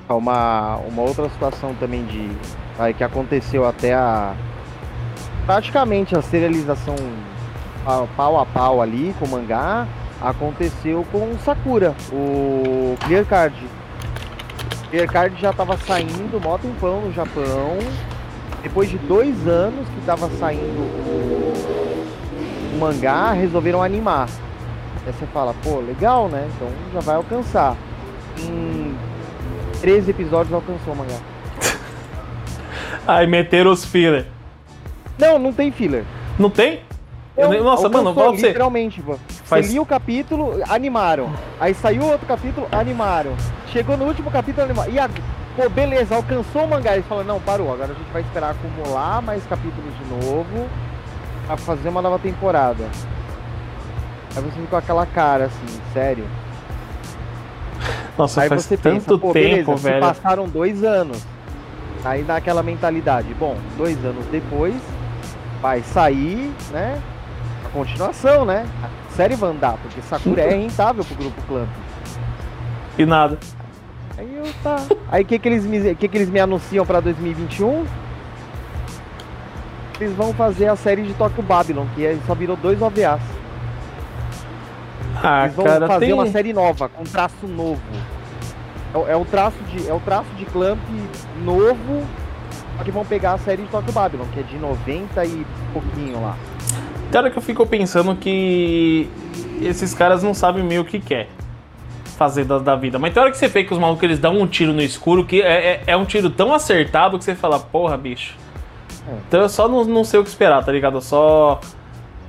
Uma, 0.07 0.77
uma 0.88 1.01
outra 1.01 1.27
situação 1.29 1.73
também 1.79 2.05
de. 2.05 2.29
Aí, 2.79 2.93
que 2.93 3.03
aconteceu 3.03 3.65
até 3.67 3.93
a. 3.93 4.33
Praticamente 5.47 6.13
a 6.13 6.21
serialização 6.21 6.93
pau 8.17 8.38
a 8.38 8.45
pau 8.45 8.81
ali 8.81 9.15
com 9.17 9.23
o 9.25 9.29
mangá 9.29 9.88
aconteceu 10.21 11.05
com 11.10 11.38
Sakura, 11.39 11.95
o 12.12 12.97
Clear 13.05 13.25
Card. 13.25 13.55
Clear 14.89 15.07
Card 15.07 15.39
já 15.39 15.53
tava 15.53 15.77
saindo 15.77 16.38
mó 16.43 16.57
tempão 16.57 16.99
no 16.99 17.13
Japão. 17.13 17.77
Depois 18.62 18.89
de 18.89 18.97
dois 18.97 19.47
anos 19.47 19.88
que 19.88 20.05
tava 20.05 20.29
saindo 20.31 20.81
o, 20.81 21.53
mangá, 22.77 23.31
resolveram 23.31 23.81
animar. 23.81 24.27
Aí 25.05 25.13
você 25.13 25.25
fala, 25.27 25.55
pô, 25.63 25.79
legal, 25.79 26.27
né? 26.27 26.45
Então 26.55 26.67
já 26.93 26.99
vai 26.99 27.15
alcançar. 27.15 27.77
Em 28.38 28.93
13 29.79 30.12
episódios 30.12 30.53
alcançou 30.53 30.93
o 30.93 30.97
mangá. 30.97 31.19
Aí 33.07 33.25
meteram 33.25 33.71
os 33.71 33.86
filler. 33.86 34.37
Não, 35.17 35.39
não 35.39 35.51
tem 35.53 35.71
filler. 35.71 36.03
Não 36.38 36.49
tem? 36.49 36.82
Eu 37.36 37.49
nem- 37.49 37.62
Nossa, 37.63 37.88
mano, 37.89 38.13
pra 38.13 38.25
você. 38.25 38.47
Literalmente, 38.47 39.01
pô. 39.01 39.15
Faz- 39.45 39.65
Você 39.67 39.71
lia 39.73 39.82
o 39.82 39.86
capítulo, 39.86 40.60
animaram. 40.69 41.32
Aí 41.60 41.73
saiu 41.73 42.03
outro 42.03 42.25
capítulo, 42.27 42.67
animaram. 42.71 43.36
Chegou 43.71 43.95
no 43.97 44.06
último 44.06 44.32
capítulo, 44.32 44.65
animaram. 44.65 44.91
E 44.91 44.99
a... 44.99 45.10
Pô, 45.56 45.69
beleza, 45.69 46.15
alcançou 46.15 46.63
o 46.65 46.67
mangá. 46.67 46.93
Eles 46.93 47.06
falaram, 47.08 47.27
não, 47.27 47.39
parou. 47.39 47.71
Agora 47.73 47.91
a 47.91 47.95
gente 47.95 48.12
vai 48.12 48.21
esperar 48.21 48.51
acumular 48.51 49.21
mais 49.21 49.43
capítulos 49.45 49.91
de 49.97 50.25
novo 50.25 50.67
pra 51.47 51.58
fazer 51.58 51.89
uma 51.89 52.01
nova 52.01 52.17
temporada. 52.19 52.84
Aí 54.36 54.41
você 54.43 54.51
fica 54.51 54.67
com 54.67 54.75
aquela 54.77 55.06
cara 55.06 55.45
assim, 55.45 55.82
sério. 55.93 56.25
Nossa, 58.17 58.41
Aí 58.41 58.49
faz 58.49 58.63
você 58.63 58.77
tanto 58.77 58.93
pensa, 58.95 59.12
tempo, 59.12 59.34
beleza, 59.34 59.77
se 59.77 59.84
velho. 59.84 59.99
passaram 60.01 60.47
dois 60.47 60.84
anos. 60.84 61.23
Aí 62.03 62.23
dá 62.23 62.36
aquela 62.38 62.63
mentalidade, 62.63 63.32
bom, 63.36 63.56
dois 63.77 63.97
anos 64.06 64.25
depois 64.27 64.75
vai 65.62 65.82
sair, 65.82 66.52
né? 66.72 67.00
A 67.65 67.70
continuação, 67.70 68.46
né? 68.46 68.65
A 68.84 69.15
série 69.15 69.36
vai 69.36 69.50
andar, 69.50 69.78
porque 69.82 70.02
Sakura 70.02 70.41
é 70.41 70.50
rentável 70.56 71.04
pro 71.04 71.15
grupo 71.15 71.41
Clamp. 71.48 71.70
E 72.98 73.06
nada. 73.06 73.38
Aí 74.17 74.36
eu 74.36 74.46
tá. 74.63 74.78
Aí 75.12 75.24
o 75.24 75.26
que, 75.26 75.38
que, 75.38 75.48
eles 75.48 75.63
me, 75.65 75.96
que, 75.96 76.08
que 76.08 76.17
eles 76.17 76.30
me 76.30 76.39
anunciam 76.39 76.86
pra 76.86 77.00
2021? 77.00 77.86
Eles 80.00 80.13
vão 80.15 80.34
fazer 80.34 80.67
a 80.67 80.76
série 80.76 81.02
de 81.04 81.13
Tokyo 81.15 81.41
Babylon, 81.43 81.86
que 81.96 82.06
é- 82.06 82.17
só 82.28 82.36
virou 82.36 82.56
dois 82.56 82.80
OVAs. 82.82 83.22
Ah, 85.24 85.43
Eles 85.46 85.56
vão 85.56 85.65
cara, 85.65 85.88
fazer 85.88 86.06
tem. 86.06 86.13
uma 86.13 86.28
série 86.28 86.54
nova, 86.54 86.88
com 86.89 87.04
traço 87.04 87.48
novo. 87.48 87.82
É, 88.93 88.98
o- 88.98 89.08
é 89.08 89.15
o 89.15 89.26
traço 89.26 89.58
de 89.70 89.88
é 89.89 89.93
o 89.93 90.00
traço 90.00 90.30
de 90.38 90.46
Clamp 90.46 90.80
novo, 91.43 92.04
que 92.83 92.91
vão 92.91 93.05
pegar 93.05 93.33
a 93.33 93.37
série 93.37 93.63
de 93.63 93.69
Tokyo 93.69 93.91
Babylon, 93.91 94.25
que 94.33 94.39
é 94.39 94.43
de 94.43 94.57
90 94.57 95.25
e 95.25 95.45
pouquinho 95.73 96.21
lá. 96.21 96.35
Cara, 97.11 97.29
que 97.31 97.37
eu 97.37 97.41
fico 97.41 97.65
pensando 97.65 98.15
que 98.15 99.09
esses 99.61 99.93
caras 99.93 100.21
não 100.23 100.33
sabem 100.33 100.63
meio 100.63 100.81
o 100.81 100.85
que 100.85 100.99
quer 100.99 101.27
fazer 102.17 102.43
da, 102.45 102.57
da 102.59 102.75
vida. 102.75 102.97
Mas 102.99 103.13
tem 103.13 103.21
hora 103.21 103.31
que 103.31 103.37
você 103.37 103.47
vê 103.47 103.63
que 103.63 103.73
os 103.73 103.79
malucos 103.79 104.03
eles 104.03 104.19
dão 104.19 104.37
um 104.39 104.47
tiro 104.47 104.73
no 104.73 104.81
escuro 104.81 105.23
que 105.23 105.41
é, 105.41 105.67
é, 105.67 105.83
é 105.87 105.97
um 105.97 106.03
tiro 106.05 106.29
tão 106.29 106.53
acertado 106.53 107.17
que 107.17 107.23
você 107.23 107.35
fala, 107.35 107.59
porra, 107.59 107.95
bicho. 107.97 108.35
É. 109.07 109.13
Então 109.27 109.41
eu 109.41 109.49
só 109.49 109.67
não, 109.67 109.85
não 109.85 110.03
sei 110.03 110.19
o 110.19 110.23
que 110.23 110.29
esperar, 110.29 110.63
tá 110.65 110.71
ligado? 110.71 110.97
Eu 110.97 111.01
só. 111.01 111.61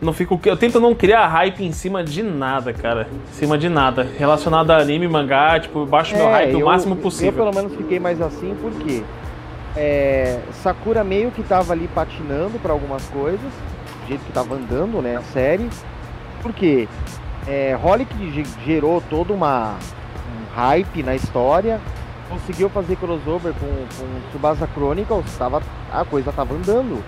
Não 0.01 0.13
fico. 0.13 0.39
Eu 0.45 0.57
tento 0.57 0.79
não 0.79 0.95
criar 0.95 1.27
hype 1.27 1.65
em 1.65 1.73
cima 1.73 2.05
de 2.05 2.23
nada, 2.23 2.73
cara. 2.73 3.09
Em 3.13 3.33
cima 3.35 3.59
de 3.59 3.69
nada. 3.69 4.07
Relacionado 4.17 4.71
a 4.71 4.77
anime, 4.77 5.09
mangá, 5.09 5.59
tipo, 5.59 5.81
eu 5.81 5.87
baixo 5.87 6.15
meu 6.15 6.27
hype 6.29 6.55
o 6.55 6.59
É, 6.59 6.63
eu- 6.63 6.67
máximo 6.67 6.95
Eu 6.95 6.99
possível. 7.01 7.33
pelo 7.33 7.53
menos 7.53 7.75
fiquei 7.75 7.99
mais 7.99 8.21
assim 8.23 8.55
porque 8.63 9.03
é, 9.77 10.41
Sakura 10.63 11.05
meio 11.05 11.31
que 11.31 11.43
tava 11.43 11.73
ali 11.73 11.89
patinando 11.95 12.59
pra 12.59 12.73
algumas 12.73 13.05
coisas, 13.09 13.41
do 13.41 14.09
jeito 14.09 14.25
que 14.25 14.33
tava 14.33 14.55
andando, 14.55 15.01
né, 15.03 15.17
a 15.17 15.23
série. 15.33 15.69
Porque 16.43 16.89
é, 17.47 17.79
Holic 17.83 18.13
ge- 18.33 18.47
gerou 18.65 19.03
todo 19.11 19.35
uma, 19.35 19.75
um 19.75 20.55
hype 20.55 21.03
na 21.03 21.15
história, 21.15 21.81
conseguiu 22.29 22.69
fazer 22.71 22.97
crossover 22.97 23.53
com, 23.55 23.67
com 23.67 24.29
Tsubasa 24.31 24.69
Chronicles, 24.75 25.37
tava, 25.37 25.63
a 25.93 26.05
coisa 26.05 26.33
tava 26.33 26.55
andando. 26.55 27.03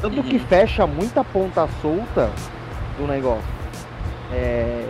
Tanto 0.00 0.22
que 0.24 0.38
fecha 0.38 0.86
muita 0.86 1.22
ponta 1.22 1.68
solta 1.80 2.30
do 2.98 3.06
negócio. 3.06 3.44
É, 4.32 4.84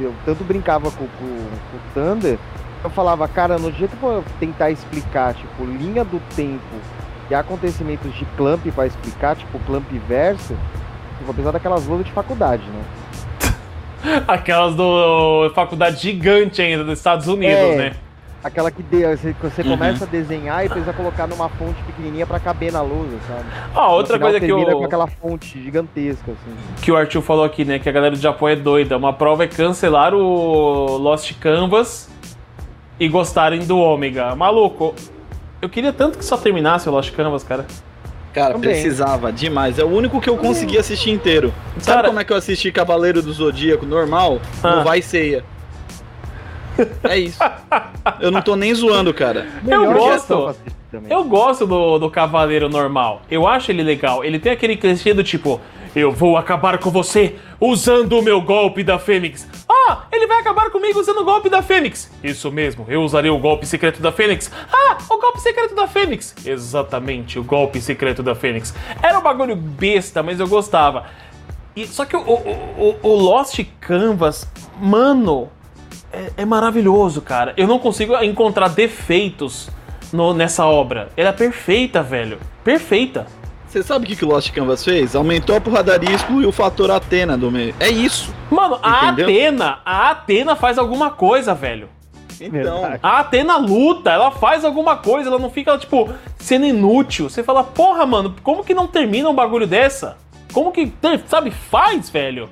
eu 0.00 0.14
tanto 0.24 0.44
brincava 0.44 0.90
com, 0.92 1.04
com- 1.06 1.08
com 1.18 1.76
o 1.76 1.80
Thunder, 1.92 2.38
eu 2.82 2.90
falava, 2.90 3.26
cara, 3.28 3.58
no 3.58 3.70
jeito 3.72 3.96
que 3.96 4.02
eu 4.02 4.24
tentar 4.38 4.70
explicar, 4.70 5.34
tipo, 5.34 5.64
linha 5.64 6.04
do 6.04 6.20
tempo 6.34 6.60
e 7.30 7.34
acontecimentos 7.34 8.12
de 8.14 8.24
Clamp 8.36 8.64
pra 8.74 8.86
explicar, 8.86 9.36
tipo, 9.36 9.58
Clamp 9.60 9.84
verso, 10.08 10.52
eu 10.52 11.24
vou 11.26 11.34
precisar 11.34 11.52
daquelas 11.52 11.86
lutas 11.86 12.06
de 12.06 12.12
faculdade, 12.12 12.62
né? 12.64 12.82
Aquelas 14.26 14.74
do 14.74 15.50
faculdade 15.54 16.00
gigante 16.00 16.62
ainda 16.62 16.82
dos 16.84 16.98
Estados 16.98 17.26
Unidos, 17.28 17.54
É. 17.58 17.76
né? 17.76 17.92
Aquela 18.42 18.70
que 18.70 18.82
de- 18.82 19.04
você, 19.04 19.34
você 19.38 19.60
Uhum. 19.60 19.68
começa 19.72 20.04
a 20.04 20.06
desenhar 20.06 20.64
e 20.64 20.68
precisa 20.70 20.94
colocar 20.94 21.26
numa 21.26 21.50
fonte 21.50 21.82
pequenininha 21.82 22.26
pra 22.26 22.40
caber 22.40 22.72
na 22.72 22.80
lousa, 22.80 23.14
sabe? 23.28 23.44
Ó, 23.74 23.92
outra 23.94 24.14
final 24.16 24.30
coisa 24.30 24.40
que 24.46 24.50
eu. 24.50 24.78
com 24.78 24.84
aquela 24.86 25.06
fonte 25.06 25.62
gigantesca, 25.62 26.32
assim. 26.32 26.56
que 26.80 26.90
o 26.90 26.96
Arthur 26.96 27.20
falou 27.20 27.44
aqui, 27.44 27.66
né? 27.66 27.78
Que 27.78 27.86
a 27.90 27.92
galera 27.92 28.16
do 28.16 28.20
Japão 28.20 28.48
é 28.48 28.56
doida. 28.56 28.96
Uma 28.96 29.12
prova 29.12 29.44
é 29.44 29.46
cancelar 29.46 30.14
o 30.14 30.96
Lost 30.96 31.34
Canvas 31.38 32.08
e 33.00 33.08
gostarem 33.08 33.60
do 33.64 33.78
Ômega. 33.78 34.36
Maluco, 34.36 34.94
eu 35.60 35.68
queria 35.68 35.92
tanto 35.92 36.18
que 36.18 36.24
só 36.24 36.36
terminasse 36.36 36.88
o 36.88 36.92
Lost 36.92 37.10
Canvas, 37.12 37.42
cara. 37.42 37.66
Cara, 38.32 38.54
Também. 38.54 38.70
precisava 38.70 39.32
demais. 39.32 39.76
É 39.78 39.82
o 39.84 39.88
único 39.88 40.20
que 40.20 40.30
eu 40.30 40.36
consegui 40.36 40.78
assistir 40.78 41.10
inteiro. 41.10 41.52
Sabe 41.78 41.96
Cara- 41.96 42.08
como 42.08 42.20
é 42.20 42.24
que 42.24 42.32
eu 42.32 42.36
assisti 42.36 42.70
Cavaleiro 42.70 43.20
do 43.22 43.32
Zodíaco 43.32 43.84
normal? 43.84 44.40
Ah. 44.62 44.76
No 44.76 44.84
Vai 44.84 45.02
Ceia. 45.02 45.42
É 47.02 47.18
isso. 47.18 47.38
Eu 48.20 48.30
não 48.30 48.40
tô 48.40 48.54
nem 48.56 48.72
zoando, 48.74 49.12
cara. 49.12 49.46
Melhor 49.62 49.92
gosto. 49.94 50.54
Eu 51.10 51.24
gosto 51.24 51.66
do, 51.66 51.98
do 51.98 52.10
Cavaleiro 52.10 52.68
normal. 52.68 53.20
Eu 53.30 53.46
acho 53.46 53.70
ele 53.70 53.82
legal. 53.82 54.24
Ele 54.24 54.38
tem 54.38 54.52
aquele 54.52 54.76
clichê 54.76 55.12
do 55.12 55.22
tipo. 55.24 55.60
Eu 55.94 56.12
vou 56.12 56.36
acabar 56.36 56.78
com 56.78 56.90
você 56.90 57.36
usando 57.60 58.18
o 58.18 58.22
meu 58.22 58.40
golpe 58.40 58.84
da 58.84 58.98
Fênix. 58.98 59.48
Ah, 59.68 60.04
ele 60.12 60.26
vai 60.26 60.38
acabar 60.38 60.70
comigo 60.70 61.00
usando 61.00 61.18
o 61.18 61.24
golpe 61.24 61.48
da 61.48 61.62
Fênix. 61.62 62.10
Isso 62.22 62.50
mesmo, 62.52 62.84
eu 62.88 63.02
usarei 63.02 63.30
o 63.30 63.38
golpe 63.38 63.66
secreto 63.66 64.00
da 64.00 64.12
Fênix. 64.12 64.50
Ah, 64.72 64.98
o 65.10 65.18
golpe 65.18 65.40
secreto 65.40 65.74
da 65.74 65.88
Fênix. 65.88 66.34
Exatamente, 66.44 67.38
o 67.38 67.44
golpe 67.44 67.80
secreto 67.80 68.22
da 68.22 68.34
Fênix. 68.34 68.72
Era 69.02 69.18
um 69.18 69.22
bagulho 69.22 69.56
besta, 69.56 70.22
mas 70.22 70.38
eu 70.38 70.46
gostava. 70.46 71.06
E, 71.74 71.86
só 71.86 72.04
que 72.04 72.16
o, 72.16 72.20
o, 72.20 72.96
o, 73.02 73.14
Lost 73.14 73.60
Canvas, 73.80 74.48
mano, 74.80 75.48
é, 76.12 76.32
é, 76.38 76.44
maravilhoso, 76.44 77.20
cara. 77.20 77.52
Eu 77.56 77.66
não 77.66 77.78
consigo 77.78 78.16
encontrar 78.22 78.68
defeitos 78.68 79.68
no, 80.12 80.34
nessa 80.34 80.66
obra. 80.66 81.08
Ela 81.16 81.30
é 81.30 81.32
perfeita, 81.32 82.02
velho. 82.02 82.38
Perfeita. 82.62 83.26
Você 83.70 83.84
sabe 83.84 84.04
o 84.04 84.08
que, 84.08 84.16
que 84.16 84.24
o 84.24 84.28
Lost 84.28 84.50
Canvas 84.50 84.84
fez? 84.84 85.14
Aumentou 85.14 85.54
a 85.54 85.60
porradaria 85.60 86.10
e 86.10 86.14
excluiu 86.14 86.48
o 86.48 86.52
fator 86.52 86.90
Atena 86.90 87.38
do 87.38 87.52
meio. 87.52 87.72
É 87.78 87.88
isso. 87.88 88.34
Mano, 88.50 88.80
a 88.82 89.10
Atena, 89.10 89.78
a 89.84 90.10
Atena 90.10 90.56
faz 90.56 90.76
alguma 90.76 91.12
coisa, 91.12 91.54
velho. 91.54 91.88
Então. 92.40 92.98
A 93.00 93.20
Atena 93.20 93.58
luta, 93.58 94.10
ela 94.10 94.32
faz 94.32 94.64
alguma 94.64 94.96
coisa, 94.96 95.28
ela 95.28 95.38
não 95.38 95.50
fica, 95.50 95.78
tipo, 95.78 96.08
sendo 96.36 96.66
inútil. 96.66 97.30
Você 97.30 97.44
fala, 97.44 97.62
porra, 97.62 98.04
mano, 98.04 98.34
como 98.42 98.64
que 98.64 98.74
não 98.74 98.88
termina 98.88 99.28
um 99.28 99.34
bagulho 99.34 99.68
dessa? 99.68 100.16
Como 100.52 100.72
que, 100.72 100.92
sabe, 101.28 101.52
faz, 101.52 102.10
velho? 102.10 102.50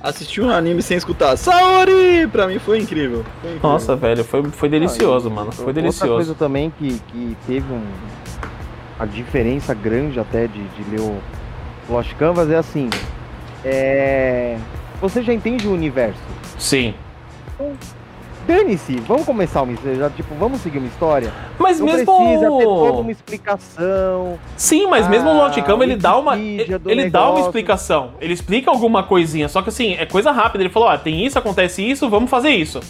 Assistir 0.00 0.40
um 0.40 0.50
anime 0.50 0.82
sem 0.82 0.98
escutar 0.98 1.36
Saori! 1.36 2.28
Pra 2.30 2.46
mim 2.46 2.60
foi 2.60 2.78
incrível. 2.78 3.24
Foi 3.40 3.50
incrível. 3.50 3.70
Nossa, 3.70 3.96
velho, 3.96 4.22
foi, 4.22 4.44
foi 4.44 4.68
delicioso, 4.68 5.28
mano. 5.28 5.50
Foi 5.50 5.66
Outra 5.66 5.82
delicioso. 5.82 6.12
Outra 6.12 6.26
coisa 6.26 6.38
também 6.38 6.72
que, 6.78 7.00
que 7.10 7.36
teve 7.46 7.72
um, 7.72 7.82
a 8.98 9.04
diferença 9.04 9.74
grande 9.74 10.20
até 10.20 10.46
de, 10.46 10.62
de 10.62 10.90
ler 10.90 11.00
o 11.00 11.20
Lost 11.88 12.12
Canvas 12.14 12.50
é 12.50 12.56
assim. 12.56 12.88
É. 13.64 14.56
Você 15.00 15.22
já 15.22 15.32
entende 15.32 15.66
o 15.66 15.72
universo? 15.72 16.20
Sim. 16.58 16.94
Então, 17.54 17.72
dane-se, 18.46 18.96
vamos 19.00 19.24
começar 19.24 19.62
uma 19.62 19.74
já, 19.96 20.08
tipo, 20.10 20.34
vamos 20.34 20.60
seguir 20.60 20.78
uma 20.78 20.86
história. 20.86 21.32
Mas 21.58 21.80
não 21.80 21.86
mesmo 21.86 22.16
precisa 22.16 22.50
ter 22.50 22.64
toda 22.64 22.98
uma 22.98 23.10
explicação. 23.10 24.38
Sim, 24.56 24.86
mas 24.86 25.08
mesmo 25.08 25.30
o 25.30 25.36
Lost 25.36 25.60
Canvas 25.62 25.88
ele 25.88 25.96
dá 25.96 26.16
uma 26.16 26.38
ele 26.38 27.10
dá 27.10 27.30
uma 27.30 27.40
explicação. 27.40 28.12
Ele 28.20 28.32
explica 28.32 28.70
alguma 28.70 29.02
coisinha, 29.02 29.48
só 29.48 29.62
que 29.62 29.70
assim, 29.70 29.94
é 29.94 30.06
coisa 30.06 30.30
rápida. 30.30 30.62
Ele 30.62 30.70
falou: 30.70 30.88
"Ah, 30.88 30.98
tem 30.98 31.24
isso, 31.24 31.38
acontece 31.38 31.82
isso, 31.82 32.08
vamos 32.08 32.30
fazer 32.30 32.50
isso". 32.50 32.80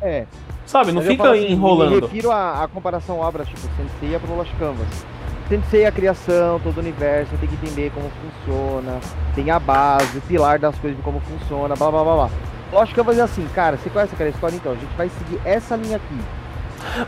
É. 0.00 0.26
Sabe, 0.66 0.92
não 0.92 1.00
fica 1.00 1.32
assim, 1.32 1.50
enrolando. 1.50 1.94
Eu 1.94 2.00
refiro 2.02 2.30
a, 2.30 2.64
a 2.64 2.68
comparação 2.68 3.18
obra 3.18 3.44
tipo 3.44 3.58
Sensei 3.58 4.18
pro 4.18 4.36
Lost 4.36 4.52
Canvas 4.58 4.86
tem 5.48 5.60
que 5.60 5.68
ser 5.68 5.86
a 5.86 5.92
criação, 5.92 6.60
todo 6.60 6.76
o 6.76 6.80
universo, 6.80 7.32
tem 7.38 7.48
que 7.48 7.54
entender 7.54 7.90
como 7.94 8.10
funciona, 8.10 9.00
tem 9.34 9.50
a 9.50 9.58
base, 9.58 10.18
o 10.18 10.20
pilar 10.20 10.58
das 10.58 10.76
coisas 10.78 10.96
de 10.96 11.02
como 11.02 11.20
funciona, 11.20 11.74
blá 11.74 11.90
blá 11.90 12.04
blá 12.04 12.14
blá. 12.14 12.30
Lógico 12.70 12.94
que 12.94 13.00
eu 13.00 13.04
vou 13.04 13.14
fazer 13.14 13.22
assim, 13.22 13.46
cara, 13.54 13.78
você 13.78 13.88
conhece 13.88 14.14
aquela 14.14 14.28
história? 14.28 14.56
Então, 14.56 14.72
a 14.72 14.74
gente 14.74 14.94
vai 14.94 15.08
seguir 15.08 15.40
essa 15.44 15.74
linha 15.74 15.96
aqui. 15.96 16.18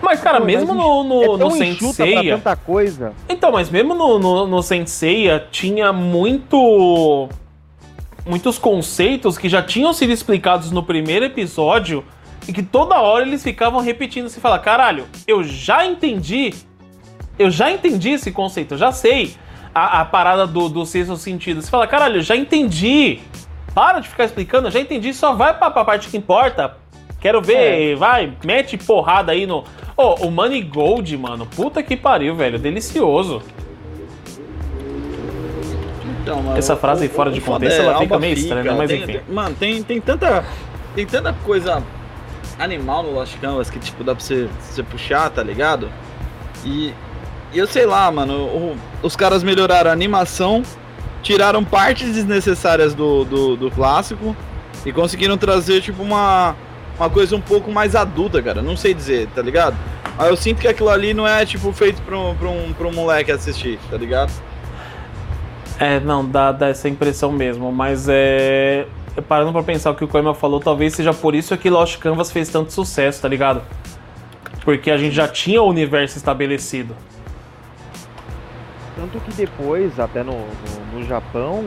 Mas, 0.00 0.20
cara, 0.20 0.40
Pô, 0.40 0.46
mesmo 0.46 0.74
mas 0.74 0.76
no, 0.76 1.04
no, 1.04 1.22
é 1.22 1.36
no 1.36 1.50
Senseiya... 1.50 2.36
tanta 2.36 2.56
coisa. 2.56 3.12
Então, 3.28 3.52
mas 3.52 3.68
mesmo 3.68 3.94
no, 3.94 4.18
no, 4.18 4.46
no 4.46 4.60
tinha 5.50 5.92
muito... 5.92 7.28
Muitos 8.26 8.58
conceitos 8.58 9.38
que 9.38 9.48
já 9.48 9.62
tinham 9.62 9.92
sido 9.92 10.12
explicados 10.12 10.70
no 10.70 10.82
primeiro 10.82 11.24
episódio 11.24 12.04
e 12.46 12.52
que 12.52 12.62
toda 12.62 13.00
hora 13.00 13.26
eles 13.26 13.42
ficavam 13.42 13.80
repetindo. 13.80 14.28
Você 14.28 14.40
fala, 14.40 14.58
caralho, 14.58 15.06
eu 15.26 15.42
já 15.42 15.86
entendi 15.86 16.54
eu 17.40 17.50
já 17.50 17.72
entendi 17.72 18.10
esse 18.10 18.30
conceito, 18.30 18.74
eu 18.74 18.78
já 18.78 18.92
sei 18.92 19.34
a, 19.74 20.02
a 20.02 20.04
parada 20.04 20.46
do, 20.46 20.68
do 20.68 20.84
sexto 20.84 21.16
sentido. 21.16 21.62
Você 21.62 21.70
fala, 21.70 21.86
caralho, 21.86 22.16
eu 22.16 22.22
já 22.22 22.36
entendi. 22.36 23.20
Para 23.74 24.00
de 24.00 24.08
ficar 24.08 24.24
explicando, 24.24 24.68
eu 24.68 24.70
já 24.70 24.78
entendi, 24.78 25.14
só 25.14 25.32
vai 25.32 25.56
pra, 25.56 25.70
pra 25.70 25.84
parte 25.84 26.08
que 26.08 26.18
importa. 26.18 26.76
Quero 27.18 27.40
ver, 27.40 27.92
é. 27.92 27.94
vai, 27.94 28.32
mete 28.44 28.76
porrada 28.76 29.32
aí 29.32 29.46
no. 29.46 29.64
Oh, 29.96 30.26
o 30.26 30.30
Money 30.30 30.62
Gold, 30.62 31.16
mano, 31.16 31.46
puta 31.46 31.82
que 31.82 31.96
pariu, 31.96 32.34
velho, 32.34 32.58
delicioso. 32.58 33.42
Então, 36.20 36.42
mano, 36.42 36.58
Essa 36.58 36.76
frase 36.76 37.06
o, 37.06 37.10
fora 37.10 37.30
de 37.30 37.40
contexto, 37.40 37.80
é, 37.80 37.84
ela 37.84 37.98
fica 37.98 38.18
meio 38.18 38.34
estranha, 38.34 38.64
né? 38.64 38.76
mas 38.76 38.90
tem, 38.90 39.02
enfim. 39.02 39.12
Tem, 39.12 39.22
mano, 39.34 39.56
tem, 39.58 39.82
tem 39.82 40.00
tanta. 40.00 40.44
Tem 40.94 41.06
tanta 41.06 41.32
coisa 41.44 41.82
animal 42.58 43.02
no 43.02 43.12
Lost 43.12 43.38
Canvas 43.38 43.70
que, 43.70 43.78
tipo, 43.78 44.04
dá 44.04 44.14
pra 44.14 44.22
você, 44.22 44.48
você 44.60 44.82
puxar, 44.82 45.30
tá 45.30 45.42
ligado? 45.42 45.88
E 46.64 46.92
e 47.52 47.58
eu 47.58 47.66
sei 47.66 47.84
lá, 47.84 48.10
mano, 48.10 48.34
o, 48.34 48.76
os 49.02 49.16
caras 49.16 49.42
melhoraram 49.42 49.90
a 49.90 49.92
animação, 49.92 50.62
tiraram 51.22 51.64
partes 51.64 52.14
desnecessárias 52.14 52.94
do, 52.94 53.24
do, 53.24 53.56
do, 53.56 53.70
clássico 53.70 54.36
e 54.86 54.92
conseguiram 54.92 55.36
trazer, 55.36 55.80
tipo, 55.80 56.02
uma, 56.02 56.54
uma 56.96 57.10
coisa 57.10 57.34
um 57.34 57.40
pouco 57.40 57.72
mais 57.72 57.96
adulta, 57.96 58.40
cara. 58.40 58.62
Não 58.62 58.76
sei 58.76 58.94
dizer, 58.94 59.28
tá 59.34 59.42
ligado? 59.42 59.76
Mas 60.16 60.28
eu 60.28 60.36
sinto 60.36 60.60
que 60.60 60.68
aquilo 60.68 60.88
ali 60.88 61.12
não 61.12 61.26
é, 61.26 61.44
tipo, 61.44 61.72
feito 61.72 62.00
pra 62.02 62.18
um, 62.18 62.34
pra 62.36 62.48
um, 62.48 62.72
pra 62.72 62.86
um 62.86 62.92
moleque 62.92 63.32
assistir, 63.32 63.78
tá 63.90 63.96
ligado? 63.96 64.32
É, 65.78 65.98
não, 65.98 66.24
dá, 66.24 66.52
dá 66.52 66.68
essa 66.68 66.88
impressão 66.88 67.32
mesmo, 67.32 67.72
mas 67.72 68.06
é. 68.08 68.86
Parando 69.26 69.52
pra 69.52 69.62
pensar 69.62 69.90
o 69.90 69.94
que 69.94 70.04
o 70.04 70.08
Koima 70.08 70.34
falou, 70.34 70.60
talvez 70.60 70.94
seja 70.94 71.12
por 71.12 71.34
isso 71.34 71.56
que 71.58 71.68
Lost 71.68 71.98
Canvas 71.98 72.30
fez 72.30 72.48
tanto 72.48 72.72
sucesso, 72.72 73.20
tá 73.20 73.28
ligado? 73.28 73.60
Porque 74.64 74.90
a 74.90 74.96
gente 74.96 75.14
já 75.14 75.26
tinha 75.26 75.60
o 75.60 75.68
universo 75.68 76.16
estabelecido. 76.16 76.94
Tanto 78.96 79.20
que 79.20 79.32
depois, 79.32 79.98
até 79.98 80.22
no, 80.22 80.32
no, 80.32 80.98
no 80.98 81.04
Japão, 81.06 81.64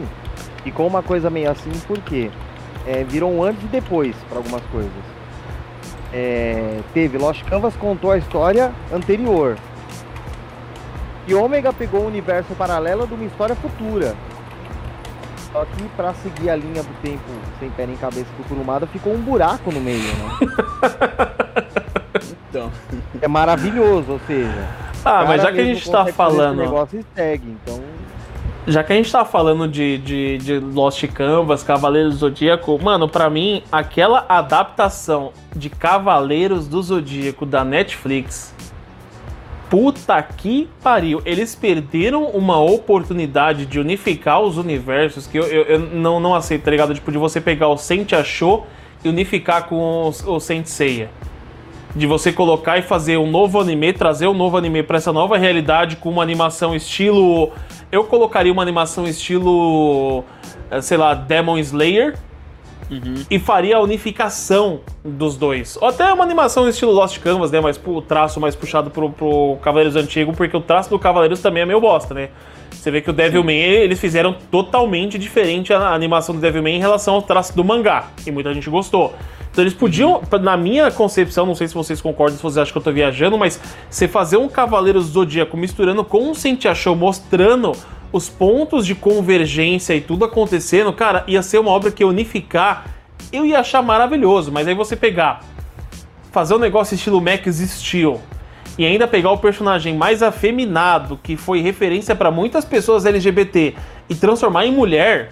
ficou 0.64 0.88
uma 0.88 1.02
coisa 1.02 1.30
meio 1.30 1.50
assim, 1.50 1.72
porque 1.88 2.30
é, 2.86 3.04
virou 3.04 3.32
um 3.34 3.44
antes 3.44 3.64
e 3.64 3.68
depois 3.68 4.16
para 4.30 4.38
algumas 4.38 4.64
coisas. 4.66 4.92
É, 6.12 6.80
teve 6.94 7.18
Lost 7.18 7.44
Canvas 7.44 7.76
contou 7.76 8.12
a 8.12 8.18
história 8.18 8.72
anterior. 8.94 9.58
E 11.26 11.34
Ômega 11.34 11.72
pegou 11.72 12.02
o 12.02 12.08
universo 12.08 12.54
paralelo 12.56 13.08
de 13.08 13.14
uma 13.14 13.26
história 13.26 13.56
futura. 13.56 14.14
Só 15.52 15.66
que 15.66 15.84
para 15.96 16.14
seguir 16.16 16.50
a 16.50 16.56
linha 16.56 16.84
do 16.84 17.02
tempo 17.02 17.24
sem 17.60 17.70
pé 17.70 17.86
nem 17.86 17.96
cabeça 17.96 18.28
do 18.38 18.48
Kurumada, 18.48 18.86
ficou 18.88 19.14
um 19.14 19.22
buraco 19.22 19.72
no 19.72 19.80
meio, 19.80 20.02
né? 20.02 20.38
então. 22.50 22.72
É 23.22 23.28
maravilhoso, 23.28 24.14
ou 24.14 24.20
seja, 24.28 24.68
ah, 25.06 25.26
mas 25.28 25.42
já 25.42 25.52
que 25.52 25.60
a 25.60 25.66
gente 25.66 25.90
tá 25.90 26.06
falando. 26.08 26.60
negócio 26.60 27.06
segue, 27.14 27.58
então. 27.62 27.82
Já 28.66 28.82
que 28.82 28.94
a 28.94 28.96
gente 28.96 29.12
tá 29.12 29.26
falando 29.26 29.68
de, 29.68 29.98
de, 29.98 30.38
de 30.38 30.60
Lost 30.60 31.06
Canvas, 31.08 31.64
Cavaleiros 31.64 32.14
do 32.14 32.20
Zodíaco, 32.20 32.80
mano, 32.82 33.10
para 33.10 33.30
mim, 33.30 33.62
aquela 33.70 34.26
adaptação 34.30 35.34
de 35.54 35.70
Cavaleiros 35.70 36.66
do 36.68 36.82
Zodíaco 36.82 37.46
da 37.46 37.66
Netflix. 37.66 38.56
Puta 39.70 40.22
que 40.22 40.70
pariu. 40.82 41.22
Eles 41.26 41.56
perderam 41.56 42.26
uma 42.28 42.60
oportunidade 42.60 43.66
de 43.66 43.80
unificar 43.80 44.40
os 44.40 44.58
universos 44.58 45.28
que 45.28 45.38
eu, 45.38 45.44
eu, 45.44 45.64
eu 45.64 45.80
não, 45.80 46.22
não 46.22 46.34
aceito, 46.34 46.64
tá 46.64 46.72
ligado? 46.72 46.94
Tipo, 46.94 47.12
de 47.12 47.18
você 47.18 47.42
pegar 47.42 47.68
o 47.68 47.76
Saint 47.76 48.14
Achou 48.14 48.66
e 49.04 49.10
unificar 49.10 49.66
com 49.66 49.76
o, 49.76 50.36
o 50.36 50.40
Saint 50.40 50.68
Seiya 50.68 51.10
de 51.96 52.08
você 52.08 52.32
colocar 52.32 52.78
e 52.78 52.82
fazer 52.82 53.18
um 53.18 53.30
novo 53.30 53.60
anime, 53.60 53.94
trazer 53.94 54.28
um 54.28 54.34
novo 54.34 54.58
anime 54.58 54.82
para 54.82 54.98
essa 54.98 55.14
nova 55.14 55.38
realidade 55.38 55.96
com 55.96 56.10
uma 56.10 56.24
animação 56.24 56.76
estilo. 56.76 57.52
Eu 57.92 58.04
colocaria 58.04 58.52
uma 58.52 58.64
animação 58.64 59.08
estilo. 59.08 60.24
Eh, 60.72 60.82
sei 60.82 60.98
lá, 60.98 61.14
Demon 61.14 61.58
Slayer. 61.60 62.18
Uhum. 62.90 63.24
E 63.30 63.40
faria 63.40 63.78
a 63.78 63.80
unificação 63.80 64.82
dos 65.04 65.38
dois. 65.38 65.78
Ou 65.82 65.88
até 65.88 66.12
uma 66.12 66.24
animação 66.24 66.68
estilo 66.68 66.92
Lost 66.92 67.20
Canvas, 67.20 67.52
né? 67.52 67.62
Mas 67.62 67.80
o 67.84 68.02
traço 68.02 68.40
mais 68.40 68.56
puxado 68.56 68.90
pro, 68.90 69.10
pro 69.10 69.58
Cavaleiros 69.62 69.96
Antigo, 69.96 70.34
porque 70.34 70.56
o 70.56 70.62
traço 70.62 70.90
do 70.90 71.00
Cavaleiros 71.00 71.42
também 71.42 71.64
é 71.64 71.66
meio 71.66 71.80
bosta, 71.80 72.14
né? 72.14 72.30
Você 72.72 72.92
vê 72.92 73.02
que 73.02 73.10
o 73.10 73.14
Devilman, 73.14 73.56
eles 73.56 74.00
fizeram 74.00 74.36
totalmente 74.52 75.18
diferente 75.18 75.74
a 75.74 75.94
animação 75.94 76.36
do 76.36 76.42
Devilman 76.42 76.76
em 76.76 76.80
relação 76.80 77.14
ao 77.16 77.22
traço 77.22 77.56
do 77.56 77.64
mangá. 77.64 78.08
E 78.28 78.32
muita 78.32 78.54
gente 78.54 78.70
gostou. 78.70 79.14
Então 79.54 79.64
eles 79.64 79.76
podiam, 79.76 80.20
na 80.42 80.58
minha 80.58 80.90
concepção, 80.90 81.46
não 81.46 81.54
sei 81.54 81.68
se 81.68 81.76
vocês 81.76 82.02
concordam, 82.02 82.36
se 82.36 82.42
vocês 82.42 82.58
acham 82.58 82.72
que 82.72 82.78
eu 82.80 82.82
tô 82.82 82.92
viajando, 82.92 83.38
mas 83.38 83.62
você 83.88 84.08
fazer 84.08 84.36
um 84.38 84.50
Cavaleiro 84.50 85.00
Zodíaco 85.00 85.56
misturando 85.56 86.04
com 86.04 86.28
um 86.28 86.34
Sentia 86.34 86.74
Show, 86.74 86.96
mostrando 86.96 87.72
os 88.12 88.28
pontos 88.28 88.84
de 88.84 88.96
convergência 88.96 89.94
e 89.94 90.02
tudo 90.02 90.26
acontecendo, 90.26 90.92
cara, 90.92 91.24
ia 91.28 91.44
ser 91.44 91.60
uma 91.60 91.70
obra 91.70 91.92
que 91.92 92.04
unificar, 92.04 92.88
eu 93.32 93.46
ia 93.46 93.60
achar 93.60 93.84
maravilhoso. 93.84 94.52
Mas 94.52 94.68
aí 94.68 94.74
você 94.74 94.96
pegar, 94.96 95.42
fazer 96.32 96.56
um 96.56 96.60
negócio 96.60 96.96
estilo 96.96 97.22
Max 97.22 97.58
Steel, 97.58 98.20
e 98.76 98.88
ainda 98.88 99.08
pegar 99.08 99.30
o 99.30 99.38
personagem 99.38 99.96
mais 99.96 100.24
afeminado, 100.24 101.20
que 101.22 101.38
foi 101.38 101.62
referência 101.62 102.16
para 102.16 102.32
muitas 102.32 102.66
pessoas 102.66 103.06
LGBT, 103.06 103.76
e 104.10 104.16
transformar 104.16 104.66
em 104.66 104.72
mulher, 104.72 105.30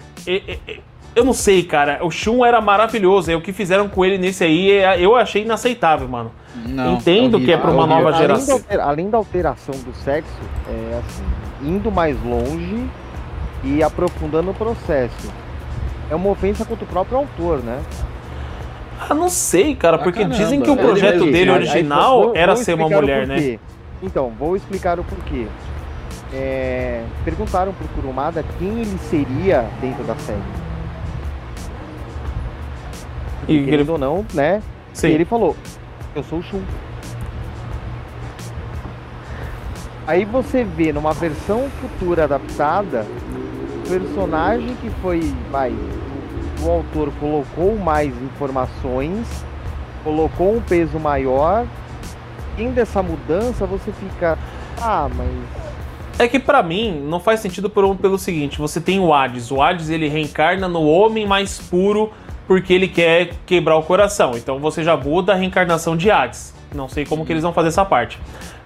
eu 1.14 1.24
não 1.24 1.32
sei, 1.32 1.62
cara. 1.62 1.98
O 2.02 2.10
Shun 2.10 2.44
era 2.44 2.60
maravilhoso. 2.60 3.30
E 3.30 3.34
o 3.34 3.40
que 3.40 3.52
fizeram 3.52 3.88
com 3.88 4.04
ele 4.04 4.18
nesse 4.18 4.44
aí, 4.44 4.70
é, 4.70 5.00
eu 5.00 5.14
achei 5.16 5.42
inaceitável, 5.42 6.08
mano. 6.08 6.30
Não, 6.66 6.94
Entendo 6.94 7.40
que 7.40 7.50
é 7.52 7.56
pra 7.56 7.70
uma 7.70 7.86
nova 7.86 8.12
geração. 8.12 8.56
Além 8.68 8.78
da, 8.78 8.84
além 8.84 9.10
da 9.10 9.18
alteração 9.18 9.74
do 9.74 9.92
sexo, 10.04 10.30
é 10.68 10.98
assim, 10.98 11.24
indo 11.62 11.90
mais 11.90 12.16
longe 12.22 12.84
e 13.64 13.82
aprofundando 13.82 14.50
o 14.50 14.54
processo. 14.54 15.32
É 16.10 16.14
uma 16.14 16.28
ofensa 16.30 16.64
contra 16.64 16.84
o 16.84 16.88
próprio 16.88 17.16
autor, 17.18 17.58
né? 17.62 17.80
Ah, 19.08 19.14
não 19.14 19.28
sei, 19.28 19.74
cara, 19.74 19.96
Ah, 19.96 19.98
porque 20.00 20.20
caramba. 20.20 20.36
dizem 20.36 20.60
que 20.60 20.70
o 20.70 20.76
projeto 20.76 21.20
dele 21.24 21.36
Aí- 21.36 21.48
aí 21.48 21.54
original 21.54 22.22
vou- 22.24 22.32
era 22.36 22.54
vou 22.54 22.62
ser 22.62 22.74
uma 22.74 22.88
mulher, 22.88 23.26
né? 23.26 23.58
Então, 24.02 24.30
vou 24.38 24.54
explicar 24.54 25.00
o 25.00 25.04
porquê. 25.04 25.46
É, 26.34 27.02
perguntaram 27.24 27.72
pro 27.72 27.86
Kurumada 27.88 28.44
quem 28.58 28.68
ele 28.80 28.98
seria 29.10 29.64
dentro 29.80 30.04
da 30.04 30.14
série. 30.16 30.38
E 33.56 33.64
Querendo 33.64 33.80
ele- 33.80 33.90
ou 33.90 33.98
não, 33.98 34.26
né? 34.34 34.62
Sim. 34.92 35.08
E 35.08 35.12
ele 35.12 35.24
falou, 35.24 35.56
eu 36.14 36.22
sou 36.22 36.38
o 36.38 36.42
Shun. 36.42 36.60
Aí 40.06 40.24
você 40.24 40.64
vê 40.64 40.92
numa 40.92 41.12
versão 41.12 41.70
futura 41.80 42.24
adaptada, 42.24 43.06
o 43.84 43.88
personagem 43.88 44.74
que 44.80 44.90
foi, 45.00 45.20
vai, 45.50 45.72
o, 46.62 46.70
autor 46.70 47.12
colocou 47.20 47.76
mais 47.76 48.12
informações, 48.22 49.26
colocou 50.02 50.56
um 50.56 50.60
peso 50.60 50.98
maior, 50.98 51.64
tendo 52.56 52.78
essa 52.78 53.02
mudança, 53.02 53.64
você 53.64 53.92
fica, 53.92 54.36
ah, 54.80 55.08
mas 55.14 55.28
É 56.18 56.28
que 56.28 56.38
pra 56.38 56.62
mim 56.62 57.00
não 57.08 57.18
faz 57.20 57.40
sentido 57.40 57.70
por 57.70 57.96
pelo 57.96 58.18
seguinte, 58.18 58.58
você 58.58 58.80
tem 58.80 58.98
o 58.98 59.14
Hades, 59.14 59.50
o 59.50 59.62
Hades 59.62 59.88
ele 59.88 60.08
reencarna 60.08 60.68
no 60.68 60.82
homem 60.84 61.26
mais 61.26 61.58
puro 61.58 62.12
porque 62.46 62.72
ele 62.72 62.88
quer 62.88 63.30
quebrar 63.46 63.76
o 63.76 63.82
coração. 63.82 64.32
Então 64.36 64.58
você 64.58 64.82
já 64.84 64.96
muda 64.96 65.32
a 65.32 65.36
reencarnação 65.36 65.96
de 65.96 66.10
Hades. 66.10 66.54
Não 66.74 66.88
sei 66.88 67.04
como 67.04 67.24
que 67.26 67.32
eles 67.32 67.42
vão 67.42 67.52
fazer 67.52 67.68
essa 67.68 67.84
parte. 67.84 68.18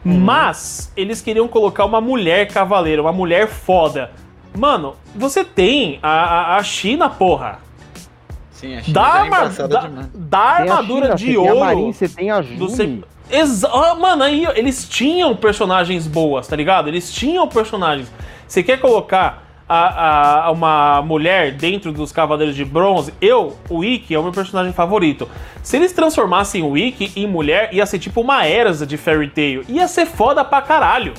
Mas 0.05 0.93
eles 0.97 1.21
queriam 1.21 1.49
colocar 1.49 1.85
uma 1.85 2.01
mulher 2.01 2.47
cavaleira, 2.49 3.03
uma 3.03 3.13
mulher 3.13 3.49
foda. 3.49 4.11
Mano, 4.57 4.95
você 5.15 5.45
tem 5.45 5.99
a, 6.03 6.11
a, 6.11 6.57
a 6.57 6.63
China, 6.63 7.11
porra. 7.11 7.59
Sim, 8.53 8.77
a 8.77 8.83
China 8.83 8.95
Da, 9.01 9.09
é 9.09 9.21
arma- 9.21 9.49
da, 9.49 9.81
demais. 9.81 10.07
da 10.15 10.55
tem 10.57 10.69
a 10.71 10.73
armadura 10.75 11.05
China, 11.07 11.15
de 11.17 11.27
você 11.27 11.33
tem 11.35 11.49
a 11.49 11.53
ouro. 11.53 11.61
Marin, 11.65 11.93
você 11.93 12.09
tem 12.09 12.31
a 12.31 12.43
se- 12.43 13.05
Exa 13.29 13.69
ah, 13.73 13.95
mano, 13.97 14.23
aí 14.23 14.47
eles 14.55 14.89
tinham 14.89 15.35
personagens 15.35 16.07
boas, 16.07 16.47
tá 16.47 16.55
ligado? 16.55 16.87
Eles 16.89 17.13
tinham 17.13 17.47
personagens. 17.49 18.11
Você 18.47 18.63
quer 18.63 18.79
colocar 18.81 19.46
a, 19.69 20.47
a- 20.47 20.51
uma 20.51 21.03
mulher 21.03 21.53
dentro 21.53 21.93
dos 21.93 22.13
Cavaleiros 22.13 22.55
de 22.55 22.65
Bronze? 22.65 23.13
Eu, 23.21 23.57
o 23.69 23.85
Ikki 23.85 24.15
é 24.15 24.19
o 24.19 24.23
meu 24.23 24.33
personagem 24.33 24.73
favorito. 24.73 25.29
Se 25.63 25.77
eles 25.77 25.93
transformassem 25.93 26.63
o 26.63 26.77
Ikki 26.77 27.13
em 27.17 27.27
mulher, 27.27 27.71
ia 27.73 27.85
ser 27.87 27.99
tipo 27.99 28.21
uma 28.21 28.47
Erza 28.49 28.87
de 28.87 28.97
Fairy 28.97 29.29
Tail. 29.29 29.65
Ia 29.69 29.89
ser 29.89 30.07
foda 30.07 30.45
pra 30.45 30.63
caralho. 30.63 31.15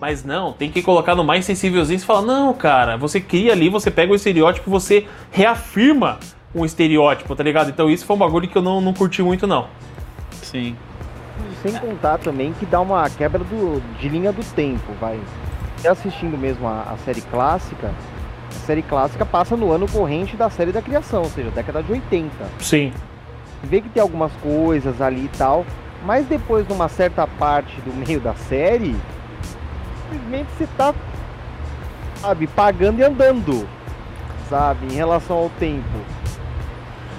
Mas 0.00 0.24
não, 0.24 0.52
tem 0.52 0.70
que 0.70 0.80
colocar 0.80 1.14
no 1.14 1.22
mais 1.22 1.44
sensívelzinho 1.44 1.98
e 1.98 2.00
falar, 2.00 2.22
não, 2.22 2.54
cara, 2.54 2.96
você 2.96 3.20
cria 3.20 3.52
ali, 3.52 3.68
você 3.68 3.90
pega 3.90 4.10
o 4.12 4.16
estereótipo, 4.16 4.70
você 4.70 5.06
reafirma 5.30 6.18
um 6.54 6.64
estereótipo, 6.64 7.36
tá 7.36 7.42
ligado? 7.44 7.68
Então 7.68 7.90
isso 7.90 8.06
foi 8.06 8.16
um 8.16 8.18
bagulho 8.18 8.48
que 8.48 8.56
eu 8.56 8.62
não, 8.62 8.80
não 8.80 8.94
curti 8.94 9.22
muito, 9.22 9.46
não. 9.46 9.66
Sim. 10.42 10.74
Sem 11.62 11.72
contar 11.74 12.16
também 12.18 12.52
que 12.58 12.64
dá 12.64 12.80
uma 12.80 13.08
quebra 13.10 13.44
do, 13.44 13.82
de 13.98 14.08
linha 14.08 14.32
do 14.32 14.42
tempo, 14.54 14.92
vai. 14.98 15.18
Assistindo 15.88 16.36
mesmo 16.36 16.66
a, 16.66 16.82
a 16.82 16.96
série 17.04 17.20
clássica, 17.22 17.94
a 18.50 18.66
série 18.66 18.82
clássica 18.82 19.24
passa 19.24 19.56
no 19.56 19.72
ano 19.72 19.88
corrente 19.88 20.36
da 20.36 20.50
série 20.50 20.72
da 20.72 20.82
criação, 20.82 21.22
ou 21.22 21.30
seja, 21.30 21.50
década 21.50 21.82
de 21.82 21.92
80. 21.92 22.30
Sim. 22.58 22.92
Vê 23.62 23.80
que 23.80 23.88
tem 23.88 24.02
algumas 24.02 24.32
coisas 24.42 25.00
ali 25.00 25.24
e 25.24 25.30
tal, 25.36 25.64
mas 26.04 26.26
depois 26.26 26.66
numa 26.66 26.88
certa 26.88 27.26
parte 27.26 27.80
do 27.82 27.94
meio 27.94 28.20
da 28.20 28.34
série, 28.34 28.96
simplesmente 30.10 30.48
você 30.56 30.68
tá, 30.76 30.94
sabe, 32.20 32.46
pagando 32.46 33.00
e 33.00 33.02
andando, 33.02 33.66
sabe, 34.48 34.86
em 34.86 34.96
relação 34.96 35.36
ao 35.36 35.50
tempo. 35.50 35.98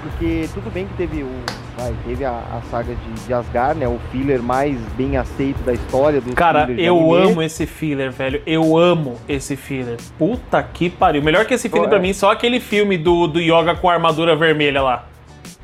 Porque 0.01 0.49
tudo 0.53 0.71
bem 0.71 0.87
que 0.87 0.93
teve 0.95 1.23
o. 1.23 1.60
Vai, 1.81 1.95
teve 2.05 2.23
a, 2.23 2.31
a 2.31 2.61
saga 2.69 2.93
de, 2.93 3.25
de 3.25 3.33
Asgard, 3.33 3.79
né? 3.79 3.87
O 3.87 3.99
filler 4.11 4.39
mais 4.39 4.77
bem 4.95 5.17
aceito 5.17 5.63
da 5.63 5.73
história 5.73 6.21
do 6.21 6.35
Cara, 6.35 6.69
eu 6.77 7.11
amo 7.11 7.41
esse 7.41 7.65
filler, 7.65 8.11
velho. 8.11 8.39
Eu 8.45 8.77
amo 8.77 9.17
esse 9.27 9.55
filler. 9.55 9.97
Puta 10.15 10.61
que 10.61 10.91
pariu. 10.91 11.23
Melhor 11.23 11.43
que 11.45 11.55
esse 11.55 11.69
filler 11.69 11.85
Pô, 11.85 11.89
pra 11.89 11.97
é. 11.97 12.01
mim, 12.01 12.13
só 12.13 12.31
aquele 12.31 12.59
filme 12.59 12.99
do, 12.99 13.25
do 13.25 13.39
Yoga 13.39 13.73
com 13.75 13.89
a 13.89 13.93
armadura 13.93 14.35
vermelha 14.35 14.81
lá. 14.83 15.05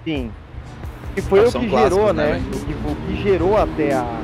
Sim. 0.03 0.32
E 1.15 1.22
foi 1.22 1.41
o 1.41 1.51
que 1.51 1.68
clássicos, 1.68 1.97
gerou, 1.97 2.13
né, 2.13 2.34
né? 2.34 2.43
O 2.51 2.65
que, 2.65 2.74
o 2.74 2.95
que 3.07 3.24
gerou 3.24 3.57
até 3.57 3.93
a, 3.93 4.20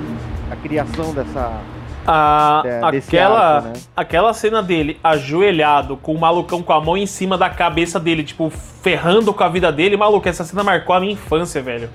a 0.51 0.55
criação 0.55 1.13
dessa. 1.13 1.61
A, 2.05 2.63
É, 2.65 2.81
aquela, 2.83 3.55
arco, 3.57 3.67
né? 3.69 3.73
aquela 3.95 4.33
cena 4.33 4.61
dele 4.61 4.99
ajoelhado, 5.03 5.97
com 5.97 6.13
o 6.13 6.19
malucão 6.19 6.61
com 6.61 6.73
a 6.73 6.81
mão 6.81 6.97
em 6.97 7.05
cima 7.05 7.37
da 7.37 7.49
cabeça 7.49 7.99
dele, 7.99 8.23
tipo, 8.23 8.49
ferrando 8.49 9.33
com 9.33 9.43
a 9.43 9.49
vida 9.49 9.71
dele. 9.71 9.95
Maluco, 9.95 10.27
essa 10.27 10.43
cena 10.43 10.63
marcou 10.63 10.95
a 10.95 10.99
minha 10.99 11.13
infância, 11.13 11.61
velho. 11.61 11.89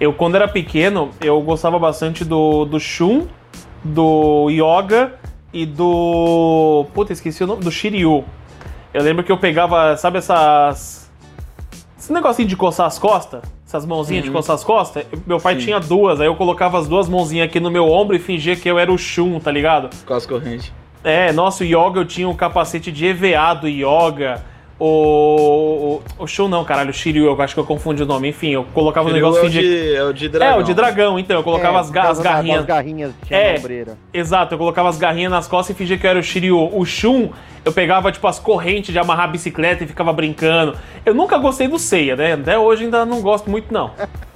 Eu, 0.00 0.12
quando 0.12 0.34
era 0.34 0.48
pequeno, 0.48 1.10
eu 1.20 1.40
gostava 1.42 1.78
bastante 1.78 2.24
do, 2.24 2.64
do 2.64 2.80
Shun, 2.80 3.26
do 3.84 4.48
Yoga 4.50 5.14
e 5.52 5.66
do. 5.66 6.86
Puta, 6.94 7.12
esqueci 7.12 7.44
o 7.44 7.46
nome. 7.46 7.62
Do 7.62 7.70
Shiryu. 7.70 8.24
Eu 8.92 9.02
lembro 9.02 9.22
que 9.22 9.30
eu 9.30 9.38
pegava, 9.38 9.96
sabe 9.96 10.18
essas. 10.18 11.10
Esse 11.98 12.12
negocinho 12.12 12.48
de 12.48 12.56
coçar 12.56 12.86
as 12.86 12.98
costas? 12.98 13.42
Essas 13.72 13.86
mãozinhas 13.86 14.22
de 14.22 14.30
coçar 14.30 14.54
as 14.54 14.62
costas? 14.62 15.06
Meu 15.26 15.40
pai 15.40 15.54
Sim. 15.54 15.60
tinha 15.62 15.80
duas, 15.80 16.20
aí 16.20 16.26
eu 16.26 16.36
colocava 16.36 16.78
as 16.78 16.86
duas 16.86 17.08
mãozinhas 17.08 17.48
aqui 17.48 17.58
no 17.58 17.70
meu 17.70 17.88
ombro 17.88 18.14
e 18.14 18.18
fingia 18.18 18.54
que 18.54 18.70
eu 18.70 18.78
era 18.78 18.92
o 18.92 18.98
Shun, 18.98 19.40
tá 19.40 19.50
ligado? 19.50 19.88
Com 20.04 20.12
as 20.12 20.26
correntes. 20.26 20.70
É, 21.02 21.32
nossa, 21.32 21.64
o 21.64 21.66
Yoga 21.66 22.00
eu 22.00 22.04
tinha 22.04 22.28
o 22.28 22.34
capacete 22.34 22.92
de 22.92 23.06
EVA 23.06 23.54
do 23.54 23.66
Yoga. 23.66 24.44
O. 24.84 26.00
O, 26.18 26.24
o 26.24 26.26
Shun 26.26 26.48
não, 26.48 26.64
caralho, 26.64 26.90
o 26.90 26.92
Shiryu, 26.92 27.26
eu 27.26 27.40
acho 27.42 27.54
que 27.54 27.60
eu 27.60 27.64
confundi 27.64 28.02
o 28.02 28.06
nome. 28.06 28.28
Enfim, 28.28 28.50
eu 28.50 28.64
colocava 28.74 29.06
o 29.06 29.10
Shiryu 29.10 29.24
negócio 29.26 29.40
é 29.42 29.44
e 29.44 29.48
o 29.48 29.50
fingia. 29.52 29.62
de, 29.62 29.94
é 29.94 30.04
o 30.04 30.12
de 30.12 30.28
dragão. 30.28 30.54
É, 30.56 30.60
o 30.60 30.62
de 30.62 30.74
dragão, 30.74 31.18
então. 31.18 31.36
Eu 31.36 31.42
colocava 31.42 31.76
É, 31.78 31.80
as, 31.80 31.90
ga- 31.90 32.08
as 32.10 32.18
garrinhas. 32.20 32.58
das 32.58 32.66
garrinhas 32.66 33.12
tinha 33.26 33.38
É. 33.38 33.58
ombreira. 33.58 33.96
Exato, 34.12 34.54
eu 34.54 34.58
colocava 34.58 34.88
as 34.88 34.98
garrinhas 34.98 35.30
nas 35.30 35.46
costas 35.46 35.74
e 35.74 35.78
fingia 35.78 35.96
que 35.98 36.06
eu 36.06 36.10
era 36.10 36.18
o 36.18 36.22
Shiryu. 36.22 36.58
O 36.76 36.84
Shun, 36.84 37.28
eu 37.64 37.72
pegava, 37.72 38.10
tipo, 38.10 38.26
as 38.26 38.38
correntes 38.38 38.92
de 38.92 38.98
amarrar 38.98 39.24
a 39.26 39.28
bicicleta 39.28 39.84
e 39.84 39.86
ficava 39.86 40.12
brincando. 40.12 40.76
Eu 41.06 41.14
nunca 41.14 41.36
gostei 41.38 41.68
do 41.68 41.78
Seiya, 41.78 42.16
né? 42.16 42.32
Até 42.34 42.58
hoje 42.58 42.84
ainda 42.84 43.04
não 43.06 43.20
gosto 43.20 43.48
muito, 43.50 43.72
não. 43.72 43.90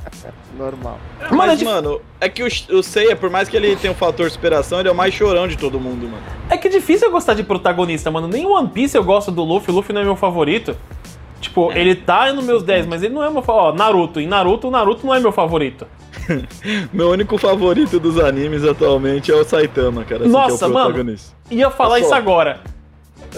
Normal. 0.57 0.99
Mano, 1.21 1.37
Mas, 1.37 1.61
é, 1.61 1.65
mano, 1.65 2.01
é 2.21 2.29
que 2.29 2.43
o, 2.43 2.47
o 2.47 2.83
Seiya, 2.83 3.15
por 3.17 3.31
mais 3.31 3.49
que 3.49 3.57
ele 3.57 3.77
tenha 3.77 3.93
um 3.93 3.97
fator 3.97 4.31
superação, 4.31 4.81
ele 4.81 4.89
é 4.89 4.93
o 4.93 4.95
mais 4.95 5.13
chorão 5.15 5.47
de 5.47 5.57
todo 5.57 5.79
mundo, 5.81 6.09
mano. 6.09 6.23
é 6.49 6.57
que 6.57 6.69
é 6.69 6.71
difícil 6.71 7.09
eu 7.09 7.13
gostar 7.13 7.35
de 7.35 7.43
protagonista, 7.43 8.11
mano. 8.11 8.29
Nem 8.29 8.47
One 8.47 8.69
Piece 8.69 8.97
eu 8.97 9.05
gosto 9.05 9.31
do 9.31 9.43
Luffy. 9.45 9.71
O 9.73 9.77
Luffy 9.77 9.93
não 9.95 10.01
é 10.01 10.05
meu 10.05 10.17
favorito. 10.17 10.77
Tipo, 11.41 11.71
ele 11.73 11.95
tá 11.95 12.33
nos 12.33 12.45
meus 12.45 12.63
10, 12.63 12.87
mas 12.87 13.03
ele 13.03 13.15
não 13.15 13.23
é 13.23 13.31
meu 13.31 13.43
favorito. 13.43 13.75
Ó, 13.75 13.77
Naruto. 13.77 14.21
Em 14.21 14.27
Naruto, 14.27 14.69
o 14.69 14.71
Naruto 14.71 15.07
não 15.07 15.15
é 15.15 15.21
meu 15.21 15.33
favorito. 15.33 15.87
Meu 16.93 17.11
único 17.11 17.39
favorito 17.39 18.01
dos 18.01 18.19
animes 18.19 18.65
atualmente 18.65 19.31
é 19.31 19.35
o 19.35 19.45
Saitama, 19.45 20.03
cara. 20.05 20.23
assim, 20.23 20.33
Nossa, 20.33 20.59
que 20.59 20.65
é 20.65 20.67
o 20.67 20.73
mano. 20.73 21.17
Ia 21.51 21.71
falar 21.71 21.99
É 21.99 22.01
isso 22.01 22.15
agora. 22.15 22.61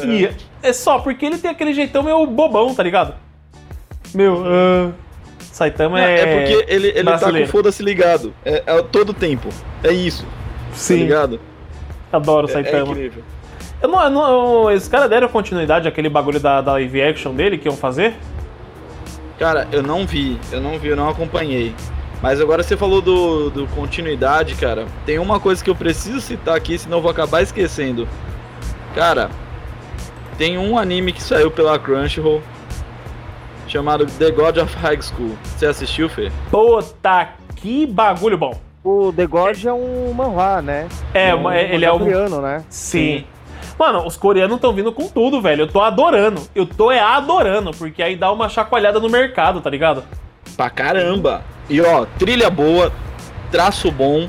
Ia. 0.03 0.35
É 0.63 0.73
só 0.73 0.99
porque 0.99 1.27
ele 1.27 1.37
tem 1.39 1.51
aquele 1.51 1.75
jeitão 1.75 2.03
meio 2.03 2.25
bobão, 2.27 2.75
tá 2.75 2.83
ligado? 2.83 3.15
Meu, 4.15 4.43
ah, 4.47 4.91
Saitama 5.59 6.01
é. 6.01 6.21
É, 6.21 6.37
porque 6.39 6.73
ele, 6.73 6.89
ele 6.89 7.05
tá 7.05 7.19
com 7.19 7.47
foda-se 7.47 7.83
ligado. 7.83 8.33
É, 8.45 8.63
é 8.65 8.83
todo 8.83 9.13
tempo. 9.13 9.49
É 9.83 9.93
isso, 9.93 10.23
tá 10.25 10.75
Sim, 10.75 10.99
ligado? 10.99 11.41
adoro 12.13 12.47
o 12.47 12.51
É, 12.51 12.53
é 12.53 12.55
Saitama. 12.55 12.93
incrível. 12.93 13.23
Eu 13.83 13.89
não, 13.89 14.03
eu 14.03 14.11
não, 14.11 14.63
os 14.75 14.89
caras 14.89 15.11
deram 15.11 15.29
continuidade 15.29 15.87
àquele 15.87 16.09
bagulho 16.09 16.41
da, 16.41 16.61
da 16.61 16.73
live 16.73 17.03
action 17.03 17.35
dele 17.35 17.59
que 17.59 17.69
iam 17.69 17.77
fazer? 17.77 18.15
Cara, 19.39 19.69
eu 19.71 19.83
não 19.83 20.07
vi, 20.07 20.39
eu 20.51 20.61
não 20.61 20.79
vi, 20.79 20.89
eu 20.89 20.97
não 20.97 21.09
acompanhei. 21.09 21.75
Mas 22.21 22.41
agora 22.41 22.63
você 22.63 22.77
falou 22.77 23.01
do, 23.01 23.51
do 23.51 23.67
continuidade, 23.69 24.55
cara. 24.57 24.87
Tem 25.07 25.19
uma 25.21 25.39
coisa 25.39 25.63
que 25.63 25.71
eu 25.71 25.77
preciso 25.77 26.21
citar 26.21 26.57
aqui, 26.57 26.77
senão 26.77 26.99
eu 26.99 27.03
vou 27.03 27.11
acabar 27.11 27.43
esquecendo. 27.43 28.09
Cara, 28.95 29.31
tem 30.37 30.59
um 30.59 30.77
anime 30.77 31.13
que 31.13 31.23
saiu 31.23 31.51
pela 31.51 31.79
Crunchyroll 31.79 32.43
chamado 33.69 34.07
The 34.07 34.31
God 34.31 34.57
of 34.59 34.75
High 34.77 35.03
School. 35.03 35.37
Você 35.45 35.67
assistiu, 35.67 36.09
Fê? 36.09 36.33
Puta, 36.51 37.29
que 37.57 37.87
bagulho 37.87 38.39
bom. 38.39 38.59
O 38.83 39.13
The 39.13 39.27
God 39.27 39.65
é 39.65 39.73
um 39.73 40.13
manhwa, 40.13 40.63
né? 40.63 40.89
É, 41.13 41.35
um, 41.35 41.43
mas 41.43 41.71
ele 41.71 41.85
é 41.85 41.93
um. 41.93 41.99
coreano, 41.99 42.41
né? 42.41 42.65
Sim. 42.71 43.25
Mano, 43.79 44.07
os 44.07 44.17
coreanos 44.17 44.57
estão 44.57 44.73
vindo 44.73 44.93
com 44.93 45.09
tudo, 45.09 45.41
velho. 45.41 45.63
Eu 45.63 45.69
tô 45.69 45.81
adorando. 45.81 46.43
Eu 46.55 46.67
tô 46.67 46.91
é 46.91 46.99
adorando, 46.99 47.71
porque 47.71 48.03
aí 48.03 48.17
dá 48.17 48.33
uma 48.33 48.49
chacoalhada 48.49 48.99
no 48.99 49.09
mercado, 49.09 49.61
tá 49.61 49.71
ligado? 49.71 50.03
Pra 50.57 50.69
caramba! 50.71 51.45
E 51.69 51.81
ó, 51.81 52.07
trilha 52.19 52.51
boa, 52.51 52.93
traço 53.53 53.93
bom 53.93 54.29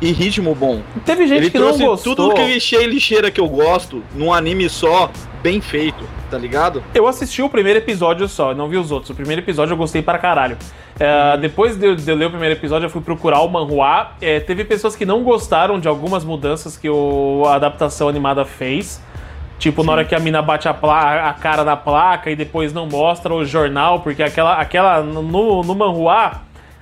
e 0.00 0.10
ritmo 0.12 0.54
bom. 0.54 0.82
Teve 1.06 1.26
gente 1.26 1.42
Ele 1.42 1.50
que 1.50 1.58
não 1.58 1.68
trouxe 1.68 1.84
gostou. 1.84 2.16
tudo 2.16 2.34
que 2.34 2.86
lixeira 2.86 3.30
que 3.30 3.40
eu 3.40 3.48
gosto 3.48 4.02
num 4.14 4.32
anime 4.32 4.68
só, 4.68 5.10
bem 5.42 5.60
feito, 5.60 6.04
tá 6.30 6.38
ligado? 6.38 6.82
Eu 6.94 7.08
assisti 7.08 7.42
o 7.42 7.48
primeiro 7.48 7.78
episódio 7.80 8.28
só, 8.28 8.54
não 8.54 8.68
vi 8.68 8.76
os 8.76 8.92
outros. 8.92 9.10
O 9.10 9.14
primeiro 9.14 9.42
episódio 9.42 9.72
eu 9.72 9.76
gostei 9.76 10.00
para 10.00 10.18
caralho. 10.18 10.56
É, 10.98 11.36
depois 11.38 11.76
de 11.76 11.86
eu, 11.86 11.96
de 11.96 12.08
eu 12.08 12.14
ler 12.14 12.26
o 12.26 12.30
primeiro 12.30 12.54
episódio, 12.54 12.86
eu 12.86 12.90
fui 12.90 13.02
procurar 13.02 13.40
o 13.40 13.48
manhua. 13.48 14.12
É, 14.20 14.38
teve 14.38 14.64
pessoas 14.64 14.94
que 14.94 15.04
não 15.04 15.22
gostaram 15.22 15.80
de 15.80 15.88
algumas 15.88 16.24
mudanças 16.24 16.76
que 16.76 16.88
o, 16.88 17.42
a 17.46 17.56
adaptação 17.56 18.08
animada 18.08 18.44
fez. 18.44 19.02
Tipo, 19.58 19.84
na 19.84 19.92
hora 19.92 20.04
que 20.04 20.14
a 20.14 20.18
mina 20.18 20.42
bate 20.42 20.68
a, 20.68 20.72
a 20.72 21.34
cara 21.34 21.64
na 21.64 21.76
placa 21.76 22.30
e 22.30 22.36
depois 22.36 22.72
não 22.72 22.86
mostra 22.86 23.32
o 23.32 23.44
jornal, 23.44 24.00
porque 24.00 24.22
aquela, 24.22 24.54
aquela 24.56 25.02
no, 25.02 25.62
no 25.62 25.74
manhua, 25.74 26.40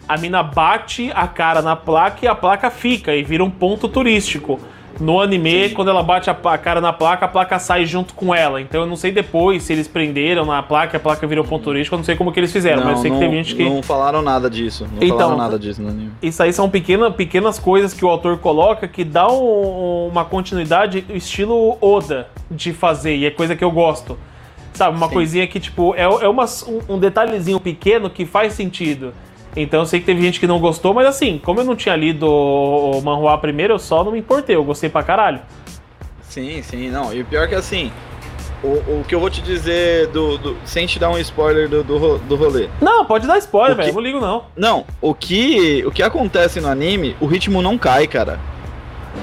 a 0.08 0.16
mina 0.16 0.42
bate 0.42 1.10
a 1.14 1.26
cara 1.26 1.62
na 1.62 1.76
placa 1.76 2.18
e 2.22 2.28
a 2.28 2.34
placa 2.34 2.70
fica 2.70 3.14
e 3.14 3.22
vira 3.22 3.44
um 3.44 3.50
ponto 3.50 3.88
turístico. 3.88 4.58
No 4.98 5.20
anime, 5.20 5.70
quando 5.70 5.88
ela 5.88 6.02
bate 6.02 6.28
a, 6.28 6.36
a 6.44 6.58
cara 6.58 6.80
na 6.80 6.92
placa, 6.92 7.24
a 7.24 7.28
placa 7.28 7.58
sai 7.58 7.86
junto 7.86 8.12
com 8.14 8.34
ela. 8.34 8.60
Então 8.60 8.80
eu 8.82 8.86
não 8.86 8.96
sei 8.96 9.12
depois 9.12 9.62
se 9.62 9.72
eles 9.72 9.86
prenderam 9.88 10.44
na 10.44 10.62
placa 10.62 10.96
a 10.96 11.00
placa 11.00 11.26
virou 11.26 11.44
ponto 11.44 11.64
turístico, 11.64 11.94
eu 11.94 11.98
não 11.98 12.04
sei 12.04 12.16
como 12.16 12.32
que 12.32 12.40
eles 12.40 12.52
fizeram, 12.52 12.84
mas 12.84 12.96
eu 12.96 13.02
sei 13.02 13.10
não, 13.10 13.18
que 13.18 13.24
teve 13.24 13.36
gente 13.36 13.54
que. 13.54 13.64
não 13.64 13.82
falaram 13.82 14.20
nada 14.22 14.50
disso. 14.50 14.86
Não 14.92 15.02
Então, 15.02 15.18
falaram 15.18 15.36
nada 15.38 15.58
disso 15.58 15.80
no 15.80 15.88
anime. 15.88 16.10
Isso 16.22 16.42
aí 16.42 16.52
são 16.52 16.68
pequena, 16.68 17.10
pequenas 17.10 17.58
coisas 17.58 17.94
que 17.94 18.04
o 18.04 18.08
autor 18.08 18.38
coloca 18.38 18.86
que 18.88 19.04
dá 19.04 19.30
um- 19.30 20.08
uma 20.10 20.24
continuidade 20.24 21.04
estilo 21.10 21.76
Oda 21.80 22.28
de 22.50 22.72
fazer, 22.72 23.16
e 23.16 23.26
é 23.26 23.30
coisa 23.30 23.54
que 23.56 23.64
eu 23.64 23.70
gosto. 23.70 24.18
Sabe, 24.72 24.96
uma 24.96 25.08
Sim. 25.08 25.14
coisinha 25.14 25.46
que, 25.46 25.58
tipo, 25.60 25.94
é, 25.94 26.02
é 26.02 26.28
uma, 26.28 26.44
um, 26.66 26.94
um 26.94 26.98
detalhezinho 26.98 27.58
pequeno 27.60 28.08
que 28.08 28.24
faz 28.24 28.52
sentido. 28.52 29.12
Então 29.56 29.80
eu 29.80 29.86
sei 29.86 30.00
que 30.00 30.06
teve 30.06 30.22
gente 30.22 30.38
que 30.38 30.46
não 30.46 30.58
gostou, 30.60 30.94
mas 30.94 31.06
assim, 31.06 31.40
como 31.42 31.60
eu 31.60 31.64
não 31.64 31.74
tinha 31.74 31.96
lido 31.96 32.26
o, 32.28 33.00
manhua 33.02 33.36
primeiro, 33.38 33.74
eu 33.74 33.78
só 33.78 34.04
não 34.04 34.12
me 34.12 34.18
importei, 34.20 34.54
eu 34.56 34.62
gostei 34.64 34.88
pra 34.88 35.02
caralho. 35.02 35.40
Sim, 36.22 36.62
sim, 36.62 36.88
não. 36.88 37.12
E 37.12 37.20
o 37.22 37.24
pior 37.24 37.48
que 37.48 37.54
assim, 37.56 37.90
o, 38.62 38.68
o 38.68 39.04
que 39.08 39.14
eu 39.14 39.18
vou 39.18 39.28
te 39.28 39.42
dizer 39.42 40.06
do, 40.08 40.38
do- 40.38 40.56
sem 40.64 40.86
te 40.86 40.98
dar 41.00 41.10
um 41.10 41.18
spoiler 41.18 41.68
do, 41.68 41.82
do, 41.82 42.18
do 42.18 42.36
rolê. 42.36 42.68
Não, 42.80 43.04
pode 43.04 43.26
dar 43.26 43.38
spoiler, 43.38 43.76
velho, 43.76 43.92
não 43.92 44.00
ligo 44.00 44.20
não. 44.20 44.44
Não, 44.56 44.84
o 45.00 45.12
que, 45.14 45.84
o 45.84 45.90
que 45.90 46.02
acontece 46.02 46.60
no 46.60 46.68
anime, 46.68 47.16
o 47.20 47.26
ritmo 47.26 47.60
não 47.60 47.76
cai, 47.76 48.06
cara. 48.06 48.38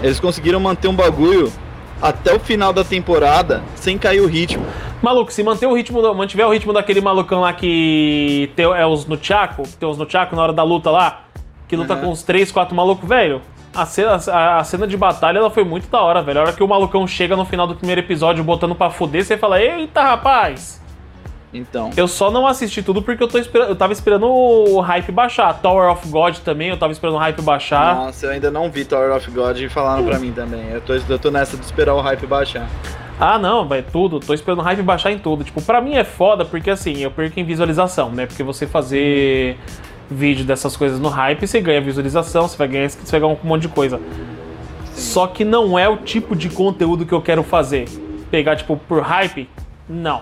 Eles 0.03 0.19
conseguiram 0.19 0.59
manter 0.59 0.89
um 0.89 0.93
bagulho 0.95 1.49
até 2.01 2.33
o 2.33 2.39
final 2.39 2.73
da 2.73 2.83
temporada 2.83 3.63
sem 3.75 3.97
cair 3.97 4.19
o 4.19 4.27
ritmo. 4.27 4.65
Maluco, 5.01 5.31
se 5.31 5.43
manter 5.43 5.67
o 5.67 5.73
ritmo, 5.73 6.01
do- 6.01 6.13
mantiver 6.15 6.47
o 6.47 6.51
ritmo 6.51 6.73
daquele 6.73 7.01
malucão 7.01 7.41
lá 7.41 7.53
que 7.53 8.51
tem, 8.55 8.65
é 8.65 8.85
os 8.85 9.05
Nunchaku, 9.05 9.63
que 9.63 9.77
tem 9.77 9.87
os 9.87 9.97
Nunchaku 9.97 10.35
na 10.35 10.41
hora 10.43 10.53
da 10.53 10.63
luta 10.63 10.89
lá, 10.89 11.21
que 11.67 11.75
luta 11.75 11.93
Uhum. 11.95 12.01
com 12.01 12.07
uns 12.07 12.23
3, 12.23 12.51
4 12.51 12.75
malucos, 12.75 13.07
velho. 13.07 13.41
A 13.75 13.85
cena, 13.85 14.17
a, 14.31 14.57
a 14.57 14.63
cena 14.63 14.87
de 14.87 14.97
batalha 14.97 15.37
ela 15.37 15.51
foi 15.51 15.63
muito 15.63 15.87
da 15.87 16.01
hora, 16.01 16.21
velho. 16.23 16.39
A 16.39 16.43
hora 16.43 16.53
que 16.53 16.63
o 16.63 16.67
malucão 16.67 17.05
chega 17.05 17.35
no 17.35 17.45
final 17.45 17.67
do 17.67 17.75
primeiro 17.75 18.01
episódio 18.01 18.43
botando 18.43 18.73
pra 18.73 18.89
fuder, 18.89 19.23
você 19.23 19.37
fala: 19.37 19.61
Eita, 19.61 20.01
rapaz! 20.01 20.81
Então, 21.53 21.91
Eu 21.95 22.07
só 22.07 22.29
não 22.29 22.45
assisti 22.45 22.81
tudo 22.83 23.01
porque 23.01 23.23
eu, 23.23 23.27
tô 23.27 23.37
esperando, 23.37 23.69
eu 23.69 23.75
tava 23.75 23.93
esperando 23.93 24.27
o 24.27 24.79
hype 24.81 25.11
baixar. 25.11 25.53
Tower 25.61 25.89
of 25.91 26.07
God 26.09 26.37
também, 26.39 26.69
eu 26.69 26.77
tava 26.77 26.91
esperando 26.91 27.15
o 27.15 27.19
hype 27.19 27.41
baixar. 27.41 27.95
nossa, 27.95 28.25
eu 28.25 28.31
ainda 28.31 28.49
não 28.51 28.69
vi 28.69 28.83
Tower 28.83 29.15
of 29.15 29.29
God 29.31 29.57
e 29.59 29.69
falaram 29.69 30.03
pra 30.05 30.17
mim 30.19 30.31
também. 30.31 30.69
Eu 30.71 30.81
tô, 30.81 30.93
eu 30.93 31.19
tô 31.19 31.29
nessa 31.31 31.55
de 31.55 31.63
esperar 31.63 31.93
o 31.93 32.01
hype 32.01 32.25
baixar. 32.27 32.67
Ah, 33.19 33.39
não, 33.39 33.67
vai 33.67 33.81
tudo. 33.81 34.19
Tô 34.19 34.33
esperando 34.33 34.59
o 34.59 34.61
hype 34.61 34.81
baixar 34.81 35.11
em 35.11 35.17
tudo. 35.17 35.43
Tipo, 35.43 35.61
pra 35.61 35.81
mim 35.81 35.95
é 35.95 36.03
foda 36.03 36.45
porque 36.45 36.69
assim, 36.69 36.99
eu 36.99 37.09
perco 37.09 37.39
em 37.39 37.43
visualização, 37.43 38.11
né? 38.11 38.25
Porque 38.25 38.43
você 38.43 38.67
fazer 38.67 39.57
vídeo 40.09 40.45
dessas 40.45 40.77
coisas 40.77 40.99
no 40.99 41.09
hype, 41.09 41.45
você 41.45 41.59
ganha 41.59 41.81
visualização, 41.81 42.47
você 42.47 42.57
vai 42.57 42.67
ganhar, 42.67 42.89
você 42.89 43.11
vai 43.11 43.19
ganhar 43.19 43.33
um 43.33 43.47
monte 43.47 43.63
de 43.63 43.69
coisa. 43.69 43.99
Só 44.93 45.27
que 45.27 45.43
não 45.43 45.77
é 45.77 45.87
o 45.89 45.97
tipo 45.97 46.35
de 46.35 46.49
conteúdo 46.49 47.05
que 47.05 47.13
eu 47.13 47.21
quero 47.21 47.43
fazer. 47.43 47.85
Pegar, 48.31 48.55
tipo, 48.55 48.77
por 48.77 49.01
hype? 49.01 49.49
Não. 49.87 50.21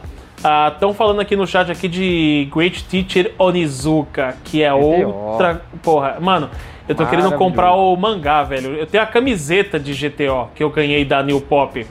Estão 0.72 0.94
falando 0.94 1.22
aqui 1.22 1.36
no 1.36 1.48
chat 1.48 1.72
aqui 1.72 1.88
de 1.88 2.48
Great 2.54 2.84
Teacher 2.84 3.34
Onizuka, 3.38 4.38
que 4.44 4.62
é 4.62 4.74
outra. 4.74 5.62
Porra, 5.82 6.18
mano, 6.20 6.50
eu 6.88 6.94
tô 6.94 7.06
querendo 7.06 7.32
comprar 7.34 7.74
o 7.74 7.96
mangá, 7.96 8.44
velho. 8.44 8.76
Eu 8.76 8.86
tenho 8.86 9.04
a 9.04 9.08
camiseta 9.08 9.80
de 9.80 9.94
GTO 9.94 10.50
que 10.54 10.64
eu 10.64 10.70
ganhei 10.70 11.04
da 11.04 11.24
New 11.24 11.42
Pop. 11.42 11.86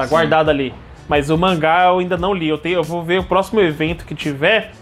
Tá 0.00 0.06
guardada 0.06 0.50
ali. 0.50 0.72
Mas 1.08 1.28
o 1.28 1.36
mangá 1.36 1.86
eu 1.86 1.98
ainda 1.98 2.16
não 2.16 2.32
li. 2.32 2.48
Eu, 2.48 2.58
tenho, 2.58 2.76
eu 2.76 2.84
vou 2.84 3.02
ver 3.02 3.20
o 3.20 3.24
próximo 3.24 3.60
evento 3.60 4.04
que 4.04 4.14
tiver. 4.14 4.72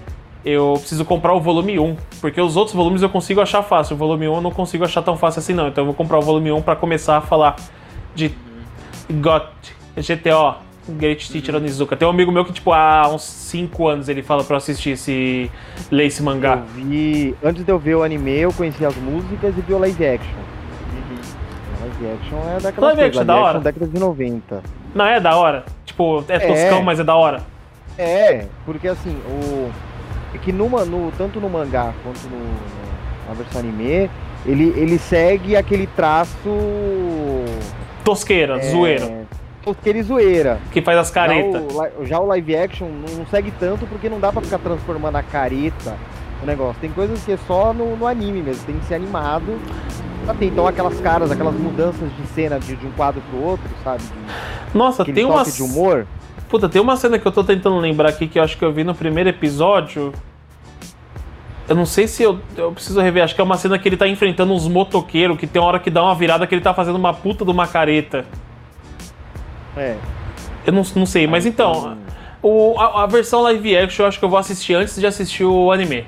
Eu 0.45 0.75
preciso 0.79 1.05
comprar 1.05 1.33
o 1.33 1.41
volume 1.41 1.79
1. 1.79 1.97
Porque 2.21 2.41
os 2.41 2.57
outros 2.57 2.77
volumes 2.77 3.03
eu 3.03 3.09
consigo 3.09 3.41
achar 3.41 3.63
fácil. 3.63 3.95
O 3.95 3.99
volume 3.99 4.29
1 4.29 4.35
eu 4.35 4.41
não 4.41 4.51
consigo 4.51 4.85
achar 4.85 5.03
tão 5.03 5.17
fácil 5.17 5.41
assim, 5.41 5.55
não. 5.55 5.69
Então 5.69 5.83
eu 5.83 5.87
vou 5.87 5.95
comprar 5.95 6.19
o 6.19 6.23
volume 6.23 6.53
1 6.53 6.63
pra 6.63 6.77
começar 6.77 7.17
a 7.17 7.21
falar 7.21 7.57
de 8.15 8.31
GOT, 9.11 9.49
GTO, 9.97 10.57
Great 10.89 11.31
Teacher 11.31 11.57
Onizuka. 11.57 11.97
Tem 11.97 12.07
um 12.07 12.11
amigo 12.11 12.31
meu 12.31 12.45
que, 12.45 12.53
tipo, 12.53 12.73
há 12.73 13.09
uns 13.09 13.23
5 13.23 13.89
anos 13.89 14.09
ele 14.09 14.23
fala 14.23 14.45
pra 14.45 14.55
eu 14.55 14.59
assistir 14.59 14.91
esse. 14.91 15.51
ler 15.91 16.07
esse 16.07 16.23
mangá. 16.23 16.57
Eu 16.57 16.85
vi. 16.85 17.35
Antes 17.43 17.65
de 17.65 17.71
eu 17.71 17.79
ver 17.79 17.97
o 17.97 18.03
anime, 18.03 18.39
eu 18.39 18.53
conheci 18.53 18.85
as 18.85 18.97
músicas 18.97 19.57
e 19.57 19.61
vi 19.61 19.73
o 19.73 19.79
live 19.79 20.07
action. 20.07 20.58
Live 22.01 22.17
action 22.23 22.39
é 22.57 22.61
daquela 22.61 22.87
Live 22.89 23.03
action 23.03 23.23
é 23.23 23.25
da 23.25 23.37
hora. 23.37 23.61
década 23.61 23.87
de 23.87 23.99
90. 23.99 24.63
Não, 24.95 25.05
é 25.05 25.21
da 25.21 25.37
hora. 25.37 25.65
Tipo, 25.85 26.25
é 26.29 26.37
É. 26.37 26.39
toscão, 26.41 26.83
mas 26.83 27.01
é 27.01 27.05
da 27.05 27.15
hora. 27.17 27.41
É, 27.99 28.47
porque 28.65 28.87
assim, 28.89 29.17
o. 29.27 29.71
É 30.35 30.39
que 30.39 30.53
numa, 30.53 30.85
no, 30.85 31.11
tanto 31.19 31.41
no 31.41 31.49
mangá 31.49 31.93
quanto 32.05 32.23
no, 32.29 32.39
no- 32.39 33.29
na 33.29 33.35
versão 33.35 33.61
anime, 33.61 34.09
ele, 34.47 34.73
ele 34.77 34.99
segue 34.99 35.57
aquele 35.57 35.87
traço. 35.87 36.37
Tosqueira, 38.05 38.57
é, 38.59 38.71
zoeira. 38.71 39.27
Tosqueira 39.63 39.99
e 39.99 40.03
zoeira. 40.03 40.59
Que 40.71 40.81
faz 40.81 40.99
as 40.99 41.11
caretas. 41.11 41.63
Já 41.73 41.83
o, 41.99 42.07
já 42.07 42.21
o 42.21 42.27
live 42.27 42.57
action 42.57 42.89
não 42.89 43.27
segue 43.27 43.51
tanto 43.59 43.87
porque 43.87 44.09
não 44.09 44.21
dá 44.21 44.33
pra 44.33 44.41
ficar 44.41 44.59
transformando 44.59 45.17
a 45.17 45.23
careta 45.23 45.95
no 46.41 46.47
negócio. 46.47 46.81
Tem 46.81 46.91
coisas 46.91 47.23
que 47.25 47.33
é 47.33 47.39
só 47.47 47.73
no, 47.73 47.97
no 47.97 48.07
anime 48.07 48.41
mesmo, 48.43 48.65
tem 48.65 48.79
que 48.79 48.85
ser 48.87 48.95
animado. 48.95 49.59
Então 50.41 50.67
aquelas 50.67 51.01
caras, 51.01 51.31
aquelas 51.31 51.55
mudanças 51.55 52.11
de 52.17 52.27
cena 52.29 52.59
de, 52.61 52.77
de 52.77 52.87
um 52.87 52.91
quadro 52.93 53.23
pro 53.31 53.43
outro, 53.43 53.69
sabe? 53.83 54.03
De, 54.03 54.77
Nossa, 54.77 55.05
tem 55.05 55.25
uma. 55.25 55.45
de 55.45 55.63
humor. 55.63 56.07
Puta, 56.49 56.69
tem 56.69 56.81
uma 56.81 56.97
cena 56.97 57.19
que 57.19 57.27
eu 57.27 57.33
tô 57.33 57.45
tentando 57.45 57.79
lembrar 57.79 58.11
aqui 58.11 58.27
que 58.27 58.39
eu 58.39 58.43
acho 58.43 58.57
que 58.57 58.65
eu 58.65 58.73
vi 58.73 58.85
no 58.85 58.95
primeiro 58.95 59.29
episódio. 59.29 60.13
Eu 61.69 61.77
não 61.77 61.85
sei 61.85 62.09
se 62.09 62.23
eu, 62.23 62.41
eu 62.57 62.73
preciso 62.73 62.99
rever, 63.01 63.23
acho 63.23 63.35
que 63.35 63.41
é 63.41 63.45
uma 63.45 63.59
cena 63.59 63.79
que 63.79 63.87
ele 63.87 63.97
tá 63.97 64.09
enfrentando 64.09 64.55
uns 64.55 64.67
motoqueiros, 64.67 65.37
que 65.37 65.47
tem 65.47 65.61
uma 65.61 65.69
hora 65.69 65.79
que 65.79 65.91
dá 65.91 66.03
uma 66.03 66.15
virada 66.15 66.47
que 66.47 66.55
ele 66.55 66.63
tá 66.63 66.73
fazendo 66.73 66.97
uma 66.97 67.13
puta 67.13 67.45
de 67.45 67.51
uma 67.51 67.67
careta. 67.67 68.25
É. 69.77 69.97
Eu 70.65 70.73
não, 70.73 70.83
não 70.97 71.05
sei, 71.05 71.27
mas 71.27 71.45
então, 71.45 71.99
o, 72.43 72.79
a, 72.79 73.05
a 73.05 73.07
versão 73.07 73.43
live 73.43 73.77
action 73.77 74.05
eu 74.05 74.09
acho 74.09 74.19
que 74.19 74.25
eu 74.25 74.31
vou 74.31 74.39
assistir 74.39 74.75
antes 74.75 74.99
de 74.99 75.07
assistir 75.07 75.45
o 75.45 75.71
anime. 75.71 76.07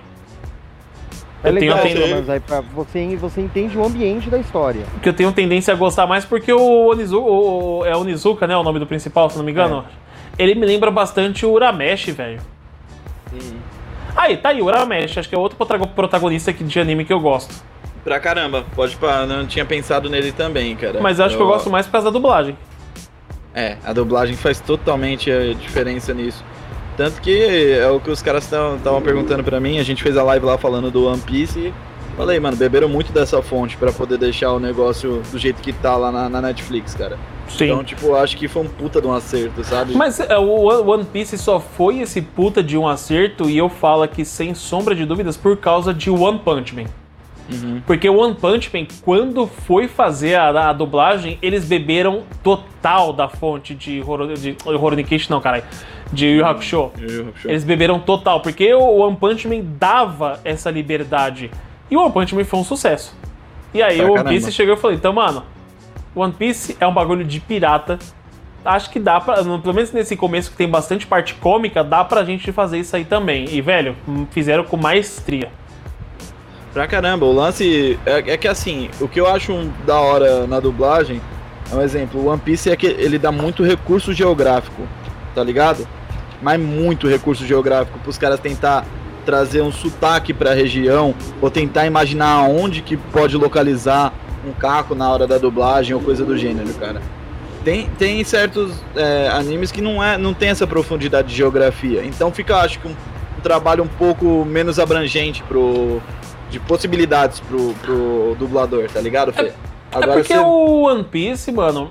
É 1.43 1.49
Eu 1.49 1.55
tenho 1.57 1.72
legal, 1.72 1.78
a 1.78 1.82
ten- 1.82 1.95
pelo 1.95 2.07
menos, 2.09 2.28
aí 2.30 2.38
pra 2.41 2.61
você, 2.61 3.16
você 3.16 3.41
entende 3.41 3.76
o 3.78 3.84
ambiente 3.84 4.28
da 4.28 4.38
história. 4.38 4.82
que 5.03 5.09
eu 5.09 5.12
tenho 5.14 5.32
tendência 5.32 5.72
a 5.72 5.76
gostar 5.76 6.07
mais 6.07 6.24
porque 6.24 6.53
o 6.53 6.91
Onizuka, 6.91 7.24
o, 7.30 7.82
é 7.86 7.97
Onizuka, 7.97 8.47
né, 8.47 8.57
o 8.57 8.62
nome 8.62 8.78
do 8.78 8.86
principal, 8.86 9.30
se 9.30 9.38
não 9.38 9.45
me 9.45 9.51
engano. 9.53 9.84
Ele 10.38 10.55
me 10.55 10.66
lembra 10.66 10.91
bastante 10.91 11.45
o 11.47 11.51
Urameshi, 11.53 12.12
velho. 12.12 12.41
Aí, 14.16 14.36
tá 14.36 14.51
aí, 14.51 14.61
o 14.61 14.66
Urameshi, 14.66 15.18
acho 15.20 15.28
que 15.28 15.34
é 15.34 15.38
outro 15.38 15.57
protago- 15.57 15.86
protagonista 15.88 16.51
aqui 16.51 16.64
de 16.64 16.80
anime 16.80 17.05
que 17.05 17.12
eu 17.12 17.20
gosto. 17.20 17.55
Pra 18.05 18.18
caramba, 18.18 18.64
pode 18.74 18.97
pá, 18.97 19.24
não 19.26 19.47
tinha 19.47 19.64
pensado 19.64 20.09
nele 20.11 20.32
também, 20.32 20.74
cara. 20.74 21.01
Mas 21.01 21.18
eu 21.18 21.26
acho 21.26 21.36
que 21.36 21.43
eu 21.43 21.47
gosto 21.47 21.70
mais 21.70 21.86
por 21.86 21.93
causa 21.93 22.07
da 22.07 22.11
dublagem. 22.11 22.57
É, 23.55 23.76
a 23.84 23.93
dublagem 23.93 24.36
faz 24.36 24.59
totalmente 24.61 25.30
a 25.30 25.53
diferença 25.55 26.12
nisso. 26.14 26.45
Tanto 27.01 27.22
que 27.22 27.72
é 27.72 27.88
o 27.88 27.98
que 27.98 28.11
os 28.11 28.20
caras 28.20 28.44
estavam 28.44 29.01
perguntando 29.01 29.42
pra 29.42 29.59
mim, 29.59 29.78
a 29.78 29.82
gente 29.82 30.03
fez 30.03 30.18
a 30.18 30.22
live 30.22 30.44
lá 30.44 30.59
falando 30.59 30.90
do 30.90 31.07
One 31.07 31.22
Piece 31.22 31.59
e 31.59 31.74
falei, 32.14 32.38
mano, 32.38 32.59
beberam 32.59 32.90
muito 32.90 33.11
dessa 33.11 33.40
fonte 33.40 33.74
pra 33.78 33.90
poder 33.90 34.18
deixar 34.18 34.53
o 34.53 34.61
negócio 34.61 35.22
do 35.32 35.38
jeito 35.38 35.62
que 35.62 35.72
tá 35.72 35.96
lá 35.96 36.12
na, 36.12 36.28
na 36.28 36.42
Netflix, 36.42 36.94
cara. 36.94 37.16
Sim. 37.48 37.64
Então, 37.64 37.82
tipo, 37.82 38.14
acho 38.14 38.36
que 38.36 38.46
foi 38.46 38.64
um 38.64 38.68
puta 38.68 39.01
de 39.01 39.07
um 39.07 39.14
acerto, 39.14 39.64
sabe? 39.64 39.94
Mas 39.94 40.20
é, 40.20 40.36
o 40.36 40.90
One 40.90 41.07
Piece 41.07 41.38
só 41.38 41.59
foi 41.59 42.01
esse 42.01 42.20
puta 42.20 42.62
de 42.62 42.76
um 42.76 42.86
acerto 42.86 43.48
e 43.48 43.57
eu 43.57 43.70
falo 43.70 44.03
aqui 44.03 44.22
sem 44.22 44.53
sombra 44.53 44.94
de 44.94 45.07
dúvidas 45.07 45.38
por 45.38 45.57
causa 45.57 45.94
de 45.94 46.11
One 46.11 46.38
Punch 46.40 46.74
Man. 46.74 46.84
Uhum. 47.51 47.82
Porque 47.86 48.09
o 48.09 48.18
One 48.18 48.34
Punch 48.34 48.70
Man, 48.72 48.86
quando 49.03 49.46
foi 49.46 49.88
fazer 49.88 50.34
a, 50.34 50.68
a 50.68 50.72
dublagem, 50.74 51.38
eles 51.40 51.64
beberam 51.64 52.24
total 52.42 53.12
da 53.12 53.28
fonte 53.28 53.74
de 53.74 54.03
Horo, 54.07 54.34
de 54.34 54.55
Horonikishi, 54.64 55.30
não, 55.30 55.40
caralho, 55.40 55.64
de 56.12 56.26
Yu 56.26 56.38
Yu 56.38 56.46
Hakusho. 56.46 56.90
Eles 57.44 57.64
beberam 57.64 58.00
total, 58.00 58.40
porque 58.40 58.72
o 58.74 58.98
One 58.98 59.16
Punch 59.16 59.46
Man 59.46 59.61
dava 59.62 60.40
essa 60.44 60.70
liberdade. 60.70 61.50
E 61.90 61.96
o 61.96 62.00
One 62.02 62.12
Punch 62.12 62.34
Man 62.34 62.44
foi 62.44 62.61
um 62.61 62.64
sucesso. 62.64 63.16
E 63.72 63.82
aí 63.82 63.98
Pra 63.98 64.06
o 64.06 64.08
One 64.08 64.16
caramba. 64.16 64.34
Piece 64.34 64.52
chegou 64.52 64.74
e 64.74 64.76
falou, 64.76 64.96
então, 64.96 65.12
mano, 65.12 65.44
One 66.14 66.32
Piece 66.32 66.76
é 66.80 66.86
um 66.86 66.92
bagulho 66.92 67.24
de 67.24 67.38
pirata. 67.40 67.98
Acho 68.64 68.90
que 68.90 69.00
dá 69.00 69.20
pra, 69.20 69.36
pelo 69.36 69.74
menos 69.74 69.90
nesse 69.92 70.16
começo 70.16 70.50
que 70.50 70.56
tem 70.56 70.68
bastante 70.68 71.06
parte 71.06 71.34
cômica, 71.34 71.82
dá 71.82 72.04
pra 72.04 72.24
gente 72.24 72.52
fazer 72.52 72.78
isso 72.78 72.94
aí 72.94 73.04
também. 73.04 73.46
E, 73.48 73.61
velho, 73.61 73.96
fizeram 74.32 74.64
com 74.64 74.76
maestria. 74.76 75.48
Pra 76.72 76.86
caramba, 76.86 77.24
o 77.24 77.32
lance 77.32 77.98
é, 78.04 78.32
é 78.32 78.36
que 78.36 78.46
assim, 78.46 78.90
o 79.00 79.08
que 79.08 79.18
eu 79.18 79.26
acho 79.26 79.52
um 79.52 79.72
da 79.86 79.98
hora 79.98 80.46
na 80.46 80.61
dublagem, 80.61 81.20
é 81.72 81.74
um 81.74 81.80
exemplo, 81.80 82.20
o 82.20 82.26
One 82.26 82.40
Piece 82.40 82.70
é 82.70 82.76
que 82.76 82.86
ele 82.86 83.18
dá 83.18 83.32
muito 83.32 83.64
recurso 83.64 84.12
geográfico, 84.12 84.82
tá 85.34 85.42
ligado? 85.42 85.88
Mas 86.43 86.59
muito 86.59 87.07
recurso 87.07 87.47
geográfico 87.47 87.99
pros 87.99 88.16
caras 88.16 88.41
tentar 88.41 88.86
trazer 89.24 89.61
um 89.61 89.70
sotaque 89.70 90.32
pra 90.32 90.55
região, 90.55 91.14
ou 91.41 91.51
tentar 91.51 91.86
imaginar 91.86 92.43
onde 92.45 92.80
que 92.80 92.97
pode 92.97 93.36
localizar 93.36 94.12
um 94.47 94.53
caco 94.53 94.95
na 94.95 95.11
hora 95.11 95.26
da 95.26 95.38
dublagem 95.38 95.95
ou 95.95 96.01
coisa 96.01 96.24
do 96.24 96.36
gênero, 96.36 96.72
cara. 96.74 97.01
tem, 97.64 97.88
tem 97.99 98.24
certos 98.24 98.72
é, 98.97 99.28
animes 99.28 99.70
que 99.70 99.80
não, 99.80 100.03
é, 100.03 100.16
não 100.16 100.32
tem 100.32 100.49
essa 100.49 100.66
profundidade 100.66 101.28
de 101.28 101.34
geografia. 101.34 102.05
Então 102.05 102.32
fica, 102.32 102.57
acho 102.57 102.78
que, 102.80 102.88
um, 102.88 102.95
um 103.38 103.41
trabalho 103.43 103.84
um 103.84 103.88
pouco 103.88 104.45
menos 104.45 104.78
abrangente 104.78 105.43
pro, 105.43 106.01
de 106.51 106.59
possibilidades 106.59 107.41
pro, 107.41 107.74
pro 107.74 108.36
dublador, 108.38 108.88
tá 108.91 109.01
ligado, 109.01 109.32
Fê? 109.32 109.53
Agora 109.93 110.12
é 110.12 110.14
porque 110.14 110.34
você... 110.34 110.38
o 110.38 110.82
One 110.84 111.05
Piece, 111.05 111.53
mano, 111.53 111.91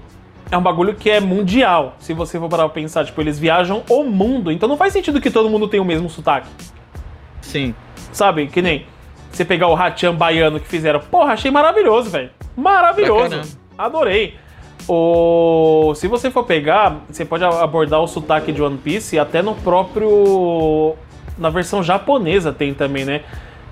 é 0.51 0.57
um 0.57 0.61
bagulho 0.61 0.95
que 0.95 1.09
é 1.09 1.19
mundial. 1.19 1.95
Se 1.99 2.13
você 2.13 2.39
for 2.39 2.49
parar 2.49 2.63
pra 2.63 2.73
pensar, 2.73 3.05
tipo, 3.05 3.19
eles 3.21 3.37
viajam 3.39 3.83
o 3.89 4.03
mundo. 4.03 4.51
Então 4.51 4.67
não 4.67 4.77
faz 4.77 4.93
sentido 4.93 5.21
que 5.21 5.29
todo 5.29 5.49
mundo 5.49 5.67
tenha 5.67 5.81
o 5.81 5.85
mesmo 5.85 6.09
sotaque. 6.09 6.49
Sim. 7.41 7.75
Sabe? 8.11 8.47
Que 8.47 8.61
nem 8.61 8.85
você 9.31 9.45
pegar 9.45 9.67
o 9.67 9.75
Hachan 9.75 10.15
baiano 10.15 10.59
que 10.59 10.67
fizeram. 10.67 10.99
Porra, 10.99 11.33
achei 11.33 11.51
maravilhoso, 11.51 12.09
velho. 12.09 12.29
Maravilhoso. 12.57 13.37
Bacana. 13.37 13.43
Adorei. 13.77 14.35
O... 14.87 15.93
Se 15.95 16.07
você 16.07 16.31
for 16.31 16.43
pegar, 16.43 16.97
você 17.07 17.23
pode 17.23 17.43
abordar 17.43 18.01
o 18.01 18.07
sotaque 18.07 18.51
de 18.51 18.61
One 18.61 18.77
Piece 18.77 19.19
até 19.19 19.41
no 19.41 19.53
próprio. 19.53 20.95
Na 21.37 21.49
versão 21.49 21.83
japonesa 21.83 22.51
tem 22.51 22.73
também, 22.73 23.05
né? 23.05 23.21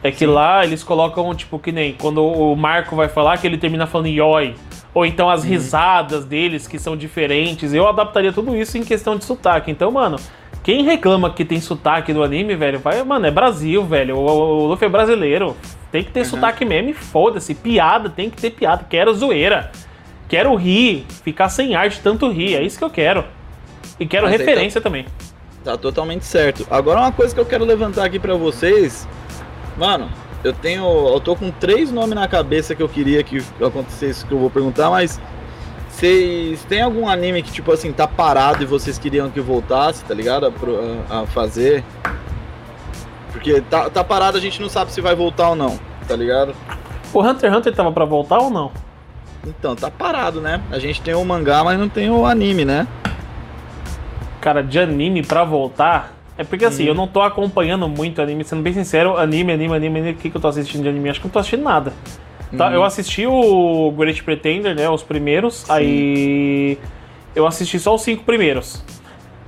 É 0.03 0.11
que 0.11 0.19
Sim. 0.19 0.27
lá 0.27 0.63
eles 0.63 0.83
colocam, 0.83 1.33
tipo, 1.33 1.57
que 1.57 1.71
nem 1.71 1.93
quando 1.93 2.23
o 2.23 2.55
Marco 2.55 2.95
vai 2.95 3.09
falar, 3.09 3.37
que 3.37 3.47
ele 3.47 3.57
termina 3.57 3.87
falando 3.87 4.07
Yoi. 4.07 4.53
Ou 4.93 5.05
então 5.05 5.29
as 5.29 5.43
uhum. 5.43 5.49
risadas 5.49 6.25
deles, 6.25 6.67
que 6.67 6.79
são 6.79 6.97
diferentes. 6.97 7.73
Eu 7.73 7.87
adaptaria 7.87 8.33
tudo 8.33 8.55
isso 8.55 8.77
em 8.77 8.83
questão 8.83 9.15
de 9.15 9.25
sotaque. 9.25 9.69
Então, 9.69 9.91
mano, 9.91 10.17
quem 10.63 10.83
reclama 10.83 11.29
que 11.29 11.45
tem 11.45 11.61
sotaque 11.61 12.11
no 12.11 12.23
anime, 12.23 12.55
velho, 12.55 12.79
vai, 12.79 13.01
mano, 13.03 13.25
é 13.25 13.31
Brasil, 13.31 13.85
velho. 13.85 14.17
O, 14.17 14.25
o 14.25 14.67
Luffy 14.67 14.85
é 14.85 14.89
brasileiro. 14.89 15.55
Tem 15.91 16.03
que 16.03 16.11
ter 16.11 16.21
uhum. 16.21 16.25
sotaque 16.25 16.65
mesmo 16.65 16.89
e 16.89 16.93
foda-se. 16.93 17.53
Piada, 17.53 18.09
tem 18.09 18.29
que 18.29 18.41
ter 18.41 18.51
piada. 18.51 18.85
Quero 18.89 19.13
zoeira. 19.13 19.71
Quero 20.27 20.53
rir, 20.55 21.05
ficar 21.23 21.49
sem 21.49 21.75
arte, 21.75 22.01
tanto 22.01 22.29
rir. 22.29 22.55
É 22.55 22.63
isso 22.63 22.77
que 22.77 22.83
eu 22.83 22.89
quero. 22.89 23.23
E 23.99 24.05
quero 24.05 24.27
Mas 24.27 24.37
referência 24.37 24.81
tá, 24.81 24.89
também. 24.89 25.05
Tá 25.63 25.77
totalmente 25.77 26.25
certo. 26.25 26.67
Agora 26.69 26.99
uma 26.99 27.11
coisa 27.11 27.33
que 27.33 27.39
eu 27.39 27.45
quero 27.45 27.63
levantar 27.63 28.05
aqui 28.05 28.19
para 28.19 28.35
vocês. 28.35 29.07
Mano, 29.77 30.09
eu 30.43 30.53
tenho. 30.53 30.85
Eu 30.85 31.19
tô 31.19 31.35
com 31.35 31.51
três 31.51 31.91
nomes 31.91 32.15
na 32.15 32.27
cabeça 32.27 32.75
que 32.75 32.81
eu 32.81 32.89
queria 32.89 33.23
que 33.23 33.43
acontecesse 33.61 34.25
que 34.25 34.31
eu 34.31 34.39
vou 34.39 34.49
perguntar, 34.49 34.89
mas. 34.89 35.19
Vocês 35.89 36.63
tem 36.65 36.81
algum 36.81 37.09
anime 37.09 37.41
que, 37.41 37.51
tipo 37.51 37.71
assim, 37.71 37.91
tá 37.91 38.07
parado 38.07 38.61
e 38.61 38.67
vocês 38.67 38.99
queriam 38.99 39.31
que 39.31 39.41
voltasse, 39.41 40.05
tá 40.05 40.13
ligado? 40.13 40.53
A, 41.09 41.21
a 41.21 41.25
fazer? 41.25 41.83
Porque 43.31 43.61
tá, 43.61 43.89
tá 43.89 44.03
parado, 44.03 44.37
a 44.37 44.39
gente 44.39 44.61
não 44.61 44.69
sabe 44.69 44.91
se 44.91 45.01
vai 45.01 45.15
voltar 45.15 45.49
ou 45.49 45.55
não, 45.55 45.79
tá 46.07 46.15
ligado? 46.15 46.53
O 47.11 47.21
Hunter 47.21 47.49
x 47.49 47.57
Hunter 47.57 47.73
tava 47.73 47.91
pra 47.91 48.05
voltar 48.05 48.37
ou 48.37 48.51
não? 48.51 48.71
Então, 49.45 49.75
tá 49.75 49.89
parado, 49.89 50.41
né? 50.41 50.61
A 50.71 50.77
gente 50.77 51.01
tem 51.01 51.15
o 51.15 51.23
mangá, 51.23 51.63
mas 51.63 51.79
não 51.79 51.89
tem 51.89 52.11
o 52.11 52.25
anime, 52.25 52.65
né? 52.65 52.87
Cara, 54.41 54.61
de 54.61 54.77
anime 54.79 55.23
pra 55.23 55.43
voltar. 55.43 56.16
É 56.37 56.43
porque 56.43 56.65
assim, 56.65 56.85
hum. 56.85 56.89
eu 56.89 56.93
não 56.95 57.07
tô 57.07 57.21
acompanhando 57.21 57.87
muito 57.89 58.21
anime, 58.21 58.43
sendo 58.43 58.61
bem 58.61 58.73
sincero, 58.73 59.17
anime, 59.17 59.53
anime, 59.53 59.75
anime, 59.75 59.99
anime, 59.99 60.13
o 60.13 60.15
que, 60.15 60.29
que 60.29 60.37
eu 60.37 60.41
tô 60.41 60.47
assistindo 60.47 60.83
de 60.83 60.89
anime? 60.89 61.09
Acho 61.09 61.19
que 61.19 61.25
não 61.25 61.31
tô 61.31 61.39
assistindo 61.39 61.63
nada. 61.63 61.93
Tá, 62.55 62.69
hum. 62.69 62.73
Eu 62.73 62.83
assisti 62.83 63.25
o 63.25 63.91
Great 63.97 64.23
Pretender, 64.23 64.75
né? 64.75 64.89
Os 64.89 65.03
primeiros. 65.03 65.55
Sim. 65.55 65.71
Aí. 65.73 66.77
Eu 67.35 67.45
assisti 67.45 67.79
só 67.79 67.93
os 67.93 68.01
cinco 68.01 68.23
primeiros. 68.23 68.83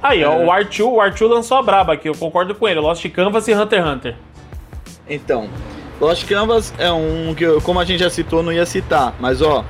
Aí, 0.02 0.22
é. 0.22 0.28
ó, 0.28 0.38
o 0.38 0.52
Arthur, 0.52 0.90
o 0.90 1.02
Arthur 1.02 1.28
lançou 1.28 1.58
a 1.58 1.64
braba 1.64 1.94
aqui, 1.94 2.08
eu 2.08 2.16
concordo 2.16 2.56
com 2.56 2.68
ele. 2.68 2.80
Lost 2.80 3.08
Canvas 3.10 3.48
e 3.48 3.54
Hunter 3.54 3.80
x 3.80 3.90
Hunter. 3.90 4.16
Então, 5.10 5.50
Lost 6.00 6.26
Canvas 6.28 6.74
é 6.78 6.92
um 6.92 7.34
que, 7.36 7.44
eu, 7.44 7.62
como 7.62 7.80
a 7.80 7.86
gente 7.86 8.00
já 8.00 8.10
citou, 8.10 8.42
não 8.42 8.54
ia 8.54 8.66
citar. 8.66 9.14
Mas, 9.20 9.42
ó, 9.42 9.66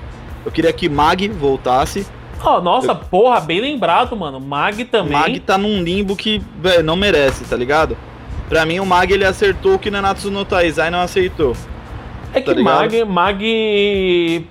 eu 0.46 0.52
queria 0.52 0.72
que 0.72 0.88
Mag 0.88 1.28
voltasse. 1.30 2.06
Oh, 2.44 2.62
nossa, 2.62 2.92
eu... 2.92 2.96
porra, 2.96 3.40
bem 3.40 3.60
lembrado, 3.60 4.16
mano. 4.16 4.40
Mag 4.40 4.84
também. 4.86 5.12
Mag 5.12 5.40
tá 5.40 5.58
num 5.58 5.82
limbo 5.82 6.16
que, 6.16 6.42
velho, 6.62 6.84
não 6.84 6.96
merece, 6.96 7.44
tá 7.44 7.56
ligado? 7.56 7.98
Pra 8.48 8.66
mim, 8.66 8.80
o 8.80 8.86
Mag 8.86 9.14
ele 9.14 9.26
acertou 9.26 9.76
o 9.76 9.80
que 9.80 9.92
Nanatsu 9.92 10.32
no 10.32 10.44
Taizai 10.44 10.90
não 10.90 11.02
aceitou. 11.02 11.56
É 12.34 12.42
tá 12.42 12.54
que 12.54 12.62
Mag, 12.62 13.04
Mag. 13.06 14.48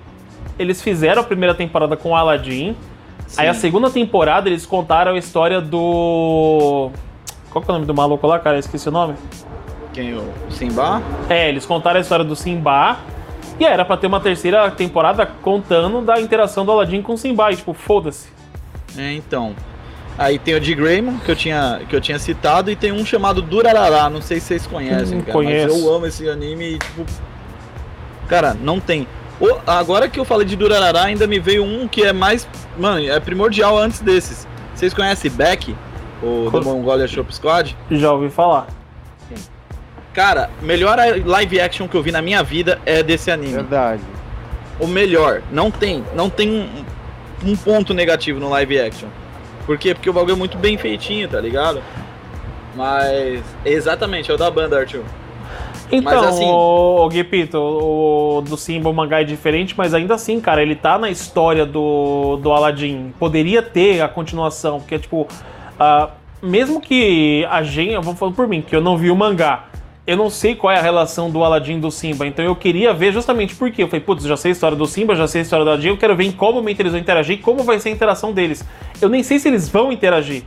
Eles 0.57 0.81
fizeram 0.81 1.21
a 1.21 1.25
primeira 1.25 1.53
temporada 1.53 1.97
com 1.97 2.11
o 2.11 2.15
Aladdin. 2.15 2.75
Sim. 3.27 3.41
Aí 3.41 3.47
a 3.47 3.53
segunda 3.53 3.89
temporada 3.89 4.49
eles 4.49 4.65
contaram 4.65 5.13
a 5.13 5.17
história 5.17 5.61
do. 5.61 6.91
Qual 7.49 7.63
que 7.63 7.69
é 7.69 7.71
o 7.71 7.75
nome 7.75 7.85
do 7.85 7.93
maluco 7.93 8.25
lá, 8.25 8.39
cara? 8.39 8.55
Eu 8.55 8.59
esqueci 8.59 8.87
o 8.87 8.91
nome. 8.91 9.15
Quem? 9.93 10.13
O 10.13 10.23
Simba? 10.49 11.01
É, 11.29 11.49
eles 11.49 11.65
contaram 11.65 11.97
a 11.97 12.01
história 12.01 12.23
do 12.23 12.35
Simba. 12.35 12.97
E 13.59 13.65
era 13.65 13.83
pra 13.83 13.97
ter 13.97 14.07
uma 14.07 14.19
terceira 14.19 14.71
temporada 14.71 15.25
contando 15.25 16.01
da 16.01 16.19
interação 16.21 16.65
do 16.65 16.71
Aladdin 16.71 17.01
com 17.01 17.13
o 17.13 17.17
Simba. 17.17 17.53
Tipo, 17.53 17.73
foda-se. 17.73 18.29
É, 18.97 19.13
então. 19.13 19.53
Aí 20.17 20.37
tem 20.37 20.53
o 20.53 20.59
de 20.59 20.73
Greymon, 20.75 21.17
que 21.19 21.31
eu 21.31 21.35
tinha, 21.35 21.81
que 21.87 21.95
eu 21.95 22.01
tinha 22.01 22.19
citado, 22.19 22.69
e 22.69 22.75
tem 22.75 22.91
um 22.91 23.05
chamado 23.05 23.41
Durarará, 23.41 24.09
não 24.09 24.21
sei 24.21 24.39
se 24.41 24.47
vocês 24.47 24.67
conhecem, 24.67 25.21
cara, 25.21 25.31
conheço. 25.31 25.73
mas 25.73 25.83
eu 25.85 25.93
amo 25.93 26.05
esse 26.05 26.29
anime 26.29 26.73
e, 26.73 26.77
tipo... 26.77 27.05
Cara, 28.27 28.53
não 28.53 28.81
tem. 28.81 29.07
O, 29.39 29.47
agora 29.65 30.09
que 30.09 30.19
eu 30.19 30.25
falei 30.25 30.45
de 30.45 30.57
Durarará, 30.57 31.03
ainda 31.03 31.25
me 31.25 31.39
veio 31.39 31.63
um 31.63 31.87
que 31.87 32.03
é 32.03 32.11
mais... 32.11 32.45
Mano, 32.77 32.99
é 32.99 33.17
primordial 33.21 33.77
antes 33.77 34.01
desses. 34.01 34.45
Vocês 34.75 34.93
conhecem 34.93 35.31
Beck? 35.31 35.73
O 36.21 36.49
do 36.49 36.61
Mongolia 36.63 37.07
Shop 37.07 37.33
Squad? 37.33 37.77
Já 37.89 38.11
ouvi 38.11 38.29
falar. 38.29 38.67
Cara, 40.13 40.49
melhor 40.61 40.97
live 41.25 41.59
action 41.59 41.87
que 41.87 41.95
eu 41.95 42.01
vi 42.01 42.11
na 42.11 42.21
minha 42.21 42.43
vida 42.43 42.79
é 42.85 43.03
desse 43.03 43.29
anime. 43.29 43.53
Verdade. 43.53 44.01
O 44.79 44.87
melhor. 44.87 45.41
Não 45.51 45.69
tem, 45.69 46.03
não 46.15 46.29
tem 46.29 46.49
um, 46.49 47.49
um 47.51 47.55
ponto 47.55 47.93
negativo 47.93 48.39
no 48.39 48.49
live 48.49 48.79
action. 48.79 49.07
Por 49.65 49.77
quê? 49.77 49.93
Porque 49.93 50.09
o 50.09 50.13
bagulho 50.13 50.33
é 50.33 50.37
muito 50.37 50.57
bem 50.57 50.77
feitinho, 50.77 51.27
tá 51.27 51.39
ligado? 51.39 51.81
Mas. 52.75 53.43
Exatamente, 53.63 54.31
é 54.31 54.33
o 54.33 54.37
da 54.37 54.49
banda, 54.49 54.79
Arthur. 54.79 55.03
Então, 55.91 56.21
mas, 56.21 56.35
assim, 56.35 56.45
o, 56.45 57.05
o 57.05 57.11
Gepito, 57.11 57.57
o 57.57 58.41
do 58.41 58.55
Simba, 58.55 58.89
o 58.89 58.93
mangá 58.93 59.21
é 59.21 59.23
diferente, 59.23 59.73
mas 59.75 59.93
ainda 59.93 60.15
assim, 60.15 60.39
cara, 60.39 60.61
ele 60.61 60.75
tá 60.75 60.97
na 60.97 61.09
história 61.09 61.65
do, 61.65 62.37
do 62.37 62.51
Aladdin. 62.51 63.13
Poderia 63.19 63.61
ter 63.61 64.01
a 64.01 64.07
continuação, 64.07 64.79
porque, 64.79 64.99
tipo, 64.99 65.21
uh, 65.21 66.09
mesmo 66.41 66.79
que 66.79 67.45
a 67.49 67.63
gente, 67.63 67.93
eu 67.93 68.01
vou 68.01 68.15
falando 68.15 68.35
por 68.35 68.47
mim, 68.47 68.61
que 68.61 68.75
eu 68.75 68.81
não 68.81 68.97
vi 68.97 69.09
o 69.09 69.15
mangá, 69.15 69.68
eu 70.09 70.17
não 70.17 70.27
sei 70.27 70.55
qual 70.55 70.73
é 70.73 70.79
a 70.79 70.81
relação 70.81 71.29
do 71.29 71.43
Aladdin 71.43 71.79
do 71.79 71.91
Simba, 71.91 72.25
então 72.25 72.43
eu 72.43 72.55
queria 72.55 72.91
ver 72.91 73.13
justamente 73.13 73.55
por 73.55 73.69
quê. 73.69 73.83
Eu 73.83 73.87
falei, 73.87 74.03
putz, 74.03 74.23
já 74.23 74.35
sei 74.35 74.49
a 74.49 74.53
história 74.53 74.75
do 74.75 74.87
Simba, 74.87 75.15
já 75.15 75.27
sei 75.27 75.41
a 75.41 75.43
história 75.43 75.63
do 75.63 75.69
Aladdin, 75.69 75.89
eu 75.89 75.97
quero 75.97 76.15
ver 76.15 76.23
em 76.23 76.31
qual 76.31 76.51
momento 76.51 76.79
eles 76.79 76.93
vão 76.93 76.99
interagir 76.99 77.35
e 77.35 77.37
como 77.37 77.61
vai 77.61 77.79
ser 77.79 77.89
a 77.89 77.91
interação 77.91 78.33
deles. 78.33 78.65
Eu 78.99 79.07
nem 79.07 79.21
sei 79.21 79.37
se 79.37 79.47
eles 79.47 79.69
vão 79.69 79.91
interagir. 79.91 80.41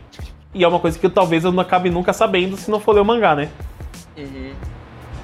E 0.53 0.65
é 0.65 0.67
uma 0.69 0.81
coisa 0.81 0.99
que 0.99 1.07
eu, 1.07 1.11
talvez 1.11 1.45
eu 1.45 1.53
não 1.53 1.63
acabe 1.63 1.91
nunca 1.91 2.13
sabendo 2.13 2.57
se 2.57 2.73
não 2.73 2.81
for 2.81 2.93
ler 2.93 3.03
o 3.03 3.05
mangá, 3.05 3.37
né? 3.37 3.51
Uhum. 4.19 4.51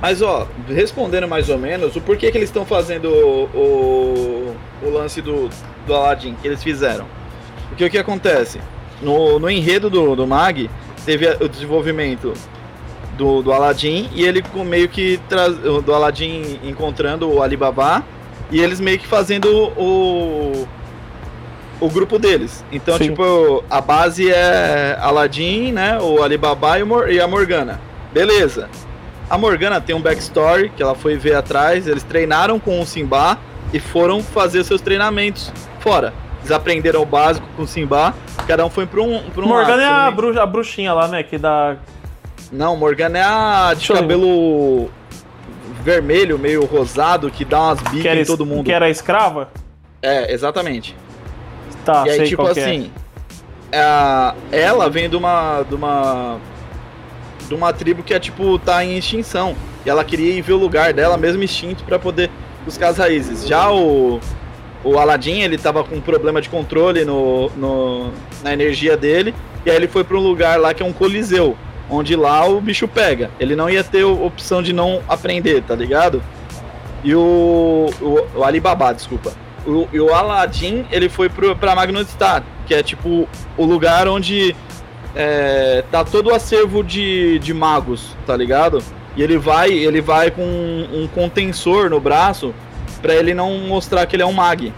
Mas 0.00 0.22
ó, 0.22 0.46
respondendo 0.68 1.26
mais 1.26 1.48
ou 1.48 1.58
menos, 1.58 1.96
o 1.96 2.00
porquê 2.00 2.30
que 2.30 2.38
eles 2.38 2.48
estão 2.48 2.64
fazendo 2.64 3.08
o, 3.08 3.44
o, 3.52 4.56
o, 4.86 4.90
lance 4.90 5.20
do, 5.20 5.50
do 5.84 5.94
Aladdin 5.94 6.36
que 6.40 6.46
eles 6.46 6.62
fizeram? 6.62 7.06
Porque 7.70 7.84
o 7.84 7.90
que 7.90 7.98
acontece? 7.98 8.60
No, 9.02 9.40
no 9.40 9.50
enredo 9.50 9.90
do, 9.90 10.14
do 10.14 10.28
Mag, 10.28 10.70
teve 11.04 11.26
o 11.44 11.48
desenvolvimento 11.48 12.32
do, 13.18 13.42
do 13.42 13.52
Aladdin 13.52 14.08
e 14.14 14.24
ele 14.24 14.42
meio 14.64 14.88
que 14.88 15.20
traz 15.28 15.54
do 15.56 15.92
Aladdin 15.92 16.60
encontrando 16.62 17.28
o 17.30 17.42
Alibaba 17.42 18.04
e 18.50 18.60
eles 18.60 18.80
meio 18.80 18.98
que 18.98 19.06
fazendo 19.06 19.48
o 19.76 20.66
o 21.80 21.88
grupo 21.88 22.18
deles. 22.18 22.64
Então, 22.72 22.96
Sim. 22.98 23.10
tipo, 23.10 23.62
a 23.70 23.80
base 23.80 24.28
é 24.32 24.98
Aladdin, 25.00 25.70
né, 25.70 25.98
o 26.00 26.22
Alibaba 26.22 26.78
e, 26.78 26.82
o 26.82 27.08
e 27.08 27.20
a 27.20 27.28
Morgana. 27.28 27.80
Beleza. 28.12 28.68
A 29.30 29.38
Morgana 29.38 29.80
tem 29.80 29.94
um 29.94 30.00
backstory 30.00 30.70
que 30.70 30.82
ela 30.82 30.94
foi 30.94 31.16
ver 31.16 31.34
atrás, 31.34 31.86
eles 31.86 32.02
treinaram 32.02 32.58
com 32.58 32.80
o 32.80 32.86
Simba 32.86 33.38
e 33.72 33.78
foram 33.78 34.22
fazer 34.22 34.64
seus 34.64 34.80
treinamentos 34.80 35.52
fora. 35.80 36.12
Eles 36.40 36.50
aprenderam 36.50 37.02
o 37.02 37.06
básico 37.06 37.46
com 37.56 37.62
o 37.62 37.66
Simba, 37.66 38.14
cada 38.46 38.64
um 38.64 38.70
foi 38.70 38.86
para 38.86 39.00
um, 39.00 39.22
pra 39.30 39.44
um 39.44 39.48
Morgana 39.48 39.76
lado, 39.76 40.26
é 40.26 40.38
a, 40.38 40.42
a 40.42 40.46
bruxinha 40.46 40.92
lá, 40.94 41.06
né, 41.06 41.22
que 41.22 41.38
dá 41.38 41.76
não, 42.50 42.76
Morgana 42.76 43.18
é 43.18 43.22
a 43.22 43.68
de 43.74 43.86
Deixa 43.86 43.94
cabelo 43.94 44.90
vermelho, 45.82 46.38
meio 46.38 46.64
rosado, 46.64 47.30
que 47.30 47.44
dá 47.44 47.60
umas 47.60 47.80
bicas 47.82 48.18
em 48.18 48.24
todo 48.24 48.44
mundo. 48.46 48.64
Que 48.64 48.72
era 48.72 48.88
escrava? 48.88 49.50
É, 50.02 50.32
exatamente. 50.32 50.96
Tá, 51.84 52.04
e 52.06 52.10
aí, 52.10 52.28
tipo 52.28 52.46
é. 52.46 52.50
assim, 52.50 52.90
é. 53.72 54.32
ela 54.52 54.88
vem 54.88 55.08
de 55.08 55.16
uma. 55.16 55.62
de 55.62 55.74
uma. 55.74 56.38
de 57.46 57.54
uma 57.54 57.72
tribo 57.72 58.02
que 58.02 58.14
é 58.14 58.18
tipo, 58.18 58.58
tá 58.58 58.84
em 58.84 58.96
extinção. 58.96 59.54
E 59.84 59.90
ela 59.90 60.04
queria 60.04 60.32
ir 60.32 60.42
ver 60.42 60.52
o 60.52 60.58
lugar 60.58 60.92
dela, 60.92 61.16
mesmo 61.16 61.42
extinto, 61.42 61.84
para 61.84 61.98
poder 61.98 62.30
buscar 62.64 62.88
as 62.88 62.98
raízes. 62.98 63.46
Já 63.46 63.70
o. 63.70 64.20
O 64.84 64.96
Aladdin, 64.96 65.40
ele 65.40 65.58
tava 65.58 65.82
com 65.82 65.96
um 65.96 66.00
problema 66.00 66.40
de 66.40 66.48
controle 66.48 67.04
no, 67.04 67.50
no, 67.56 68.12
na 68.44 68.52
energia 68.52 68.96
dele. 68.96 69.34
E 69.66 69.70
aí 69.70 69.76
ele 69.76 69.88
foi 69.88 70.04
para 70.04 70.16
um 70.16 70.20
lugar 70.20 70.58
lá 70.58 70.72
que 70.72 70.84
é 70.84 70.86
um 70.86 70.92
coliseu 70.92 71.56
onde 71.90 72.14
lá 72.16 72.46
o 72.46 72.60
bicho 72.60 72.86
pega. 72.86 73.30
Ele 73.38 73.56
não 73.56 73.68
ia 73.68 73.82
ter 73.82 74.04
opção 74.04 74.62
de 74.62 74.72
não 74.72 75.02
aprender, 75.08 75.62
tá 75.62 75.74
ligado? 75.74 76.22
E 77.02 77.14
o, 77.14 77.90
o, 78.00 78.38
o 78.38 78.44
Alibaba, 78.44 78.92
desculpa. 78.92 79.32
o, 79.66 79.88
o 79.92 80.14
Aladdin, 80.14 80.84
ele 80.90 81.08
foi 81.08 81.28
pro, 81.28 81.54
pra 81.54 81.74
Magnusstad, 81.74 82.44
que 82.66 82.74
é 82.74 82.82
tipo 82.82 83.28
o 83.56 83.64
lugar 83.64 84.08
onde 84.08 84.54
é, 85.14 85.84
tá 85.90 86.04
todo 86.04 86.30
o 86.30 86.34
acervo 86.34 86.82
de, 86.82 87.38
de 87.38 87.54
magos, 87.54 88.16
tá 88.26 88.36
ligado? 88.36 88.82
E 89.16 89.22
ele 89.22 89.38
vai, 89.38 89.70
ele 89.70 90.00
vai 90.00 90.30
com 90.30 90.42
um, 90.42 91.02
um 91.02 91.08
contensor 91.08 91.90
no 91.90 92.00
braço 92.00 92.54
para 93.02 93.14
ele 93.14 93.34
não 93.34 93.58
mostrar 93.58 94.06
que 94.06 94.16
ele 94.16 94.22
é 94.22 94.26
um 94.26 94.32
mag. 94.32 94.72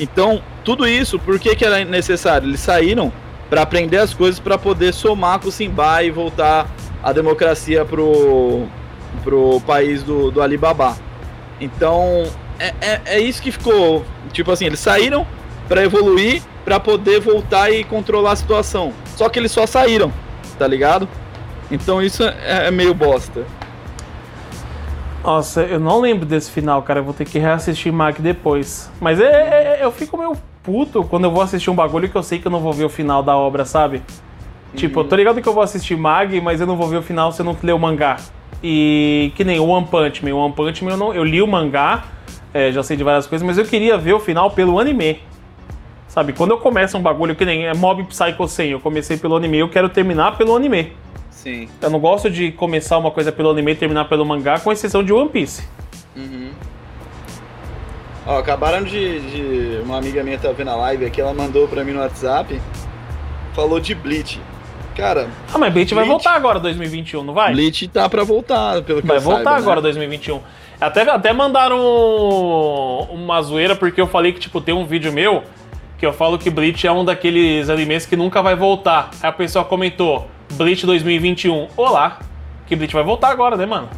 Então, 0.00 0.42
tudo 0.64 0.86
isso, 0.86 1.18
por 1.18 1.38
que, 1.38 1.54
que 1.54 1.64
era 1.64 1.84
necessário? 1.84 2.48
Eles 2.48 2.60
saíram 2.60 3.12
para 3.52 3.60
aprender 3.60 3.98
as 3.98 4.14
coisas 4.14 4.40
para 4.40 4.56
poder 4.56 4.94
somar 4.94 5.38
com 5.38 5.48
o 5.48 5.52
Simba 5.52 6.02
e 6.02 6.10
voltar 6.10 6.66
a 7.02 7.12
democracia 7.12 7.84
pro, 7.84 8.66
pro 9.22 9.60
país 9.66 10.02
do, 10.02 10.30
do 10.30 10.40
Alibaba. 10.40 10.96
Então, 11.60 12.24
é, 12.58 12.72
é, 12.80 13.00
é 13.04 13.20
isso 13.20 13.42
que 13.42 13.52
ficou. 13.52 14.06
Tipo 14.32 14.52
assim, 14.52 14.64
eles 14.64 14.80
saíram 14.80 15.26
para 15.68 15.84
evoluir, 15.84 16.42
para 16.64 16.80
poder 16.80 17.20
voltar 17.20 17.70
e 17.70 17.84
controlar 17.84 18.32
a 18.32 18.36
situação. 18.36 18.90
Só 19.16 19.28
que 19.28 19.38
eles 19.38 19.52
só 19.52 19.66
saíram, 19.66 20.10
tá 20.58 20.66
ligado? 20.66 21.06
Então 21.70 22.02
isso 22.02 22.22
é, 22.24 22.68
é 22.68 22.70
meio 22.70 22.94
bosta. 22.94 23.44
Nossa, 25.22 25.60
eu 25.60 25.78
não 25.78 26.00
lembro 26.00 26.24
desse 26.24 26.50
final, 26.50 26.82
cara. 26.82 27.00
Eu 27.00 27.04
vou 27.04 27.12
ter 27.12 27.26
que 27.26 27.38
reassistir 27.38 27.92
Mag 27.92 28.18
depois. 28.22 28.90
Mas 28.98 29.20
é, 29.20 29.24
é, 29.24 29.78
é, 29.80 29.84
eu 29.84 29.92
fico 29.92 30.16
meio 30.16 30.38
puto 30.62 31.04
quando 31.04 31.24
eu 31.24 31.30
vou 31.30 31.42
assistir 31.42 31.70
um 31.70 31.74
bagulho 31.74 32.08
que 32.08 32.16
eu 32.16 32.22
sei 32.22 32.38
que 32.38 32.46
eu 32.46 32.50
não 32.50 32.60
vou 32.60 32.72
ver 32.72 32.84
o 32.84 32.88
final 32.88 33.22
da 33.22 33.36
obra, 33.36 33.64
sabe? 33.64 33.96
Uhum. 33.98 34.76
Tipo, 34.76 35.00
eu 35.00 35.04
tô 35.04 35.16
ligado 35.16 35.42
que 35.42 35.48
eu 35.48 35.52
vou 35.52 35.62
assistir 35.62 35.96
Mag, 35.96 36.40
mas 36.40 36.60
eu 36.60 36.66
não 36.66 36.76
vou 36.76 36.88
ver 36.88 36.98
o 36.98 37.02
final 37.02 37.32
se 37.32 37.40
eu 37.40 37.44
não 37.44 37.56
ler 37.62 37.72
o 37.72 37.78
mangá. 37.78 38.18
E 38.62 39.32
que 39.34 39.44
nem 39.44 39.58
o 39.58 39.66
One 39.66 39.86
Punch 39.86 40.24
Man. 40.24 40.34
O 40.34 40.38
One 40.38 40.54
Punch 40.54 40.84
Man 40.84 40.92
eu, 40.92 40.96
não, 40.96 41.14
eu 41.14 41.24
li 41.24 41.42
o 41.42 41.46
mangá, 41.46 42.04
é, 42.54 42.70
já 42.70 42.82
sei 42.82 42.96
de 42.96 43.02
várias 43.02 43.26
coisas, 43.26 43.46
mas 43.46 43.58
eu 43.58 43.64
queria 43.64 43.98
ver 43.98 44.12
o 44.12 44.20
final 44.20 44.50
pelo 44.50 44.78
anime. 44.78 45.20
Sabe, 46.06 46.32
quando 46.34 46.50
eu 46.50 46.58
começo 46.58 46.96
um 46.96 47.00
bagulho 47.00 47.34
que 47.34 47.44
nem 47.44 47.66
é 47.66 47.74
Mob 47.74 48.04
Psycho 48.04 48.46
100, 48.46 48.70
eu 48.72 48.80
comecei 48.80 49.16
pelo 49.16 49.34
anime, 49.34 49.58
eu 49.58 49.68
quero 49.68 49.88
terminar 49.88 50.36
pelo 50.36 50.54
anime. 50.54 50.92
Sim. 51.30 51.68
Eu 51.80 51.90
não 51.90 51.98
gosto 51.98 52.30
de 52.30 52.52
começar 52.52 52.98
uma 52.98 53.10
coisa 53.10 53.32
pelo 53.32 53.50
anime 53.50 53.72
e 53.72 53.74
terminar 53.74 54.04
pelo 54.04 54.24
mangá, 54.24 54.60
com 54.60 54.70
exceção 54.70 55.02
de 55.02 55.12
One 55.12 55.30
Piece. 55.30 55.66
Uhum. 56.14 56.50
Ó, 58.26 58.38
acabaram 58.38 58.82
de, 58.84 59.20
de, 59.20 59.82
Uma 59.84 59.98
amiga 59.98 60.22
minha 60.22 60.38
tá 60.38 60.52
vendo 60.52 60.70
a 60.70 60.76
live 60.76 61.04
aqui, 61.04 61.20
ela 61.20 61.34
mandou 61.34 61.66
pra 61.66 61.84
mim 61.84 61.92
no 61.92 62.00
WhatsApp. 62.00 62.60
Falou 63.54 63.80
de 63.80 63.94
Bleach. 63.94 64.40
Cara. 64.94 65.28
Ah, 65.52 65.58
mas 65.58 65.72
Bleach, 65.72 65.72
Bleach 65.72 65.94
vai 65.94 66.04
voltar 66.04 66.34
agora 66.34 66.60
2021, 66.60 67.24
não 67.24 67.32
vai? 67.32 67.52
Bleach 67.52 67.88
tá 67.88 68.08
pra 68.08 68.24
voltar, 68.24 68.82
pelo 68.82 69.00
que 69.00 69.08
Vai 69.08 69.16
eu 69.16 69.20
voltar 69.22 69.44
saiba, 69.44 69.56
agora 69.56 69.76
né? 69.76 69.84
2021. 69.84 70.40
Até, 70.80 71.02
até 71.10 71.32
mandaram 71.32 71.78
uma 73.10 73.40
zoeira 73.40 73.74
porque 73.74 74.00
eu 74.00 74.06
falei 74.06 74.32
que, 74.32 74.40
tipo, 74.40 74.60
tem 74.60 74.74
um 74.74 74.84
vídeo 74.84 75.12
meu 75.12 75.44
que 75.96 76.04
eu 76.04 76.12
falo 76.12 76.36
que 76.36 76.50
Bleach 76.50 76.84
é 76.86 76.90
um 76.92 77.04
daqueles 77.04 77.70
animes 77.70 78.04
que 78.04 78.16
nunca 78.16 78.42
vai 78.42 78.56
voltar. 78.56 79.10
Aí 79.22 79.28
a 79.28 79.32
pessoa 79.32 79.64
comentou, 79.64 80.28
Bleach 80.54 80.84
2021. 80.84 81.68
Olá, 81.76 82.18
que 82.66 82.74
Bleach 82.74 82.92
vai 82.92 83.04
voltar 83.04 83.30
agora, 83.30 83.56
né, 83.56 83.64
mano? 83.64 83.88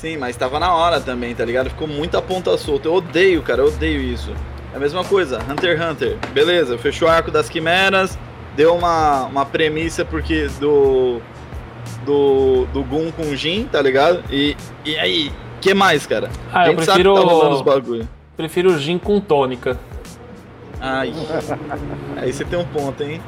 Sim, 0.00 0.16
mas 0.16 0.34
tava 0.34 0.58
na 0.58 0.74
hora 0.74 0.98
também, 0.98 1.34
tá 1.34 1.44
ligado? 1.44 1.68
Ficou 1.68 1.86
muita 1.86 2.22
ponta 2.22 2.56
solta. 2.56 2.88
Eu 2.88 2.94
odeio, 2.94 3.42
cara, 3.42 3.60
eu 3.60 3.66
odeio 3.66 4.00
isso. 4.00 4.32
É 4.72 4.76
a 4.78 4.80
mesma 4.80 5.04
coisa, 5.04 5.38
Hunter 5.46 5.78
x 5.78 5.90
Hunter. 5.90 6.16
Beleza, 6.32 6.78
fechou 6.78 7.06
o 7.06 7.10
arco 7.10 7.30
das 7.30 7.50
quimeras, 7.50 8.18
deu 8.56 8.74
uma, 8.74 9.26
uma 9.26 9.44
premissa 9.44 10.02
porque 10.02 10.48
do. 10.58 11.20
Do, 12.06 12.64
do 12.72 12.82
Gun 12.82 13.12
com 13.12 13.24
o 13.24 13.36
Jin, 13.36 13.64
tá 13.64 13.82
ligado? 13.82 14.24
E, 14.30 14.56
e 14.86 14.96
aí, 14.96 15.30
que 15.60 15.74
mais, 15.74 16.06
cara? 16.06 16.30
Ah, 16.50 16.66
eu 16.66 16.76
prefiro. 16.76 17.14
Tá 17.14 17.20
rolando 17.20 17.56
os 17.56 17.62
bagulho. 17.62 18.08
Prefiro 18.38 18.78
Jin 18.78 18.96
com 18.96 19.20
tônica. 19.20 19.78
Ai. 20.80 21.12
aí 22.16 22.32
você 22.32 22.44
tem 22.46 22.58
um 22.58 22.64
ponto, 22.64 23.02
hein? 23.02 23.20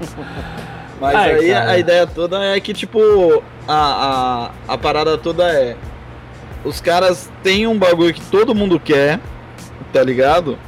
Mas 1.00 1.14
Ai, 1.14 1.32
aí 1.32 1.48
cara. 1.48 1.70
a 1.70 1.78
ideia 1.78 2.06
toda 2.06 2.44
é 2.44 2.60
que, 2.60 2.74
tipo, 2.74 3.42
a, 3.68 4.50
a, 4.66 4.74
a 4.74 4.78
parada 4.78 5.18
toda 5.18 5.44
é. 5.44 5.76
Os 6.64 6.80
caras 6.80 7.30
têm 7.42 7.66
um 7.66 7.78
bagulho 7.78 8.12
que 8.12 8.20
todo 8.22 8.54
mundo 8.54 8.80
quer, 8.80 9.20
tá 9.92 10.02
ligado? 10.02 10.58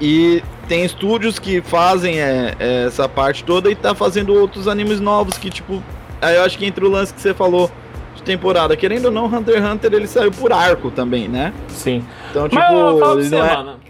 E 0.00 0.42
tem 0.68 0.84
estúdios 0.84 1.38
que 1.38 1.60
fazem 1.60 2.20
é, 2.20 2.54
é, 2.58 2.84
essa 2.86 3.08
parte 3.08 3.44
toda 3.44 3.70
e 3.70 3.74
tá 3.74 3.94
fazendo 3.94 4.32
outros 4.32 4.68
animes 4.68 5.00
novos 5.00 5.36
que, 5.36 5.50
tipo. 5.50 5.82
Aí 6.22 6.36
eu 6.36 6.44
acho 6.44 6.56
que 6.56 6.64
entre 6.64 6.84
o 6.84 6.88
lance 6.88 7.12
que 7.12 7.20
você 7.20 7.34
falou 7.34 7.70
de 8.14 8.22
temporada, 8.22 8.76
querendo 8.76 9.06
ou 9.06 9.10
não, 9.10 9.26
Hunter 9.26 9.56
x 9.56 9.64
Hunter 9.64 9.92
ele 9.92 10.06
saiu 10.06 10.30
por 10.30 10.52
arco 10.52 10.90
também, 10.90 11.28
né? 11.28 11.52
Sim. 11.68 12.02
Então, 12.30 12.48
tipo, 12.48 12.60
Mas 12.60 12.72
eu 12.72 12.98
falo 12.98 13.20
ele 13.20 13.28
você, 13.28 13.36
é... 13.36 13.56
mano 13.56 13.83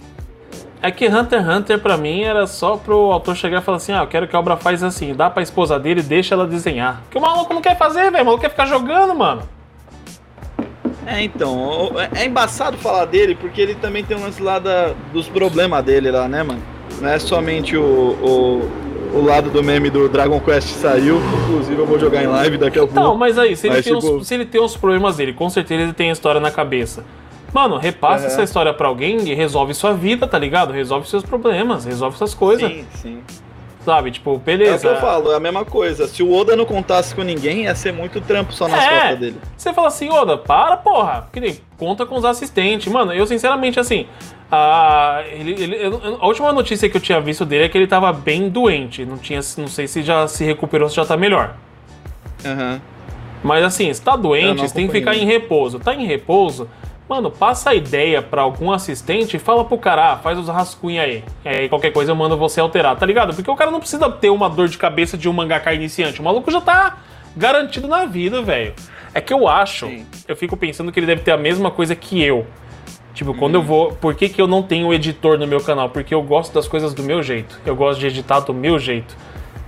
é 0.85 0.91
que 0.91 1.09
Hunter 1.09 1.41
x 1.41 1.49
Hunter, 1.49 1.79
pra 1.79 1.97
mim, 1.97 2.25
era 2.25 2.47
só 2.47 2.77
pro 2.77 3.11
autor 3.11 3.35
chegar 3.35 3.63
e 3.63 3.65
falar 3.65 3.79
assim: 3.79 3.93
ah, 3.93 4.03
eu 4.03 4.07
quero 4.07 4.29
que 4.29 4.37
a 4.37 4.39
obra 4.39 4.55
faz 4.55 4.83
assim, 4.83 5.15
dá 5.15 5.31
pra 5.31 5.43
esposa 5.43 5.79
dele 5.79 6.01
e 6.01 6.03
deixa 6.03 6.35
ela 6.35 6.47
desenhar. 6.47 7.03
Que 7.11 7.17
o 7.17 7.21
maluco 7.23 7.55
não 7.55 7.63
quer 7.63 7.79
fazer, 7.79 8.11
velho. 8.11 8.23
O 8.23 8.27
maluco 8.27 8.43
quer 8.43 8.51
ficar 8.51 8.67
jogando, 8.67 9.15
mano. 9.15 9.43
É, 11.07 11.23
então, 11.23 11.91
é 12.15 12.27
embaçado 12.27 12.77
falar 12.77 13.07
dele 13.07 13.35
porque 13.35 13.61
ele 13.61 13.75
também 13.75 14.05
tem 14.05 14.15
um 14.17 14.21
lance 14.21 14.43
lá 14.43 14.59
da, 14.59 14.93
dos 15.11 15.27
problemas 15.27 15.83
dele 15.83 16.11
lá, 16.11 16.29
né, 16.29 16.43
mano? 16.43 16.63
Não 17.01 17.09
é 17.09 17.19
somente 17.19 17.77
o, 17.77 17.83
o, 17.83 19.19
o, 19.19 19.25
lado 19.25 19.51
do 19.51 19.63
meme 19.63 19.89
do 19.89 20.09
Dragon 20.09 20.39
Quest 20.41 20.69
saiu, 20.69 21.21
inclusive 21.45 21.79
eu 21.79 21.87
vou 21.87 21.99
jogar 21.99 22.23
em 22.23 22.27
live 22.27 22.59
daqui 22.59 22.79
a 22.79 22.83
pouco. 22.83 22.95
Não, 22.95 23.17
mas 23.17 23.39
aí, 23.39 23.57
se 23.57 23.67
ele, 23.67 23.77
mas, 23.77 23.85
tem 23.85 23.99
tipo... 23.99 24.17
os, 24.17 24.27
se 24.27 24.35
ele 24.35 24.45
tem 24.45 24.63
os 24.63 24.77
problemas 24.77 25.17
dele, 25.17 25.33
com 25.33 25.49
certeza 25.49 25.83
ele 25.83 25.93
tem 25.93 26.11
a 26.11 26.13
história 26.13 26.41
na 26.41 26.51
cabeça. 26.51 27.05
Mano, 27.55 27.79
repassa 27.79 28.25
uhum. 28.25 28.33
essa 28.33 28.43
história 28.43 28.75
pra 28.75 28.89
alguém 28.89 29.29
e 29.29 29.33
resolve 29.33 29.73
sua 29.75 29.95
vida, 29.95 30.27
tá 30.27 30.37
ligado? 30.37 30.73
Resolve 30.73 31.09
seus 31.09 31.23
problemas, 31.23 31.85
resolve 31.85 32.19
suas 32.19 32.35
coisas. 32.35 32.69
Sim, 32.69 32.85
sim. 32.95 33.23
Sabe, 33.85 34.11
tipo, 34.11 34.37
beleza. 34.39 34.73
É 34.73 34.77
o 34.77 34.81
que 34.81 34.87
eu 34.97 35.01
falo, 35.01 35.31
é 35.31 35.37
a 35.37 35.41
mesma 35.41 35.65
coisa. 35.65 36.09
Se 36.09 36.21
o 36.21 36.35
Oda 36.35 36.57
não 36.57 36.65
contasse 36.65 37.15
com 37.15 37.23
ninguém, 37.23 37.65
ia 37.65 37.75
ser 37.77 37.93
muito 37.93 38.21
trampo 38.21 38.53
só 38.53 38.67
nas 38.67 38.83
é, 38.83 38.89
costas 38.89 39.19
dele. 39.21 39.37
Você 39.57 39.73
fala 39.73 39.87
assim, 39.87 40.11
Oda, 40.11 40.37
para, 40.37 40.77
porra. 40.79 41.29
Que 41.33 41.39
nem, 41.39 41.61
conta 41.79 42.05
com 42.05 42.17
os 42.17 42.25
assistentes. 42.25 42.93
Mano, 42.93 43.13
eu 43.13 43.25
sinceramente, 43.25 43.79
assim, 43.79 44.07
a, 44.51 45.23
ele, 45.31 45.53
ele, 45.53 45.77
a 46.21 46.27
última 46.27 46.53
notícia 46.53 46.89
que 46.89 46.97
eu 46.97 47.01
tinha 47.01 47.21
visto 47.21 47.45
dele 47.45 47.65
é 47.65 47.69
que 47.69 47.79
ele 47.79 47.87
tava 47.87 48.13
bem 48.13 48.49
doente. 48.49 49.05
Não, 49.05 49.17
tinha, 49.17 49.41
não 49.59 49.69
sei 49.69 49.87
se 49.87 50.03
já 50.03 50.27
se 50.27 50.45
recuperou, 50.45 50.89
se 50.89 50.97
já 50.97 51.05
tá 51.05 51.17
melhor. 51.17 51.55
Aham. 52.45 52.73
Uhum. 52.73 52.95
Mas 53.45 53.63
assim, 53.63 53.93
se 53.93 54.01
tá 54.01 54.17
doente, 54.17 54.63
você 54.63 54.75
tem 54.75 54.87
que 54.87 54.93
ficar 54.93 55.15
em 55.15 55.27
repouso. 55.27 55.79
Tá 55.79 55.95
em 55.95 56.07
repouso, 56.07 56.67
Mano, 57.09 57.31
passa 57.31 57.71
a 57.71 57.75
ideia 57.75 58.23
para 58.23 58.41
algum 58.41 58.73
assistente 58.73 59.37
e 59.37 59.39
fala 59.39 59.65
pro 59.65 59.77
cara, 59.77 60.13
ah, 60.13 60.17
faz 60.17 60.39
os 60.39 60.49
rascunhos 60.49 61.05
aí. 61.05 61.25
Aí 61.45 61.69
qualquer 61.69 61.93
coisa 61.93 62.13
eu 62.13 62.17
mando 62.17 62.37
você 62.37 62.61
alterar, 62.61 62.97
tá 62.97 63.05
ligado? 63.05 63.35
Porque 63.35 63.51
o 63.51 63.57
cara 63.57 63.71
não 63.71 63.79
precisa 63.79 64.11
ter 64.11 64.31
uma 64.31 64.49
dor 64.49 64.69
de 64.69 64.79
cabeça 64.79 65.17
de 65.19 65.29
um 65.29 65.33
mangaka 65.33 65.75
iniciante. 65.75 66.21
O 66.21 66.25
maluco 66.25 66.51
já 66.51 66.63
tá 66.63 66.99
garantido 67.37 67.87
na 67.87 68.07
vida, 68.07 68.41
velho. 68.41 68.73
É 69.13 69.21
que 69.21 69.35
eu 69.35 69.47
acho, 69.47 69.87
Sim. 69.87 70.07
eu 70.27 70.35
fico 70.35 70.57
pensando 70.57 70.91
que 70.91 70.99
ele 70.99 71.07
deve 71.07 71.23
ter 71.23 71.33
a 71.33 71.37
mesma 71.37 71.71
coisa 71.71 71.95
que 71.95 72.23
eu. 72.23 72.47
Tipo, 73.13 73.33
hum. 73.33 73.37
quando 73.39 73.55
eu 73.57 73.63
vou. 73.63 73.93
Por 73.93 74.15
que, 74.15 74.29
que 74.29 74.41
eu 74.41 74.47
não 74.47 74.63
tenho 74.63 74.93
editor 74.93 75.39
no 75.39 75.47
meu 75.47 75.61
canal? 75.61 75.91
Porque 75.91 76.15
eu 76.15 76.23
gosto 76.23 76.55
das 76.55 76.67
coisas 76.67 76.95
do 76.95 77.03
meu 77.03 77.23
jeito. 77.23 77.61
Eu 77.67 77.77
gosto 77.77 78.01
de 78.01 78.07
editar 78.07 78.41
do 78.41 78.55
meu 78.55 78.79
jeito. 78.79 79.15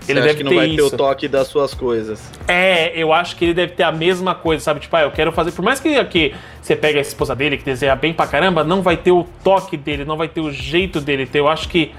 Ele 0.09 0.21
deve 0.21 0.35
que 0.37 0.45
não 0.45 0.51
ter 0.51 0.57
vai 0.57 0.67
isso. 0.69 0.77
ter 0.77 0.95
o 0.95 0.99
toque 0.99 1.29
das 1.29 1.49
suas 1.49 1.75
coisas. 1.75 2.31
É, 2.47 2.97
eu 2.99 3.13
acho 3.13 3.37
que 3.37 3.45
ele 3.45 3.55
deve 3.55 3.73
ter 3.73 3.83
a 3.83 3.93
mesma 3.93 4.35
coisa, 4.35 4.63
sabe? 4.63 4.81
Tipo, 4.81 4.97
ah, 4.97 5.03
eu 5.03 5.11
quero 5.11 5.33
fazer. 5.33 5.53
Por 5.53 5.65
mais 5.65 5.81
que 5.81 5.97
aqui 5.97 6.35
você 6.61 6.77
pega 6.77 6.99
a 6.99 7.03
esposa 7.03 7.35
dele, 7.35 7.57
que 7.57 7.65
desenha 7.65 7.97
bem 7.97 8.13
pra 8.13 8.27
caramba, 8.27 8.63
não 8.63 8.83
vai 8.83 8.97
ter 8.97 9.11
o 9.11 9.25
toque 9.43 9.77
dele, 9.77 10.05
não 10.05 10.17
vai 10.17 10.29
ter 10.29 10.41
o 10.41 10.53
jeito 10.53 11.01
dele. 11.01 11.29
Eu 11.33 11.49
acho 11.49 11.69
que. 11.69 11.93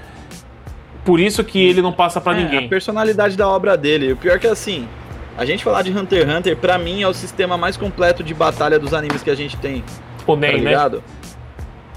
Por 1.04 1.20
isso 1.20 1.42
que 1.42 1.58
ele 1.58 1.80
não 1.80 1.92
passa 1.92 2.20
para 2.20 2.38
é, 2.38 2.42
ninguém. 2.42 2.66
A 2.66 2.68
personalidade 2.68 3.36
da 3.36 3.48
obra 3.48 3.76
dele. 3.76 4.12
O 4.12 4.16
pior 4.16 4.36
é 4.36 4.38
que 4.38 4.46
assim. 4.46 4.88
A 5.36 5.44
gente 5.44 5.62
falar 5.62 5.82
de 5.82 5.92
Hunter 5.92 6.26
x 6.26 6.36
Hunter, 6.36 6.56
pra 6.56 6.78
mim, 6.78 7.02
é 7.02 7.06
o 7.06 7.14
sistema 7.14 7.56
mais 7.56 7.76
completo 7.76 8.24
de 8.24 8.34
batalha 8.34 8.76
dos 8.76 8.92
animes 8.92 9.22
que 9.22 9.30
a 9.30 9.36
gente 9.36 9.56
tem. 9.56 9.84
O 10.26 10.34
NEM, 10.34 10.50
tá 10.50 10.56
né? 10.58 10.64
ligado? 10.64 10.96
Né? 10.96 11.02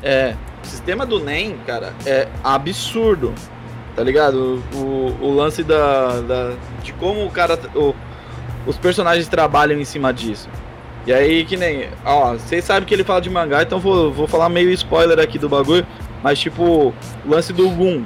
É. 0.03 0.35
O 0.63 0.67
sistema 0.67 1.07
do 1.07 1.19
NEM, 1.19 1.57
cara, 1.65 1.93
é 2.05 2.27
absurdo. 2.43 3.33
Tá 3.95 4.03
ligado? 4.03 4.63
O, 4.73 5.17
o 5.21 5.35
lance 5.35 5.63
da, 5.63 6.21
da, 6.21 6.53
de 6.81 6.93
como 6.93 7.25
o 7.25 7.31
cara. 7.31 7.59
O, 7.75 7.93
os 8.65 8.77
personagens 8.77 9.27
trabalham 9.27 9.79
em 9.79 9.85
cima 9.85 10.13
disso. 10.13 10.47
E 11.05 11.11
aí, 11.11 11.43
que 11.45 11.57
nem. 11.57 11.89
Ó, 12.05 12.33
vocês 12.33 12.63
sabem 12.63 12.85
que 12.87 12.93
ele 12.93 13.03
fala 13.03 13.21
de 13.21 13.29
mangá, 13.29 13.63
então 13.63 13.79
vou, 13.79 14.11
vou 14.11 14.27
falar 14.27 14.49
meio 14.49 14.69
spoiler 14.71 15.19
aqui 15.19 15.37
do 15.37 15.49
bagulho. 15.49 15.85
Mas, 16.23 16.39
tipo, 16.39 16.63
o 17.25 17.29
lance 17.29 17.51
do 17.51 17.67
Gun, 17.69 18.03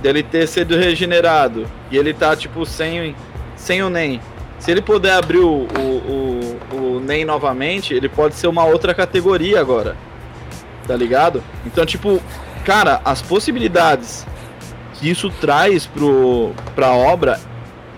dele 0.00 0.22
ter 0.22 0.46
sido 0.46 0.76
regenerado, 0.76 1.66
e 1.90 1.98
ele 1.98 2.14
tá, 2.14 2.36
tipo, 2.36 2.64
sem, 2.64 3.16
sem 3.56 3.82
o 3.82 3.90
NEM. 3.90 4.20
Se 4.60 4.70
ele 4.70 4.80
puder 4.80 5.14
abrir 5.14 5.40
o, 5.40 5.66
o, 5.66 6.58
o, 6.72 6.76
o 6.76 7.00
NEM 7.00 7.24
novamente, 7.24 7.92
ele 7.92 8.08
pode 8.08 8.36
ser 8.36 8.46
uma 8.46 8.64
outra 8.64 8.94
categoria 8.94 9.60
agora. 9.60 9.96
Tá 10.86 10.94
ligado? 10.94 11.42
Então, 11.66 11.84
tipo, 11.84 12.22
cara, 12.64 13.00
as 13.04 13.20
possibilidades 13.20 14.24
isso 15.10 15.30
traz 15.40 15.86
pro, 15.86 16.52
pra 16.74 16.92
obra 16.92 17.40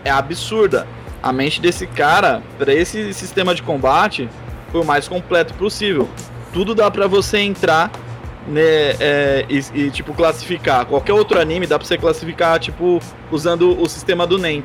é 0.04 0.10
absurda. 0.10 0.86
A 1.22 1.32
mente 1.32 1.60
desse 1.60 1.86
cara, 1.86 2.42
para 2.58 2.72
esse 2.74 3.14
sistema 3.14 3.54
de 3.54 3.62
combate, 3.62 4.28
foi 4.70 4.80
o 4.82 4.84
mais 4.84 5.08
completo 5.08 5.54
possível. 5.54 6.08
Tudo 6.52 6.74
dá 6.74 6.90
para 6.90 7.06
você 7.06 7.38
entrar 7.38 7.90
né, 8.46 8.62
é, 9.00 9.46
e, 9.48 9.64
e, 9.74 9.90
tipo, 9.90 10.12
classificar. 10.12 10.84
Qualquer 10.84 11.14
outro 11.14 11.40
anime 11.40 11.66
dá 11.66 11.78
pra 11.78 11.86
você 11.88 11.96
classificar, 11.96 12.58
tipo, 12.58 13.00
usando 13.32 13.80
o 13.80 13.88
sistema 13.88 14.26
do 14.26 14.36
NEM, 14.38 14.62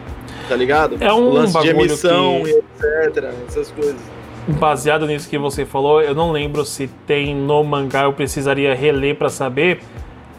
tá 0.49 0.55
ligado? 0.55 0.97
É 0.99 1.13
um 1.13 1.29
o 1.29 1.33
lance 1.33 1.57
de 1.61 1.69
emissão 1.69 2.41
que- 2.43 2.49
e 2.49 3.07
etc, 3.07 3.23
essas 3.47 3.71
coisas. 3.71 4.01
Baseado 4.47 5.05
nisso 5.05 5.29
que 5.29 5.37
você 5.37 5.63
falou, 5.65 6.01
eu 6.01 6.13
não 6.13 6.31
lembro 6.31 6.65
se 6.65 6.87
tem 7.07 7.33
no 7.35 7.63
mangá, 7.63 8.03
eu 8.03 8.13
precisaria 8.13 8.73
reler 8.73 9.15
pra 9.15 9.29
saber. 9.29 9.79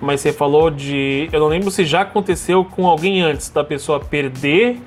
Mas 0.01 0.20
você 0.20 0.32
falou 0.32 0.70
de. 0.70 1.28
Eu 1.32 1.40
não 1.40 1.48
lembro 1.48 1.70
se 1.70 1.84
já 1.84 2.01
aconteceu 2.03 2.64
com 2.64 2.86
alguém 2.86 3.20
antes 3.22 3.51
da 3.51 3.62
pessoa 3.62 4.01
perder 4.01 4.78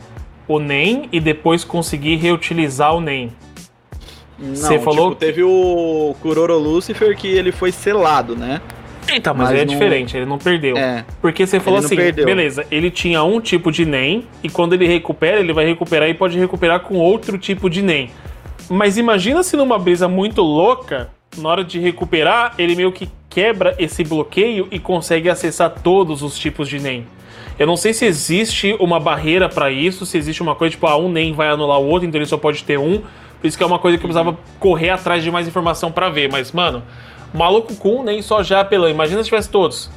o 0.47 0.59
NEM 0.59 1.07
e 1.11 1.20
depois 1.20 1.64
conseguir 1.64 2.16
reutilizar 2.16 2.95
o 2.95 2.99
NEM. 3.01 3.32
Não, 4.39 4.55
Você 4.55 4.80
falou 4.80 5.09
tipo, 5.09 5.20
teve 5.20 5.43
o 5.43 6.16
Kuroro 6.22 6.57
Lucifer 6.57 7.16
que 7.16 7.28
ele 7.28 7.51
foi 7.51 7.72
selado, 7.72 8.36
né? 8.36 8.59
Então, 9.14 9.34
mas, 9.34 9.49
Mas 9.49 9.59
é 9.59 9.66
não- 9.66 9.74
diferente, 9.74 10.18
ele 10.18 10.26
não 10.26 10.38
perdeu. 10.38 10.76
É. 10.78 11.05
Porque 11.22 11.45
você 11.45 11.59
falou 11.59 11.80
assim, 11.80 11.95
perdeu. 11.95 12.26
beleza, 12.26 12.66
ele 12.72 12.89
tinha 12.89 13.22
um 13.24 13.39
tipo 13.39 13.72
de 13.72 13.86
NEM 13.86 14.26
e 14.41 14.49
quando 14.49 14.74
ele 14.74 14.88
recupera, 14.88 15.39
ele 15.39 15.53
vai 15.53 15.66
recuperar 15.66 16.09
e 16.09 16.14
pode 16.14 16.39
recuperar 16.39 16.80
com 16.80 16.95
outro 16.95 17.38
tipo 17.38 17.70
de 17.70 17.82
NEM. 17.82 18.09
Mas 18.70 18.97
imagina 18.97 19.43
se 19.43 19.55
numa 19.57 19.78
brisa 19.78 20.07
muito 20.07 20.41
louca, 20.41 21.09
na 21.38 21.49
hora 21.49 21.64
de 21.64 21.80
recuperar, 21.80 22.53
ele 22.57 22.76
meio 22.76 22.91
que 22.91 23.07
quebra 23.34 23.76
esse 23.80 24.04
bloqueio 24.04 24.68
e 24.70 24.78
consegue 24.78 25.28
acessar 25.28 25.70
todos 25.70 26.22
os 26.22 26.38
tipos 26.38 26.70
de 26.70 26.80
NEM. 26.80 27.08
Eu 27.58 27.66
não 27.66 27.76
sei 27.76 27.94
se 27.94 28.06
existe 28.06 28.76
uma 28.80 29.00
barreira 29.00 29.50
pra 29.50 29.72
isso, 29.72 30.06
se 30.06 30.18
existe 30.18 30.42
uma 30.42 30.56
coisa 30.56 30.72
tipo, 30.72 30.86
ah, 30.86 30.98
um 30.98 31.10
NEM 31.10 31.34
vai 31.34 31.50
anular 31.50 31.80
o 31.80 31.88
outro, 31.88 32.08
então 32.08 32.20
ele 32.20 32.28
só 32.28 32.38
pode 32.38 32.64
ter 32.64 32.78
um. 32.78 33.02
Por 33.42 33.48
isso 33.48 33.58
que 33.58 33.64
é 33.64 33.68
uma 33.68 33.80
coisa 33.80 33.98
que 33.98 34.06
eu 34.06 34.08
precisava 34.08 34.38
correr 34.60 34.92
atrás 34.92 35.24
de 35.24 35.30
mais 35.32 35.48
informação 35.48 35.92
pra 35.92 36.10
ver. 36.10 36.32
Mas, 36.32 36.52
mano, 36.52 36.84
maluco 37.34 37.76
com 37.76 38.00
um 38.00 38.04
NEM 38.04 38.22
só 38.22 38.42
já 38.44 38.62
apelou. 38.62 38.90
Imagina 38.90 39.22
se 39.22 39.30
tivesse 39.30 39.50
todos. 39.50 39.90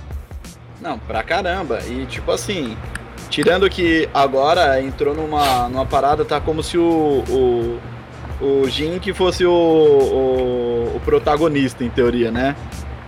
Não, 0.80 0.99
pra 0.99 1.22
caramba. 1.22 1.78
E 1.89 2.07
tipo 2.07 2.30
assim, 2.30 2.76
tirando 3.30 3.68
que 3.70 4.09
agora 4.12 4.80
entrou 4.82 5.14
numa, 5.14 5.68
numa 5.68 5.87
parada, 5.87 6.24
tá 6.24 6.41
como 6.41 6.62
se 6.62 6.78
o. 6.78 7.22
o 7.28 7.78
o 8.39 8.68
Jin 8.68 8.99
que 8.99 9.14
fosse 9.14 9.47
o, 9.47 9.51
o, 9.51 10.97
o 10.97 11.01
protagonista, 11.07 11.82
em 11.82 11.89
teoria, 11.89 12.30
né? 12.30 12.55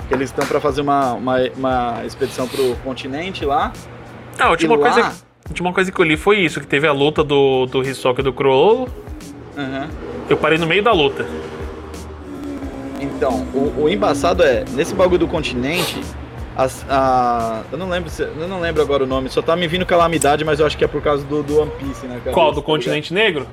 Que 0.09 0.15
eles 0.15 0.31
estão 0.31 0.47
pra 0.47 0.59
fazer 0.61 0.81
uma, 0.81 1.13
uma, 1.13 1.37
uma 1.57 2.03
expedição 2.07 2.49
pro 2.49 2.75
continente 2.77 3.45
lá. 3.45 3.73
Ah, 4.39 4.47
a 4.47 4.51
última, 4.51 4.75
lá- 4.77 4.91
coisa, 4.91 5.09
a 5.09 5.49
última 5.49 5.73
coisa 5.73 5.93
que 5.93 6.01
eu 6.01 6.05
li 6.05 6.17
foi 6.17 6.39
isso, 6.39 6.61
que 6.61 6.67
teve 6.67 6.87
a 6.87 6.93
luta 6.93 7.23
do, 7.23 7.67
do 7.67 7.83
Hisoka 7.83 8.21
e 8.21 8.25
do 8.25 8.33
Chrollo. 8.33 8.89
Aham. 9.57 9.89
Eu 10.31 10.37
parei 10.37 10.57
no 10.59 10.67
meio 10.67 10.83
da 10.83 10.93
luta. 10.93 11.27
Então, 13.01 13.47
o, 13.55 13.83
o 13.85 13.89
embaçado 13.89 14.43
é, 14.43 14.65
nesse 14.73 14.95
bagulho 14.95 15.19
do 15.21 15.29
continente, 15.29 16.01
as, 16.57 16.85
a, 16.89 17.63
eu 17.71 17.79
não 17.79 17.89
lembro 17.89 18.11
se, 18.11 18.23
eu 18.23 18.49
não 18.49 18.61
lembro 18.61 18.83
agora 18.83 19.05
o 19.05 19.07
nome, 19.07 19.29
só 19.29 19.41
tá 19.41 19.55
me 19.55 19.69
vindo 19.69 19.87
calamidade, 19.87 20.45
mas 20.45 20.59
eu 20.59 20.67
acho 20.67 20.77
que 20.77 20.85
é 20.85 20.89
por 20.89 21.01
causa 21.03 21.25
do, 21.25 21.43
do 21.43 21.61
One 21.61 21.71
Piece, 21.79 22.07
né? 22.07 22.21
cara? 22.25 22.35
Qual? 22.35 22.53
Do 22.53 22.63
continente 22.63 23.15
negro? 23.15 23.47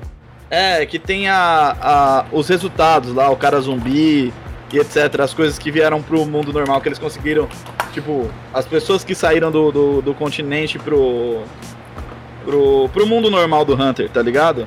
É, 0.50 0.84
que 0.86 0.98
tem 0.98 1.28
a, 1.28 1.76
a- 1.80 2.24
os 2.32 2.48
resultados 2.48 3.12
lá, 3.14 3.30
o 3.30 3.36
cara 3.36 3.60
zumbi 3.60 4.32
e 4.72 4.78
etc. 4.78 5.20
As 5.20 5.32
coisas 5.32 5.58
que 5.58 5.70
vieram 5.70 6.02
pro 6.02 6.24
mundo 6.26 6.52
normal, 6.52 6.80
que 6.80 6.88
eles 6.88 6.98
conseguiram. 6.98 7.48
Tipo, 7.92 8.30
as 8.52 8.66
pessoas 8.66 9.04
que 9.04 9.14
saíram 9.14 9.50
do, 9.50 9.72
do, 9.72 10.02
do 10.02 10.14
continente 10.14 10.78
pro, 10.78 11.42
pro. 12.44 12.88
pro 12.92 13.06
mundo 13.06 13.30
normal 13.30 13.64
do 13.64 13.74
Hunter, 13.74 14.10
tá 14.10 14.22
ligado? 14.22 14.66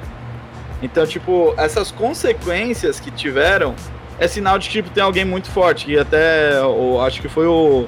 Então, 0.82 1.06
tipo, 1.06 1.54
essas 1.58 1.92
consequências 1.92 3.00
que 3.00 3.12
tiveram 3.12 3.76
é 4.18 4.28
sinal 4.28 4.58
de 4.58 4.68
que 4.68 4.74
tipo, 4.74 4.90
tem 4.90 5.04
alguém 5.04 5.26
muito 5.26 5.50
forte. 5.50 5.92
E 5.92 5.98
até 5.98 6.62
o, 6.64 7.02
acho 7.02 7.22
que 7.22 7.30
foi 7.30 7.48
o, 7.48 7.86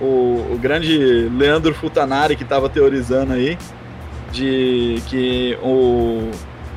o, 0.00 0.04
o 0.52 0.58
grande 0.60 1.28
Leandro 1.36 1.74
Futanari 1.74 2.36
que 2.36 2.44
tava 2.44 2.68
teorizando 2.68 3.32
aí 3.32 3.56
de 4.32 5.02
que 5.08 5.58
o, 5.62 6.30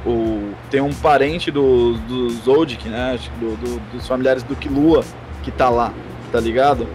o 0.05 0.53
tem 0.69 0.81
um 0.81 0.93
parente 0.93 1.49
do, 1.51 1.93
do 1.93 2.29
Zoldyck, 2.29 2.87
né? 2.89 3.17
Do, 3.39 3.55
do- 3.57 3.79
dos 3.93 4.07
familiares 4.07 4.43
do 4.43 4.55
Killua 4.55 5.03
que 5.43 5.51
tá 5.51 5.69
lá, 5.69 5.93
tá 6.31 6.39
ligado? 6.39 6.87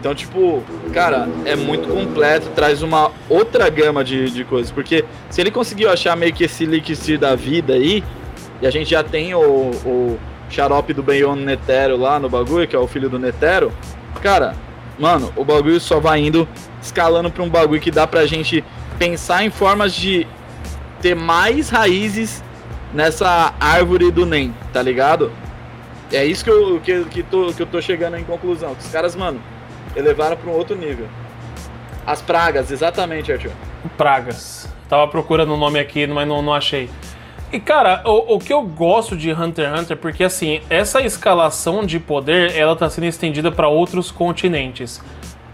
Então, 0.00 0.14
tipo, 0.14 0.62
cara, 0.92 1.28
é 1.44 1.54
muito 1.56 1.88
completo, 1.88 2.48
traz 2.54 2.82
uma 2.82 3.10
outra 3.28 3.68
gama 3.68 4.02
de, 4.04 4.30
de 4.30 4.44
coisas. 4.44 4.70
Porque 4.70 5.04
se 5.30 5.40
ele 5.40 5.50
conseguiu 5.50 5.90
achar 5.90 6.16
meio 6.16 6.32
que 6.32 6.44
esse 6.44 6.64
elixir 6.64 7.18
da 7.18 7.34
vida 7.34 7.74
aí, 7.74 8.02
e 8.62 8.66
a 8.66 8.70
gente 8.70 8.90
já 8.90 9.02
tem 9.04 9.34
o, 9.34 9.40
o 9.40 10.18
xarope 10.50 10.92
do 10.92 11.02
Benyon 11.02 11.36
Netero 11.36 11.96
lá 11.96 12.18
no 12.18 12.28
bagulho, 12.28 12.66
que 12.66 12.74
é 12.74 12.78
o 12.78 12.86
filho 12.86 13.08
do 13.10 13.18
Netero, 13.18 13.72
cara, 14.22 14.54
mano, 14.98 15.32
o 15.36 15.44
bagulho 15.44 15.78
só 15.80 16.00
vai 16.00 16.20
indo 16.20 16.46
escalando 16.82 17.30
pra 17.30 17.42
um 17.42 17.48
bagulho 17.48 17.80
que 17.80 17.90
dá 17.90 18.06
pra 18.06 18.24
gente 18.26 18.64
pensar 18.98 19.44
em 19.44 19.50
formas 19.50 19.92
de 19.94 20.26
ter 21.00 21.14
mais 21.14 21.68
raízes 21.70 22.42
nessa 22.92 23.54
árvore 23.60 24.10
do 24.10 24.24
NEM, 24.24 24.54
tá 24.72 24.82
ligado? 24.82 25.32
É 26.12 26.24
isso 26.24 26.42
que 26.42 26.50
eu, 26.50 26.80
que, 26.80 27.04
que, 27.04 27.22
tô, 27.22 27.52
que 27.52 27.62
eu 27.62 27.66
tô 27.66 27.80
chegando 27.80 28.16
em 28.16 28.24
conclusão. 28.24 28.74
Que 28.74 28.80
os 28.80 28.90
caras, 28.90 29.14
mano, 29.14 29.40
elevaram 29.94 30.36
pra 30.36 30.50
um 30.50 30.54
outro 30.54 30.74
nível. 30.76 31.06
As 32.06 32.22
pragas, 32.22 32.70
exatamente, 32.70 33.30
Arthur. 33.30 33.52
Pragas. 33.96 34.68
Tava 34.88 35.06
procurando 35.08 35.52
o 35.52 35.56
nome 35.56 35.78
aqui, 35.78 36.06
mas 36.06 36.26
não, 36.26 36.40
não 36.40 36.54
achei. 36.54 36.88
E 37.52 37.60
cara, 37.60 38.02
o, 38.04 38.36
o 38.36 38.38
que 38.38 38.52
eu 38.52 38.62
gosto 38.62 39.16
de 39.16 39.32
Hunter 39.32 39.70
x 39.70 39.80
Hunter, 39.80 39.96
porque 39.96 40.24
assim, 40.24 40.60
essa 40.68 41.02
escalação 41.02 41.84
de 41.84 41.98
poder, 41.98 42.54
ela 42.56 42.76
tá 42.76 42.88
sendo 42.88 43.04
estendida 43.06 43.52
para 43.52 43.68
outros 43.68 44.10
continentes. 44.10 45.02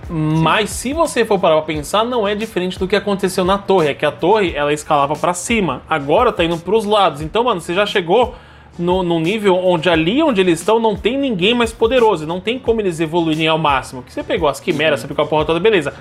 Mas 0.08 0.70
se 0.70 0.92
você 0.92 1.24
for 1.24 1.38
parar 1.38 1.56
pra 1.56 1.62
pensar, 1.62 2.04
não 2.04 2.26
é 2.26 2.34
diferente 2.34 2.78
do 2.78 2.86
que 2.86 2.96
aconteceu 2.96 3.44
na 3.44 3.58
torre. 3.58 3.88
É 3.88 3.94
que 3.94 4.04
a 4.04 4.12
torre, 4.12 4.54
ela 4.54 4.72
escalava 4.72 5.14
pra 5.14 5.32
cima. 5.32 5.82
Agora 5.88 6.32
tá 6.32 6.44
indo 6.44 6.58
pros 6.58 6.84
lados. 6.84 7.22
Então, 7.22 7.44
mano, 7.44 7.60
você 7.60 7.74
já 7.74 7.86
chegou 7.86 8.34
no, 8.78 9.02
no 9.02 9.18
nível 9.18 9.56
onde 9.56 9.88
ali 9.88 10.22
onde 10.22 10.40
eles 10.40 10.60
estão 10.60 10.78
não 10.78 10.96
tem 10.96 11.16
ninguém 11.16 11.54
mais 11.54 11.72
poderoso. 11.72 12.26
Não 12.26 12.40
tem 12.40 12.58
como 12.58 12.80
eles 12.80 13.00
evoluírem 13.00 13.48
ao 13.48 13.58
máximo. 13.58 14.02
Que 14.02 14.12
você 14.12 14.22
pegou 14.22 14.48
as 14.48 14.60
quimeras, 14.60 15.00
você 15.00 15.08
pegou 15.08 15.24
a 15.24 15.28
porra 15.28 15.44
toda, 15.44 15.58
beleza. 15.58 15.94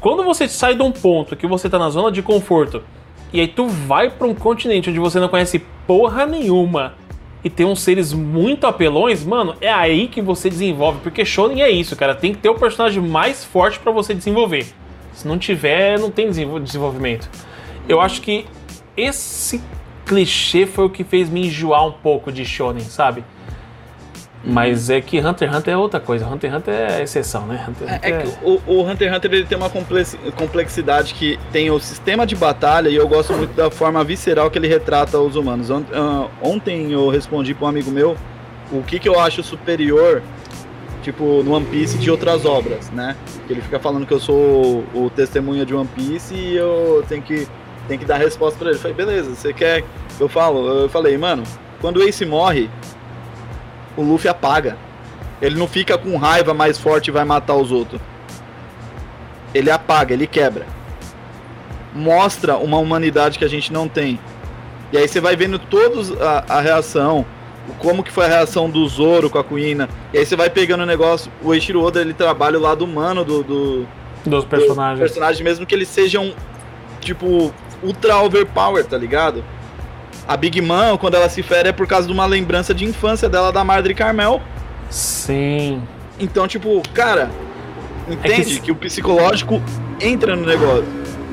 Quando 0.00 0.22
você 0.22 0.46
sai 0.46 0.74
de 0.74 0.82
um 0.82 0.92
ponto 0.92 1.34
que 1.34 1.46
você 1.46 1.68
tá 1.70 1.78
na 1.78 1.88
zona 1.88 2.12
de 2.12 2.22
conforto 2.22 2.82
e 3.32 3.40
aí 3.40 3.48
tu 3.48 3.66
vai 3.66 4.10
pra 4.10 4.26
um 4.26 4.34
continente 4.34 4.90
onde 4.90 4.98
você 4.98 5.18
não 5.18 5.28
conhece 5.28 5.58
porra 5.86 6.26
nenhuma 6.26 6.94
e 7.46 7.50
tem 7.50 7.64
uns 7.64 7.78
seres 7.78 8.12
muito 8.12 8.66
apelões, 8.66 9.24
mano, 9.24 9.54
é 9.60 9.72
aí 9.72 10.08
que 10.08 10.20
você 10.20 10.50
desenvolve, 10.50 10.98
porque 11.00 11.24
Shonen 11.24 11.62
é 11.62 11.70
isso, 11.70 11.94
cara, 11.94 12.12
tem 12.12 12.34
que 12.34 12.40
ter 12.40 12.48
o 12.48 12.56
personagem 12.56 13.00
mais 13.00 13.44
forte 13.44 13.78
pra 13.78 13.92
você 13.92 14.12
desenvolver. 14.12 14.66
Se 15.12 15.28
não 15.28 15.38
tiver, 15.38 15.96
não 15.96 16.10
tem 16.10 16.26
desenvol- 16.26 16.58
desenvolvimento. 16.58 17.30
Eu 17.88 18.00
acho 18.00 18.20
que 18.20 18.46
esse 18.96 19.62
clichê 20.04 20.66
foi 20.66 20.86
o 20.86 20.90
que 20.90 21.04
fez 21.04 21.30
me 21.30 21.46
enjoar 21.46 21.86
um 21.86 21.92
pouco 21.92 22.32
de 22.32 22.44
Shonen, 22.44 22.82
sabe? 22.82 23.22
Mas 24.48 24.88
é 24.90 25.00
que 25.00 25.18
Hunter 25.18 25.48
x 25.48 25.58
Hunter 25.58 25.74
é 25.74 25.76
outra 25.76 25.98
coisa. 25.98 26.24
Hunter 26.26 26.50
x 26.50 26.58
Hunter 26.60 26.74
é 26.74 27.02
exceção, 27.02 27.46
né? 27.46 27.64
Hunter, 27.68 27.88
x 27.88 27.92
É, 27.92 27.96
Hunter 27.96 28.14
é 28.14 28.22
que 28.22 28.44
o, 28.44 28.62
o 28.66 28.82
Hunter 28.88 29.08
x 29.08 29.16
Hunter 29.16 29.32
ele 29.34 29.44
tem 29.44 29.58
uma 29.58 29.68
complexi- 29.68 30.18
complexidade 30.36 31.14
que 31.14 31.38
tem 31.50 31.70
o 31.70 31.80
sistema 31.80 32.24
de 32.24 32.36
batalha 32.36 32.88
e 32.88 32.94
eu 32.94 33.08
gosto 33.08 33.32
muito 33.32 33.54
da 33.54 33.70
forma 33.70 34.02
visceral 34.04 34.48
que 34.50 34.56
ele 34.58 34.68
retrata 34.68 35.18
os 35.18 35.34
humanos. 35.34 35.68
Ah, 35.70 36.28
Ontem 36.40 36.92
eu 36.92 37.08
respondi 37.08 37.54
para 37.54 37.66
um 37.66 37.68
amigo 37.68 37.90
meu 37.90 38.16
o 38.70 38.82
que, 38.82 38.98
que 39.00 39.08
eu 39.08 39.18
acho 39.18 39.42
superior, 39.42 40.22
tipo, 41.02 41.42
no 41.42 41.52
One 41.52 41.66
Piece 41.66 41.98
de 41.98 42.10
outras 42.10 42.44
obras, 42.44 42.90
né? 42.90 43.16
Que 43.46 43.52
ele 43.52 43.60
fica 43.62 43.78
falando 43.80 44.06
que 44.06 44.12
eu 44.14 44.20
sou 44.20 44.84
o, 44.94 45.06
o 45.06 45.10
testemunha 45.10 45.64
de 45.66 45.74
One 45.74 45.88
Piece 45.94 46.34
e 46.34 46.56
eu 46.56 47.04
tenho 47.08 47.22
que, 47.22 47.46
tenho 47.88 47.98
que 48.00 48.06
dar 48.06 48.16
resposta 48.18 48.58
para 48.58 48.68
ele. 48.68 48.76
Eu 48.76 48.80
falei, 48.82 48.96
beleza, 48.96 49.34
você 49.34 49.52
quer. 49.52 49.84
Eu 50.18 50.28
falo, 50.28 50.66
eu 50.82 50.88
falei, 50.88 51.16
mano, 51.18 51.42
quando 51.80 51.98
o 51.98 52.02
Ace 52.02 52.24
morre, 52.24 52.70
o 53.96 54.02
Luffy 54.02 54.28
apaga. 54.28 54.76
Ele 55.40 55.56
não 55.56 55.68
fica 55.68 55.98
com 55.98 56.16
raiva 56.16 56.54
mais 56.54 56.78
forte 56.78 57.08
e 57.08 57.10
vai 57.10 57.24
matar 57.24 57.54
os 57.54 57.70
outros. 57.70 58.00
Ele 59.54 59.70
apaga, 59.70 60.14
ele 60.14 60.26
quebra. 60.26 60.66
Mostra 61.94 62.56
uma 62.56 62.78
humanidade 62.78 63.38
que 63.38 63.44
a 63.44 63.48
gente 63.48 63.72
não 63.72 63.88
tem. 63.88 64.18
E 64.92 64.98
aí 64.98 65.08
você 65.08 65.20
vai 65.20 65.36
vendo 65.36 65.58
todos 65.58 66.12
a, 66.20 66.44
a 66.48 66.60
reação, 66.60 67.26
como 67.78 68.02
que 68.02 68.12
foi 68.12 68.26
a 68.26 68.28
reação 68.28 68.70
do 68.70 68.86
Zoro 68.86 69.28
com 69.28 69.38
a 69.38 69.44
Kuina. 69.44 69.88
E 70.12 70.18
aí 70.18 70.26
você 70.26 70.36
vai 70.36 70.48
pegando 70.48 70.82
o 70.82 70.86
negócio, 70.86 71.30
o 71.42 71.52
Eiichiro 71.52 71.82
Oda 71.82 72.00
ele 72.00 72.14
trabalha 72.14 72.58
o 72.58 72.62
lado 72.62 72.84
humano 72.84 73.24
do, 73.24 73.42
do, 73.42 73.88
dos 74.24 74.44
do 74.44 74.48
personagens. 74.48 75.00
personagem, 75.00 75.44
mesmo 75.44 75.66
que 75.66 75.74
eles 75.74 75.88
sejam 75.88 76.34
tipo 77.00 77.52
ultra 77.82 78.18
overpower, 78.18 78.84
tá 78.84 78.96
ligado? 78.96 79.44
A 80.28 80.36
Big 80.36 80.60
Mom, 80.60 80.96
quando 80.98 81.14
ela 81.14 81.28
se 81.28 81.42
fere, 81.42 81.68
é 81.68 81.72
por 81.72 81.86
causa 81.86 82.06
de 82.06 82.12
uma 82.12 82.26
lembrança 82.26 82.74
de 82.74 82.84
infância 82.84 83.28
dela 83.28 83.52
da 83.52 83.62
Madre 83.62 83.94
Carmel. 83.94 84.40
Sim. 84.90 85.82
Então, 86.18 86.48
tipo, 86.48 86.82
cara, 86.92 87.30
entende 88.08 88.54
se- 88.54 88.60
que... 88.60 88.72
o 88.72 88.76
psicológico 88.76 89.62
entra 90.00 90.34
no 90.34 90.46
negócio. 90.46 90.84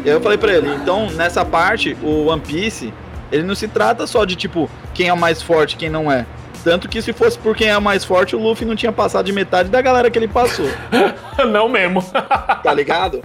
E 0.05 0.09
aí 0.09 0.15
eu 0.15 0.21
falei 0.21 0.37
pra 0.37 0.53
ele, 0.53 0.67
então, 0.75 1.09
nessa 1.11 1.45
parte, 1.45 1.95
o 2.03 2.25
One 2.27 2.41
Piece, 2.41 2.93
ele 3.31 3.43
não 3.43 3.55
se 3.55 3.67
trata 3.67 4.05
só 4.05 4.25
de, 4.25 4.35
tipo, 4.35 4.69
quem 4.93 5.07
é 5.07 5.13
o 5.13 5.17
mais 5.17 5.41
forte, 5.41 5.77
quem 5.77 5.89
não 5.89 6.11
é. 6.11 6.25
Tanto 6.63 6.87
que 6.87 7.01
se 7.01 7.11
fosse 7.11 7.37
por 7.37 7.55
quem 7.55 7.67
é 7.69 7.79
mais 7.79 8.05
forte, 8.05 8.35
o 8.35 8.39
Luffy 8.39 8.65
não 8.65 8.75
tinha 8.75 8.91
passado 8.91 9.25
de 9.25 9.33
metade 9.33 9.69
da 9.69 9.81
galera 9.81 10.09
que 10.09 10.17
ele 10.17 10.27
passou. 10.29 10.67
não 11.51 11.67
mesmo. 11.67 12.01
tá 12.63 12.73
ligado? 12.73 13.21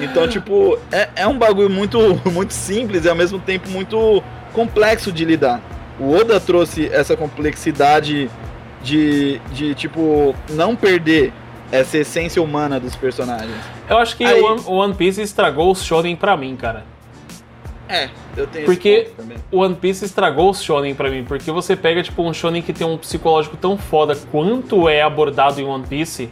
Então, 0.00 0.26
tipo, 0.26 0.78
é, 0.90 1.08
é 1.16 1.26
um 1.26 1.38
bagulho 1.38 1.70
muito, 1.70 1.98
muito 2.30 2.52
simples 2.52 3.04
e 3.04 3.08
ao 3.08 3.14
mesmo 3.14 3.38
tempo 3.38 3.68
muito 3.68 4.22
complexo 4.52 5.12
de 5.12 5.24
lidar. 5.24 5.60
O 5.98 6.14
Oda 6.14 6.40
trouxe 6.40 6.86
essa 6.92 7.16
complexidade 7.16 8.30
de, 8.82 9.40
de 9.52 9.74
tipo, 9.74 10.34
não 10.50 10.74
perder 10.74 11.32
essa 11.70 11.98
essência 11.98 12.42
humana 12.42 12.78
dos 12.78 12.94
personagens. 12.96 13.56
Eu 13.88 13.98
acho 13.98 14.16
que 14.16 14.24
Aí... 14.24 14.40
o 14.40 14.72
One 14.72 14.94
Piece 14.94 15.22
estragou 15.22 15.70
o 15.70 15.74
Shonen 15.74 16.16
pra 16.16 16.36
mim, 16.36 16.56
cara. 16.56 16.84
É, 17.88 18.08
eu 18.36 18.46
tenho 18.46 18.64
Porque 18.64 19.10
o 19.50 19.58
One 19.58 19.74
Piece 19.74 20.04
estragou 20.06 20.48
o 20.48 20.54
shonen 20.54 20.94
para 20.94 21.10
mim, 21.10 21.24
porque 21.24 21.50
você 21.50 21.76
pega 21.76 22.02
tipo 22.02 22.22
um 22.22 22.32
shonen 22.32 22.62
que 22.62 22.72
tem 22.72 22.86
um 22.86 22.96
psicológico 22.96 23.54
tão 23.54 23.76
foda 23.76 24.16
quanto 24.30 24.88
é 24.88 25.02
abordado 25.02 25.60
em 25.60 25.64
One 25.64 25.84
Piece, 25.86 26.30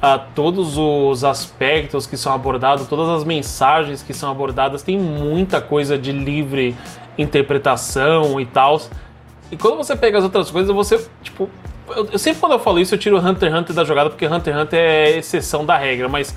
a 0.00 0.18
todos 0.18 0.78
os 0.78 1.24
aspectos 1.24 2.06
que 2.06 2.16
são 2.16 2.32
abordados, 2.32 2.86
todas 2.86 3.08
as 3.08 3.24
mensagens 3.24 4.02
que 4.02 4.14
são 4.14 4.30
abordadas, 4.30 4.84
tem 4.84 4.98
muita 4.98 5.60
coisa 5.60 5.98
de 5.98 6.12
livre 6.12 6.76
interpretação 7.20 8.40
e 8.40 8.46
tal. 8.46 8.80
E 9.50 9.56
quando 9.56 9.76
você 9.76 9.96
pega 9.96 10.18
as 10.18 10.24
outras 10.24 10.50
coisas, 10.50 10.74
você, 10.74 11.04
tipo, 11.22 11.48
eu, 11.88 12.08
eu 12.12 12.18
sempre 12.18 12.40
quando 12.40 12.52
eu 12.52 12.58
falo 12.58 12.78
isso, 12.78 12.94
eu 12.94 12.98
tiro 12.98 13.18
Hunter 13.18 13.50
x 13.50 13.60
Hunter 13.60 13.76
da 13.76 13.84
jogada, 13.84 14.10
porque 14.10 14.26
Hunter 14.26 14.54
x 14.54 14.62
Hunter 14.62 14.78
é 14.78 15.18
exceção 15.18 15.64
da 15.64 15.76
regra, 15.76 16.08
mas 16.08 16.34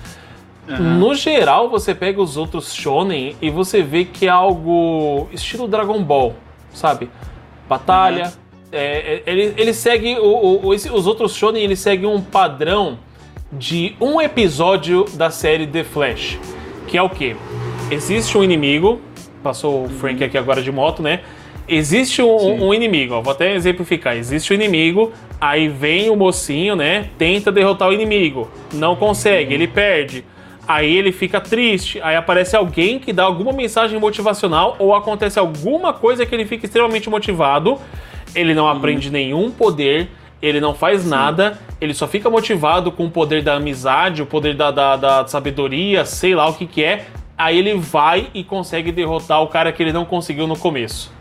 Uhum. 0.68 0.98
No 0.98 1.14
geral, 1.14 1.70
você 1.70 1.94
pega 1.94 2.22
os 2.22 2.38
outros 2.38 2.74
shonen 2.74 3.36
e 3.42 3.50
você 3.50 3.82
vê 3.82 4.06
que 4.06 4.28
é 4.28 4.30
algo 4.30 5.28
estilo 5.32 5.68
Dragon 5.68 6.02
Ball, 6.02 6.34
sabe? 6.74 7.10
Batalha. 7.68 8.26
Uhum. 8.26 8.32
É, 8.72 9.24
ele, 9.26 9.54
ele 9.58 9.74
segue. 9.74 10.18
O, 10.20 10.68
o, 10.68 10.74
esse, 10.74 10.90
os 10.90 11.06
outros 11.06 11.36
shonen 11.36 11.64
ele 11.64 11.76
segue 11.76 12.06
um 12.06 12.22
padrão 12.22 12.98
de 13.52 13.96
um 14.00 14.22
episódio 14.22 15.06
da 15.14 15.30
série 15.30 15.68
The 15.68 15.84
Flash. 15.84 16.40
Que 16.88 16.98
é 16.98 17.02
o 17.02 17.10
que? 17.10 17.36
Existe 17.92 18.38
um 18.38 18.44
inimigo. 18.44 19.02
Passou 19.44 19.86
o 19.86 19.90
Frank 19.90 20.20
uhum. 20.20 20.28
aqui 20.28 20.38
agora 20.38 20.62
de 20.62 20.72
moto, 20.72 21.04
né? 21.04 21.20
Existe 21.68 22.22
um, 22.22 22.68
um, 22.68 22.74
inimigo, 22.74 23.14
ó, 23.14 23.22
vou 23.22 23.32
até 23.32 23.54
exemplificar. 23.54 24.16
Existe 24.18 24.52
um 24.52 24.56
inimigo, 24.56 25.12
aí 25.40 25.68
vem 25.68 26.10
o 26.10 26.16
mocinho, 26.16 26.76
né? 26.76 27.10
Tenta 27.18 27.52
derrotar 27.52 27.90
o 27.90 27.94
inimigo, 27.94 28.50
não 28.74 28.96
consegue, 28.96 29.54
ele 29.54 29.68
perde. 29.68 30.26
Aí 30.68 30.98
ele 30.98 31.12
fica 31.12 31.42
triste, 31.42 32.00
aí 32.02 32.16
aparece 32.16 32.56
alguém 32.56 32.98
que 32.98 33.12
dá 33.12 33.24
alguma 33.24 33.52
mensagem 33.52 34.00
motivacional 34.00 34.78
ou 34.80 34.96
acontece 34.96 35.38
alguma 35.38 35.92
coisa 35.92 36.26
que 36.26 36.34
ele 36.34 36.46
fica 36.46 36.66
extremamente 36.66 37.10
motivado. 37.10 37.78
Ele 38.34 38.54
não 38.54 38.68
aprende 38.68 39.10
nenhum 39.10 39.52
poder, 39.52 40.10
ele 40.42 40.62
não 40.62 40.74
faz 40.74 41.02
Sim. 41.02 41.10
nada, 41.10 41.60
ele 41.80 41.94
só 41.94 42.08
fica 42.08 42.30
motivado 42.30 42.92
com 42.92 43.06
o 43.06 43.12
poder 43.12 43.44
da 43.44 43.56
amizade, 43.56 44.22
o 44.22 44.26
poder 44.26 44.56
da, 44.56 44.72
da, 44.72 44.96
da 44.96 45.28
sabedoria, 45.28 46.06
sei 46.06 46.34
lá 46.34 46.48
o 46.48 46.54
que, 46.54 46.66
que 46.66 46.84
é. 46.84 47.06
Aí 47.38 47.58
ele 47.58 47.76
vai 47.76 48.30
e 48.34 48.44
consegue 48.44 48.92
derrotar 48.92 49.42
o 49.42 49.48
cara 49.48 49.72
que 49.72 49.82
ele 49.82 49.92
não 49.92 50.06
conseguiu 50.06 50.48
no 50.48 50.58
começo. 50.58 51.12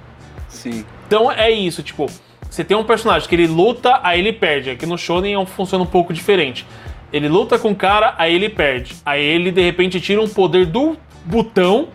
Sim. 0.49 0.85
Então 1.07 1.31
é 1.31 1.51
isso, 1.51 1.83
tipo, 1.83 2.07
você 2.49 2.63
tem 2.63 2.77
um 2.77 2.85
personagem 2.85 3.27
que 3.27 3.35
ele 3.35 3.47
luta, 3.47 3.99
aí 4.03 4.21
ele 4.21 4.33
perde. 4.33 4.71
Aqui 4.71 4.85
no 4.85 4.99
Shonen 4.99 5.45
funciona 5.47 5.83
um 5.83 5.87
pouco 5.87 6.13
diferente. 6.13 6.67
Ele 7.11 7.29
luta 7.29 7.59
com 7.59 7.71
o 7.71 7.75
cara, 7.75 8.15
aí 8.19 8.35
ele 8.35 8.49
perde. 8.51 8.95
Aí 9.05 9.23
ele 9.23 9.51
de 9.51 9.63
repente 9.63 10.01
tira 10.01 10.21
um 10.21 10.29
poder 10.29 10.67
do 10.67 10.97
botão. 11.25 11.89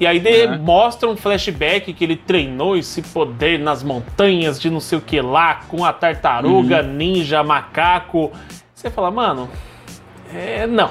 E 0.00 0.06
aí 0.06 0.18
uhum. 0.18 0.58
mostra 0.58 1.08
um 1.08 1.16
flashback 1.16 1.92
que 1.92 2.02
ele 2.02 2.16
treinou 2.16 2.76
esse 2.76 3.00
poder 3.00 3.58
nas 3.58 3.82
montanhas 3.82 4.58
de 4.58 4.68
não 4.68 4.80
sei 4.80 4.98
o 4.98 5.00
que 5.00 5.20
lá, 5.20 5.60
com 5.68 5.84
a 5.84 5.92
tartaruga, 5.92 6.82
uhum. 6.82 6.92
ninja, 6.94 7.42
macaco. 7.42 8.32
Você 8.74 8.90
fala, 8.90 9.10
mano, 9.10 9.48
é. 10.34 10.66
Não. 10.66 10.90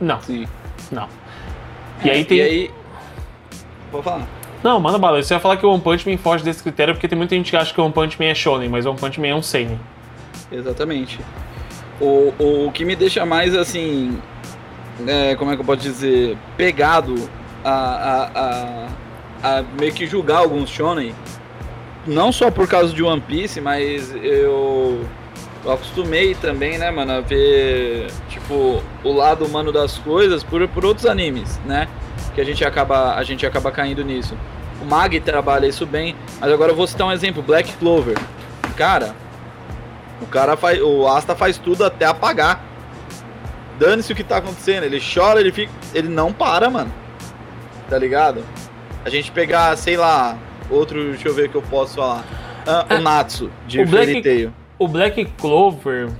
Não. 0.00 0.20
Sim. 0.20 0.46
Não. 0.90 1.08
E 2.04 2.10
aí 2.10 2.24
tem. 2.24 2.38
E 2.38 2.42
aí. 2.42 2.70
Vou 3.90 4.02
falar. 4.02 4.26
Não, 4.62 4.78
manda 4.78 4.98
bala. 4.98 5.22
Você 5.22 5.34
vai 5.34 5.40
falar 5.40 5.56
que 5.56 5.66
o 5.66 5.70
One 5.72 5.82
Punch 5.82 6.08
Man 6.08 6.16
foge 6.16 6.44
desse 6.44 6.62
critério 6.62 6.94
porque 6.94 7.08
tem 7.08 7.18
muita 7.18 7.34
gente 7.34 7.50
que 7.50 7.56
acha 7.56 7.74
que 7.74 7.80
o 7.80 7.84
One 7.84 7.92
Punch 7.92 8.16
Man 8.18 8.26
é 8.26 8.34
shonen, 8.34 8.68
mas 8.68 8.86
o 8.86 8.90
One 8.90 8.98
Punch 8.98 9.20
Man 9.20 9.28
é 9.28 9.34
um 9.34 9.42
seinen. 9.42 9.78
Exatamente. 10.50 11.18
O, 12.00 12.32
o, 12.38 12.66
o 12.68 12.72
que 12.72 12.84
me 12.84 12.94
deixa 12.94 13.26
mais 13.26 13.54
assim. 13.54 14.18
É, 15.06 15.34
como 15.34 15.50
é 15.50 15.56
que 15.56 15.62
eu 15.62 15.66
posso 15.66 15.80
dizer? 15.80 16.36
Pegado 16.56 17.28
a, 17.64 17.70
a, 17.72 18.30
a, 18.34 19.58
a 19.58 19.62
meio 19.78 19.92
que 19.92 20.06
julgar 20.06 20.38
alguns 20.38 20.70
shonen. 20.70 21.14
Não 22.06 22.32
só 22.32 22.50
por 22.50 22.68
causa 22.68 22.92
de 22.92 23.02
One 23.02 23.20
Piece, 23.20 23.60
mas 23.60 24.14
eu 24.14 25.04
eu 25.64 25.72
acostumei 25.72 26.34
também, 26.34 26.78
né, 26.78 26.90
mano, 26.90 27.12
a 27.12 27.20
ver, 27.20 28.08
tipo, 28.28 28.82
o 29.04 29.12
lado 29.12 29.44
humano 29.44 29.70
das 29.70 29.98
coisas 29.98 30.42
por, 30.42 30.66
por 30.68 30.84
outros 30.84 31.06
animes, 31.06 31.58
né? 31.64 31.88
Que 32.34 32.40
a 32.40 32.44
gente 32.44 32.64
acaba, 32.64 33.14
a 33.14 33.22
gente 33.22 33.46
acaba 33.46 33.70
caindo 33.70 34.04
nisso. 34.04 34.36
O 34.80 34.84
Mag 34.84 35.18
trabalha 35.20 35.66
isso 35.66 35.86
bem, 35.86 36.16
mas 36.40 36.50
agora 36.50 36.72
eu 36.72 36.76
vou 36.76 36.86
citar 36.86 37.06
um 37.06 37.12
exemplo, 37.12 37.42
Black 37.42 37.72
Clover. 37.74 38.18
Cara, 38.76 39.14
o 40.20 40.26
cara 40.26 40.56
faz. 40.56 40.80
O 40.80 41.06
Asta 41.06 41.36
faz 41.36 41.58
tudo 41.58 41.84
até 41.84 42.06
apagar. 42.06 42.64
Dane-se 43.78 44.12
o 44.12 44.16
que 44.16 44.24
tá 44.24 44.38
acontecendo. 44.38 44.84
Ele 44.84 45.00
chora, 45.00 45.40
ele 45.40 45.52
fica. 45.52 45.72
Ele 45.94 46.08
não 46.08 46.32
para, 46.32 46.70
mano. 46.70 46.92
Tá 47.88 47.98
ligado? 47.98 48.44
A 49.04 49.10
gente 49.10 49.30
pegar, 49.30 49.76
sei 49.76 49.96
lá, 49.96 50.36
outro. 50.70 51.10
Deixa 51.10 51.28
eu 51.28 51.34
ver 51.34 51.46
o 51.46 51.48
que 51.48 51.56
eu 51.56 51.62
posso 51.62 51.96
falar. 51.96 52.24
Ah, 52.66 52.86
o 52.96 52.98
Natsu, 53.00 53.50
de 53.66 53.80
o 53.80 53.86
Black, 53.86 54.22
Tail. 54.22 54.52
O 54.82 54.88
Black 54.88 55.24
Clover, 55.40 56.10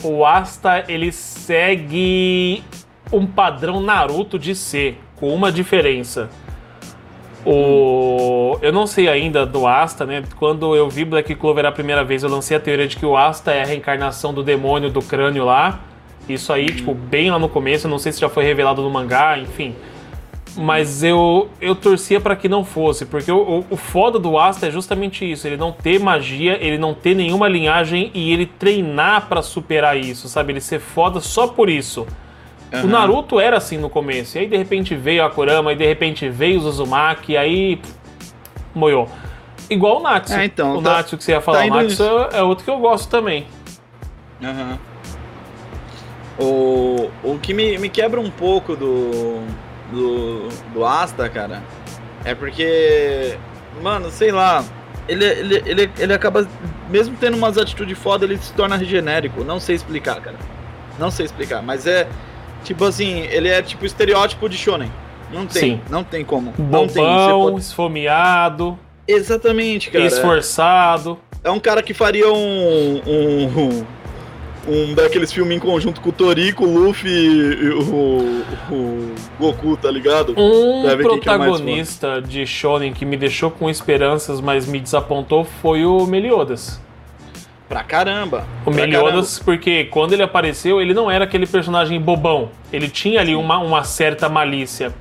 o 0.00 0.24
Asta, 0.24 0.84
ele 0.86 1.10
segue 1.10 2.62
um 3.12 3.26
padrão 3.26 3.80
Naruto 3.80 4.38
de 4.38 4.54
ser, 4.54 4.96
com 5.16 5.34
uma 5.34 5.50
diferença. 5.50 6.30
O... 7.44 8.58
Eu 8.62 8.72
não 8.72 8.86
sei 8.86 9.08
ainda 9.08 9.44
do 9.44 9.66
Asta, 9.66 10.06
né? 10.06 10.22
Quando 10.38 10.76
eu 10.76 10.88
vi 10.88 11.04
Black 11.04 11.34
Clover 11.34 11.66
a 11.66 11.72
primeira 11.72 12.04
vez, 12.04 12.22
eu 12.22 12.30
lancei 12.30 12.56
a 12.56 12.60
teoria 12.60 12.86
de 12.86 12.96
que 12.96 13.04
o 13.04 13.16
Asta 13.16 13.50
é 13.50 13.62
a 13.62 13.66
reencarnação 13.66 14.32
do 14.32 14.44
demônio 14.44 14.88
do 14.88 15.02
crânio 15.02 15.44
lá. 15.44 15.80
Isso 16.28 16.52
aí, 16.52 16.66
tipo, 16.66 16.94
bem 16.94 17.28
lá 17.32 17.40
no 17.40 17.48
começo, 17.48 17.88
não 17.88 17.98
sei 17.98 18.12
se 18.12 18.20
já 18.20 18.28
foi 18.28 18.44
revelado 18.44 18.82
no 18.82 18.88
mangá, 18.88 19.36
enfim. 19.36 19.74
Mas 20.56 21.02
eu, 21.02 21.50
eu 21.60 21.74
torcia 21.74 22.18
para 22.18 22.34
que 22.34 22.48
não 22.48 22.64
fosse, 22.64 23.04
porque 23.04 23.30
o, 23.30 23.36
o, 23.36 23.66
o, 23.70 23.76
foda 23.76 24.18
do 24.18 24.38
Asta 24.38 24.66
é 24.66 24.70
justamente 24.70 25.30
isso: 25.30 25.46
ele 25.46 25.56
não 25.56 25.70
ter 25.70 26.00
magia, 26.00 26.56
ele 26.60 26.78
não 26.78 26.94
ter 26.94 27.14
nenhuma 27.14 27.46
linhagem 27.46 28.10
e 28.14 28.32
ele 28.32 28.46
treinar 28.46 29.26
para 29.28 29.42
superar 29.42 29.98
isso, 29.98 30.28
sabe? 30.28 30.54
Ele 30.54 30.60
ser 30.60 30.80
foda 30.80 31.20
só 31.20 31.46
por 31.46 31.68
isso. 31.68 32.06
Uhum. 32.72 32.84
O 32.84 32.86
Naruto 32.86 33.38
era 33.38 33.58
assim 33.58 33.76
no 33.76 33.90
começo, 33.90 34.38
e 34.38 34.40
aí 34.40 34.46
de 34.46 34.56
repente 34.56 34.94
veio 34.94 35.24
a 35.24 35.30
Kurama, 35.30 35.72
e 35.72 35.76
de 35.76 35.86
repente 35.86 36.28
veio 36.28 36.60
o 36.60 36.64
Uzumaki, 36.64 37.32
e 37.32 37.36
aí. 37.36 37.80
moiou. 38.74 39.08
Igual 39.68 39.98
o 39.98 40.02
Natsu. 40.02 40.34
É, 40.34 40.44
então, 40.44 40.78
o 40.78 40.82
tá, 40.82 40.92
Natsu 40.94 41.18
que 41.18 41.24
você 41.24 41.32
ia 41.32 41.40
falar, 41.40 41.66
tá 41.66 41.66
o 41.66 41.82
Natsu 41.82 42.04
é 42.32 42.42
outro 42.42 42.64
que 42.64 42.70
eu 42.70 42.78
gosto 42.78 43.10
também. 43.10 43.46
Uhum. 44.40 44.78
O, 46.38 47.10
o 47.24 47.38
que 47.38 47.52
me, 47.52 47.78
me 47.78 47.88
quebra 47.88 48.20
um 48.20 48.30
pouco 48.30 48.76
do, 48.76 49.40
do, 49.90 50.48
do 50.72 50.84
Asta, 50.84 51.28
cara, 51.28 51.62
é 52.24 52.34
porque, 52.34 53.36
mano, 53.82 54.10
sei 54.10 54.32
lá, 54.32 54.64
ele, 55.08 55.24
ele, 55.24 55.62
ele, 55.66 55.90
ele 55.98 56.12
acaba, 56.12 56.46
mesmo 56.90 57.16
tendo 57.20 57.36
umas 57.36 57.56
atitudes 57.56 57.96
foda, 57.98 58.24
ele 58.24 58.36
se 58.38 58.52
torna 58.52 58.82
genérico. 58.84 59.44
Não 59.44 59.60
sei 59.60 59.76
explicar, 59.76 60.20
cara. 60.20 60.36
Não 60.98 61.10
sei 61.10 61.26
explicar, 61.26 61.62
mas 61.62 61.86
é. 61.86 62.08
Tipo 62.64 62.84
assim, 62.84 63.20
ele 63.30 63.48
é 63.48 63.62
tipo 63.62 63.86
estereótipo 63.86 64.48
de 64.48 64.56
shonen. 64.56 64.90
Não 65.32 65.46
tem, 65.46 65.76
Sim. 65.76 65.80
não 65.88 66.02
tem 66.02 66.24
como. 66.24 66.52
Bobão, 66.52 66.82
não 66.82 66.88
tem. 66.88 67.04
Pode... 67.04 67.60
esfomeado. 67.60 68.78
Exatamente, 69.06 69.90
cara. 69.90 70.04
Esforçado. 70.04 71.18
É 71.44 71.50
um 71.50 71.60
cara 71.60 71.82
que 71.82 71.94
faria 71.94 72.32
um, 72.32 73.02
um, 73.06 73.86
um 74.68 74.94
daqueles 74.94 75.32
filmes 75.32 75.56
em 75.56 75.60
conjunto 75.60 76.00
com 76.00 76.10
o 76.10 76.12
Toriko, 76.12 76.64
o 76.64 76.78
Luffy 76.78 77.10
e 77.10 77.68
o, 77.70 78.44
o 78.70 79.14
Goku, 79.38 79.76
tá 79.76 79.90
ligado? 79.90 80.34
Um 80.36 80.88
é 80.88 80.96
protagonista 80.96 82.18
é 82.18 82.20
de 82.20 82.46
Shonen 82.46 82.92
que 82.92 83.04
me 83.04 83.16
deixou 83.16 83.50
com 83.50 83.70
esperanças, 83.70 84.40
mas 84.40 84.66
me 84.66 84.80
desapontou 84.80 85.44
foi 85.44 85.84
o 85.84 86.06
Meliodas. 86.06 86.80
Pra 87.68 87.82
caramba. 87.82 88.46
O 88.64 88.70
pra 88.70 88.74
Meliodas, 88.74 89.38
caramba. 89.38 89.44
porque 89.44 89.84
quando 89.84 90.12
ele 90.12 90.22
apareceu, 90.22 90.80
ele 90.80 90.94
não 90.94 91.10
era 91.10 91.24
aquele 91.24 91.46
personagem 91.46 92.00
bobão. 92.00 92.50
Ele 92.72 92.88
tinha 92.88 93.20
ali 93.20 93.34
uma, 93.34 93.58
uma 93.58 93.82
certa 93.82 94.28
malícia. 94.28 94.94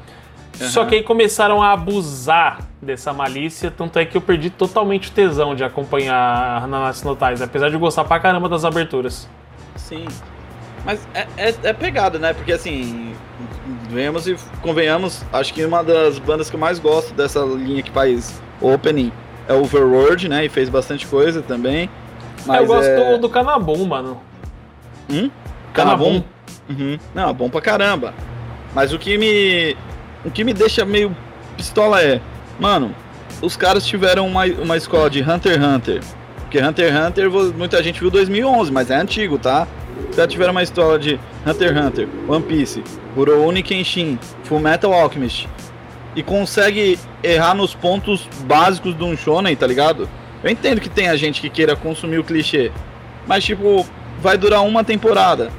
Uhum. 0.60 0.68
Só 0.70 0.86
que 0.86 0.96
aí 0.96 1.04
começaram 1.04 1.62
a 1.62 1.74
abusar 1.74 2.60
dessa 2.82 3.12
malícia, 3.12 3.70
tanto 3.70 4.00
é 4.00 4.06
que 4.06 4.16
eu 4.16 4.22
perdi 4.22 4.50
totalmente 4.50 5.10
o 5.10 5.12
tesão 5.12 5.54
de 5.54 5.64
acompanhar 5.64 6.64
a 6.64 6.68
Nanatsu 6.68 7.06
no 7.06 7.16
Tais, 7.16 7.42
apesar 7.42 7.70
de 7.70 7.78
gostar 7.78 8.06
pra 8.06 8.20
caramba 8.20 8.48
das 8.48 8.64
aberturas. 8.64 9.28
Sim. 9.88 10.06
Mas 10.84 11.08
é, 11.14 11.28
é, 11.38 11.56
é 11.64 11.74
pegada, 11.74 12.18
né? 12.20 12.34
Porque 12.34 12.52
assim, 12.52 13.14
vemos 13.90 14.28
e 14.28 14.36
convenhamos, 14.62 15.24
acho 15.32 15.54
que 15.54 15.64
uma 15.64 15.84
das 15.84 16.20
bandas 16.20 16.50
que 16.50 16.56
eu 16.56 16.60
mais 16.60 16.80
gosto 16.80 17.14
dessa 17.14 17.40
linha 17.42 17.82
que 17.82 17.92
faz 17.92 18.42
opening 18.62 19.12
é 19.48 19.54
o 19.54 19.62
Overworld, 19.62 20.28
né? 20.28 20.46
E 20.46 20.50
fez 20.50 20.70
bastante 20.70 21.06
coisa 21.06 21.42
também. 21.42 21.90
Mas 22.46 22.62
eu 22.62 22.68
gosto 22.68 22.90
é... 22.90 23.18
do, 23.18 23.30
Canabum, 23.30 23.86
mano. 23.86 24.22
Hum? 25.10 25.30
Canabum. 25.74 26.24
Uhum. 26.70 26.98
Não, 27.14 27.34
bom 27.34 27.50
pra 27.50 27.62
caramba. 27.62 28.14
Mas 28.74 28.92
o 28.92 29.00
que 29.00 29.18
me. 29.18 29.78
O 30.24 30.32
que 30.32 30.44
me 30.44 30.54
deixa 30.54 30.84
meio 30.84 31.16
pistola 31.56 32.02
é. 32.02 32.20
Mano, 32.60 32.94
os 33.42 33.56
caras 33.56 33.86
tiveram 33.86 34.28
uma, 34.28 34.46
uma 34.46 34.78
escola 34.78 35.10
de 35.10 35.22
Hunter 35.22 35.54
x 35.54 35.64
Hunter. 35.64 36.02
Porque 36.56 36.66
Hunter 36.66 36.88
x 36.88 37.08
Hunter 37.08 37.30
muita 37.54 37.84
gente 37.84 38.00
viu 38.00 38.10
2011, 38.10 38.72
mas 38.72 38.90
é 38.90 38.96
antigo, 38.96 39.38
tá? 39.38 39.68
Já 40.16 40.26
tiveram 40.26 40.52
uma 40.52 40.64
história 40.64 40.98
de 40.98 41.20
Hunter 41.46 41.76
x 41.76 41.86
Hunter, 41.86 42.08
One 42.30 42.44
Piece, 42.46 42.82
Rurouni 43.14 43.62
Kenshin, 43.62 44.18
Full 44.46 44.62
Metal 44.62 44.94
Alchemist. 44.94 45.50
E 46.16 46.24
consegue 46.24 46.98
errar 47.22 47.56
nos 47.56 47.76
pontos 47.76 48.30
básicos 48.46 48.98
de 48.98 49.04
um 49.04 49.18
shonen, 49.18 49.54
tá 49.54 49.68
ligado? 49.68 50.08
Eu 50.42 50.50
entendo 50.50 50.80
que 50.80 50.88
tem 50.88 51.10
a 51.10 51.18
gente 51.18 51.42
que 51.42 51.50
queira 51.50 51.76
consumir 51.76 52.20
o 52.20 52.24
clichê. 52.24 52.72
Mas, 53.28 53.44
tipo, 53.44 53.86
vai 54.22 54.38
durar 54.38 54.64
uma 54.64 54.82
temporada. 54.82 55.52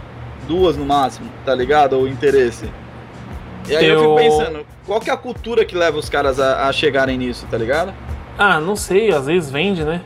Duas 0.49 0.79
no 0.79 0.87
máximo, 0.87 1.29
tá 1.45 1.55
ligado? 1.55 1.99
O 1.99 2.09
interesse. 2.09 2.71
E 3.69 3.77
aí 3.77 3.85
eu, 3.85 3.95
eu 3.95 4.01
fico 4.01 4.17
pensando, 4.17 4.67
qual 4.87 4.99
que 4.99 5.11
é 5.11 5.13
a 5.13 5.17
cultura 5.19 5.63
que 5.63 5.77
leva 5.77 5.99
os 5.99 6.09
caras 6.09 6.41
a, 6.41 6.67
a 6.67 6.73
chegarem 6.73 7.19
nisso, 7.19 7.47
tá 7.51 7.59
ligado? 7.59 7.93
Ah, 8.39 8.61
não 8.61 8.77
sei, 8.77 9.13
às 9.13 9.27
vezes 9.27 9.51
vende, 9.51 9.85
né? 9.85 10.01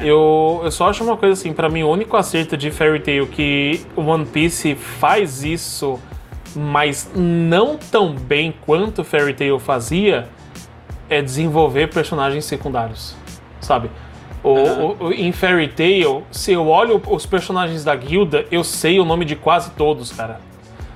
É. 0.00 0.04
Eu, 0.04 0.60
eu 0.64 0.70
só 0.70 0.88
acho 0.88 1.04
uma 1.04 1.16
coisa 1.16 1.34
assim, 1.34 1.52
para 1.52 1.68
mim 1.68 1.82
o 1.82 1.90
único 1.90 2.16
acerto 2.16 2.56
de 2.56 2.70
Fairy 2.70 3.00
Tail 3.00 3.26
que 3.26 3.80
One 3.96 4.24
Piece 4.24 4.74
faz 4.74 5.42
isso, 5.44 6.00
mas 6.54 7.10
não 7.14 7.76
tão 7.76 8.14
bem 8.14 8.54
quanto 8.64 9.04
Fairy 9.04 9.34
Tail 9.34 9.58
fazia, 9.58 10.28
é 11.08 11.20
desenvolver 11.20 11.88
personagens 11.88 12.44
secundários, 12.44 13.14
sabe? 13.60 13.90
O, 14.42 14.54
uhum. 14.54 14.96
o, 14.98 15.12
em 15.12 15.30
Fairy 15.30 15.68
Tail, 15.68 16.24
se 16.30 16.52
eu 16.52 16.68
olho 16.68 17.00
os 17.08 17.26
personagens 17.26 17.84
da 17.84 17.94
guilda, 17.94 18.44
eu 18.50 18.64
sei 18.64 18.98
o 18.98 19.04
nome 19.04 19.24
de 19.24 19.36
quase 19.36 19.70
todos, 19.72 20.10
cara. 20.10 20.40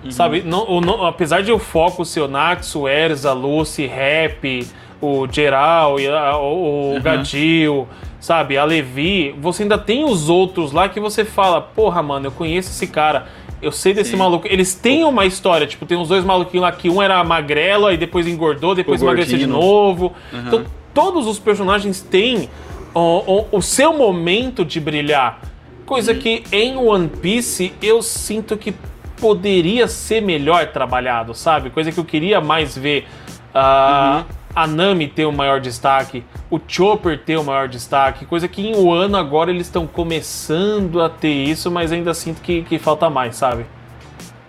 Uhum. 0.03 0.11
Sabe? 0.11 0.43
Não, 0.43 0.65
o, 0.69 1.07
apesar 1.07 1.43
de 1.43 1.53
o 1.53 1.59
foco 1.59 2.05
ser 2.05 2.21
o 2.21 2.29
Nax, 2.29 2.75
o 2.75 2.89
Erza, 2.89 3.33
Lucy, 3.33 3.87
Rap, 3.87 4.67
o 5.01 5.29
Geral, 5.31 5.97
o, 6.41 6.97
o 6.97 7.01
Gadil, 7.01 7.87
sabe? 8.21 8.57
A 8.57 8.65
Levi, 8.65 9.35
você 9.41 9.63
ainda 9.63 9.79
tem 9.79 10.05
os 10.05 10.29
outros 10.29 10.73
lá 10.73 10.89
que 10.89 11.01
você 11.01 11.25
fala, 11.25 11.61
porra, 11.61 12.03
mano, 12.03 12.27
eu 12.27 12.33
conheço 12.33 12.71
esse 12.71 12.87
cara. 12.87 13.27
Eu 13.61 13.73
sei 13.73 13.95
desse 13.95 14.11
Sim. 14.11 14.17
maluco. 14.17 14.47
Eles 14.49 14.75
têm 14.75 15.05
uma 15.05 15.25
história, 15.25 15.67
tipo, 15.67 15.87
tem 15.87 15.97
uns 15.97 16.09
dois 16.09 16.25
maluquinhos 16.25 16.63
lá 16.63 16.73
que 16.73 16.91
um 16.91 17.03
era 17.03 17.23
magrelo, 17.25 17.87
aí 17.87 17.97
depois 17.97 18.27
engordou, 18.27 18.75
depois 18.75 19.01
emagreceu 19.01 19.39
de 19.39 19.47
novo. 19.47 20.13
Uhum. 20.33 20.43
Então, 20.47 20.65
todos 20.93 21.27
os 21.27 21.39
personagens 21.39 22.03
têm 22.03 22.49
o, 22.95 23.01
o, 23.01 23.47
o 23.53 23.63
seu 23.63 23.93
momento 23.93 24.65
de 24.65 24.81
brilhar. 24.81 25.41
Coisa 25.85 26.13
uhum. 26.13 26.19
que 26.19 26.45
em 26.51 26.77
One 26.77 27.09
Piece 27.09 27.73
eu 27.81 28.03
sinto 28.03 28.57
que 28.57 28.75
poderia 29.21 29.89
ser 29.89 30.21
melhor 30.21 30.67
trabalhado, 30.69 31.33
sabe? 31.33 31.71
Coisa 31.71 31.91
que 31.91 31.99
eu 31.99 32.05
queria 32.05 32.41
mais 32.41 32.77
ver. 32.77 33.07
Uh, 33.55 34.19
uhum. 34.19 34.25
A 34.57 34.67
Nami 34.67 35.07
ter 35.07 35.27
o 35.27 35.33
maior 35.33 35.61
destaque, 35.61 36.25
o 36.51 36.59
Chopper 36.67 37.19
ter 37.19 37.37
o 37.37 37.45
maior 37.45 37.69
destaque, 37.69 38.25
coisa 38.25 38.49
que 38.49 38.67
em 38.67 38.75
um 38.75 38.91
ano 38.91 39.19
agora 39.19 39.51
eles 39.51 39.67
estão 39.67 39.87
começando 39.87 41.03
a 41.03 41.11
ter 41.11 41.29
isso, 41.29 41.71
mas 41.71 41.93
ainda 41.93 42.15
sinto 42.15 42.41
que, 42.41 42.63
que 42.63 42.79
falta 42.79 43.11
mais, 43.11 43.37
sabe? 43.37 43.67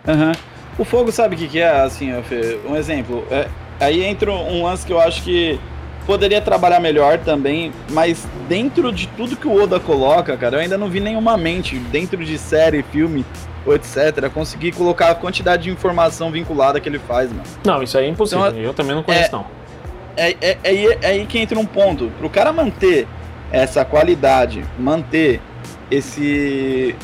Uhum. 0.08 0.32
O 0.80 0.86
fogo 0.86 1.12
sabe 1.12 1.36
o 1.36 1.38
que, 1.38 1.49
que 1.49 1.60
é, 1.60 1.82
assim, 1.82 2.12
um 2.66 2.78
exemplo. 2.78 3.28
É, 3.30 3.49
aí 3.82 4.01
entra 4.01 4.32
um 4.32 4.64
lance 4.64 4.86
que 4.88 4.93
eu 4.93 4.99
acho 5.01 5.22
que 5.24 5.60
poderia 6.05 6.39
trabalhar 6.39 6.80
melhor 6.80 7.18
também, 7.18 7.74
mas 7.91 8.26
dentro 8.47 8.93
de 8.93 9.08
tudo 9.08 9.36
que 9.36 9.45
o 9.45 9.62
Oda 9.62 9.78
coloca, 9.78 10.38
cara, 10.38 10.55
eu 10.55 10.62
ainda 10.62 10.78
não 10.78 10.88
vi 10.88 11.01
nenhuma 11.01 11.36
mente, 11.36 11.78
dentro 11.78 12.24
de 12.24 12.38
série, 12.38 12.82
filme, 12.82 13.26
ou 13.66 13.76
etc., 13.76 14.30
conseguir 14.34 14.72
colocar 14.72 15.10
a 15.10 15.16
quantidade 15.16 15.64
de 15.64 15.70
informação 15.70 16.32
vinculada 16.32 16.80
que 16.80 16.88
ele 16.88 16.99
faz, 16.99 17.30
mano. 17.30 17.43
Não, 17.66 17.84
isso 17.84 17.97
aí 17.97 18.05
é 18.05 18.08
impossível. 18.08 18.47
Então, 18.47 18.60
eu 18.62 18.74
também 18.74 18.95
não 18.95 19.03
conheço, 19.03 19.28
é, 19.28 19.32
não. 19.34 19.57
É, 20.18 20.36
é, 20.41 20.57
é, 20.63 20.97
é 21.01 21.07
aí 21.07 21.26
que 21.26 21.39
entra 21.39 21.57
um 21.57 21.65
ponto. 21.65 22.11
Pro 22.18 22.30
cara 22.30 22.51
manter 22.51 23.07
essa 23.51 23.86
qualidade, 23.86 24.65
manter 24.78 25.39
esse. 25.89 26.95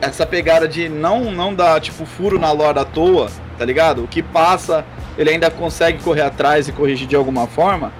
Essa 0.00 0.26
pegada 0.26 0.68
de 0.68 0.88
não, 0.88 1.30
não 1.30 1.54
dar, 1.54 1.80
tipo, 1.80 2.04
furo 2.04 2.38
na 2.38 2.52
lore 2.52 2.78
à 2.78 2.84
toa, 2.84 3.30
tá 3.56 3.64
ligado? 3.64 4.04
O 4.04 4.08
que 4.08 4.22
passa, 4.22 4.84
ele 5.16 5.30
ainda 5.30 5.50
consegue 5.50 6.02
correr 6.02 6.20
atrás 6.20 6.68
e 6.68 6.72
corrigir 6.72 7.06
de 7.06 7.16
alguma 7.16 7.46
forma 7.46 7.90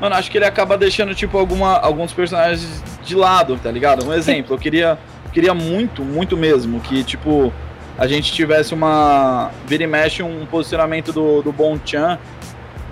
Mano, 0.00 0.16
acho 0.16 0.30
que 0.30 0.38
ele 0.38 0.44
acaba 0.44 0.76
deixando, 0.76 1.14
tipo, 1.14 1.38
alguma, 1.38 1.78
alguns 1.78 2.12
personagens 2.12 2.82
de 3.02 3.14
lado, 3.14 3.58
tá 3.62 3.70
ligado? 3.70 4.04
Um 4.06 4.12
exemplo, 4.12 4.54
eu 4.54 4.58
queria, 4.58 4.98
queria 5.32 5.54
muito, 5.54 6.02
muito 6.02 6.36
mesmo 6.36 6.80
que, 6.80 7.04
tipo, 7.04 7.52
a 7.96 8.06
gente 8.06 8.32
tivesse 8.32 8.74
uma. 8.74 9.50
Vira 9.66 9.84
e 9.84 9.86
mexe 9.86 10.22
um 10.22 10.44
posicionamento 10.46 11.12
do, 11.12 11.42
do 11.42 11.52
Bon 11.52 11.78
Chan, 11.84 12.18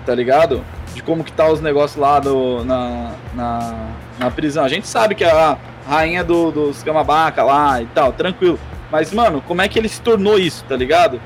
tá 0.05 0.13
ligado? 0.13 0.63
De 0.93 1.01
como 1.01 1.23
que 1.23 1.31
tá 1.31 1.49
os 1.49 1.61
negócios 1.61 1.99
lá 1.99 2.19
do, 2.19 2.63
na, 2.63 3.11
na, 3.33 3.89
na 4.19 4.31
prisão. 4.31 4.63
A 4.63 4.69
gente 4.69 4.87
sabe 4.87 5.15
que 5.15 5.23
é 5.23 5.31
a 5.31 5.57
rainha 5.87 6.23
do, 6.23 6.51
dos 6.51 6.83
Kamabaca 6.83 7.43
lá 7.43 7.81
e 7.81 7.85
tal, 7.87 8.13
tranquilo. 8.13 8.59
Mas, 8.91 9.11
mano, 9.11 9.41
como 9.47 9.61
é 9.61 9.67
que 9.67 9.79
ele 9.79 9.89
se 9.89 10.01
tornou 10.01 10.37
isso, 10.37 10.63
tá 10.65 10.75
ligado? 10.75 11.19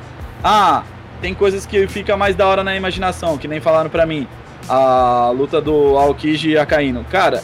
Ah, 0.44 0.84
tem 1.22 1.34
coisas 1.34 1.66
que 1.66 1.88
fica 1.88 2.16
mais 2.16 2.36
da 2.36 2.48
hora 2.48 2.64
na 2.64 2.76
imaginação, 2.76 3.38
que 3.38 3.48
nem 3.48 3.60
falaram 3.60 3.90
pra 3.90 4.06
mim 4.06 4.28
a 4.70 5.32
luta 5.36 5.60
do 5.62 5.98
Aokiji 5.98 6.52
e 6.52 6.58
Akainu. 6.58 7.06
Cara, 7.10 7.44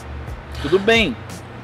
tudo 0.62 0.78
bem. 0.78 1.16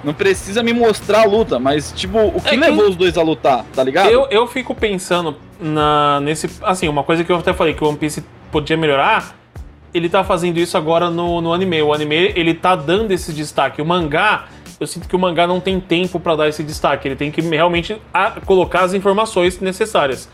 Não 0.02 0.14
precisa 0.14 0.62
me 0.62 0.72
mostrar 0.72 1.22
a 1.22 1.24
luta, 1.24 1.58
mas, 1.58 1.92
tipo, 1.92 2.18
o 2.18 2.40
que 2.40 2.54
é 2.54 2.58
levou 2.58 2.88
os 2.88 2.96
dois 2.96 3.18
a 3.18 3.22
lutar, 3.22 3.66
tá 3.74 3.84
ligado? 3.84 4.08
Eu, 4.08 4.26
eu 4.30 4.46
fico 4.46 4.74
pensando 4.74 5.36
na, 5.60 6.20
nesse. 6.20 6.48
Assim, 6.62 6.88
uma 6.88 7.04
coisa 7.04 7.22
que 7.22 7.30
eu 7.30 7.36
até 7.36 7.52
falei 7.52 7.74
que 7.74 7.84
o 7.84 7.88
One 7.88 7.98
Piece 7.98 8.24
podia 8.50 8.78
melhorar. 8.78 9.36
Ele 9.92 10.08
tá 10.08 10.22
fazendo 10.22 10.58
isso 10.58 10.76
agora 10.76 11.10
no, 11.10 11.40
no 11.40 11.52
anime. 11.52 11.82
O 11.82 11.92
anime, 11.92 12.32
ele 12.36 12.54
tá 12.54 12.76
dando 12.76 13.10
esse 13.12 13.32
destaque. 13.32 13.82
O 13.82 13.84
mangá, 13.86 14.46
eu 14.78 14.86
sinto 14.86 15.08
que 15.08 15.16
o 15.16 15.18
mangá 15.18 15.46
não 15.46 15.60
tem 15.60 15.80
tempo 15.80 16.20
para 16.20 16.36
dar 16.36 16.48
esse 16.48 16.62
destaque. 16.62 17.08
Ele 17.08 17.16
tem 17.16 17.30
que 17.30 17.40
realmente 17.40 18.00
colocar 18.46 18.82
as 18.82 18.94
informações 18.94 19.60
necessárias. 19.60 20.28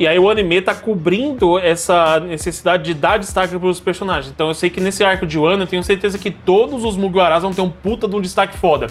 E 0.00 0.06
aí 0.06 0.18
o 0.18 0.30
anime 0.30 0.62
tá 0.62 0.74
cobrindo 0.74 1.58
essa 1.58 2.18
necessidade 2.20 2.84
de 2.84 2.94
dar 2.94 3.18
destaque 3.18 3.58
para 3.58 3.68
os 3.68 3.78
personagens. 3.78 4.32
Então 4.34 4.48
eu 4.48 4.54
sei 4.54 4.70
que 4.70 4.80
nesse 4.80 5.04
arco 5.04 5.26
de 5.26 5.38
Wano 5.38 5.64
eu 5.64 5.66
tenho 5.66 5.84
certeza 5.84 6.18
que 6.18 6.30
todos 6.30 6.84
os 6.84 6.96
Mugiwaras 6.96 7.42
vão 7.42 7.52
ter 7.52 7.60
um 7.60 7.68
puta 7.68 8.08
de 8.08 8.16
um 8.16 8.20
destaque 8.22 8.56
foda. 8.56 8.86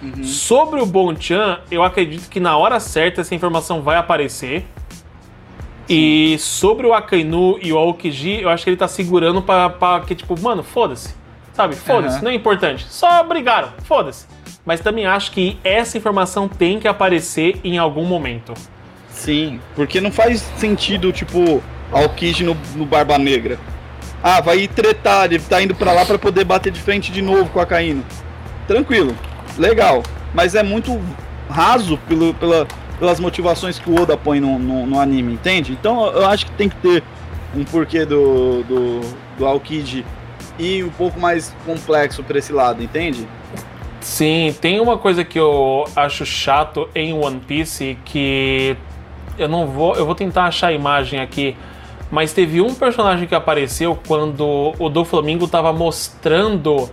Uhum. 0.00 0.24
Sobre 0.24 0.80
o 0.80 0.86
Bonchan, 0.86 1.58
eu 1.70 1.82
acredito 1.82 2.30
que 2.30 2.40
na 2.40 2.56
hora 2.56 2.80
certa 2.80 3.20
essa 3.20 3.34
informação 3.34 3.82
vai 3.82 3.98
aparecer. 3.98 4.64
E 5.88 6.36
sobre 6.38 6.86
o 6.86 6.92
Akainu 6.92 7.58
e 7.62 7.72
o 7.72 7.78
Aokiji, 7.78 8.42
eu 8.42 8.48
acho 8.48 8.64
que 8.64 8.70
ele 8.70 8.76
tá 8.76 8.88
segurando 8.88 9.40
pra, 9.40 9.70
pra 9.70 10.00
que, 10.00 10.14
tipo, 10.14 10.38
mano, 10.40 10.62
foda-se. 10.62 11.14
Sabe? 11.52 11.76
Foda-se, 11.76 12.18
uhum. 12.18 12.24
não 12.24 12.30
é 12.30 12.34
importante. 12.34 12.86
Só 12.90 13.22
brigaram, 13.22 13.70
foda-se. 13.84 14.26
Mas 14.64 14.80
também 14.80 15.06
acho 15.06 15.30
que 15.30 15.58
essa 15.62 15.96
informação 15.96 16.48
tem 16.48 16.80
que 16.80 16.88
aparecer 16.88 17.60
em 17.62 17.78
algum 17.78 18.04
momento. 18.04 18.52
Sim, 19.08 19.60
porque 19.74 20.00
não 20.00 20.10
faz 20.10 20.40
sentido, 20.56 21.12
tipo, 21.12 21.62
Alkid 21.92 22.44
no, 22.44 22.56
no 22.74 22.84
Barba 22.84 23.16
Negra. 23.16 23.58
Ah, 24.22 24.40
vai 24.40 24.66
tretar, 24.66 25.26
ele 25.26 25.38
tá 25.38 25.62
indo 25.62 25.74
para 25.74 25.92
lá 25.92 26.04
para 26.04 26.18
poder 26.18 26.44
bater 26.44 26.72
de 26.72 26.80
frente 26.80 27.12
de 27.12 27.22
novo 27.22 27.48
com 27.50 27.60
a 27.60 27.64
Caíno. 27.64 28.04
Tranquilo, 28.66 29.14
legal. 29.56 30.02
Mas 30.34 30.54
é 30.54 30.62
muito 30.62 31.00
raso 31.48 31.96
pelo, 32.08 32.34
pela, 32.34 32.66
pelas 32.98 33.20
motivações 33.20 33.78
que 33.78 33.90
o 33.90 34.00
Oda 34.00 34.16
põe 34.16 34.40
no, 34.40 34.58
no, 34.58 34.86
no, 34.86 35.00
anime, 35.00 35.34
entende? 35.34 35.72
Então 35.72 36.06
eu 36.06 36.26
acho 36.26 36.46
que 36.46 36.52
tem 36.52 36.68
que 36.68 36.76
ter 36.76 37.02
um 37.54 37.64
porquê 37.64 38.04
do, 38.04 38.62
do, 38.62 39.00
do 39.38 39.46
Alkid 39.46 40.04
e 40.58 40.82
um 40.82 40.90
pouco 40.90 41.20
mais 41.20 41.54
complexo 41.64 42.22
pra 42.22 42.38
esse 42.38 42.52
lado, 42.52 42.82
entende? 42.82 43.28
Sim, 44.00 44.54
tem 44.60 44.80
uma 44.80 44.96
coisa 44.96 45.24
que 45.24 45.38
eu 45.38 45.84
acho 45.94 46.24
chato 46.24 46.88
em 46.94 47.12
One 47.12 47.40
Piece 47.40 47.98
que 48.04 48.76
eu 49.36 49.48
não 49.48 49.66
vou, 49.66 49.94
eu 49.96 50.06
vou 50.06 50.14
tentar 50.14 50.44
achar 50.44 50.68
a 50.68 50.72
imagem 50.72 51.20
aqui, 51.20 51.56
mas 52.10 52.32
teve 52.32 52.60
um 52.60 52.74
personagem 52.74 53.26
que 53.26 53.34
apareceu 53.34 53.98
quando 54.06 54.74
o 54.78 54.88
do 54.88 55.04
Flamingo 55.04 55.48
tava 55.48 55.72
mostrando 55.72 56.88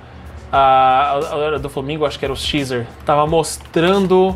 a, 0.52 1.20
a, 1.32 1.56
a 1.56 1.58
do 1.58 1.70
Flamingo, 1.70 2.06
acho 2.06 2.20
que 2.20 2.26
era 2.26 2.34
o 2.34 2.38
Caesar, 2.38 2.86
tava 3.06 3.26
mostrando, 3.26 4.36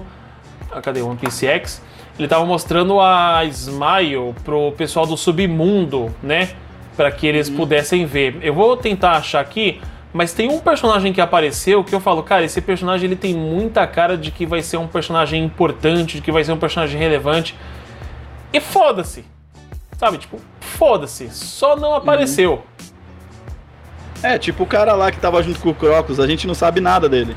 ah, 0.72 0.82
cadê 0.82 1.02
o 1.02 1.08
One 1.08 1.18
Piece 1.18 1.46
X? 1.46 1.82
Ele 2.18 2.28
tava 2.28 2.46
mostrando 2.46 3.00
a 3.00 3.44
Smile 3.46 4.34
pro 4.44 4.72
pessoal 4.72 5.06
do 5.06 5.16
submundo, 5.16 6.14
né? 6.22 6.50
Para 6.96 7.12
que 7.12 7.28
eles 7.28 7.48
uhum. 7.48 7.58
pudessem 7.58 8.06
ver. 8.06 8.40
Eu 8.42 8.54
vou 8.54 8.76
tentar 8.76 9.12
achar 9.12 9.40
aqui, 9.40 9.80
mas 10.12 10.34
tem 10.34 10.50
um 10.50 10.60
personagem 10.60 11.14
que 11.14 11.22
apareceu 11.22 11.84
que 11.84 11.94
eu 11.94 12.00
falo, 12.00 12.24
cara, 12.24 12.44
esse 12.44 12.60
personagem 12.60 13.06
ele 13.06 13.16
tem 13.16 13.36
muita 13.36 13.86
cara 13.86 14.18
de 14.18 14.32
que 14.32 14.46
vai 14.46 14.62
ser 14.62 14.78
um 14.78 14.88
personagem 14.88 15.44
importante, 15.44 16.16
de 16.16 16.22
que 16.22 16.32
vai 16.32 16.44
ser 16.44 16.52
um 16.54 16.58
personagem 16.58 17.00
relevante. 17.00 17.56
E 18.52 18.60
foda-se. 18.60 19.24
Sabe, 19.98 20.18
tipo, 20.18 20.40
foda-se. 20.60 21.30
Só 21.30 21.76
não 21.76 21.94
apareceu. 21.94 22.54
Uhum. 22.54 22.88
É, 24.24 24.40
tipo 24.40 24.64
o 24.64 24.66
cara 24.66 24.94
lá 24.94 25.12
que 25.12 25.20
tava 25.20 25.44
junto 25.44 25.60
com 25.60 25.70
o 25.70 25.76
Crocus, 25.76 26.20
a 26.20 26.26
gente 26.26 26.48
não 26.48 26.56
sabe 26.56 26.82
nada 26.82 27.08
dele. 27.08 27.36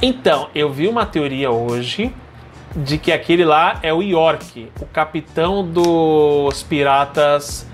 Então, 0.00 0.48
eu 0.54 0.72
vi 0.72 0.88
uma 0.88 1.04
teoria 1.04 1.50
hoje 1.50 2.14
de 2.76 2.98
que 2.98 3.12
aquele 3.12 3.44
lá 3.44 3.78
é 3.82 3.92
o 3.92 4.02
York, 4.02 4.70
o 4.80 4.86
capitão 4.86 5.64
dos 5.64 6.62
piratas 6.62 7.66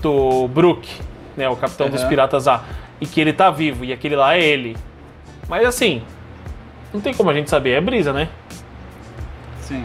do 0.00 0.48
Brook, 0.48 0.88
né? 1.36 1.48
O 1.48 1.56
capitão 1.56 1.88
dos 1.88 2.00
Aham. 2.00 2.08
piratas 2.08 2.46
A. 2.46 2.62
E 3.00 3.06
que 3.06 3.20
ele 3.20 3.32
tá 3.32 3.50
vivo, 3.50 3.84
e 3.84 3.92
aquele 3.92 4.14
lá 4.14 4.36
é 4.36 4.42
ele. 4.42 4.76
Mas 5.48 5.66
assim, 5.66 6.02
não 6.92 7.00
tem 7.00 7.12
como 7.12 7.30
a 7.30 7.34
gente 7.34 7.50
saber, 7.50 7.72
é 7.72 7.80
brisa, 7.80 8.12
né? 8.12 8.28
Sim. 9.60 9.84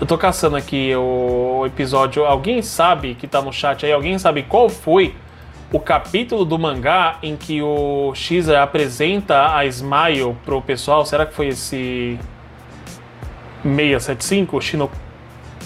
Eu 0.00 0.06
tô 0.06 0.16
caçando 0.16 0.56
aqui 0.56 0.94
o 0.94 1.64
episódio. 1.66 2.24
Alguém 2.24 2.62
sabe 2.62 3.14
que 3.14 3.26
tá 3.26 3.42
no 3.42 3.52
chat 3.52 3.84
aí? 3.84 3.92
Alguém 3.92 4.18
sabe 4.18 4.44
qual 4.44 4.68
foi 4.68 5.14
o 5.72 5.78
capítulo 5.78 6.44
do 6.44 6.58
mangá 6.58 7.18
em 7.22 7.36
que 7.36 7.60
o 7.60 8.12
Xer 8.14 8.56
apresenta 8.58 9.54
a 9.54 9.66
Smile 9.66 10.36
pro 10.44 10.62
pessoal? 10.62 11.04
Será 11.04 11.26
que 11.26 11.34
foi 11.34 11.48
esse 11.48 12.18
675? 13.62 14.60
Shino... 14.60 14.90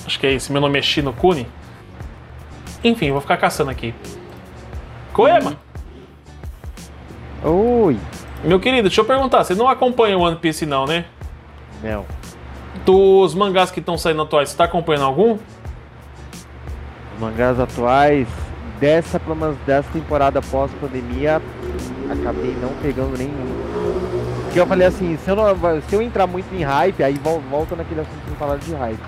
Acho 0.06 0.20
que 0.20 0.26
é 0.26 0.32
esse. 0.32 0.52
Meu 0.52 0.60
nome 0.60 0.78
é 0.78 0.82
Shino 0.82 1.12
Kuni. 1.12 1.46
Enfim, 2.82 3.10
vou 3.10 3.20
ficar 3.20 3.36
caçando 3.36 3.70
aqui. 3.70 3.94
Koema, 5.12 5.56
Oi! 7.46 7.98
meu 8.42 8.58
querido, 8.58 8.88
deixa 8.88 9.02
eu 9.02 9.04
perguntar. 9.04 9.44
Você 9.44 9.54
não 9.54 9.68
acompanha 9.68 10.16
o 10.16 10.22
One 10.22 10.36
Piece, 10.36 10.64
não, 10.64 10.86
né? 10.86 11.04
Não. 11.82 12.06
Dos 12.86 13.34
mangás 13.34 13.70
que 13.70 13.80
estão 13.80 13.98
saindo 13.98 14.22
atuais, 14.22 14.48
você 14.48 14.56
tá 14.56 14.64
acompanhando 14.64 15.04
algum? 15.04 15.34
Os 15.34 17.20
mangás 17.20 17.60
atuais, 17.60 18.26
dessa, 18.80 19.20
pelo 19.20 19.36
menos 19.36 19.58
dessa 19.66 19.90
temporada 19.92 20.40
pós-pandemia, 20.40 21.42
acabei 22.10 22.56
não 22.60 22.70
pegando 22.82 23.16
nenhum. 23.16 23.83
Porque 24.54 24.60
eu 24.62 24.66
falei 24.68 24.86
assim, 24.86 25.16
se 25.16 25.28
eu, 25.28 25.34
não, 25.34 25.46
se 25.82 25.92
eu 25.96 26.00
entrar 26.00 26.28
muito 26.28 26.46
em 26.54 26.62
hype, 26.62 27.02
aí 27.02 27.14
vol- 27.14 27.42
volta 27.50 27.74
naquele 27.74 28.02
assunto 28.02 28.24
que 28.24 28.30
eu 28.30 28.36
falar 28.36 28.56
de 28.56 28.72
hype. 28.72 29.00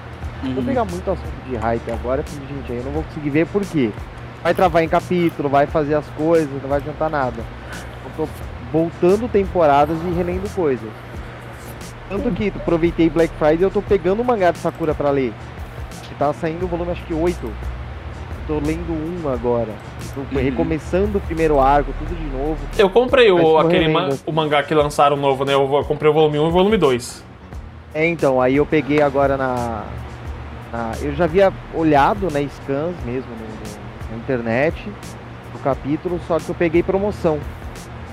Se 0.42 0.50
eu 0.50 0.56
Uhum. 0.56 0.64
pegar 0.64 0.84
muito 0.84 1.08
assunto 1.08 1.48
de 1.48 1.54
hype 1.54 1.88
agora, 1.92 2.24
falei, 2.24 2.48
gente, 2.48 2.72
aí 2.72 2.78
eu 2.78 2.84
não 2.84 2.90
vou 2.90 3.04
conseguir 3.04 3.30
ver 3.30 3.46
por 3.46 3.62
quê? 3.64 3.92
Vai 4.42 4.52
travar 4.54 4.82
em 4.82 4.88
capítulo, 4.88 5.48
vai 5.48 5.68
fazer 5.68 5.94
as 5.94 6.04
coisas, 6.16 6.50
não 6.60 6.68
vai 6.68 6.78
adiantar 6.78 7.08
nada. 7.08 7.44
Eu 8.04 8.10
tô 8.16 8.28
voltando 8.72 9.28
temporadas 9.28 9.96
e 10.04 10.10
relendo 10.16 10.52
coisas. 10.52 10.90
Tanto 12.08 12.28
que 12.32 12.48
aproveitei 12.48 13.08
Black 13.08 13.32
Friday 13.38 13.58
e 13.60 13.62
eu 13.62 13.70
tô 13.70 13.80
pegando 13.80 14.22
o 14.22 14.24
mangá 14.24 14.50
de 14.50 14.58
Sakura 14.58 14.94
pra 14.96 15.10
ler. 15.10 15.32
Que 16.08 16.14
tá 16.16 16.32
saindo 16.32 16.64
o 16.64 16.68
volume 16.68 16.90
acho 16.90 17.04
que 17.04 17.14
8. 17.14 17.52
Tô 18.46 18.54
lendo 18.54 18.92
um 18.92 19.28
agora. 19.28 19.72
Tô 20.14 20.20
Uhum. 20.20 20.42
recomeçando 20.42 21.18
o 21.18 21.20
primeiro 21.20 21.60
arco, 21.60 21.92
tudo 21.98 22.14
de 22.14 22.24
novo. 22.36 22.56
Eu 22.78 22.88
comprei 22.88 23.30
o, 23.32 23.58
aquele 23.58 23.86
o 24.24 24.32
mangá 24.32 24.62
que 24.62 24.72
lançaram 24.72 25.16
novo, 25.16 25.44
né? 25.44 25.54
Eu, 25.54 25.66
comprei 25.86 26.10
o 26.10 26.14
volume 26.14 26.38
1 26.38 26.44
e 26.44 26.48
o 26.48 26.50
volume 26.52 26.76
2. 26.76 27.24
É, 27.92 28.06
então, 28.06 28.40
aí 28.40 28.56
eu 28.56 28.66
peguei 28.66 29.02
agora 29.02 29.36
na. 29.36 29.84
na- 30.72 30.92
eu 31.02 31.12
já 31.14 31.24
havia 31.24 31.52
olhado, 31.74 32.30
né, 32.30 32.46
scans 32.48 32.94
mesmo 33.04 33.30
no- 33.30 33.36
no- 33.46 34.10
na 34.12 34.16
internet, 34.18 34.76
o 35.54 35.58
capítulo, 35.58 36.20
só 36.28 36.38
que 36.38 36.48
eu 36.48 36.54
peguei 36.54 36.82
promoção. 36.82 37.38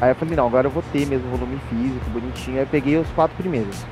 Aí 0.01 0.10
eu 0.11 0.15
falei, 0.15 0.35
não, 0.35 0.47
agora 0.47 0.68
eu 0.68 0.72
vou 0.72 0.84
ter 0.91 1.05
mesmo 1.05 1.30
volume 1.30 1.60
físico, 1.69 2.10
bonitinho. 2.10 2.57
Aí 2.57 2.64
eu 2.64 2.68
peguei 2.68 2.97
os 2.97 3.07
quatro 3.10 3.35
primeiros. 3.38 3.85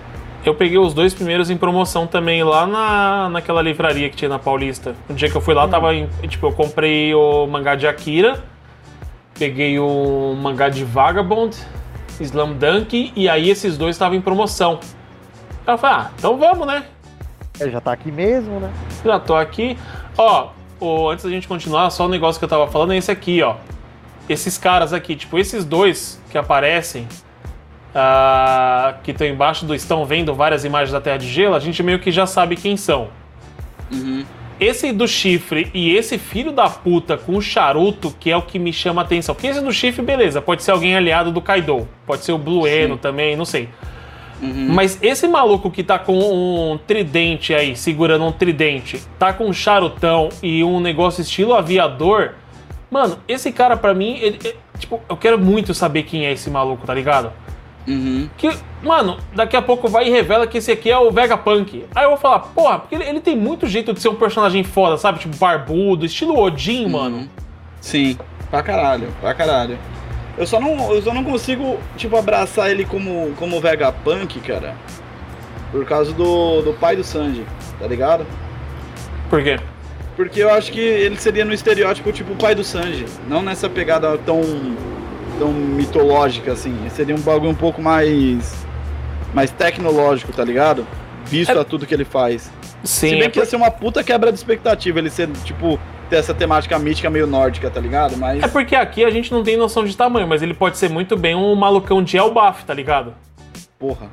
Eu 0.44 0.56
peguei 0.56 0.80
os 0.80 0.94
dois 0.94 1.14
primeiros 1.14 1.52
em 1.52 1.58
promoção 1.58 2.08
também 2.08 2.44
lá 2.44 2.66
na, 2.66 3.30
naquela 3.30 3.62
livraria 3.62 4.10
que 4.10 4.16
tinha 4.16 4.30
na 4.30 4.40
Paulista. 4.40 4.96
No 5.08 5.14
dia 5.14 5.30
que 5.30 5.36
eu 5.36 5.42
fui 5.42 5.54
lá, 5.54 5.68
tava 5.68 5.94
em, 5.94 6.08
tipo, 6.28 6.48
eu 6.48 6.52
comprei 6.52 7.14
o 7.14 7.46
mangá 7.46 7.76
de 7.76 7.86
Akira, 7.86 8.44
peguei 9.38 9.78
o 9.78 10.36
mangá 10.42 10.68
de 10.68 10.84
Vagabond, 10.84 11.56
Slam 12.20 12.54
Dunk, 12.54 13.14
e 13.16 13.30
aí 13.30 13.52
esses 13.52 13.78
dois 13.78 13.96
estavam 13.96 14.18
em 14.18 14.22
promoção. 14.22 14.80
Eu 15.68 15.78
falei, 15.78 15.98
ah, 15.98 16.12
então 16.18 16.36
vamos, 16.38 16.66
né? 16.66 16.86
É, 17.60 17.70
já 17.70 17.80
tá 17.80 17.92
aqui 17.92 18.12
mesmo, 18.12 18.60
né? 18.60 18.72
Já 19.06 19.20
tô 19.20 19.36
aqui. 19.36 19.78
Ó, 20.18 20.50
antes 21.12 21.24
da 21.24 21.30
gente 21.30 21.48
continuar, 21.48 21.92
só 21.92 22.06
o 22.06 22.10
negócio 22.10 22.40
que 22.40 22.46
eu 22.46 22.50
tava 22.50 22.68
falando 22.68 22.94
é 22.94 22.98
esse 22.98 23.12
aqui, 23.12 23.44
ó. 23.44 23.58
Esses 24.28 24.58
caras 24.58 24.92
aqui, 24.92 25.16
tipo, 25.16 25.38
esses 25.38 25.64
dois 25.64 26.20
que 26.32 26.38
aparecem, 26.38 27.08
ah, 27.94 28.96
que 29.04 29.12
estão 29.12 29.28
embaixo 29.28 29.66
do. 29.66 29.76
estão 29.76 30.06
vendo 30.06 30.34
várias 30.34 30.64
imagens 30.66 30.92
da 30.92 31.02
Terra 31.02 31.18
de 31.18 31.28
Gelo, 31.28 31.56
a 31.56 31.60
gente 31.60 31.82
meio 31.84 32.00
que 32.00 32.12
já 32.12 32.26
sabe 32.26 32.56
quem 32.56 32.78
são. 32.78 33.10
Uhum. 33.92 34.24
Esse 34.60 34.92
do 34.94 35.08
chifre 35.08 35.72
e 35.74 35.96
esse 35.96 36.20
filho 36.20 36.52
da 36.52 36.70
puta 36.70 37.18
com 37.18 37.36
o 37.36 37.42
charuto 37.42 38.16
que 38.20 38.30
é 38.30 38.38
o 38.38 38.44
que 38.44 38.60
me 38.60 38.72
chama 38.72 39.02
a 39.02 39.06
atenção. 39.06 39.34
Porque 39.34 39.48
esse 39.48 39.60
do 39.60 39.72
chifre, 39.74 40.04
beleza, 40.04 40.40
pode 40.40 40.62
ser 40.64 40.70
alguém 40.72 40.96
aliado 40.96 41.32
do 41.32 41.42
Kaido. 41.42 41.88
Pode 42.06 42.24
ser 42.24 42.32
o 42.32 42.38
Blueno 42.38 42.94
Sim. 42.94 43.00
também, 43.02 43.36
não 43.36 43.44
sei. 43.44 43.68
Uhum. 44.40 44.68
Mas 44.70 45.00
esse 45.02 45.28
maluco 45.28 45.70
que 45.72 45.84
tá 45.84 45.98
com 45.98 46.14
um 46.74 46.78
tridente 46.78 47.54
aí, 47.56 47.76
segurando 47.76 48.24
um 48.24 48.32
tridente, 48.32 49.02
tá 49.18 49.34
com 49.34 49.46
um 49.48 49.54
charutão 49.54 50.30
e 50.44 50.64
um 50.64 50.80
negócio 50.80 51.22
estilo 51.22 51.54
aviador. 51.56 52.34
Mano, 52.90 53.18
esse 53.28 53.52
cara 53.52 53.76
pra 53.78 53.94
mim, 53.96 54.18
ele- 54.20 54.40
ele- 54.44 54.56
tipo, 54.78 55.00
eu 55.10 55.18
quero 55.18 55.40
muito 55.40 55.74
saber 55.74 56.04
quem 56.04 56.26
é 56.26 56.32
esse 56.34 56.50
maluco, 56.52 56.86
tá 56.86 56.94
ligado? 56.94 57.32
Uhum. 57.88 58.30
Que, 58.38 58.52
mano, 58.84 59.18
daqui 59.36 59.56
a 59.56 59.62
pouco 59.62 59.88
vai 59.88 60.08
e 60.08 60.10
revela 60.10 60.46
que 60.46 60.58
esse 60.58 60.72
aqui 60.72 60.90
é 60.90 60.98
o 60.98 61.12
Vegapunk. 61.12 61.86
Aí 61.96 62.04
eu 62.04 62.10
vou 62.10 62.18
falar, 62.18 62.40
porra, 62.40 62.80
porque 62.80 62.96
ele, 62.96 63.06
ele 63.06 63.20
tem 63.20 63.36
muito 63.36 63.68
jeito 63.68 63.94
de 63.94 64.02
ser 64.02 64.10
um 64.10 64.16
personagem 64.16 64.64
foda, 64.64 64.98
sabe? 64.98 65.20
Tipo, 65.20 65.36
barbudo, 65.38 66.06
estilo 66.06 66.40
Odin, 66.40 66.88
mano. 66.88 67.18
Uhum. 67.18 67.30
Sim, 67.80 68.18
pra 68.50 68.62
caralho, 68.62 69.08
pra 69.20 69.34
caralho. 69.34 69.78
Eu 70.38 70.48
só 70.48 70.60
não, 70.60 70.94
eu 70.94 71.02
só 71.02 71.14
não 71.14 71.24
consigo, 71.24 71.78
tipo, 71.98 72.16
abraçar 72.16 72.70
ele 72.70 72.86
como, 72.86 73.34
como 73.38 73.60
Vegapunk, 73.60 74.40
cara. 74.42 74.76
Por 75.72 75.86
causa 75.86 76.14
do, 76.14 76.62
do 76.62 76.74
pai 76.74 76.96
do 76.96 77.04
Sanji, 77.04 77.46
tá 77.80 77.88
ligado? 77.88 78.26
Por 79.30 79.42
quê? 79.42 79.60
Porque 80.16 80.42
eu 80.42 80.54
acho 80.54 80.72
que 80.72 80.80
ele 80.80 81.18
seria 81.18 81.46
no 81.46 81.54
estereótipo, 81.54 82.12
tipo, 82.12 82.34
o 82.34 82.36
pai 82.36 82.54
do 82.54 82.64
Sanji. 82.64 83.06
Não 83.28 83.42
nessa 83.42 83.70
pegada 83.70 84.18
tão, 84.20 84.42
tão 85.42 85.52
mitológica, 85.52 86.52
assim. 86.52 86.78
Seria 86.90 87.16
um 87.16 87.20
bagulho 87.20 87.50
um 87.50 87.56
pouco 87.56 87.82
mais, 87.82 88.64
mais 89.34 89.50
tecnológico, 89.50 90.32
tá 90.32 90.44
ligado? 90.44 90.86
Visto 91.26 91.52
É- 91.58 91.60
a 91.60 91.64
tudo 91.64 91.88
que 91.88 91.94
ele 91.96 92.06
faz. 92.06 92.52
Sim, 92.84 93.10
Se 93.10 93.16
bem 93.16 93.24
é 93.24 93.30
que 93.30 93.40
ia 93.40 93.46
ser 93.46 93.56
uma 93.56 93.72
puta 93.72 94.04
quebra 94.04 94.32
de 94.32 94.38
expectativa 94.38 95.00
ele 95.00 95.10
ser, 95.10 95.28
tipo, 95.44 95.80
ter 96.12 96.18
essa 96.18 96.34
temática 96.34 96.78
mítica 96.78 97.10
meio 97.10 97.26
nórdica, 97.26 97.72
tá 97.72 97.80
ligado? 97.80 98.16
Mas. 98.18 98.44
É 98.44 98.48
porque 98.48 98.76
aqui 98.76 99.04
a 99.04 99.10
gente 99.10 99.32
não 99.32 99.42
tem 99.44 99.58
noção 99.58 99.84
de 99.84 99.98
tamanho, 99.98 100.28
mas 100.28 100.44
ele 100.44 100.54
pode 100.54 100.78
ser 100.78 100.90
muito 100.92 101.18
bem 101.18 101.34
um 101.36 101.56
malucão 101.56 102.04
de 102.04 102.18
Elbaf, 102.18 102.64
tá 102.64 102.74
ligado? 102.74 103.14
Porra. 103.80 104.10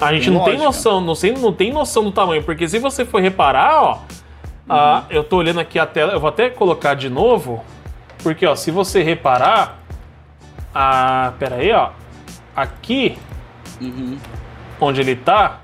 A 0.00 0.12
gente 0.14 0.24
Tem 0.24 0.32
não 0.32 0.40
tem 0.40 0.52
lógica. 0.54 0.64
noção, 0.66 1.00
não, 1.00 1.14
sei, 1.14 1.32
não 1.32 1.52
tem 1.52 1.72
noção 1.72 2.02
do 2.02 2.10
tamanho, 2.10 2.42
porque 2.42 2.66
se 2.68 2.78
você 2.80 3.04
for 3.04 3.20
reparar, 3.20 3.82
ó, 3.82 3.98
ah, 4.68 5.04
eu 5.10 5.22
tô 5.22 5.36
olhando 5.36 5.60
aqui 5.60 5.78
a 5.78 5.86
tela, 5.86 6.12
eu 6.12 6.18
vou 6.20 6.28
até 6.28 6.48
colocar 6.50 6.94
de 6.94 7.08
novo, 7.10 7.62
porque 8.22 8.46
ó, 8.46 8.56
se 8.56 8.70
você 8.70 9.02
reparar, 9.02 9.79
ah, 10.74 11.32
pera 11.38 11.56
aí, 11.56 11.72
ó, 11.72 11.90
aqui 12.54 13.16
Uhum. 13.80 14.16
onde 14.80 15.00
ele 15.00 15.16
tá, 15.16 15.60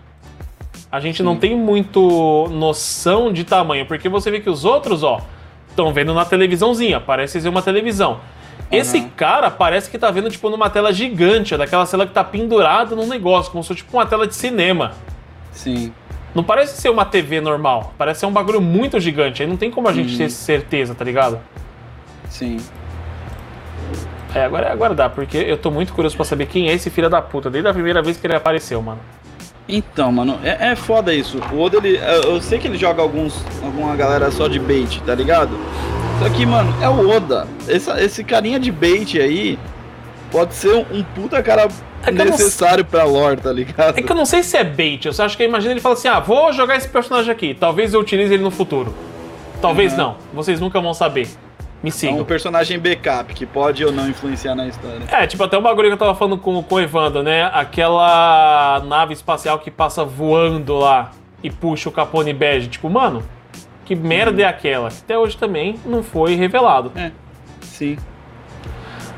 a 0.90 1.00
gente 1.00 1.22
não 1.22 1.36
tem 1.36 1.56
muito 1.56 2.48
noção 2.50 3.32
de 3.32 3.44
tamanho, 3.44 3.84
porque 3.86 4.08
você 4.08 4.30
vê 4.30 4.40
que 4.40 4.48
os 4.48 4.64
outros, 4.64 5.02
ó, 5.02 5.20
estão 5.68 5.92
vendo 5.92 6.14
na 6.14 6.24
televisãozinha, 6.24 7.00
parece 7.00 7.40
ser 7.40 7.48
uma 7.48 7.60
televisão. 7.62 8.20
Esse 8.70 8.98
Aham. 8.98 9.10
cara 9.16 9.50
parece 9.50 9.88
que 9.90 9.98
tá 9.98 10.10
vendo, 10.10 10.28
tipo, 10.30 10.48
numa 10.50 10.68
tela 10.70 10.92
gigante, 10.92 11.56
daquela 11.56 11.86
tela 11.86 12.06
que 12.06 12.12
tá 12.12 12.24
pendurada 12.24 12.96
num 12.96 13.06
negócio, 13.06 13.52
como 13.52 13.62
se 13.62 13.68
fosse, 13.68 13.78
tipo, 13.82 13.96
uma 13.96 14.06
tela 14.06 14.26
de 14.26 14.34
cinema. 14.34 14.92
Sim. 15.52 15.92
Não 16.34 16.42
parece 16.42 16.80
ser 16.80 16.90
uma 16.90 17.04
TV 17.04 17.40
normal, 17.40 17.94
parece 17.96 18.20
ser 18.20 18.26
um 18.26 18.32
bagulho 18.32 18.60
muito 18.60 18.98
gigante, 18.98 19.42
aí 19.42 19.48
não 19.48 19.56
tem 19.56 19.70
como 19.70 19.88
a 19.88 19.92
gente 19.92 20.12
Uhum. 20.12 20.18
ter 20.18 20.30
certeza, 20.30 20.94
tá 20.94 21.04
ligado? 21.04 21.38
Sim. 22.28 22.56
É, 24.34 24.44
agora 24.44 24.66
é 24.66 24.72
aguardar, 24.72 25.10
porque 25.10 25.38
eu 25.38 25.56
tô 25.56 25.70
muito 25.70 25.92
curioso 25.92 26.14
pra 26.16 26.24
saber 26.24 26.46
quem 26.46 26.68
é 26.68 26.72
esse 26.74 26.90
filho 26.90 27.08
da 27.08 27.22
puta, 27.22 27.48
desde 27.48 27.68
a 27.68 27.72
primeira 27.72 28.02
vez 28.02 28.16
que 28.16 28.26
ele 28.26 28.34
apareceu, 28.36 28.82
mano. 28.82 29.00
Então, 29.68 30.12
mano, 30.12 30.38
é, 30.44 30.72
é 30.72 30.76
foda 30.76 31.12
isso. 31.12 31.38
O 31.52 31.60
Oda, 31.60 31.78
ele. 31.78 31.98
Eu 32.24 32.40
sei 32.40 32.58
que 32.58 32.68
ele 32.68 32.76
joga 32.78 33.02
alguns. 33.02 33.42
alguma 33.62 33.96
galera 33.96 34.30
só 34.30 34.46
de 34.46 34.58
bait, 34.58 35.00
tá 35.04 35.14
ligado? 35.14 35.58
Só 36.22 36.28
que, 36.30 36.46
mano, 36.46 36.72
é 36.82 36.88
o 36.88 37.08
Oda. 37.08 37.48
Essa, 37.66 38.00
esse 38.02 38.22
carinha 38.22 38.60
de 38.60 38.70
bait 38.70 39.18
aí 39.20 39.58
pode 40.30 40.54
ser 40.54 40.72
um, 40.74 40.98
um 40.98 41.02
puta 41.02 41.42
cara 41.42 41.66
É 42.04 42.10
não- 42.12 42.26
necessário 42.26 42.84
pra 42.84 43.04
lore, 43.04 43.40
tá 43.40 43.52
ligado? 43.52 43.98
É 43.98 44.02
que 44.02 44.12
eu 44.12 44.16
não 44.16 44.24
sei 44.26 44.42
se 44.42 44.56
é 44.56 44.62
bait, 44.64 45.04
eu 45.04 45.12
só 45.12 45.24
acho 45.24 45.36
que 45.36 45.42
eu 45.42 45.48
imagino 45.48 45.72
ele 45.72 45.80
fala 45.80 45.94
assim: 45.94 46.08
ah, 46.08 46.20
vou 46.20 46.52
jogar 46.52 46.76
esse 46.76 46.88
personagem 46.88 47.30
aqui, 47.32 47.52
talvez 47.58 47.92
eu 47.92 48.00
utilize 48.00 48.32
ele 48.32 48.42
no 48.44 48.50
futuro. 48.52 48.94
Talvez 49.60 49.92
Uhum. 49.92 49.98
não, 49.98 50.16
vocês 50.32 50.60
nunca 50.60 50.80
vão 50.80 50.94
saber. 50.94 51.28
Me 51.82 51.90
É 51.90 51.92
sigam. 51.92 52.20
um 52.20 52.24
personagem 52.24 52.78
backup 52.78 53.32
que 53.34 53.44
pode 53.46 53.84
ou 53.84 53.92
não 53.92 54.08
influenciar 54.08 54.54
na 54.54 54.66
história. 54.66 55.02
É, 55.10 55.26
tipo, 55.26 55.44
até 55.44 55.56
o 55.56 55.60
bagulho 55.60 55.88
que 55.88 55.94
eu 55.94 55.98
tava 55.98 56.14
falando 56.14 56.38
com, 56.38 56.62
com 56.62 56.74
o 56.76 56.80
Evandro, 56.80 57.22
né? 57.22 57.44
Aquela 57.52 58.82
nave 58.86 59.12
espacial 59.12 59.58
que 59.58 59.70
passa 59.70 60.04
voando 60.04 60.74
lá 60.76 61.10
e 61.42 61.50
puxa 61.50 61.88
o 61.88 61.92
Capone 61.92 62.32
Bege. 62.32 62.68
Tipo, 62.68 62.88
mano, 62.88 63.22
que 63.84 63.94
merda 63.94 64.42
é 64.42 64.44
aquela? 64.46 64.88
Que 64.90 64.96
Até 64.98 65.18
hoje 65.18 65.36
também 65.36 65.76
não 65.84 66.02
foi 66.02 66.34
revelado. 66.34 66.90
É. 66.96 67.12
Sim. 67.60 67.96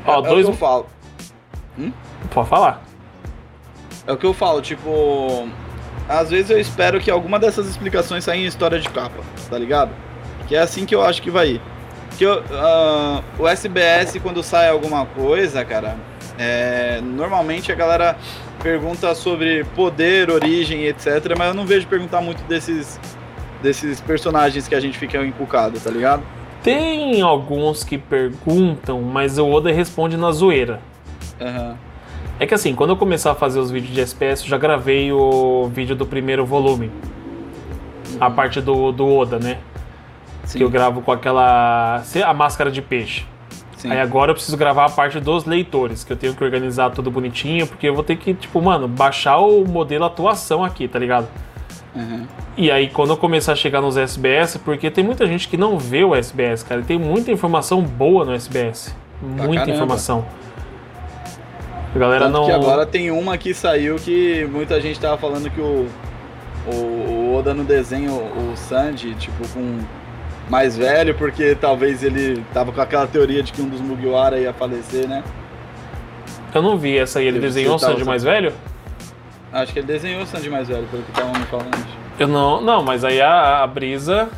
Ó, 0.05 0.19
é, 0.19 0.21
dois- 0.29 0.45
é 0.45 0.49
o 0.49 0.51
que 0.51 0.51
eu 0.51 0.53
falo. 0.53 0.85
Pode 2.31 2.49
falar. 2.49 2.83
É 4.05 4.11
o 4.11 4.17
que 4.17 4.25
eu 4.25 4.33
falo, 4.33 4.61
tipo. 4.61 5.47
Às 6.07 6.29
vezes 6.31 6.49
eu 6.49 6.59
espero 6.59 6.99
que 6.99 7.09
alguma 7.09 7.39
dessas 7.39 7.67
explicações 7.67 8.23
saia 8.23 8.39
em 8.39 8.45
história 8.45 8.79
de 8.79 8.89
capa, 8.89 9.23
tá 9.49 9.57
ligado? 9.57 9.91
Que 10.47 10.55
é 10.55 10.59
assim 10.59 10.85
que 10.85 10.93
eu 10.95 11.01
acho 11.03 11.21
que 11.21 11.29
vai 11.31 11.51
ir. 11.51 11.61
Que 12.19 12.25
eu, 12.25 12.39
uh, 12.39 13.23
o 13.41 13.47
SBS, 13.47 14.19
quando 14.21 14.43
sai 14.43 14.67
alguma 14.67 15.05
coisa, 15.05 15.63
cara, 15.63 15.95
é, 16.37 16.99
normalmente 16.99 17.71
a 17.71 17.75
galera 17.75 18.17
pergunta 18.61 19.15
sobre 19.15 19.63
poder, 19.73 20.29
origem, 20.29 20.83
etc. 20.83 21.33
Mas 21.37 21.47
eu 21.47 21.53
não 21.53 21.65
vejo 21.65 21.87
perguntar 21.87 22.19
muito 22.19 22.43
desses, 22.43 22.99
desses 23.63 24.01
personagens 24.01 24.67
que 24.67 24.75
a 24.75 24.81
gente 24.81 24.97
fica 24.97 25.25
encucado, 25.25 25.79
tá 25.79 25.89
ligado? 25.89 26.21
Tem 26.61 27.21
alguns 27.21 27.85
que 27.85 27.97
perguntam, 27.97 29.01
mas 29.01 29.37
o 29.37 29.49
Oda 29.49 29.71
responde 29.71 30.17
na 30.17 30.29
zoeira. 30.33 30.81
Aham. 31.39 31.77
É 32.37 32.45
que 32.45 32.53
assim, 32.53 32.75
quando 32.75 32.89
eu 32.89 32.97
começar 32.97 33.31
a 33.31 33.35
fazer 33.35 33.59
os 33.59 33.71
vídeos 33.71 33.93
de 33.93 34.01
SPS, 34.01 34.41
eu 34.41 34.49
já 34.49 34.57
gravei 34.57 35.09
o 35.09 35.69
vídeo 35.73 35.95
do 35.95 36.05
primeiro 36.05 36.45
volume. 36.45 36.91
A 38.19 38.29
parte 38.29 38.59
do, 38.59 38.91
do 38.91 39.07
Oda, 39.07 39.39
né? 39.39 39.59
Sim. 40.49 40.57
Que 40.57 40.63
eu 40.63 40.69
gravo 40.69 41.01
com 41.03 41.11
aquela. 41.11 42.01
a 42.25 42.33
máscara 42.33 42.71
de 42.71 42.81
peixe. 42.81 43.23
Sim. 43.77 43.91
Aí 43.91 44.01
agora 44.01 44.31
eu 44.31 44.35
preciso 44.35 44.57
gravar 44.57 44.85
a 44.85 44.89
parte 44.89 45.19
dos 45.19 45.45
leitores, 45.45 46.03
que 46.03 46.11
eu 46.11 46.17
tenho 46.17 46.33
que 46.33 46.43
organizar 46.43 46.89
tudo 46.89 47.11
bonitinho, 47.11 47.67
porque 47.67 47.87
eu 47.87 47.93
vou 47.93 48.03
ter 48.03 48.17
que, 48.17 48.33
tipo, 48.33 48.59
mano, 48.59 48.87
baixar 48.87 49.37
o 49.37 49.63
modelo 49.63 50.05
atuação 50.05 50.63
aqui, 50.63 50.87
tá 50.87 50.97
ligado? 50.97 51.27
Aham. 51.95 52.27
E 52.57 52.71
aí, 52.71 52.89
quando 52.89 53.11
eu 53.11 53.17
começar 53.17 53.53
a 53.53 53.55
chegar 53.55 53.79
nos 53.79 53.95
SBS, 53.95 54.57
porque 54.57 54.89
tem 54.89 55.03
muita 55.03 55.27
gente 55.27 55.47
que 55.47 55.55
não 55.55 55.77
vê 55.77 56.03
o 56.03 56.15
SBS, 56.15 56.63
cara, 56.63 56.81
e 56.81 56.83
tem 56.83 56.97
muita 56.97 57.31
informação 57.31 57.83
boa 57.83 58.25
no 58.25 58.33
SBS. 58.33 58.95
Muita 59.21 59.45
caramba. 59.45 59.71
informação. 59.71 60.25
A 61.95 61.99
galera 61.99 62.25
Tanto 62.25 62.33
não. 62.33 62.45
que 62.45 62.51
agora 62.51 62.87
tem 62.87 63.11
uma 63.11 63.37
que 63.37 63.53
saiu 63.53 63.97
que 63.97 64.45
muita 64.51 64.81
gente 64.81 64.99
tava 64.99 65.15
falando 65.17 65.47
que 65.49 65.61
o, 65.61 65.87
o, 66.67 66.75
o 66.75 67.37
Oda 67.37 67.53
no 67.53 67.63
desenho, 67.63 68.13
o 68.13 68.57
Sanji, 68.57 69.13
tipo, 69.13 69.47
com 69.49 69.79
mais 70.49 70.75
velho, 70.75 71.15
porque 71.15 71.55
talvez 71.55 72.03
ele 72.03 72.43
tava 72.53 72.71
com 72.71 72.81
aquela 72.81 73.07
teoria 73.07 73.43
de 73.43 73.53
que 73.53 73.61
um 73.61 73.69
dos 73.69 73.79
Mugiwara 73.79 74.39
ia 74.39 74.51
falecer, 74.51 75.07
né? 75.07 75.23
Eu 76.53 76.61
não 76.61 76.77
vi 76.77 76.97
essa 76.97 77.19
aí. 77.19 77.27
Ele 77.27 77.39
desenhou 77.39 77.75
o 77.75 77.79
tava 77.79 77.93
Sanji 77.93 78.05
mais 78.05 78.23
velho? 78.23 78.51
Acho 79.53 79.71
que 79.71 79.79
ele 79.79 79.87
desenhou 79.87 80.23
o 80.23 80.25
Sanji 80.25 80.49
mais 80.49 80.67
velho, 80.67 80.87
pelo 80.87 81.03
que 81.03 81.11
estavam 81.11 81.33
me 81.33 81.45
falando. 81.45 81.87
Eu 82.17 82.27
não. 82.27 82.61
Não, 82.61 82.83
mas 82.83 83.03
aí 83.03 83.21
a, 83.21 83.63
a 83.63 83.67
Brisa 83.67 84.29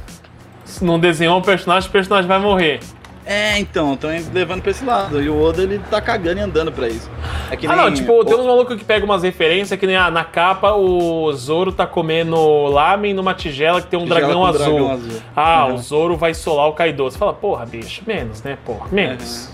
se 0.72 0.86
não 0.86 1.00
desenhou 1.00 1.38
um 1.38 1.42
personagem, 1.42 1.90
o 1.90 1.92
personagem 1.92 2.28
vai 2.28 2.40
morrer. 2.40 2.80
É, 3.26 3.60
então, 3.60 3.94
estão 3.94 4.10
levando 4.34 4.62
pra 4.62 4.72
esse 4.72 4.84
lado. 4.84 5.22
E 5.22 5.30
o 5.30 5.40
Oda, 5.42 5.62
ele 5.62 5.80
tá 5.90 6.02
cagando 6.02 6.40
e 6.40 6.44
andando 6.44 6.72
pra 6.72 6.88
isso. 6.88 7.10
É 7.52 7.68
Ah, 7.68 7.76
não, 7.76 7.94
tipo, 7.94 8.26
tem 8.26 8.36
o- 8.36 8.40
uns 8.40 8.46
malucos 8.46 8.76
que 8.78 8.84
pegam 8.84 9.06
umas 9.08 9.22
referências 9.24 9.80
que 9.80 9.86
nem 9.86 9.96
ah, 9.96 10.10
na 10.10 10.24
capa 10.24 10.74
o 10.74 11.32
Zoro 11.34 11.72
tá 11.72 11.86
comendo 11.86 12.36
lamen 12.68 13.14
numa 13.14 13.34
tigela 13.34 13.80
que 13.82 13.88
tem 13.88 14.00
um 14.00 14.06
dragão 14.06 14.44
azul. 14.46 14.60
dragão 14.60 14.92
azul. 14.92 15.22
Ah, 15.36 15.66
Uhum. 15.68 15.76
o 15.76 15.78
Zoro 15.78 16.18
vai 16.18 16.34
solar 16.34 16.68
o 16.68 16.74
Kaido. 16.74 17.04
Você 17.04 17.18
fala, 17.18 17.34
porra, 17.34 17.66
bicho, 17.66 18.02
menos, 18.08 18.42
né, 18.42 18.58
porra, 18.66 18.88
menos. 18.92 19.50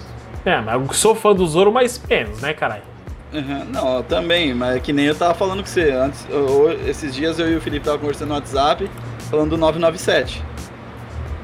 É, 0.45 0.61
mas 0.61 0.75
eu 0.81 0.93
sou 0.93 1.13
fã 1.13 1.33
do 1.35 1.45
Zoro, 1.45 1.71
mas 1.71 2.01
menos, 2.09 2.39
né, 2.41 2.53
caralho? 2.53 2.83
Uhum, 3.33 3.65
Não, 3.73 4.01
também, 4.03 4.53
mas 4.53 4.77
é 4.77 4.79
que 4.79 4.93
nem 4.93 5.05
eu 5.05 5.13
tava 5.15 5.33
falando 5.33 5.59
com 5.59 5.65
você. 5.65 5.91
Antes, 5.91 6.25
eu- 6.29 6.71
esses 6.87 7.13
dias 7.13 7.37
eu 7.37 7.51
e 7.51 7.57
o 7.57 7.61
Felipe 7.61 7.83
tava 7.85 7.97
conversando 7.97 8.29
no 8.29 8.35
WhatsApp, 8.35 8.89
falando 9.29 9.49
do 9.49 9.57
997. 9.57 10.41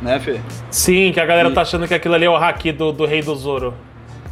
Né, 0.03 0.19
Fê? 0.19 0.39
Sim, 0.69 1.11
que 1.13 1.19
a 1.19 1.25
galera 1.25 1.49
E- 1.49 1.53
tá 1.53 1.61
achando 1.61 1.87
que 1.87 1.93
aquilo 1.93 2.13
ali 2.13 2.25
é 2.25 2.29
o 2.29 2.35
haki 2.35 2.73
do, 2.73 2.91
do 2.91 3.05
rei 3.05 3.21
do 3.21 3.33
Zoro. 3.35 3.73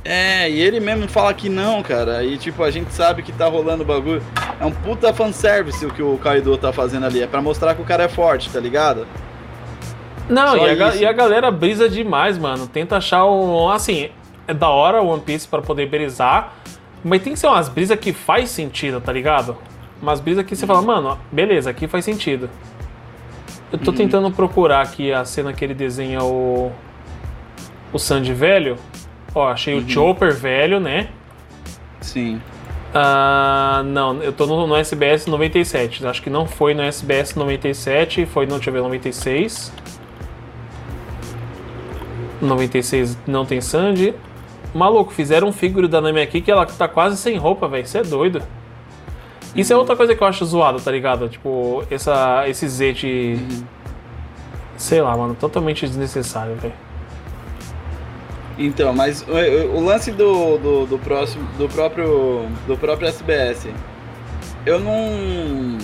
É, 0.04 0.50
e 0.50 0.60
ele 0.60 0.80
mesmo 0.80 1.08
fala 1.08 1.34
que 1.34 1.48
não, 1.48 1.82
cara. 1.82 2.24
E 2.24 2.38
tipo, 2.38 2.62
a 2.62 2.70
gente 2.70 2.92
sabe 2.92 3.24
que 3.24 3.32
tá 3.32 3.46
rolando 3.48 3.84
o 3.84 3.86
bagulho. 3.86 4.22
É 4.60 4.66
um 4.66 4.72
puta 4.72 5.14
fanservice 5.14 5.86
o 5.86 5.92
que 5.92 6.02
o 6.02 6.18
Kaido 6.18 6.58
tá 6.58 6.74
fazendo 6.74 7.06
ali. 7.06 7.22
É 7.22 7.28
pra 7.28 7.42
mostrar 7.42 7.74
que 7.76 7.82
o 7.82 7.86
cara 7.86 8.04
é 8.04 8.10
forte, 8.10 8.50
tá 8.50 8.60
ligado? 8.60 9.08
Não, 10.28 10.58
e 10.58 10.82
a, 10.82 10.96
e 10.96 11.06
a 11.06 11.14
galera 11.14 11.50
brisa 11.52 11.88
demais, 11.88 12.38
mano. 12.38 12.68
Tenta 12.68 12.98
achar 12.98 13.26
um. 13.26 13.70
Assim, 13.70 14.10
é 14.48 14.54
da 14.54 14.70
hora 14.70 15.02
o 15.02 15.08
One 15.08 15.22
Piece 15.22 15.48
pra 15.48 15.62
poder 15.62 15.88
brisar, 15.88 16.54
mas 17.04 17.22
tem 17.22 17.34
que 17.34 17.40
ser 17.40 17.48
umas 17.48 17.70
brisas 17.70 17.98
que 18.00 18.12
faz 18.12 18.50
sentido, 18.50 19.00
tá 19.00 19.12
ligado? 19.14 19.56
Umas 20.02 20.20
brisas 20.20 20.44
que 20.46 20.56
você 20.56 20.66
fala, 20.66 20.82
mano, 20.82 21.18
beleza, 21.32 21.70
aqui 21.70 21.88
faz 21.88 22.04
sentido. 22.04 22.50
Eu 23.72 23.80
tô 23.80 23.94
tentando 23.94 24.30
procurar 24.32 24.82
aqui 24.82 25.14
a 25.14 25.24
cena 25.24 25.54
que 25.54 25.64
ele 25.64 25.74
desenha 25.74 26.24
o. 26.24 26.72
O 27.94 28.00
Sandy 28.00 28.34
velho. 28.34 28.78
Ó, 29.34 29.48
achei 29.48 29.78
o 29.78 29.88
Chopper 29.88 30.34
velho, 30.34 30.80
né? 30.80 31.10
Sim. 32.02 32.42
Ah, 32.94 33.82
não, 33.86 34.22
eu 34.22 34.34
tô 34.34 34.46
no, 34.46 34.68
no 34.68 34.76
SBS 34.76 35.26
97. 35.26 36.06
Acho 36.06 36.22
que 36.22 36.30
não 36.30 36.46
foi 36.46 36.74
no 36.74 36.82
SBS 36.82 37.36
97, 37.36 38.26
foi 38.26 38.46
no, 38.46 38.56
deixa 38.56 38.70
eu 38.70 38.74
ver, 38.74 38.82
96. 38.82 39.72
96 42.42 43.18
não 43.26 43.46
tem 43.46 43.62
Sandy. 43.62 44.14
Maluco, 44.74 45.12
fizeram 45.12 45.50
um 45.50 45.54
figure 45.54 45.88
da 45.88 46.02
Nami 46.02 46.22
aqui 46.22 46.42
que 46.42 46.52
ela 46.52 46.66
tá 46.66 46.88
quase 46.88 47.18
sem 47.18 47.38
roupa, 47.38 47.68
velho. 47.68 47.84
Isso 47.84 47.98
é 47.98 48.04
doido. 48.04 48.42
Isso 49.56 49.74
é 49.74 49.76
outra 49.76 49.96
coisa 49.96 50.16
que 50.16 50.22
eu 50.24 50.28
acho 50.28 50.46
zoada, 50.46 50.80
tá 50.80 50.92
ligado? 50.92 51.28
Tipo, 51.28 51.84
essa, 51.92 52.48
esse 52.48 52.68
Z 52.68 52.94
de. 52.94 53.38
Sei 54.78 55.02
lá, 55.02 55.16
mano, 55.16 55.36
totalmente 55.36 55.86
desnecessário, 55.86 56.56
velho. 56.56 56.74
Então, 58.58 58.94
mas 58.94 59.26
o, 59.28 59.78
o- 59.78 59.84
lance 59.84 60.12
do, 60.12 60.58
do, 60.58 60.86
do 60.86 60.98
próximo. 61.00 61.48
Do 61.58 61.68
próprio. 61.68 62.46
Do 62.68 62.78
próprio 62.78 63.08
SBS. 63.10 63.68
Eu 64.66 64.80
não. 64.80 65.78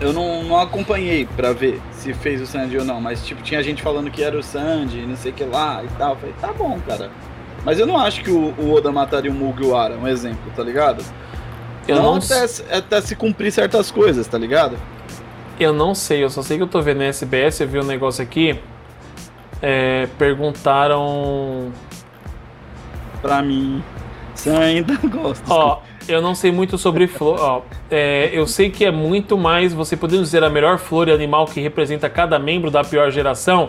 Eu 0.00 0.12
não, 0.12 0.42
não 0.42 0.58
acompanhei 0.58 1.26
pra 1.36 1.52
ver 1.52 1.80
se 1.92 2.12
fez 2.12 2.40
o 2.40 2.46
Sandy 2.46 2.76
ou 2.76 2.84
não, 2.84 3.00
mas 3.00 3.24
tipo, 3.24 3.40
tinha 3.42 3.62
gente 3.62 3.80
falando 3.80 4.10
que 4.10 4.20
era 4.22 4.36
o 4.36 4.42
Sandy, 4.42 5.06
não 5.06 5.14
sei 5.16 5.30
que 5.30 5.44
lá 5.44 5.82
e 5.84 5.88
tal. 5.96 6.10
Eu 6.10 6.16
falei, 6.16 6.34
tá 6.40 6.52
bom, 6.52 6.78
cara. 6.88 7.08
Mas 7.64 7.78
eu 7.78 7.86
não 7.86 7.96
acho 7.96 8.20
que 8.24 8.30
o, 8.30 8.52
o 8.58 8.72
Oda 8.74 8.90
mataria 8.90 9.30
o 9.30 9.34
Mugiwara, 9.34 9.94
um 9.96 10.08
exemplo, 10.08 10.50
tá 10.56 10.64
ligado? 10.64 11.04
Eu 11.88 11.96
não 11.96 12.02
não, 12.02 12.14
até, 12.16 12.46
se- 12.46 12.64
até 12.70 13.00
se 13.00 13.16
cumprir 13.16 13.50
certas 13.52 13.90
coisas, 13.90 14.26
tá 14.26 14.38
ligado? 14.38 14.76
Eu 15.58 15.72
não 15.72 15.94
sei, 15.94 16.22
eu 16.24 16.30
só 16.30 16.42
sei 16.42 16.56
que 16.56 16.62
eu 16.62 16.66
tô 16.68 16.80
vendo 16.80 16.98
no 16.98 17.02
SBS, 17.04 17.60
eu 17.60 17.68
vi 17.68 17.78
um 17.78 17.84
negócio 17.84 18.22
aqui. 18.22 18.58
É, 19.60 20.08
perguntaram. 20.18 21.70
Pra 23.20 23.40
mim, 23.42 23.82
você 24.34 24.50
ainda 24.50 24.96
gosta. 25.06 25.44
Ó, 25.52 25.78
eu 26.08 26.20
não 26.20 26.34
sei 26.34 26.50
muito 26.50 26.76
sobre 26.76 27.06
flor. 27.06 27.38
Ó, 27.40 27.62
é, 27.90 28.30
eu 28.32 28.46
sei 28.46 28.70
que 28.70 28.84
é 28.84 28.90
muito 28.90 29.38
mais. 29.38 29.72
Você 29.72 29.96
podendo 29.96 30.22
dizer 30.22 30.42
a 30.42 30.50
melhor 30.50 30.78
flor 30.78 31.08
e 31.08 31.12
animal 31.12 31.46
que 31.46 31.60
representa 31.60 32.08
cada 32.10 32.38
membro 32.38 32.70
da 32.70 32.82
pior 32.82 33.10
geração. 33.10 33.68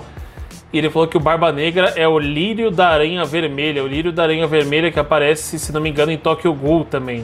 E 0.72 0.78
ele 0.80 0.90
falou 0.90 1.08
que 1.08 1.16
o 1.16 1.20
Barba 1.20 1.52
Negra 1.52 1.94
é 1.96 2.08
o 2.08 2.18
lírio 2.18 2.72
da 2.72 2.88
aranha 2.90 3.24
vermelha. 3.24 3.84
O 3.84 3.88
lírio 3.88 4.12
da 4.12 4.24
aranha 4.24 4.48
vermelha 4.48 4.92
que 4.92 5.00
aparece, 5.00 5.60
se 5.60 5.72
não 5.72 5.80
me 5.80 5.90
engano, 5.90 6.12
em 6.12 6.18
Tokyo 6.18 6.52
Ghoul 6.52 6.86
também. 6.86 7.24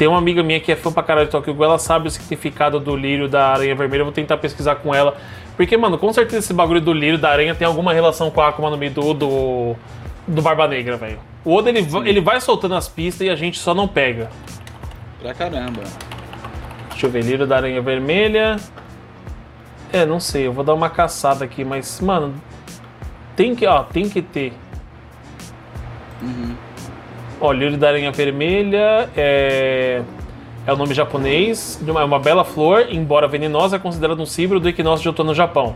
Tem 0.00 0.08
uma 0.08 0.16
amiga 0.16 0.42
minha 0.42 0.58
que 0.58 0.72
é 0.72 0.76
fã 0.76 0.90
pra 0.90 1.02
caralho 1.02 1.26
de 1.26 1.30
Tokyo 1.30 1.52
Ghoul, 1.52 1.66
ela 1.66 1.78
sabe 1.78 2.08
o 2.08 2.10
significado 2.10 2.80
do 2.80 2.96
lírio 2.96 3.28
da 3.28 3.48
aranha 3.48 3.74
vermelha. 3.74 4.00
Eu 4.00 4.06
vou 4.06 4.14
tentar 4.14 4.38
pesquisar 4.38 4.76
com 4.76 4.94
ela. 4.94 5.14
Porque, 5.58 5.76
mano, 5.76 5.98
com 5.98 6.10
certeza 6.10 6.38
esse 6.38 6.54
bagulho 6.54 6.80
do 6.80 6.90
lírio 6.90 7.18
da 7.18 7.28
aranha 7.28 7.54
tem 7.54 7.66
alguma 7.66 7.92
relação 7.92 8.30
com 8.30 8.40
a 8.40 8.48
Akuma 8.48 8.70
no 8.70 8.78
Mi 8.78 8.88
do, 8.88 9.12
do, 9.12 9.76
do 10.26 10.40
Barba 10.40 10.66
Negra, 10.66 10.96
velho. 10.96 11.18
O 11.44 11.54
Oda, 11.54 11.68
ele, 11.68 11.86
ele 12.06 12.20
vai 12.22 12.40
soltando 12.40 12.76
as 12.76 12.88
pistas 12.88 13.26
e 13.26 13.28
a 13.28 13.36
gente 13.36 13.58
só 13.58 13.74
não 13.74 13.86
pega. 13.86 14.30
Pra 15.20 15.34
caramba. 15.34 15.82
Deixa 16.88 17.04
eu 17.04 17.10
ver, 17.10 17.22
lírio 17.22 17.46
da 17.46 17.56
aranha 17.56 17.82
vermelha. 17.82 18.56
É, 19.92 20.06
não 20.06 20.18
sei, 20.18 20.46
eu 20.46 20.52
vou 20.54 20.64
dar 20.64 20.72
uma 20.72 20.88
caçada 20.88 21.44
aqui, 21.44 21.62
mas, 21.62 22.00
mano, 22.00 22.32
tem 23.36 23.54
que, 23.54 23.66
ó, 23.66 23.82
tem 23.82 24.08
que 24.08 24.22
ter. 24.22 24.54
Uhum. 26.22 26.69
Ó, 27.40 27.52
lírio 27.52 27.78
da 27.78 27.88
aranha 27.88 28.12
vermelha 28.12 29.08
é, 29.16 30.02
é 30.66 30.72
o 30.72 30.76
nome 30.76 30.92
japonês 30.92 31.80
de 31.82 31.90
uma, 31.90 32.02
é 32.02 32.04
uma 32.04 32.18
bela 32.18 32.44
flor, 32.44 32.86
embora 32.90 33.26
venenosa, 33.26 33.76
é 33.76 33.78
considerada 33.78 34.20
um 34.20 34.26
símbolo 34.26 34.60
do 34.60 34.68
equinócio 34.68 35.02
de 35.02 35.08
outono 35.08 35.30
no 35.30 35.34
Japão. 35.34 35.74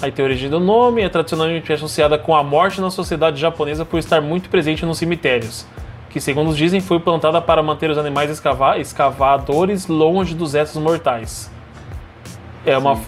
Aí 0.00 0.10
tem 0.10 0.24
a 0.24 0.28
origem 0.28 0.48
do 0.48 0.58
nome, 0.58 1.02
é 1.02 1.08
tradicionalmente 1.08 1.72
associada 1.72 2.16
com 2.18 2.34
a 2.34 2.42
morte 2.42 2.80
na 2.80 2.90
sociedade 2.90 3.38
japonesa 3.38 3.84
por 3.84 3.98
estar 3.98 4.20
muito 4.20 4.48
presente 4.48 4.84
nos 4.86 4.98
cemitérios, 4.98 5.66
que 6.08 6.20
segundo 6.20 6.54
dizem 6.54 6.80
foi 6.80 6.98
plantada 6.98 7.40
para 7.40 7.62
manter 7.62 7.90
os 7.90 7.98
animais 7.98 8.30
escava- 8.30 8.78
escavadores 8.78 9.86
longe 9.86 10.34
dos 10.34 10.54
restos 10.54 10.80
mortais. 10.82 11.50
É 12.64 12.78
uma 12.78 12.98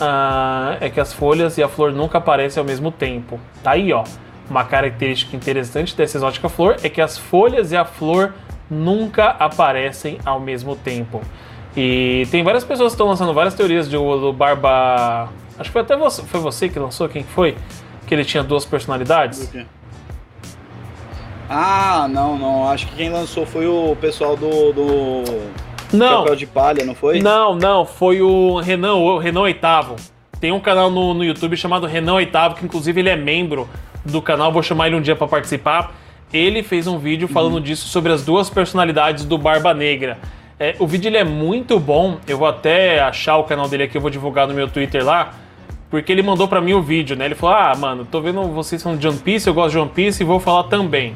ah, 0.00 0.76
é 0.80 0.88
que 0.88 1.00
as 1.00 1.12
folhas 1.12 1.56
e 1.58 1.62
a 1.62 1.68
flor 1.68 1.92
nunca 1.92 2.18
aparecem 2.18 2.60
ao 2.60 2.66
mesmo 2.66 2.90
tempo. 2.90 3.40
Tá 3.62 3.72
aí, 3.72 3.92
ó. 3.92 4.04
Uma 4.50 4.64
característica 4.64 5.36
interessante 5.36 5.94
dessa 5.94 6.16
exótica 6.16 6.48
flor 6.48 6.76
é 6.82 6.88
que 6.88 7.00
as 7.00 7.18
folhas 7.18 7.70
e 7.70 7.76
a 7.76 7.84
flor 7.84 8.32
nunca 8.70 9.28
aparecem 9.30 10.18
ao 10.24 10.40
mesmo 10.40 10.74
tempo. 10.74 11.20
E 11.76 12.26
tem 12.30 12.42
várias 12.42 12.64
pessoas 12.64 12.92
que 12.92 12.94
estão 12.94 13.06
lançando 13.06 13.32
várias 13.34 13.54
teorias 13.54 13.88
do, 13.88 14.18
do 14.18 14.32
Barba. 14.32 15.28
Acho 15.58 15.68
que 15.68 15.72
foi 15.72 15.82
até 15.82 15.96
você, 15.96 16.22
foi 16.22 16.40
você 16.40 16.68
que 16.68 16.78
lançou, 16.78 17.08
quem 17.08 17.22
que 17.22 17.30
foi? 17.30 17.56
Que 18.06 18.14
ele 18.14 18.24
tinha 18.24 18.42
duas 18.42 18.64
personalidades. 18.64 19.50
Ah, 21.48 22.06
não, 22.10 22.38
não. 22.38 22.68
Acho 22.68 22.86
que 22.88 22.96
quem 22.96 23.10
lançou 23.10 23.46
foi 23.46 23.66
o 23.66 23.96
pessoal 23.96 24.36
do. 24.36 24.72
do... 24.72 25.24
Não, 25.92 26.18
Chapéu 26.18 26.36
de 26.36 26.46
palha, 26.46 26.84
não 26.84 26.94
foi? 26.94 27.20
não, 27.20 27.54
não, 27.54 27.86
foi 27.86 28.20
o 28.20 28.60
Renan, 28.60 28.94
o 28.94 29.18
Renan 29.18 29.40
Oitavo. 29.40 29.96
Tem 30.38 30.52
um 30.52 30.60
canal 30.60 30.90
no, 30.90 31.14
no 31.14 31.24
YouTube 31.24 31.56
chamado 31.56 31.86
Renan 31.86 32.14
Oitavo, 32.14 32.54
que 32.54 32.64
inclusive 32.64 33.00
ele 33.00 33.08
é 33.08 33.16
membro 33.16 33.68
do 34.04 34.20
canal, 34.22 34.52
vou 34.52 34.62
chamar 34.62 34.88
ele 34.88 34.96
um 34.96 35.00
dia 35.00 35.16
pra 35.16 35.26
participar. 35.26 35.94
Ele 36.32 36.62
fez 36.62 36.86
um 36.86 36.98
vídeo 36.98 37.26
falando 37.26 37.60
disso 37.60 37.88
sobre 37.88 38.12
as 38.12 38.24
duas 38.24 38.50
personalidades 38.50 39.24
do 39.24 39.38
Barba 39.38 39.72
Negra. 39.72 40.18
É, 40.60 40.74
o 40.78 40.86
vídeo 40.86 41.08
ele 41.08 41.16
é 41.16 41.24
muito 41.24 41.78
bom, 41.78 42.18
eu 42.26 42.36
vou 42.36 42.48
até 42.48 43.00
achar 43.00 43.36
o 43.36 43.44
canal 43.44 43.68
dele 43.68 43.84
aqui, 43.84 43.96
eu 43.96 44.00
vou 44.00 44.10
divulgar 44.10 44.46
no 44.46 44.52
meu 44.52 44.68
Twitter 44.68 45.04
lá, 45.04 45.34
porque 45.88 46.10
ele 46.10 46.22
mandou 46.22 46.48
pra 46.48 46.60
mim 46.60 46.72
o 46.72 46.82
vídeo, 46.82 47.16
né? 47.16 47.26
Ele 47.26 47.34
falou: 47.34 47.54
Ah, 47.54 47.72
mano, 47.76 48.04
tô 48.04 48.20
vendo 48.20 48.42
vocês 48.48 48.82
falando 48.82 48.98
de 48.98 49.06
One 49.06 49.18
Piece, 49.18 49.46
eu 49.46 49.54
gosto 49.54 49.72
de 49.72 49.78
One 49.78 49.90
Piece 49.90 50.22
e 50.22 50.26
vou 50.26 50.40
falar 50.40 50.64
também. 50.64 51.14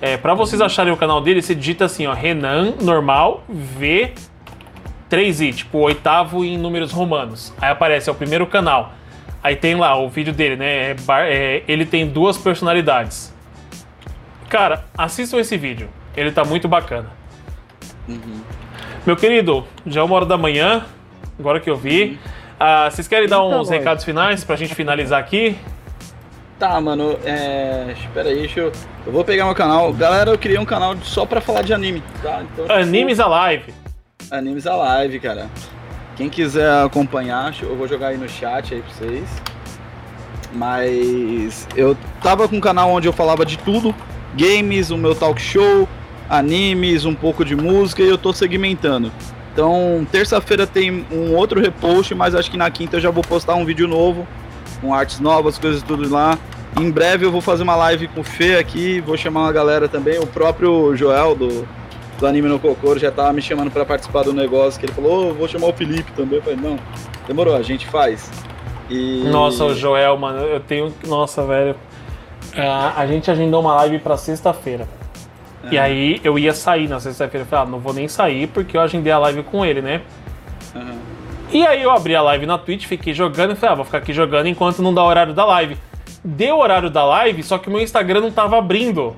É, 0.00 0.16
pra 0.16 0.34
vocês 0.34 0.60
acharem 0.60 0.92
o 0.92 0.96
canal 0.96 1.20
dele, 1.20 1.40
você 1.40 1.54
digita 1.54 1.84
assim, 1.84 2.08
ó, 2.08 2.12
Renan 2.12 2.74
normal 2.82 3.44
V 3.48 4.12
3i, 5.08 5.54
tipo 5.54 5.78
oitavo 5.78 6.44
em 6.44 6.58
números 6.58 6.90
romanos. 6.90 7.54
Aí 7.60 7.70
aparece, 7.70 8.08
é 8.08 8.12
o 8.12 8.14
primeiro 8.16 8.46
canal. 8.46 8.94
Aí 9.42 9.56
tem 9.56 9.74
lá 9.74 9.96
o 9.96 10.08
vídeo 10.08 10.32
dele, 10.32 10.56
né? 10.56 10.90
é 10.90 10.96
é, 11.28 11.64
ele 11.66 11.84
tem 11.84 12.06
duas 12.06 12.38
personalidades. 12.38 13.32
Cara, 14.48 14.84
assistam 14.96 15.38
esse 15.38 15.56
vídeo. 15.56 15.88
Ele 16.16 16.30
tá 16.30 16.44
muito 16.44 16.68
bacana. 16.68 17.10
Meu 19.04 19.16
querido, 19.16 19.66
já 19.86 20.00
é 20.00 20.04
uma 20.04 20.14
hora 20.14 20.26
da 20.26 20.36
manhã, 20.36 20.84
agora 21.38 21.58
que 21.58 21.68
eu 21.68 21.76
vi. 21.76 22.18
Ah, 22.58 22.88
vocês 22.88 23.08
querem 23.08 23.28
dar 23.28 23.42
Eita, 23.42 23.56
uns 23.56 23.68
recados 23.68 24.04
finais 24.04 24.44
pra 24.44 24.54
gente 24.54 24.74
finalizar 24.74 25.18
aqui? 25.18 25.56
Tá, 26.58 26.80
mano, 26.80 27.18
é. 27.24 27.92
Espera 27.98 28.28
aí, 28.28 28.36
deixa 28.36 28.60
eu. 28.60 28.72
Eu 29.04 29.12
vou 29.12 29.24
pegar 29.24 29.46
meu 29.46 29.54
canal. 29.54 29.92
Galera, 29.92 30.30
eu 30.30 30.38
criei 30.38 30.58
um 30.58 30.64
canal 30.64 30.96
só 31.02 31.26
pra 31.26 31.40
falar 31.40 31.62
de 31.62 31.74
anime, 31.74 32.00
tá? 32.22 32.42
Então, 32.42 32.66
tipo, 32.66 32.72
Animes 32.72 33.18
Alive. 33.18 33.74
Animes 34.30 34.64
Alive, 34.64 35.18
cara. 35.18 35.48
Quem 36.22 36.30
quiser 36.30 36.70
acompanhar, 36.84 37.52
eu 37.60 37.74
vou 37.74 37.88
jogar 37.88 38.08
aí 38.08 38.16
no 38.16 38.28
chat 38.28 38.72
aí 38.72 38.80
pra 38.80 38.94
vocês. 38.94 39.28
Mas 40.52 41.66
eu 41.74 41.96
tava 42.22 42.46
com 42.46 42.58
um 42.58 42.60
canal 42.60 42.92
onde 42.92 43.08
eu 43.08 43.12
falava 43.12 43.44
de 43.44 43.58
tudo: 43.58 43.92
games, 44.36 44.92
o 44.92 44.96
meu 44.96 45.16
talk 45.16 45.42
show, 45.42 45.88
animes, 46.30 47.04
um 47.04 47.12
pouco 47.12 47.44
de 47.44 47.56
música 47.56 48.04
e 48.04 48.08
eu 48.08 48.16
tô 48.16 48.32
segmentando. 48.32 49.10
Então, 49.52 50.06
terça-feira 50.12 50.64
tem 50.64 51.04
um 51.10 51.34
outro 51.34 51.60
repost, 51.60 52.14
mas 52.14 52.36
acho 52.36 52.52
que 52.52 52.56
na 52.56 52.70
quinta 52.70 52.98
eu 52.98 53.00
já 53.00 53.10
vou 53.10 53.24
postar 53.24 53.56
um 53.56 53.64
vídeo 53.64 53.88
novo, 53.88 54.24
com 54.80 54.94
artes 54.94 55.18
novas, 55.18 55.58
coisas 55.58 55.82
tudo 55.82 56.08
lá. 56.08 56.38
Em 56.80 56.88
breve 56.88 57.26
eu 57.26 57.32
vou 57.32 57.40
fazer 57.40 57.64
uma 57.64 57.74
live 57.74 58.06
com 58.06 58.20
o 58.20 58.24
Fê 58.24 58.58
aqui, 58.58 59.00
vou 59.00 59.16
chamar 59.16 59.40
uma 59.40 59.52
galera 59.52 59.88
também, 59.88 60.20
o 60.20 60.26
próprio 60.28 60.94
Joel 60.94 61.34
do, 61.34 61.66
do 62.22 62.26
Anime 62.26 62.48
no 62.48 62.58
Cocoro 62.58 62.98
já 62.98 63.10
tava 63.10 63.32
me 63.32 63.42
chamando 63.42 63.70
pra 63.70 63.84
participar 63.84 64.22
do 64.22 64.32
negócio, 64.32 64.78
que 64.78 64.86
ele 64.86 64.92
falou, 64.92 65.30
"Ô, 65.30 65.34
vou 65.34 65.48
chamar 65.48 65.66
o 65.66 65.72
Felipe 65.72 66.10
também. 66.12 66.38
Eu 66.38 66.42
falei, 66.42 66.58
não, 66.58 66.78
demorou, 67.26 67.54
a 67.54 67.62
gente 67.62 67.86
faz. 67.86 68.30
E... 68.88 69.24
Nossa, 69.24 69.64
o 69.64 69.74
Joel, 69.74 70.16
mano, 70.16 70.38
eu 70.40 70.60
tenho. 70.60 70.94
Nossa, 71.06 71.44
velho. 71.44 71.74
Ah, 72.56 72.94
a 72.96 73.06
gente 73.06 73.30
agendou 73.30 73.60
uma 73.60 73.74
live 73.76 73.98
pra 73.98 74.16
sexta-feira. 74.16 74.86
E 75.70 75.78
aí 75.78 76.20
eu 76.24 76.38
ia 76.38 76.52
sair 76.52 76.88
na 76.88 77.00
sexta-feira. 77.00 77.44
Eu 77.44 77.48
falei, 77.48 77.66
ah, 77.66 77.70
não 77.70 77.78
vou 77.78 77.92
nem 77.92 78.08
sair 78.08 78.46
porque 78.48 78.76
eu 78.76 78.80
agendei 78.80 79.12
a 79.12 79.18
live 79.18 79.42
com 79.44 79.64
ele, 79.64 79.80
né? 79.80 80.02
Aham. 80.74 80.94
E 81.52 81.66
aí 81.66 81.82
eu 81.82 81.90
abri 81.90 82.14
a 82.16 82.22
live 82.22 82.46
na 82.46 82.58
Twitch, 82.58 82.86
fiquei 82.86 83.12
jogando 83.14 83.52
e 83.52 83.54
falei, 83.56 83.72
ah, 83.72 83.76
vou 83.76 83.84
ficar 83.84 83.98
aqui 83.98 84.12
jogando 84.12 84.46
enquanto 84.46 84.82
não 84.82 84.92
dá 84.92 85.02
o 85.02 85.06
horário 85.06 85.34
da 85.34 85.44
live. 85.44 85.76
Deu 86.24 86.56
o 86.56 86.60
horário 86.60 86.88
da 86.90 87.04
live, 87.04 87.42
só 87.42 87.58
que 87.58 87.68
o 87.68 87.70
meu 87.72 87.80
Instagram 87.80 88.20
não 88.20 88.30
tava 88.30 88.58
abrindo 88.58 89.16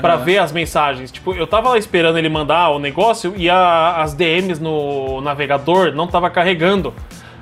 pra 0.00 0.14
Aham. 0.14 0.24
ver 0.24 0.38
as 0.38 0.52
mensagens. 0.52 1.10
Tipo, 1.12 1.34
eu 1.34 1.46
tava 1.46 1.70
lá 1.70 1.78
esperando 1.78 2.18
ele 2.18 2.28
mandar 2.28 2.70
o 2.70 2.78
negócio 2.78 3.32
e 3.36 3.48
a- 3.50 3.96
as 4.02 4.14
DMs 4.14 4.60
no 4.60 5.20
navegador 5.20 5.92
não 5.92 6.06
tava 6.06 6.28
carregando. 6.30 6.92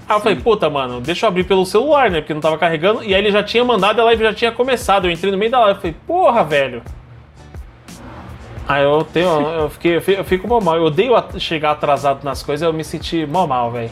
Aí 0.08 0.16
eu 0.16 0.20
falei, 0.20 0.36
puta, 0.38 0.68
mano, 0.68 1.00
deixa 1.00 1.24
eu 1.26 1.28
abrir 1.28 1.44
pelo 1.44 1.64
celular, 1.64 2.10
né? 2.10 2.20
Porque 2.20 2.34
não 2.34 2.40
tava 2.40 2.58
carregando. 2.58 3.02
E 3.04 3.14
aí 3.14 3.20
ele 3.20 3.30
já 3.30 3.42
tinha 3.42 3.64
mandado 3.64 3.98
e 3.98 4.00
a 4.00 4.04
live 4.04 4.22
já 4.24 4.34
tinha 4.34 4.52
começado. 4.52 5.06
Eu 5.06 5.10
entrei 5.12 5.30
no 5.30 5.38
meio 5.38 5.50
da 5.50 5.60
live 5.60 5.78
e 5.78 5.80
falei, 5.80 5.96
porra, 6.06 6.44
velho. 6.44 6.82
Aí 8.68 8.82
eu 8.84 9.04
tenho. 9.04 9.28
Eu, 9.62 9.70
fiquei, 9.70 9.96
eu 9.96 10.24
fico- 10.24 10.46
mó 10.48 10.60
mal. 10.60 10.76
Eu 10.76 10.84
odeio 10.84 11.14
chegar 11.38 11.72
atrasado 11.72 12.24
nas 12.24 12.42
coisas, 12.42 12.66
eu 12.66 12.72
me 12.72 12.84
senti 12.84 13.26
mó 13.26 13.46
mal, 13.46 13.70
velho. 13.70 13.90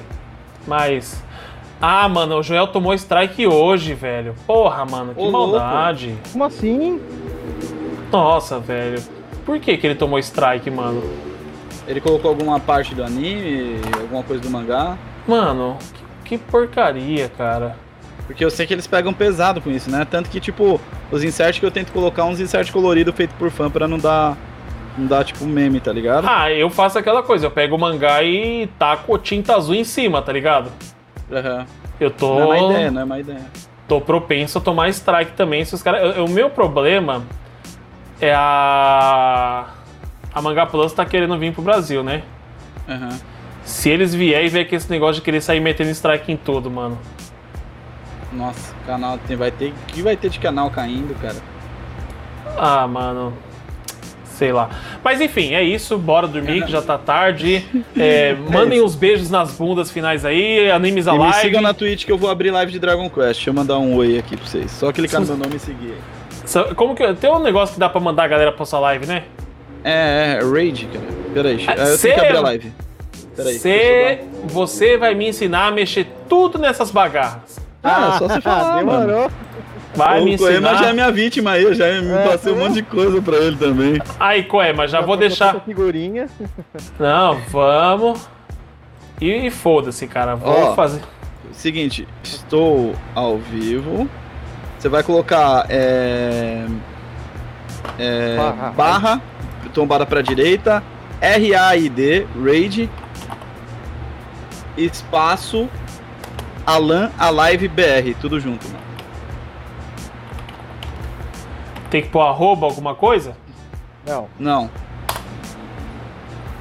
Mas. 0.67 1.23
Ah, 1.83 2.07
mano, 2.09 2.37
o 2.39 2.43
Joel 2.43 2.67
tomou 2.67 2.93
strike 2.95 3.47
hoje, 3.47 3.95
velho. 3.95 4.35
Porra, 4.47 4.85
mano, 4.85 5.15
que 5.15 5.21
Ô, 5.21 5.31
louco. 5.31 5.53
maldade. 5.59 6.15
Como 6.31 6.45
assim? 6.45 7.01
Nossa, 8.11 8.59
velho. 8.59 9.03
Por 9.45 9.59
que, 9.59 9.77
que 9.77 9.87
ele 9.87 9.95
tomou 9.95 10.19
strike, 10.19 10.71
mano? 10.71 11.03
Ele 11.87 12.01
colocou 12.01 12.31
alguma 12.31 12.61
parte 12.61 12.95
do 12.95 13.03
anime, 13.03 13.81
alguma 14.01 14.23
coisa 14.23 14.43
do 14.43 14.51
mangá. 14.51 14.97
Mano, 15.27 15.77
que, 16.25 16.37
que 16.37 16.45
porcaria, 16.45 17.29
cara. 17.29 17.77
Porque 18.27 18.45
eu 18.45 18.51
sei 18.51 18.67
que 18.67 18.73
eles 18.73 18.87
pegam 18.87 19.13
pesado 19.13 19.61
com 19.61 19.71
isso, 19.71 19.91
né? 19.91 20.07
Tanto 20.09 20.31
que, 20.31 20.39
tipo, 20.39 20.81
os 21.11 21.25
inserts 21.25 21.59
que 21.59 21.67
eu 21.67 21.71
tento 21.71 21.93
colocar 21.93 22.25
uns 22.25 22.39
inserts 22.39 22.71
coloridos 22.71 23.15
feito 23.15 23.35
por 23.35 23.51
fã 23.51 23.69
pra 23.69 23.89
não 23.89 23.99
dar. 23.99 24.37
Não 24.97 25.07
dar, 25.07 25.25
tipo, 25.25 25.45
meme, 25.45 25.81
tá 25.81 25.93
ligado? 25.93 26.27
Ah, 26.29 26.53
eu 26.53 26.69
faço 26.69 26.99
aquela 26.99 27.23
coisa, 27.23 27.47
eu 27.47 27.51
pego 27.51 27.77
o 27.77 27.79
mangá 27.79 28.23
e 28.23 28.69
taco 28.79 29.17
tinta 29.19 29.57
azul 29.57 29.75
em 29.75 29.85
cima, 29.85 30.21
tá 30.21 30.33
ligado? 30.33 30.71
Aham. 31.31 31.67
Eu 31.99 32.11
tô. 32.11 32.35
Não 32.35 32.53
é 32.53 32.61
má 32.61 32.71
ideia, 32.71 32.91
não 32.91 33.01
é 33.01 33.05
má 33.05 33.19
ideia. 33.19 33.47
tô 33.87 34.01
propenso 34.01 34.59
a 34.59 34.61
tomar 34.61 34.89
strike 34.89 35.33
também. 35.33 35.65
Se 35.65 35.75
os 35.75 35.83
caras. 35.83 36.17
O 36.19 36.29
meu 36.29 36.51
problema 36.51 37.25
é 38.21 38.35
a. 38.35 39.67
A 40.33 40.41
Manga 40.43 40.65
Plus 40.67 40.93
tá 40.93 41.05
querendo 41.05 41.37
vir 41.39 41.53
pro 41.53 41.63
Brasil, 41.63 42.03
né? 42.05 42.23
Aham. 42.89 43.19
Se 43.65 43.89
eles 43.91 44.15
vier 44.15 44.45
e 44.45 44.49
ver 44.49 44.65
que 44.67 44.75
esse 44.75 44.89
negócio 44.91 45.17
de 45.17 45.23
querer 45.23 45.41
sair 45.41 45.61
metendo 45.61 45.91
strike 45.91 46.31
em 46.33 46.37
tudo, 46.37 46.71
mano. 46.71 46.99
Nossa, 48.33 48.75
o 48.83 48.87
canal 48.87 49.19
tem, 49.27 49.37
vai 49.37 49.51
ter. 49.51 49.73
Que 49.89 50.03
vai 50.03 50.17
ter 50.17 50.31
de 50.31 50.39
canal 50.39 50.71
caindo, 50.71 51.15
cara? 51.21 51.37
Ah, 52.57 52.87
mano. 52.87 53.33
Sei 54.25 54.53
lá. 54.53 54.71
Mas 55.05 55.21
enfim, 55.21 55.53
é 55.55 55.63
isso. 55.63 55.99
Bora 55.99 56.27
dormir 56.27 56.65
que 56.65 56.71
já 56.73 56.81
tá 56.81 56.97
tarde. 56.97 57.65
É, 57.97 58.35
mandem 58.51 58.81
os 58.81 58.95
beijos 58.95 59.29
nas 59.31 59.53
bundas 59.53 59.91
finais 59.91 60.25
aí. 60.25 60.71
Animes 60.71 61.07
E 61.07 61.11
me 61.13 61.19
Alive. 61.19 61.41
sigam 61.41 61.61
na 61.61 61.75
Twitch 61.75 62.07
que 62.07 62.13
eu 62.13 62.17
vou 62.17 62.31
abrir 62.31 62.51
live 62.51 62.71
de 62.73 62.79
Dragon 62.79 63.11
Quest. 63.11 63.35
Deixa 63.35 63.51
eu 63.51 63.55
mandar 63.55 63.79
um 63.79 63.97
oi 63.97 64.17
aqui 64.19 64.37
pra 64.37 64.47
vocês. 64.47 64.71
Só 64.71 64.93
clicar 64.93 65.21
no 65.21 65.27
meu 65.27 65.37
nome 65.37 65.57
e 65.57 65.59
seguir. 65.59 65.93
aí. 65.93 66.20
Como 66.77 66.95
que. 66.95 67.15
Tem 67.15 67.31
um 67.33 67.39
negócio 67.41 67.75
que 67.75 67.81
dá 67.81 67.89
pra 67.89 68.01
mandar 68.01 68.25
a 68.25 68.29
galera 68.29 68.53
pra 68.53 68.65
sua 68.67 68.81
live, 68.81 69.07
né? 69.07 69.25
É, 69.85 70.39
é, 70.41 70.45
Raid, 70.45 70.87
cara. 70.87 71.07
Peraí, 71.33 71.65
Ah, 71.69 71.75
eu 71.75 71.97
cê- 71.97 72.09
tenho 72.09 72.21
que 72.21 72.27
abrir 72.27 72.37
a 72.39 72.41
live. 72.43 72.73
Peraí. 73.37 73.55
Cê, 73.59 74.21
você 74.45 74.97
vai 74.99 75.15
me 75.15 75.29
ensinar 75.29 75.69
a 75.69 75.71
mexer 75.71 76.07
tudo 76.29 76.59
nessas 76.59 76.91
bagarras. 76.91 77.59
dar- 77.83 78.15
Ah, 78.15 78.19
só 78.19 78.29
você 78.29 78.41
falar, 78.41 78.85
mano. 78.85 79.07
Demorou. 79.07 79.31
Vai 79.95 80.21
me 80.23 80.35
o 80.35 80.39
Koema 80.39 80.71
ensinar. 80.73 80.83
já 80.85 80.91
é 80.91 80.93
minha 80.93 81.11
vítima 81.11 81.51
aí, 81.53 81.63
eu 81.65 81.75
já 81.75 81.87
me 82.01 82.13
É, 82.13 82.29
passei 82.29 82.53
um 82.53 82.59
monte 82.59 82.75
de 82.75 82.83
coisa 82.83 83.21
pra 83.23 83.37
ele 83.39 83.57
também. 83.57 84.01
Aí, 84.21 84.43
Coema, 84.45 84.87
já 84.87 84.99
vou 84.99 85.09
botou 85.09 85.21
deixar. 85.29 85.61
figurinha. 85.65 86.29
Não, 86.99 87.37
vamos. 87.49 88.29
E, 89.21 89.47
e 89.47 89.51
foda-se, 89.51 90.07
cara. 90.07 90.35
Vou 90.37 90.53
Ó. 90.71 90.75
fazer. 90.75 91.01
Seguinte, 91.53 92.07
estou 92.23 92.95
ao 93.15 93.39
vivo. 93.39 94.09
Você 94.81 94.89
vai 94.89 95.03
colocar 95.03 95.67
é, 95.69 96.65
é, 97.99 98.37
Barra. 98.37 98.71
barra, 98.71 99.23
tombada 99.75 100.07
pra 100.07 100.23
direita, 100.23 100.83
R-A-I-D, 101.21 102.27
Raid, 102.43 102.89
espaço, 104.79 105.69
Alan 106.67 107.11
Alive 107.19 107.69
BR, 107.69 108.15
tudo 108.19 108.41
junto, 108.41 108.67
mano. 108.69 108.81
Tem 111.91 112.01
que 112.01 112.09
pôr 112.09 112.23
arroba 112.23 112.65
alguma 112.67 112.95
coisa? 112.95 113.37
Não. 114.07 114.29
Não. 114.39 114.71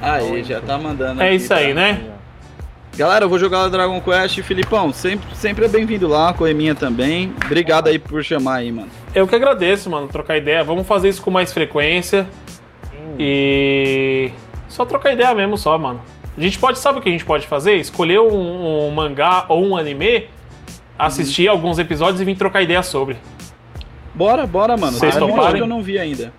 Aí, 0.02 0.44
já 0.44 0.60
tá 0.60 0.76
mandando 0.76 1.22
É 1.22 1.28
aqui 1.28 1.36
isso 1.36 1.54
aí, 1.54 1.72
pra- 1.72 1.82
né? 1.82 2.10
Galera, 2.96 3.24
eu 3.24 3.28
vou 3.28 3.38
jogar 3.38 3.66
o 3.66 3.70
Dragon 3.70 4.00
Quest. 4.00 4.42
Filipão, 4.42 4.92
sempre, 4.92 5.34
sempre 5.34 5.64
é 5.64 5.68
bem-vindo 5.68 6.06
lá, 6.08 6.32
Coeminha 6.32 6.74
também. 6.74 7.32
Obrigado 7.44 7.88
aí 7.88 7.98
por 7.98 8.22
chamar 8.22 8.56
aí, 8.56 8.70
mano. 8.70 8.90
Eu 9.14 9.26
que 9.26 9.34
agradeço, 9.34 9.88
mano, 9.88 10.08
trocar 10.08 10.36
ideia. 10.36 10.62
Vamos 10.62 10.86
fazer 10.86 11.08
isso 11.08 11.22
com 11.22 11.30
mais 11.30 11.52
frequência. 11.52 12.28
E. 13.18 14.30
Só 14.68 14.84
trocar 14.84 15.12
ideia 15.12 15.34
mesmo, 15.34 15.56
só, 15.56 15.78
mano. 15.78 16.00
A 16.36 16.40
gente 16.40 16.58
pode, 16.58 16.78
sabe 16.78 16.98
o 16.98 17.02
que 17.02 17.08
a 17.08 17.12
gente 17.12 17.24
pode 17.24 17.46
fazer? 17.46 17.76
Escolher 17.76 18.20
um, 18.20 18.86
um 18.86 18.90
mangá 18.90 19.44
ou 19.48 19.64
um 19.64 19.76
anime, 19.76 20.28
assistir 20.98 21.48
alguns 21.48 21.78
episódios 21.78 22.20
e 22.20 22.24
vir 22.24 22.36
trocar 22.36 22.62
ideia 22.62 22.82
sobre. 22.82 23.16
Bora, 24.14 24.46
bora, 24.46 24.76
mano. 24.76 24.92
Vocês 24.98 25.16
um 25.16 25.28
toparem? 25.28 25.56
que 25.56 25.62
eu 25.62 25.66
não 25.66 25.82
vi 25.82 25.98
ainda. 25.98 26.32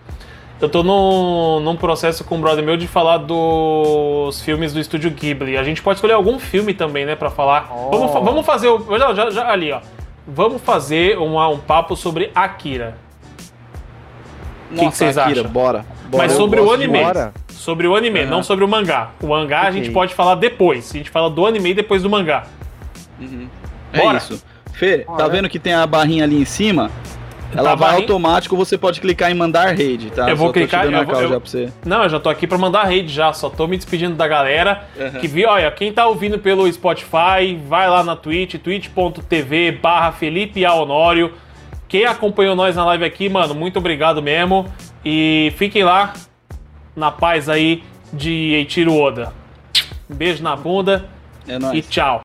Eu 0.61 0.69
tô 0.69 0.83
num, 0.83 1.59
num 1.59 1.75
processo 1.75 2.23
com 2.23 2.35
um 2.35 2.41
brother 2.41 2.63
meu 2.63 2.77
de 2.77 2.87
falar 2.87 3.17
dos 3.17 4.41
filmes 4.41 4.71
do 4.73 4.79
estúdio 4.79 5.09
Ghibli. 5.09 5.57
A 5.57 5.63
gente 5.63 5.81
pode 5.81 5.97
escolher 5.97 6.13
algum 6.13 6.37
filme 6.37 6.73
também, 6.73 7.03
né, 7.05 7.15
pra 7.15 7.31
falar. 7.31 7.67
Oh. 7.71 7.89
Vamos, 7.89 8.11
vamos 8.13 8.45
fazer. 8.45 8.67
o- 8.67 8.97
Já, 8.97 9.13
já, 9.13 9.29
já, 9.31 9.49
ali, 9.51 9.71
ó. 9.71 9.81
Vamos 10.27 10.61
fazer 10.61 11.17
um, 11.17 11.39
um 11.51 11.57
papo 11.57 11.95
sobre 11.95 12.31
Akira. 12.35 12.95
que 14.69 14.85
vocês 14.85 15.17
Akira, 15.17 15.41
acham? 15.41 15.51
Bora. 15.51 15.83
bora. 16.09 16.23
Mas 16.27 16.33
sobre 16.33 16.59
o 16.59 16.71
anime. 16.71 16.99
Bora. 17.03 17.33
Sobre 17.49 17.87
o 17.87 17.95
anime, 17.95 18.25
não 18.25 18.43
sobre 18.43 18.63
o 18.63 18.67
mangá. 18.67 19.09
O 19.21 19.27
mangá 19.27 19.61
a 19.61 19.69
Ok. 19.69 19.73
gente 19.73 19.91
pode 19.91 20.13
falar 20.13 20.35
depois. 20.35 20.91
A 20.93 20.97
gente 20.97 21.09
fala 21.09 21.29
do 21.29 21.45
anime 21.45 21.73
depois 21.73 22.03
do 22.03 22.09
mangá. 22.09 22.45
É 23.93 23.99
Bora. 23.99 24.17
isso. 24.19 24.43
Fê, 24.73 25.05
tá 25.17 25.27
vendo 25.27 25.49
que 25.49 25.59
tem 25.59 25.73
a 25.73 25.85
barrinha 25.85 26.23
ali 26.23 26.39
em 26.41 26.45
cima? 26.45 26.89
Ela 27.55 27.69
Tá, 27.71 27.75
vai 27.75 27.95
automático, 27.95 28.55
você 28.55 28.77
pode 28.77 29.01
clicar 29.01 29.29
em 29.29 29.33
mandar 29.33 29.75
raid, 29.75 30.09
tá? 30.11 30.29
Eu 30.29 30.35
vou 30.37 30.47
Só 30.47 30.53
clicar- 30.53 30.85
eu 30.85 31.05
vou- 31.05 31.15
eu- 31.15 31.29
já 31.29 31.39
pra 31.39 31.49
você. 31.49 31.69
Não, 31.85 32.03
eu 32.03 32.09
já 32.09 32.19
tô 32.19 32.29
aqui 32.29 32.47
pra 32.47 32.57
mandar 32.57 32.83
rede 32.85 33.11
já, 33.11 33.33
só 33.33 33.49
tô 33.49 33.67
me 33.67 33.75
despedindo 33.77 34.15
da 34.15 34.27
galera. 34.27 34.85
Aham. 34.99 35.19
Que 35.19 35.27
viu, 35.27 35.49
olha, 35.49 35.69
quem 35.71 35.91
tá 35.91 36.07
ouvindo 36.07 36.39
pelo 36.39 36.71
Spotify, 36.71 37.59
vai 37.67 37.89
lá 37.89 38.03
na 38.03 38.15
Twitch, 38.15 38.55
twitch.tv 38.55 39.71
barra 39.73 40.11
Felipe. 40.11 40.65
Honório. 40.65 41.33
Quem 41.87 42.05
acompanhou 42.05 42.55
nós 42.55 42.75
na 42.75 42.85
live 42.85 43.03
aqui, 43.03 43.27
mano, 43.27 43.53
muito 43.53 43.77
obrigado 43.79 44.21
mesmo. 44.21 44.65
E 45.03 45.51
fiquem 45.57 45.83
lá 45.83 46.13
na 46.95 47.11
paz 47.11 47.49
aí 47.49 47.83
de 48.13 48.31
Eiichiro 48.53 48.93
Oda. 48.95 49.33
Um 50.09 50.15
beijo 50.15 50.41
na 50.43 50.55
bunda 50.55 51.05
É 51.47 51.57
nóis. 51.59 51.77
e 51.77 51.81
tchau. 51.81 52.19